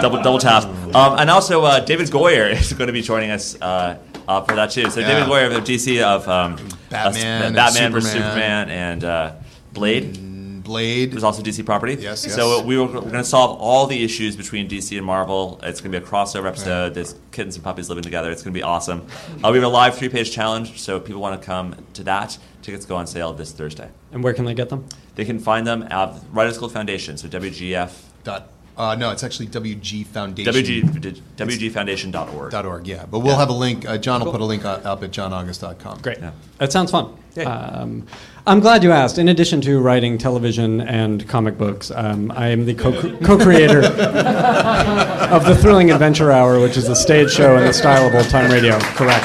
double 0.00 0.22
double 0.22 0.38
tap. 0.38 0.62
Um, 0.94 1.18
and 1.18 1.28
also, 1.28 1.64
uh, 1.64 1.80
David 1.80 2.06
Goyer 2.08 2.52
is 2.52 2.72
going 2.72 2.86
to 2.86 2.92
be 2.92 3.02
joining 3.02 3.32
us 3.32 3.60
uh, 3.60 3.98
uh, 4.28 4.42
for 4.42 4.54
that 4.54 4.70
too. 4.70 4.88
So 4.90 5.00
Yeah. 5.00 5.08
David 5.08 5.24
Goyer 5.28 5.52
of 5.52 5.64
the 5.64 5.72
DC 5.74 6.00
of 6.00 6.28
um, 6.28 6.54
Batman 6.88 7.52
uh, 7.52 7.56
Batman 7.56 7.90
vs 7.90 8.12
Superman. 8.12 8.30
Superman, 8.32 8.70
and 8.70 9.04
uh, 9.04 9.32
Blade. 9.72 10.16
Blade 10.62 11.14
was 11.14 11.24
also 11.24 11.42
DC 11.42 11.64
property. 11.64 11.94
Yes, 11.94 12.24
yes. 12.24 12.34
So 12.34 12.62
we 12.62 12.76
were, 12.78 12.86
we're 12.86 13.00
going 13.00 13.12
to 13.14 13.24
solve 13.24 13.58
all 13.60 13.86
the 13.86 14.02
issues 14.04 14.36
between 14.36 14.68
DC 14.68 14.96
and 14.96 15.06
Marvel. 15.06 15.58
It's 15.62 15.80
going 15.80 15.92
to 15.92 16.00
be 16.00 16.04
a 16.04 16.08
crossover 16.08 16.46
episode. 16.46 16.94
There's 16.94 17.14
kittens 17.32 17.56
and 17.56 17.64
puppies 17.64 17.88
living 17.88 18.02
together. 18.04 18.30
It's 18.30 18.42
going 18.42 18.52
to 18.52 18.58
be 18.58 18.62
awesome. 18.62 19.06
Uh, 19.42 19.50
we 19.50 19.58
have 19.58 19.64
a 19.64 19.68
live 19.68 19.96
three-page 19.96 20.32
challenge, 20.32 20.80
so 20.80 20.96
if 20.96 21.04
people 21.04 21.20
want 21.20 21.40
to 21.40 21.44
come 21.44 21.76
to 21.94 22.04
that. 22.04 22.38
Tickets 22.62 22.84
go 22.84 22.96
on 22.96 23.06
sale 23.06 23.32
this 23.32 23.52
Thursday. 23.52 23.88
And 24.12 24.22
where 24.22 24.34
can 24.34 24.44
they 24.44 24.54
get 24.54 24.68
them? 24.68 24.86
They 25.14 25.24
can 25.24 25.38
find 25.38 25.66
them 25.66 25.82
at 25.90 26.14
Writers 26.32 26.58
Guild 26.58 26.72
Foundation, 26.72 27.16
so 27.16 27.28
WGF. 27.28 27.92
Dot. 28.22 28.50
Uh, 28.80 28.94
no, 28.94 29.10
it's 29.10 29.22
actually 29.22 29.46
WG 29.46 30.06
Foundation. 30.06 30.54
WG, 30.54 31.20
WGFoundation.org. 31.36 32.50
Dot 32.50 32.64
org, 32.64 32.86
yeah. 32.86 33.04
But 33.04 33.18
we'll 33.18 33.36
have 33.36 33.50
a 33.50 33.52
link. 33.52 33.86
Uh, 33.86 33.98
John 33.98 34.24
will 34.24 34.32
put 34.32 34.40
a 34.40 34.44
link 34.44 34.64
up 34.64 34.86
up 34.86 35.02
at 35.02 35.10
johnaugust.com. 35.10 36.00
Great. 36.00 36.18
That 36.56 36.72
sounds 36.72 36.90
fun. 36.90 37.14
Um, 37.44 38.06
I'm 38.46 38.60
glad 38.60 38.82
you 38.82 38.90
asked. 38.90 39.18
In 39.18 39.28
addition 39.28 39.60
to 39.62 39.80
writing 39.80 40.16
television 40.16 40.80
and 40.80 41.28
comic 41.28 41.58
books, 41.58 41.90
um, 41.90 42.32
I 42.34 42.48
am 42.48 42.64
the 42.64 42.72
co- 42.72 43.18
co-creator 43.22 43.84
of 43.84 45.44
the 45.44 45.56
Thrilling 45.60 45.90
Adventure 45.90 46.32
Hour, 46.32 46.58
which 46.58 46.78
is 46.78 46.88
a 46.88 46.96
stage 46.96 47.30
show 47.30 47.58
in 47.58 47.66
the 47.66 47.74
style 47.74 48.08
of 48.08 48.14
old 48.14 48.30
time 48.30 48.50
radio. 48.50 48.78
Correct. 48.80 49.24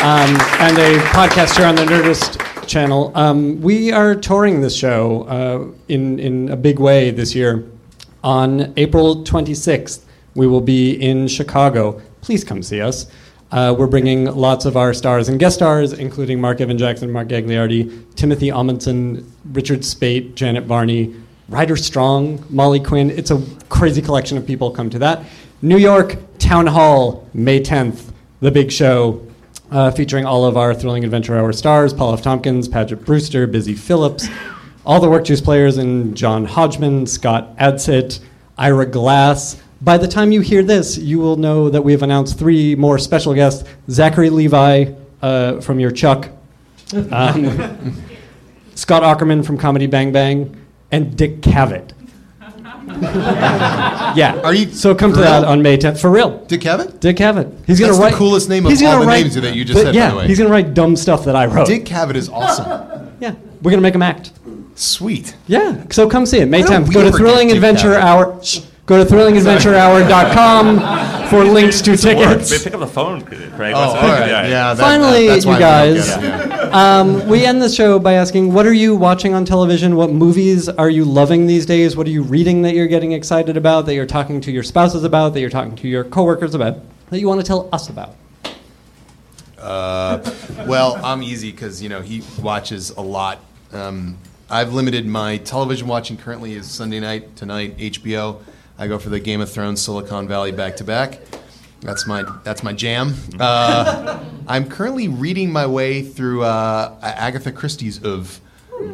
Um, 0.00 0.30
and 0.60 0.78
a 0.78 0.98
podcast 1.10 1.58
here 1.58 1.66
on 1.66 1.74
the 1.74 1.84
Nerdist 1.84 2.66
channel. 2.66 3.12
Um, 3.14 3.60
we 3.60 3.92
are 3.92 4.14
touring 4.14 4.62
this 4.62 4.74
show 4.74 5.24
uh, 5.24 5.66
in 5.88 6.18
in 6.18 6.48
a 6.48 6.56
big 6.56 6.78
way 6.78 7.10
this 7.10 7.34
year. 7.34 7.68
On 8.28 8.74
April 8.76 9.24
26th, 9.24 10.04
we 10.34 10.46
will 10.46 10.60
be 10.60 10.92
in 10.92 11.28
Chicago. 11.28 11.98
Please 12.20 12.44
come 12.44 12.62
see 12.62 12.78
us. 12.78 13.06
Uh, 13.50 13.74
we're 13.78 13.86
bringing 13.86 14.26
lots 14.26 14.66
of 14.66 14.76
our 14.76 14.92
stars 14.92 15.30
and 15.30 15.40
guest 15.40 15.56
stars, 15.56 15.94
including 15.94 16.38
Marc 16.38 16.60
Evan 16.60 16.76
Jackson, 16.76 17.10
Mark 17.10 17.28
Gagliardi, 17.28 18.14
Timothy 18.16 18.48
Omundson, 18.48 19.24
Richard 19.52 19.82
Speight, 19.82 20.34
Janet 20.34 20.64
Varney, 20.64 21.16
Ryder 21.48 21.76
Strong, 21.76 22.44
Molly 22.50 22.80
Quinn. 22.80 23.10
It's 23.10 23.30
a 23.30 23.42
crazy 23.70 24.02
collection 24.02 24.36
of 24.36 24.46
people. 24.46 24.72
Come 24.72 24.90
to 24.90 24.98
that. 24.98 25.24
New 25.62 25.78
York 25.78 26.18
Town 26.38 26.66
Hall, 26.66 27.26
May 27.32 27.60
10th, 27.60 28.12
the 28.40 28.50
big 28.50 28.70
show 28.70 29.26
uh, 29.70 29.90
featuring 29.90 30.26
all 30.26 30.44
of 30.44 30.58
our 30.58 30.74
Thrilling 30.74 31.02
Adventure 31.02 31.38
Hour 31.38 31.54
stars 31.54 31.94
Paul 31.94 32.12
F. 32.12 32.20
Tompkins, 32.20 32.68
Paget 32.68 33.06
Brewster, 33.06 33.46
Busy 33.46 33.74
Philipps, 33.74 34.28
all 34.88 34.98
the 35.00 35.06
Workjuice 35.06 35.44
players, 35.44 35.76
and 35.76 36.16
John 36.16 36.46
Hodgman, 36.46 37.06
Scott 37.06 37.54
Adsit, 37.58 38.20
Ira 38.56 38.86
Glass. 38.86 39.60
By 39.82 39.98
the 39.98 40.08
time 40.08 40.32
you 40.32 40.40
hear 40.40 40.62
this, 40.62 40.96
you 40.96 41.18
will 41.18 41.36
know 41.36 41.68
that 41.68 41.82
we 41.82 41.92
have 41.92 42.02
announced 42.02 42.38
three 42.38 42.74
more 42.74 42.98
special 42.98 43.34
guests 43.34 43.68
Zachary 43.90 44.30
Levi 44.30 44.92
uh, 45.22 45.60
from 45.60 45.78
Your 45.78 45.90
Chuck, 45.90 46.30
um, 47.12 48.02
Scott 48.74 49.02
Aukerman 49.02 49.44
from 49.44 49.58
Comedy 49.58 49.86
Bang 49.86 50.10
Bang, 50.10 50.56
and 50.90 51.14
Dick 51.16 51.42
Cavett. 51.42 51.92
yeah. 54.16 54.40
Are 54.42 54.54
you 54.54 54.70
so 54.72 54.94
come 54.94 55.12
to 55.12 55.20
that 55.20 55.40
real? 55.42 55.50
on 55.50 55.60
May 55.60 55.76
10th 55.76 56.00
for 56.00 56.10
real? 56.10 56.42
Dick 56.46 56.62
Cavett? 56.62 56.98
Dick 57.00 57.16
Cavett. 57.18 57.52
He's 57.66 57.78
gonna 57.78 57.92
That's 57.92 57.98
the 57.98 58.04
write 58.06 58.14
coolest 58.14 58.48
name 58.48 58.64
of 58.64 58.70
he's 58.72 58.82
all 58.82 59.00
the 59.00 59.06
write- 59.06 59.20
names 59.24 59.34
that 59.34 59.54
you 59.54 59.64
just 59.66 59.78
said, 59.82 59.94
Yeah, 59.94 60.12
the 60.12 60.16
way. 60.16 60.26
he's 60.26 60.38
gonna 60.38 60.50
write 60.50 60.72
dumb 60.72 60.96
stuff 60.96 61.26
that 61.26 61.36
I 61.36 61.44
wrote. 61.46 61.66
Dick 61.66 61.84
Cavett 61.84 62.14
is 62.16 62.30
awesome. 62.30 62.94
Yeah, 63.20 63.34
we're 63.62 63.72
gonna 63.72 63.82
make 63.82 63.96
him 63.96 64.02
act. 64.02 64.30
Sweet. 64.78 65.34
Yeah, 65.48 65.82
so 65.90 66.08
come 66.08 66.24
see 66.24 66.38
it 66.38 66.46
May 66.46 66.62
Why 66.62 66.68
10th. 66.68 66.94
Go 66.94 67.02
to 67.02 67.10
Thrilling 67.16 67.50
Adventure 67.50 67.94
Hour. 67.94 68.38
Shh. 68.44 68.60
Go 68.86 69.04
to 69.04 69.14
thrillingadventurehour.com 69.14 71.28
for 71.28 71.44
links 71.44 71.82
to 71.82 71.94
tickets. 71.94 72.64
Pick 72.64 72.72
up 72.72 72.80
the 72.80 72.86
phone, 72.86 73.20
Craig. 73.20 73.74
Oh, 73.76 73.88
What's 73.90 74.02
all 74.02 74.08
right. 74.08 74.28
Yeah, 74.48 74.72
that- 74.72 74.78
Finally, 74.78 75.26
that- 75.26 75.44
you 75.44 75.48
why 75.50 75.56
we 75.56 75.60
don't 75.60 75.60
guys, 75.60 76.08
um, 76.72 77.28
we 77.28 77.44
end 77.44 77.60
the 77.60 77.68
show 77.68 77.98
by 77.98 78.14
asking, 78.14 78.54
what 78.54 78.64
are 78.64 78.72
you 78.72 78.96
watching 78.96 79.34
on 79.34 79.44
television? 79.44 79.94
What 79.94 80.10
movies 80.10 80.70
are 80.70 80.88
you 80.88 81.04
loving 81.04 81.46
these 81.46 81.66
days? 81.66 81.96
What 81.98 82.06
are 82.06 82.10
you 82.10 82.22
reading 82.22 82.62
that 82.62 82.74
you're 82.74 82.86
getting 82.86 83.12
excited 83.12 83.58
about? 83.58 83.84
That 83.84 83.92
you're 83.94 84.06
talking 84.06 84.40
to 84.40 84.50
your 84.50 84.62
spouses 84.62 85.04
about? 85.04 85.34
That 85.34 85.40
you're 85.40 85.50
talking 85.50 85.76
to 85.76 85.86
your 85.88 86.04
coworkers 86.04 86.54
about? 86.54 86.78
That 87.10 87.20
you 87.20 87.28
want 87.28 87.42
to 87.42 87.46
tell 87.46 87.68
us 87.74 87.90
about? 87.90 88.14
Uh, 89.60 90.18
well, 90.66 90.98
I'm 91.04 91.22
easy 91.22 91.50
because 91.50 91.82
you 91.82 91.88
know 91.90 92.00
he 92.00 92.22
watches 92.40 92.88
a 92.90 93.02
lot. 93.02 93.40
Um, 93.72 94.16
I've 94.50 94.72
limited 94.72 95.06
my 95.06 95.36
television 95.36 95.88
watching. 95.88 96.16
Currently, 96.16 96.54
is 96.54 96.70
Sunday 96.70 97.00
night 97.00 97.36
tonight 97.36 97.76
HBO. 97.76 98.40
I 98.78 98.86
go 98.86 98.98
for 98.98 99.10
the 99.10 99.20
Game 99.20 99.42
of 99.42 99.50
Thrones 99.50 99.82
Silicon 99.82 100.26
Valley 100.26 100.52
back 100.52 100.76
to 100.76 100.84
back. 100.84 101.20
That's 101.80 102.06
my 102.06 102.24
that's 102.44 102.62
my 102.62 102.72
jam. 102.72 103.14
Uh, 103.38 104.24
I'm 104.48 104.68
currently 104.70 105.06
reading 105.06 105.52
my 105.52 105.66
way 105.66 106.02
through 106.02 106.44
uh, 106.44 106.96
Agatha 107.02 107.52
Christie's 107.52 108.02
of, 108.02 108.40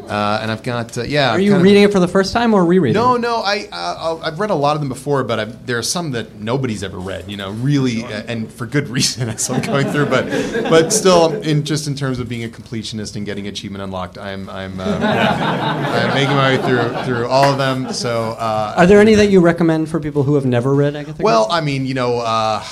uh, 0.09 0.39
and 0.43 0.51
I've 0.51 0.63
got 0.63 0.97
uh, 0.99 1.03
yeah. 1.03 1.31
Are 1.31 1.35
I've 1.35 1.41
you 1.41 1.51
kind 1.51 1.61
of- 1.61 1.65
reading 1.65 1.83
it 1.83 1.93
for 1.93 2.01
the 2.01 2.09
first 2.09 2.33
time 2.33 2.55
or 2.55 2.65
rereading? 2.65 2.95
no, 3.01 3.17
no. 3.17 3.37
I 3.37 3.69
uh, 3.71 4.19
I've 4.23 4.39
read 4.41 4.51
a 4.51 4.55
lot 4.55 4.77
of 4.77 4.81
them 4.81 4.89
before, 4.89 5.25
but 5.25 5.39
I've, 5.39 5.67
there 5.67 5.79
are 5.79 5.83
some 5.83 6.13
that 6.13 6.37
nobody's 6.37 6.83
ever 6.83 6.99
read. 6.99 7.31
You 7.31 7.37
know, 7.37 7.51
really, 7.53 8.05
uh, 8.05 8.23
and 8.27 8.51
for 8.53 8.67
good 8.67 8.89
reason. 8.97 9.29
As 9.29 9.49
I'm 9.51 9.61
going 9.63 9.89
through, 9.89 10.07
but 10.07 10.25
but 10.71 10.93
still, 10.93 11.33
in 11.43 11.65
just 11.65 11.87
in 11.87 11.95
terms 11.95 12.19
of 12.19 12.29
being 12.29 12.45
a 12.45 12.49
completionist 12.49 13.17
and 13.17 13.27
getting 13.27 13.47
achievement 13.47 13.83
unlocked, 13.83 14.19
I'm 14.19 14.49
I'm, 14.51 14.81
uh, 14.81 14.85
I'm 15.03 16.15
making 16.15 16.37
my 16.37 16.57
way 16.57 16.63
through 16.63 17.05
through 17.05 17.27
all 17.29 17.45
of 17.51 17.59
them. 17.59 17.93
So. 17.93 18.33
Uh, 18.39 18.75
Are 18.77 18.87
there 18.87 19.01
any 19.01 19.15
that 19.15 19.27
you 19.31 19.41
recommend 19.41 19.89
for 19.89 20.01
people 20.01 20.23
who 20.23 20.35
have 20.35 20.47
never 20.47 20.75
read 20.75 20.97
Agatha 20.97 21.23
well, 21.23 21.47
Christie? 21.47 21.59
I 21.59 21.61
mean, 21.65 21.87
you 21.87 21.95
know, 21.95 22.19
uh, 22.21 22.65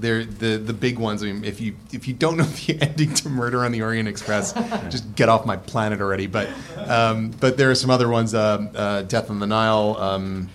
they're 0.00 0.24
the 0.24 0.58
the 0.58 0.72
big 0.72 0.98
ones. 0.98 1.22
I 1.22 1.26
mean, 1.26 1.44
if 1.44 1.60
you 1.60 1.76
if 1.92 2.08
you 2.08 2.14
don't 2.14 2.36
know 2.36 2.44
the 2.66 2.78
ending 2.80 3.14
to 3.14 3.28
Murder 3.28 3.64
on 3.64 3.72
the 3.72 3.82
Orient 3.82 4.08
Express, 4.08 4.52
just 4.90 5.14
get 5.14 5.28
off 5.28 5.46
my 5.46 5.56
planet 5.56 6.00
already. 6.00 6.26
But 6.26 6.48
um, 6.76 7.30
but 7.30 7.56
there 7.56 7.70
are 7.70 7.74
some 7.74 7.90
other 7.90 8.08
ones. 8.08 8.34
Uh, 8.34 8.68
uh, 8.74 9.02
Death 9.02 9.30
on 9.30 9.38
the 9.38 9.46
Nile, 9.46 9.96
um, 9.98 10.48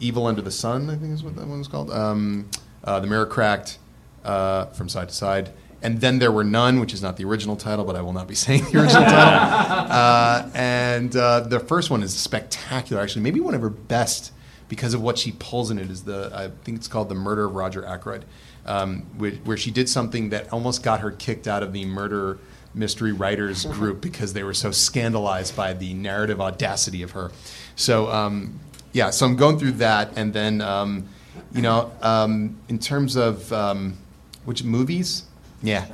Evil 0.00 0.26
Under 0.26 0.42
the 0.42 0.50
Sun, 0.50 0.90
I 0.90 0.96
think 0.96 1.12
is 1.12 1.22
what 1.22 1.36
that 1.36 1.46
one 1.46 1.58
was 1.58 1.68
called. 1.68 1.90
Um, 1.90 2.48
uh, 2.84 3.00
the 3.00 3.06
Mirror 3.06 3.26
Cracked, 3.26 3.78
uh, 4.24 4.66
From 4.66 4.88
Side 4.88 5.08
to 5.08 5.14
Side. 5.14 5.50
And 5.84 6.00
then 6.00 6.20
there 6.20 6.30
were 6.30 6.44
none, 6.44 6.78
which 6.78 6.94
is 6.94 7.02
not 7.02 7.16
the 7.16 7.24
original 7.24 7.56
title, 7.56 7.84
but 7.84 7.96
I 7.96 8.02
will 8.02 8.12
not 8.12 8.28
be 8.28 8.34
saying 8.36 8.64
the 8.70 8.80
original 8.80 9.02
title. 9.02 9.92
Uh, 9.92 10.50
and 10.54 11.14
uh, 11.16 11.40
the 11.40 11.58
first 11.58 11.90
one 11.90 12.02
is 12.02 12.14
spectacular, 12.14 13.02
actually, 13.02 13.22
maybe 13.22 13.40
one 13.40 13.54
of 13.54 13.60
her 13.60 13.70
best 13.70 14.32
because 14.68 14.94
of 14.94 15.02
what 15.02 15.18
she 15.18 15.32
pulls 15.32 15.70
in 15.70 15.78
it. 15.78 15.90
Is 15.90 16.04
the 16.04 16.30
I 16.32 16.48
think 16.64 16.78
it's 16.78 16.88
called 16.88 17.08
the 17.08 17.14
Murder 17.14 17.44
of 17.44 17.54
Roger 17.54 17.84
Ackroyd, 17.84 18.24
um, 18.66 19.02
where, 19.16 19.32
where 19.32 19.56
she 19.56 19.70
did 19.70 19.88
something 19.88 20.30
that 20.30 20.52
almost 20.52 20.82
got 20.82 21.00
her 21.00 21.10
kicked 21.10 21.48
out 21.48 21.62
of 21.62 21.72
the 21.72 21.84
murder 21.84 22.38
mystery 22.74 23.12
writers 23.12 23.64
group 23.72 24.00
because 24.00 24.32
they 24.32 24.42
were 24.42 24.54
so 24.54 24.70
scandalized 24.70 25.56
by 25.56 25.72
the 25.72 25.94
narrative 25.94 26.40
audacity 26.40 27.02
of 27.02 27.12
her. 27.12 27.30
So 27.76 28.10
um, 28.10 28.60
yeah, 28.92 29.10
so 29.10 29.26
I'm 29.26 29.36
going 29.36 29.58
through 29.58 29.72
that, 29.72 30.16
and 30.16 30.32
then 30.32 30.60
um, 30.60 31.08
you 31.52 31.62
know, 31.62 31.92
um, 32.02 32.56
in 32.68 32.78
terms 32.78 33.16
of 33.16 33.52
um, 33.52 33.96
which 34.44 34.64
movies, 34.64 35.24
yeah, 35.62 35.86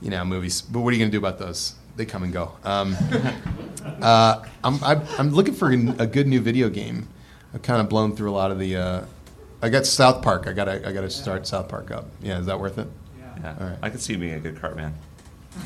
you 0.00 0.10
know, 0.10 0.24
movies. 0.24 0.62
But 0.62 0.80
what 0.80 0.90
are 0.90 0.92
you 0.92 0.98
going 0.98 1.10
to 1.10 1.18
do 1.18 1.24
about 1.24 1.38
those? 1.38 1.74
They 1.96 2.06
come 2.06 2.22
and 2.22 2.32
go. 2.32 2.52
Um, 2.64 2.96
uh, 4.00 4.44
I'm, 4.64 4.82
I'm, 4.82 5.02
I'm 5.18 5.30
looking 5.30 5.54
for 5.54 5.70
a 5.70 6.06
good 6.06 6.26
new 6.26 6.40
video 6.40 6.70
game. 6.70 7.08
I've 7.52 7.62
kind 7.62 7.80
of 7.80 7.88
blown 7.88 8.16
through 8.16 8.30
a 8.30 8.32
lot 8.32 8.50
of 8.50 8.58
the. 8.58 8.76
Uh, 8.76 9.04
I 9.62 9.68
got 9.68 9.86
South 9.86 10.22
Park. 10.22 10.46
I 10.46 10.52
got 10.52 10.64
to 10.66 10.88
I 10.88 10.92
got 10.92 11.02
to 11.02 11.10
start 11.10 11.46
South 11.46 11.68
Park 11.68 11.90
up. 11.90 12.06
Yeah, 12.22 12.38
is 12.40 12.46
that 12.46 12.58
worth 12.58 12.78
it? 12.78 12.88
Yeah. 13.18 13.54
All 13.60 13.66
right. 13.68 13.78
I 13.82 13.90
could 13.90 14.00
see 14.00 14.14
you 14.14 14.18
being 14.18 14.34
a 14.34 14.40
good 14.40 14.60
Cartman. 14.60 14.94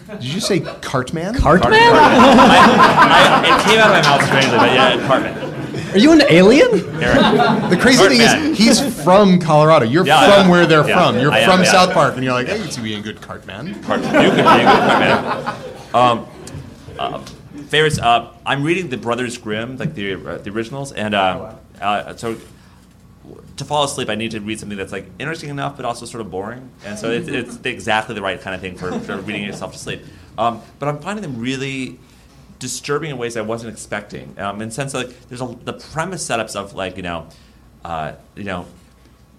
Did 0.08 0.24
you 0.24 0.40
say 0.40 0.60
Cartman? 0.60 1.34
Cartman? 1.36 1.72
I, 1.74 3.42
it 3.44 3.70
came 3.70 3.78
out 3.78 3.94
of 3.94 4.02
my 4.02 4.02
mouth 4.02 4.26
strangely, 4.26 4.56
but 4.56 4.72
yeah, 4.72 5.06
Cartman. 5.06 5.54
Are 5.94 5.98
you 5.98 6.12
an 6.12 6.22
alien? 6.30 6.70
Eric. 7.02 7.70
The 7.70 7.76
crazy 7.80 8.08
thing 8.08 8.20
Cartman. 8.20 8.52
is, 8.52 8.58
he's 8.58 9.04
from 9.04 9.38
Colorado. 9.38 9.84
You're 9.84 10.06
Yeah, 10.06 10.24
from 10.34 10.46
yeah. 10.46 10.50
where 10.50 10.66
they're 10.66 10.88
Yeah, 10.88 10.94
from. 11.12 11.20
You're 11.20 11.30
I 11.32 11.40
am, 11.40 11.50
from 11.50 11.60
yeah. 11.62 11.70
South 11.70 11.92
Park, 11.92 12.14
and 12.14 12.24
you're 12.24 12.32
like, 12.32 12.48
I 12.48 12.58
can 12.58 12.70
see 12.70 12.82
being 12.82 13.00
a 13.00 13.02
good 13.02 13.20
Cartman. 13.20 13.80
Cartman. 13.84 14.12
You 14.24 14.30
could 14.30 14.36
be 14.36 14.40
a 14.40 14.44
good 14.44 14.74
Cartman. 14.74 15.94
Um, 15.94 16.26
uh, 16.98 17.18
favorites. 17.68 17.98
Uh, 18.00 18.32
I'm 18.44 18.62
reading 18.64 18.88
the 18.88 18.96
Brothers 18.96 19.36
Grimm, 19.38 19.76
like 19.76 19.94
the 19.94 20.14
uh, 20.14 20.38
the 20.38 20.50
originals, 20.50 20.90
and 20.92 21.14
uh, 21.14 21.54
uh, 21.80 22.16
so 22.16 22.36
to 23.56 23.64
fall 23.64 23.84
asleep, 23.84 24.08
I 24.08 24.14
need 24.14 24.32
to 24.32 24.40
read 24.40 24.60
something 24.60 24.76
that's 24.76 24.92
like 24.92 25.06
interesting 25.18 25.50
enough, 25.50 25.76
but 25.76 25.84
also 25.84 26.06
sort 26.06 26.20
of 26.20 26.30
boring. 26.30 26.70
And 26.84 26.98
so 26.98 27.10
it's, 27.10 27.28
it's 27.28 27.58
exactly 27.64 28.14
the 28.14 28.22
right 28.22 28.40
kind 28.40 28.54
of 28.54 28.60
thing 28.60 28.76
for, 28.76 28.98
for 29.00 29.16
reading 29.18 29.44
yourself 29.44 29.72
to 29.72 29.78
sleep. 29.78 30.02
Um, 30.36 30.60
but 30.78 30.88
I'm 30.88 30.98
finding 30.98 31.22
them 31.22 31.40
really 31.40 31.98
disturbing 32.58 33.10
in 33.10 33.18
ways 33.18 33.36
I 33.36 33.42
wasn't 33.42 33.72
expecting. 33.72 34.34
Um, 34.38 34.60
in 34.60 34.70
sense 34.70 34.94
of 34.94 35.04
like, 35.04 35.28
there's 35.28 35.40
a, 35.40 35.46
the 35.64 35.74
premise 35.74 36.26
setups 36.26 36.56
of 36.56 36.74
like 36.74 36.96
you 36.96 37.02
know, 37.02 37.28
uh, 37.84 38.12
you 38.34 38.44
know, 38.44 38.66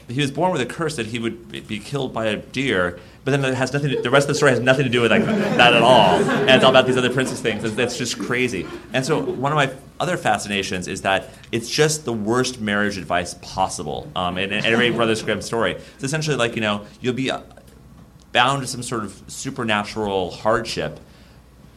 he 0.08 0.22
was 0.22 0.32
born 0.32 0.52
with 0.52 0.62
a 0.62 0.66
curse 0.66 0.96
that 0.96 1.08
he 1.08 1.20
would 1.20 1.68
be 1.68 1.80
killed 1.80 2.14
by 2.14 2.28
a 2.28 2.38
deer. 2.38 3.00
But 3.26 3.32
then 3.32 3.44
it 3.44 3.56
has 3.56 3.74
nothing. 3.74 3.90
To, 3.90 4.02
the 4.04 4.12
rest 4.12 4.26
of 4.26 4.28
the 4.30 4.36
story 4.36 4.52
has 4.52 4.60
nothing 4.60 4.84
to 4.84 4.90
do 4.90 5.02
with 5.02 5.10
like 5.10 5.26
that 5.26 5.74
at 5.74 5.82
all, 5.82 6.14
and 6.24 6.50
it's 6.52 6.64
all 6.64 6.70
about 6.70 6.86
these 6.86 6.96
other 6.96 7.12
princess 7.12 7.42
things. 7.42 7.76
That's 7.76 7.98
just 7.98 8.20
crazy. 8.20 8.68
And 8.94 9.04
so 9.04 9.20
one 9.20 9.52
of 9.52 9.56
my 9.56 9.74
other 10.00 10.16
fascinations 10.16 10.88
is 10.88 11.02
that 11.02 11.32
it's 11.52 11.68
just 11.68 12.06
the 12.06 12.14
worst 12.14 12.62
marriage 12.62 13.00
advice 13.00 13.34
possible 13.42 14.12
um, 14.16 14.38
in, 14.38 14.54
in 14.54 14.64
every 14.64 14.92
Brothers 14.92 15.24
Grimm 15.24 15.42
story. 15.42 15.72
It's 15.72 16.04
essentially 16.04 16.38
like 16.38 16.54
you 16.54 16.62
know 16.62 16.86
you'll 17.02 17.16
be 17.16 17.32
uh, 17.32 17.42
bound 18.32 18.62
to 18.62 18.68
some 18.68 18.84
sort 18.84 19.04
of 19.04 19.20
supernatural 19.26 20.30
hardship, 20.30 21.00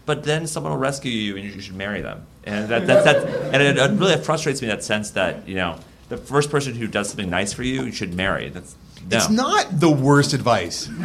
but 0.04 0.24
then 0.24 0.46
someone 0.46 0.72
will 0.72 0.78
rescue 0.78 1.10
you 1.10 1.36
and 1.38 1.46
you 1.46 1.60
should 1.62 1.76
marry 1.76 2.02
them. 2.02 2.26
And 2.44 2.68
that, 2.68 2.86
that, 2.86 3.04
that 3.04 3.26
and 3.54 3.62
it, 3.62 3.78
it 3.78 3.98
really 3.98 4.18
frustrates 4.18 4.60
me 4.60 4.68
that 4.68 4.84
sense 4.84 5.12
that 5.12 5.48
you 5.48 5.54
know 5.54 5.78
the 6.10 6.18
first 6.18 6.50
person 6.50 6.74
who 6.74 6.86
does 6.86 7.08
something 7.08 7.30
nice 7.30 7.54
for 7.54 7.62
you 7.62 7.84
you 7.84 7.92
should 7.92 8.12
marry. 8.12 8.50
That's 8.50 8.76
no. 9.10 9.16
It's 9.16 9.30
not 9.30 9.80
the 9.80 9.90
worst 9.90 10.32
advice. 10.32 10.88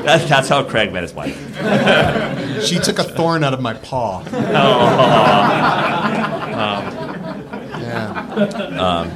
That, 0.00 0.28
that's 0.28 0.48
how 0.48 0.64
Craig 0.64 0.92
met 0.92 1.02
his 1.02 1.12
wife. 1.12 1.36
she 2.66 2.78
took 2.78 2.98
a 2.98 3.04
thorn 3.04 3.44
out 3.44 3.52
of 3.52 3.60
my 3.60 3.74
paw. 3.74 4.24
Um, 8.80 9.10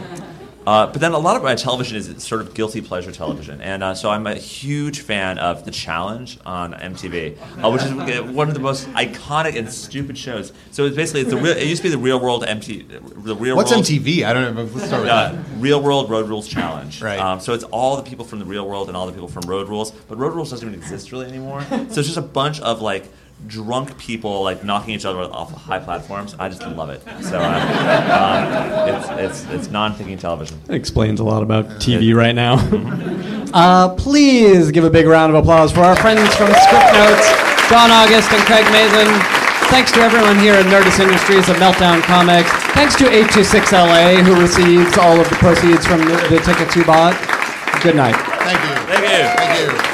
uh, 0.67 0.87
but 0.87 1.01
then 1.01 1.13
a 1.13 1.19
lot 1.19 1.37
of 1.37 1.43
my 1.43 1.55
television 1.55 1.97
is 1.97 2.23
sort 2.23 2.41
of 2.41 2.55
guilty 2.55 2.81
pleasure 2.81 3.13
television, 3.13 3.61
and 3.61 3.83
uh, 3.83 3.95
so 3.95 4.11
I'm 4.11 4.27
a 4.27 4.35
huge 4.35 5.01
fan 5.01 5.39
of 5.39 5.65
The 5.65 5.71
Challenge 5.71 6.39
on 6.47 6.73
MTV, 6.73 7.37
uh, 7.63 7.71
which 7.71 7.83
is 7.83 7.93
uh, 7.93 8.23
one 8.33 8.49
of 8.49 8.55
the 8.55 8.61
most 8.61 8.87
iconic 8.89 9.57
and 9.57 9.71
stupid 9.71 10.17
shows. 10.17 10.53
So 10.71 10.87
it's 10.87 10.97
basically 10.97 11.23
it's 11.23 11.31
the 11.31 11.37
real, 11.37 11.57
it 11.57 11.67
used 11.67 11.83
to 11.83 11.89
be 11.89 11.95
the 11.95 11.99
Real 11.99 12.19
World 12.21 12.45
MTV. 12.45 13.25
the 13.25 13.37
Real 13.37 13.57
What's 13.57 13.71
World, 13.71 13.85
MTV? 13.85 14.25
I 14.25 14.33
don't 14.33 14.55
know. 14.55 14.63
Let's 14.63 14.87
start 14.87 15.03
with 15.03 15.11
uh, 15.11 15.33
that. 15.33 15.45
Real 15.59 15.83
World 15.83 16.09
Road 16.11 16.29
Rules 16.29 16.49
Challenge. 16.49 17.03
Right. 17.03 17.19
Um, 17.21 17.41
so 17.41 17.53
it's 17.53 17.65
all 17.65 17.97
the 17.97 18.03
people 18.03 18.25
from 18.25 18.39
the 18.39 18.45
real 18.45 18.67
world 18.69 18.89
and 18.89 18.97
all 18.97 19.07
the 19.07 19.13
people 19.13 19.29
from 19.29 19.43
Road 19.49 19.69
Rules, 19.69 19.91
but 19.91 20.17
Road 20.19 20.35
Rules 20.35 20.51
doesn't 20.51 20.67
even 20.67 20.79
exist 20.79 21.13
really 21.13 21.27
anymore. 21.27 21.63
so 21.69 21.77
it's 21.77 21.95
just 21.95 22.17
a 22.17 22.23
bunch 22.23 22.61
of 22.61 22.81
like 22.81 23.11
drunk 23.47 23.99
people 23.99 24.43
like 24.43 24.65
knocking 24.65 24.95
each 24.95 25.05
other 25.05 25.21
off 25.21 25.53
of 25.53 25.61
high 25.61 25.79
platforms. 25.79 26.35
I 26.39 26.49
just 26.49 26.63
love 26.63 26.91
it. 26.91 27.03
So 27.23 27.39
uh, 27.39 27.55
um, 28.19 28.89
it's 28.89 29.45
it's 29.45 29.53
it's 29.53 29.71
non-thinking 29.71 30.19
television. 30.19 30.61
That 30.67 30.75
explains 30.75 31.21
a 31.21 31.25
lot 31.25 31.43
about 31.43 31.67
TV 31.81 32.15
right 32.15 32.35
now. 32.35 32.57
uh, 33.55 33.95
please 33.97 34.71
give 34.71 34.85
a 34.85 34.91
big 34.91 35.07
round 35.07 35.35
of 35.35 35.43
applause 35.43 35.73
for 35.73 35.81
our 35.81 35.97
friends 35.97 36.35
from 36.35 36.49
Scriptnotes, 36.49 37.69
John 37.69 37.91
August 37.91 38.33
and 38.33 38.43
Craig 38.45 38.65
Mazin. 38.73 39.45
Thanks 39.71 39.91
to 39.93 40.01
everyone 40.01 40.39
here 40.39 40.55
at 40.55 40.67
Nerdist 40.67 41.01
Industries 41.01 41.49
of 41.49 41.57
Meltdown 41.57 42.03
Comics. 42.03 42.51
Thanks 42.75 42.95
to 42.97 43.05
826LA, 43.05 44.23
who 44.23 44.41
receives 44.41 44.97
all 44.99 45.19
of 45.19 45.29
the 45.29 45.37
proceeds 45.37 45.87
from 45.87 46.01
the, 46.01 46.17
the 46.31 46.39
tickets 46.45 46.77
you 46.77 46.85
bought. 46.85 47.15
Good 47.83 47.97
night. 47.97 48.15
Thank 48.15 48.61
you. 48.61 48.75
Thank 48.87 49.03
you. 49.03 49.79
Thank 49.79 49.89
you. 49.89 49.94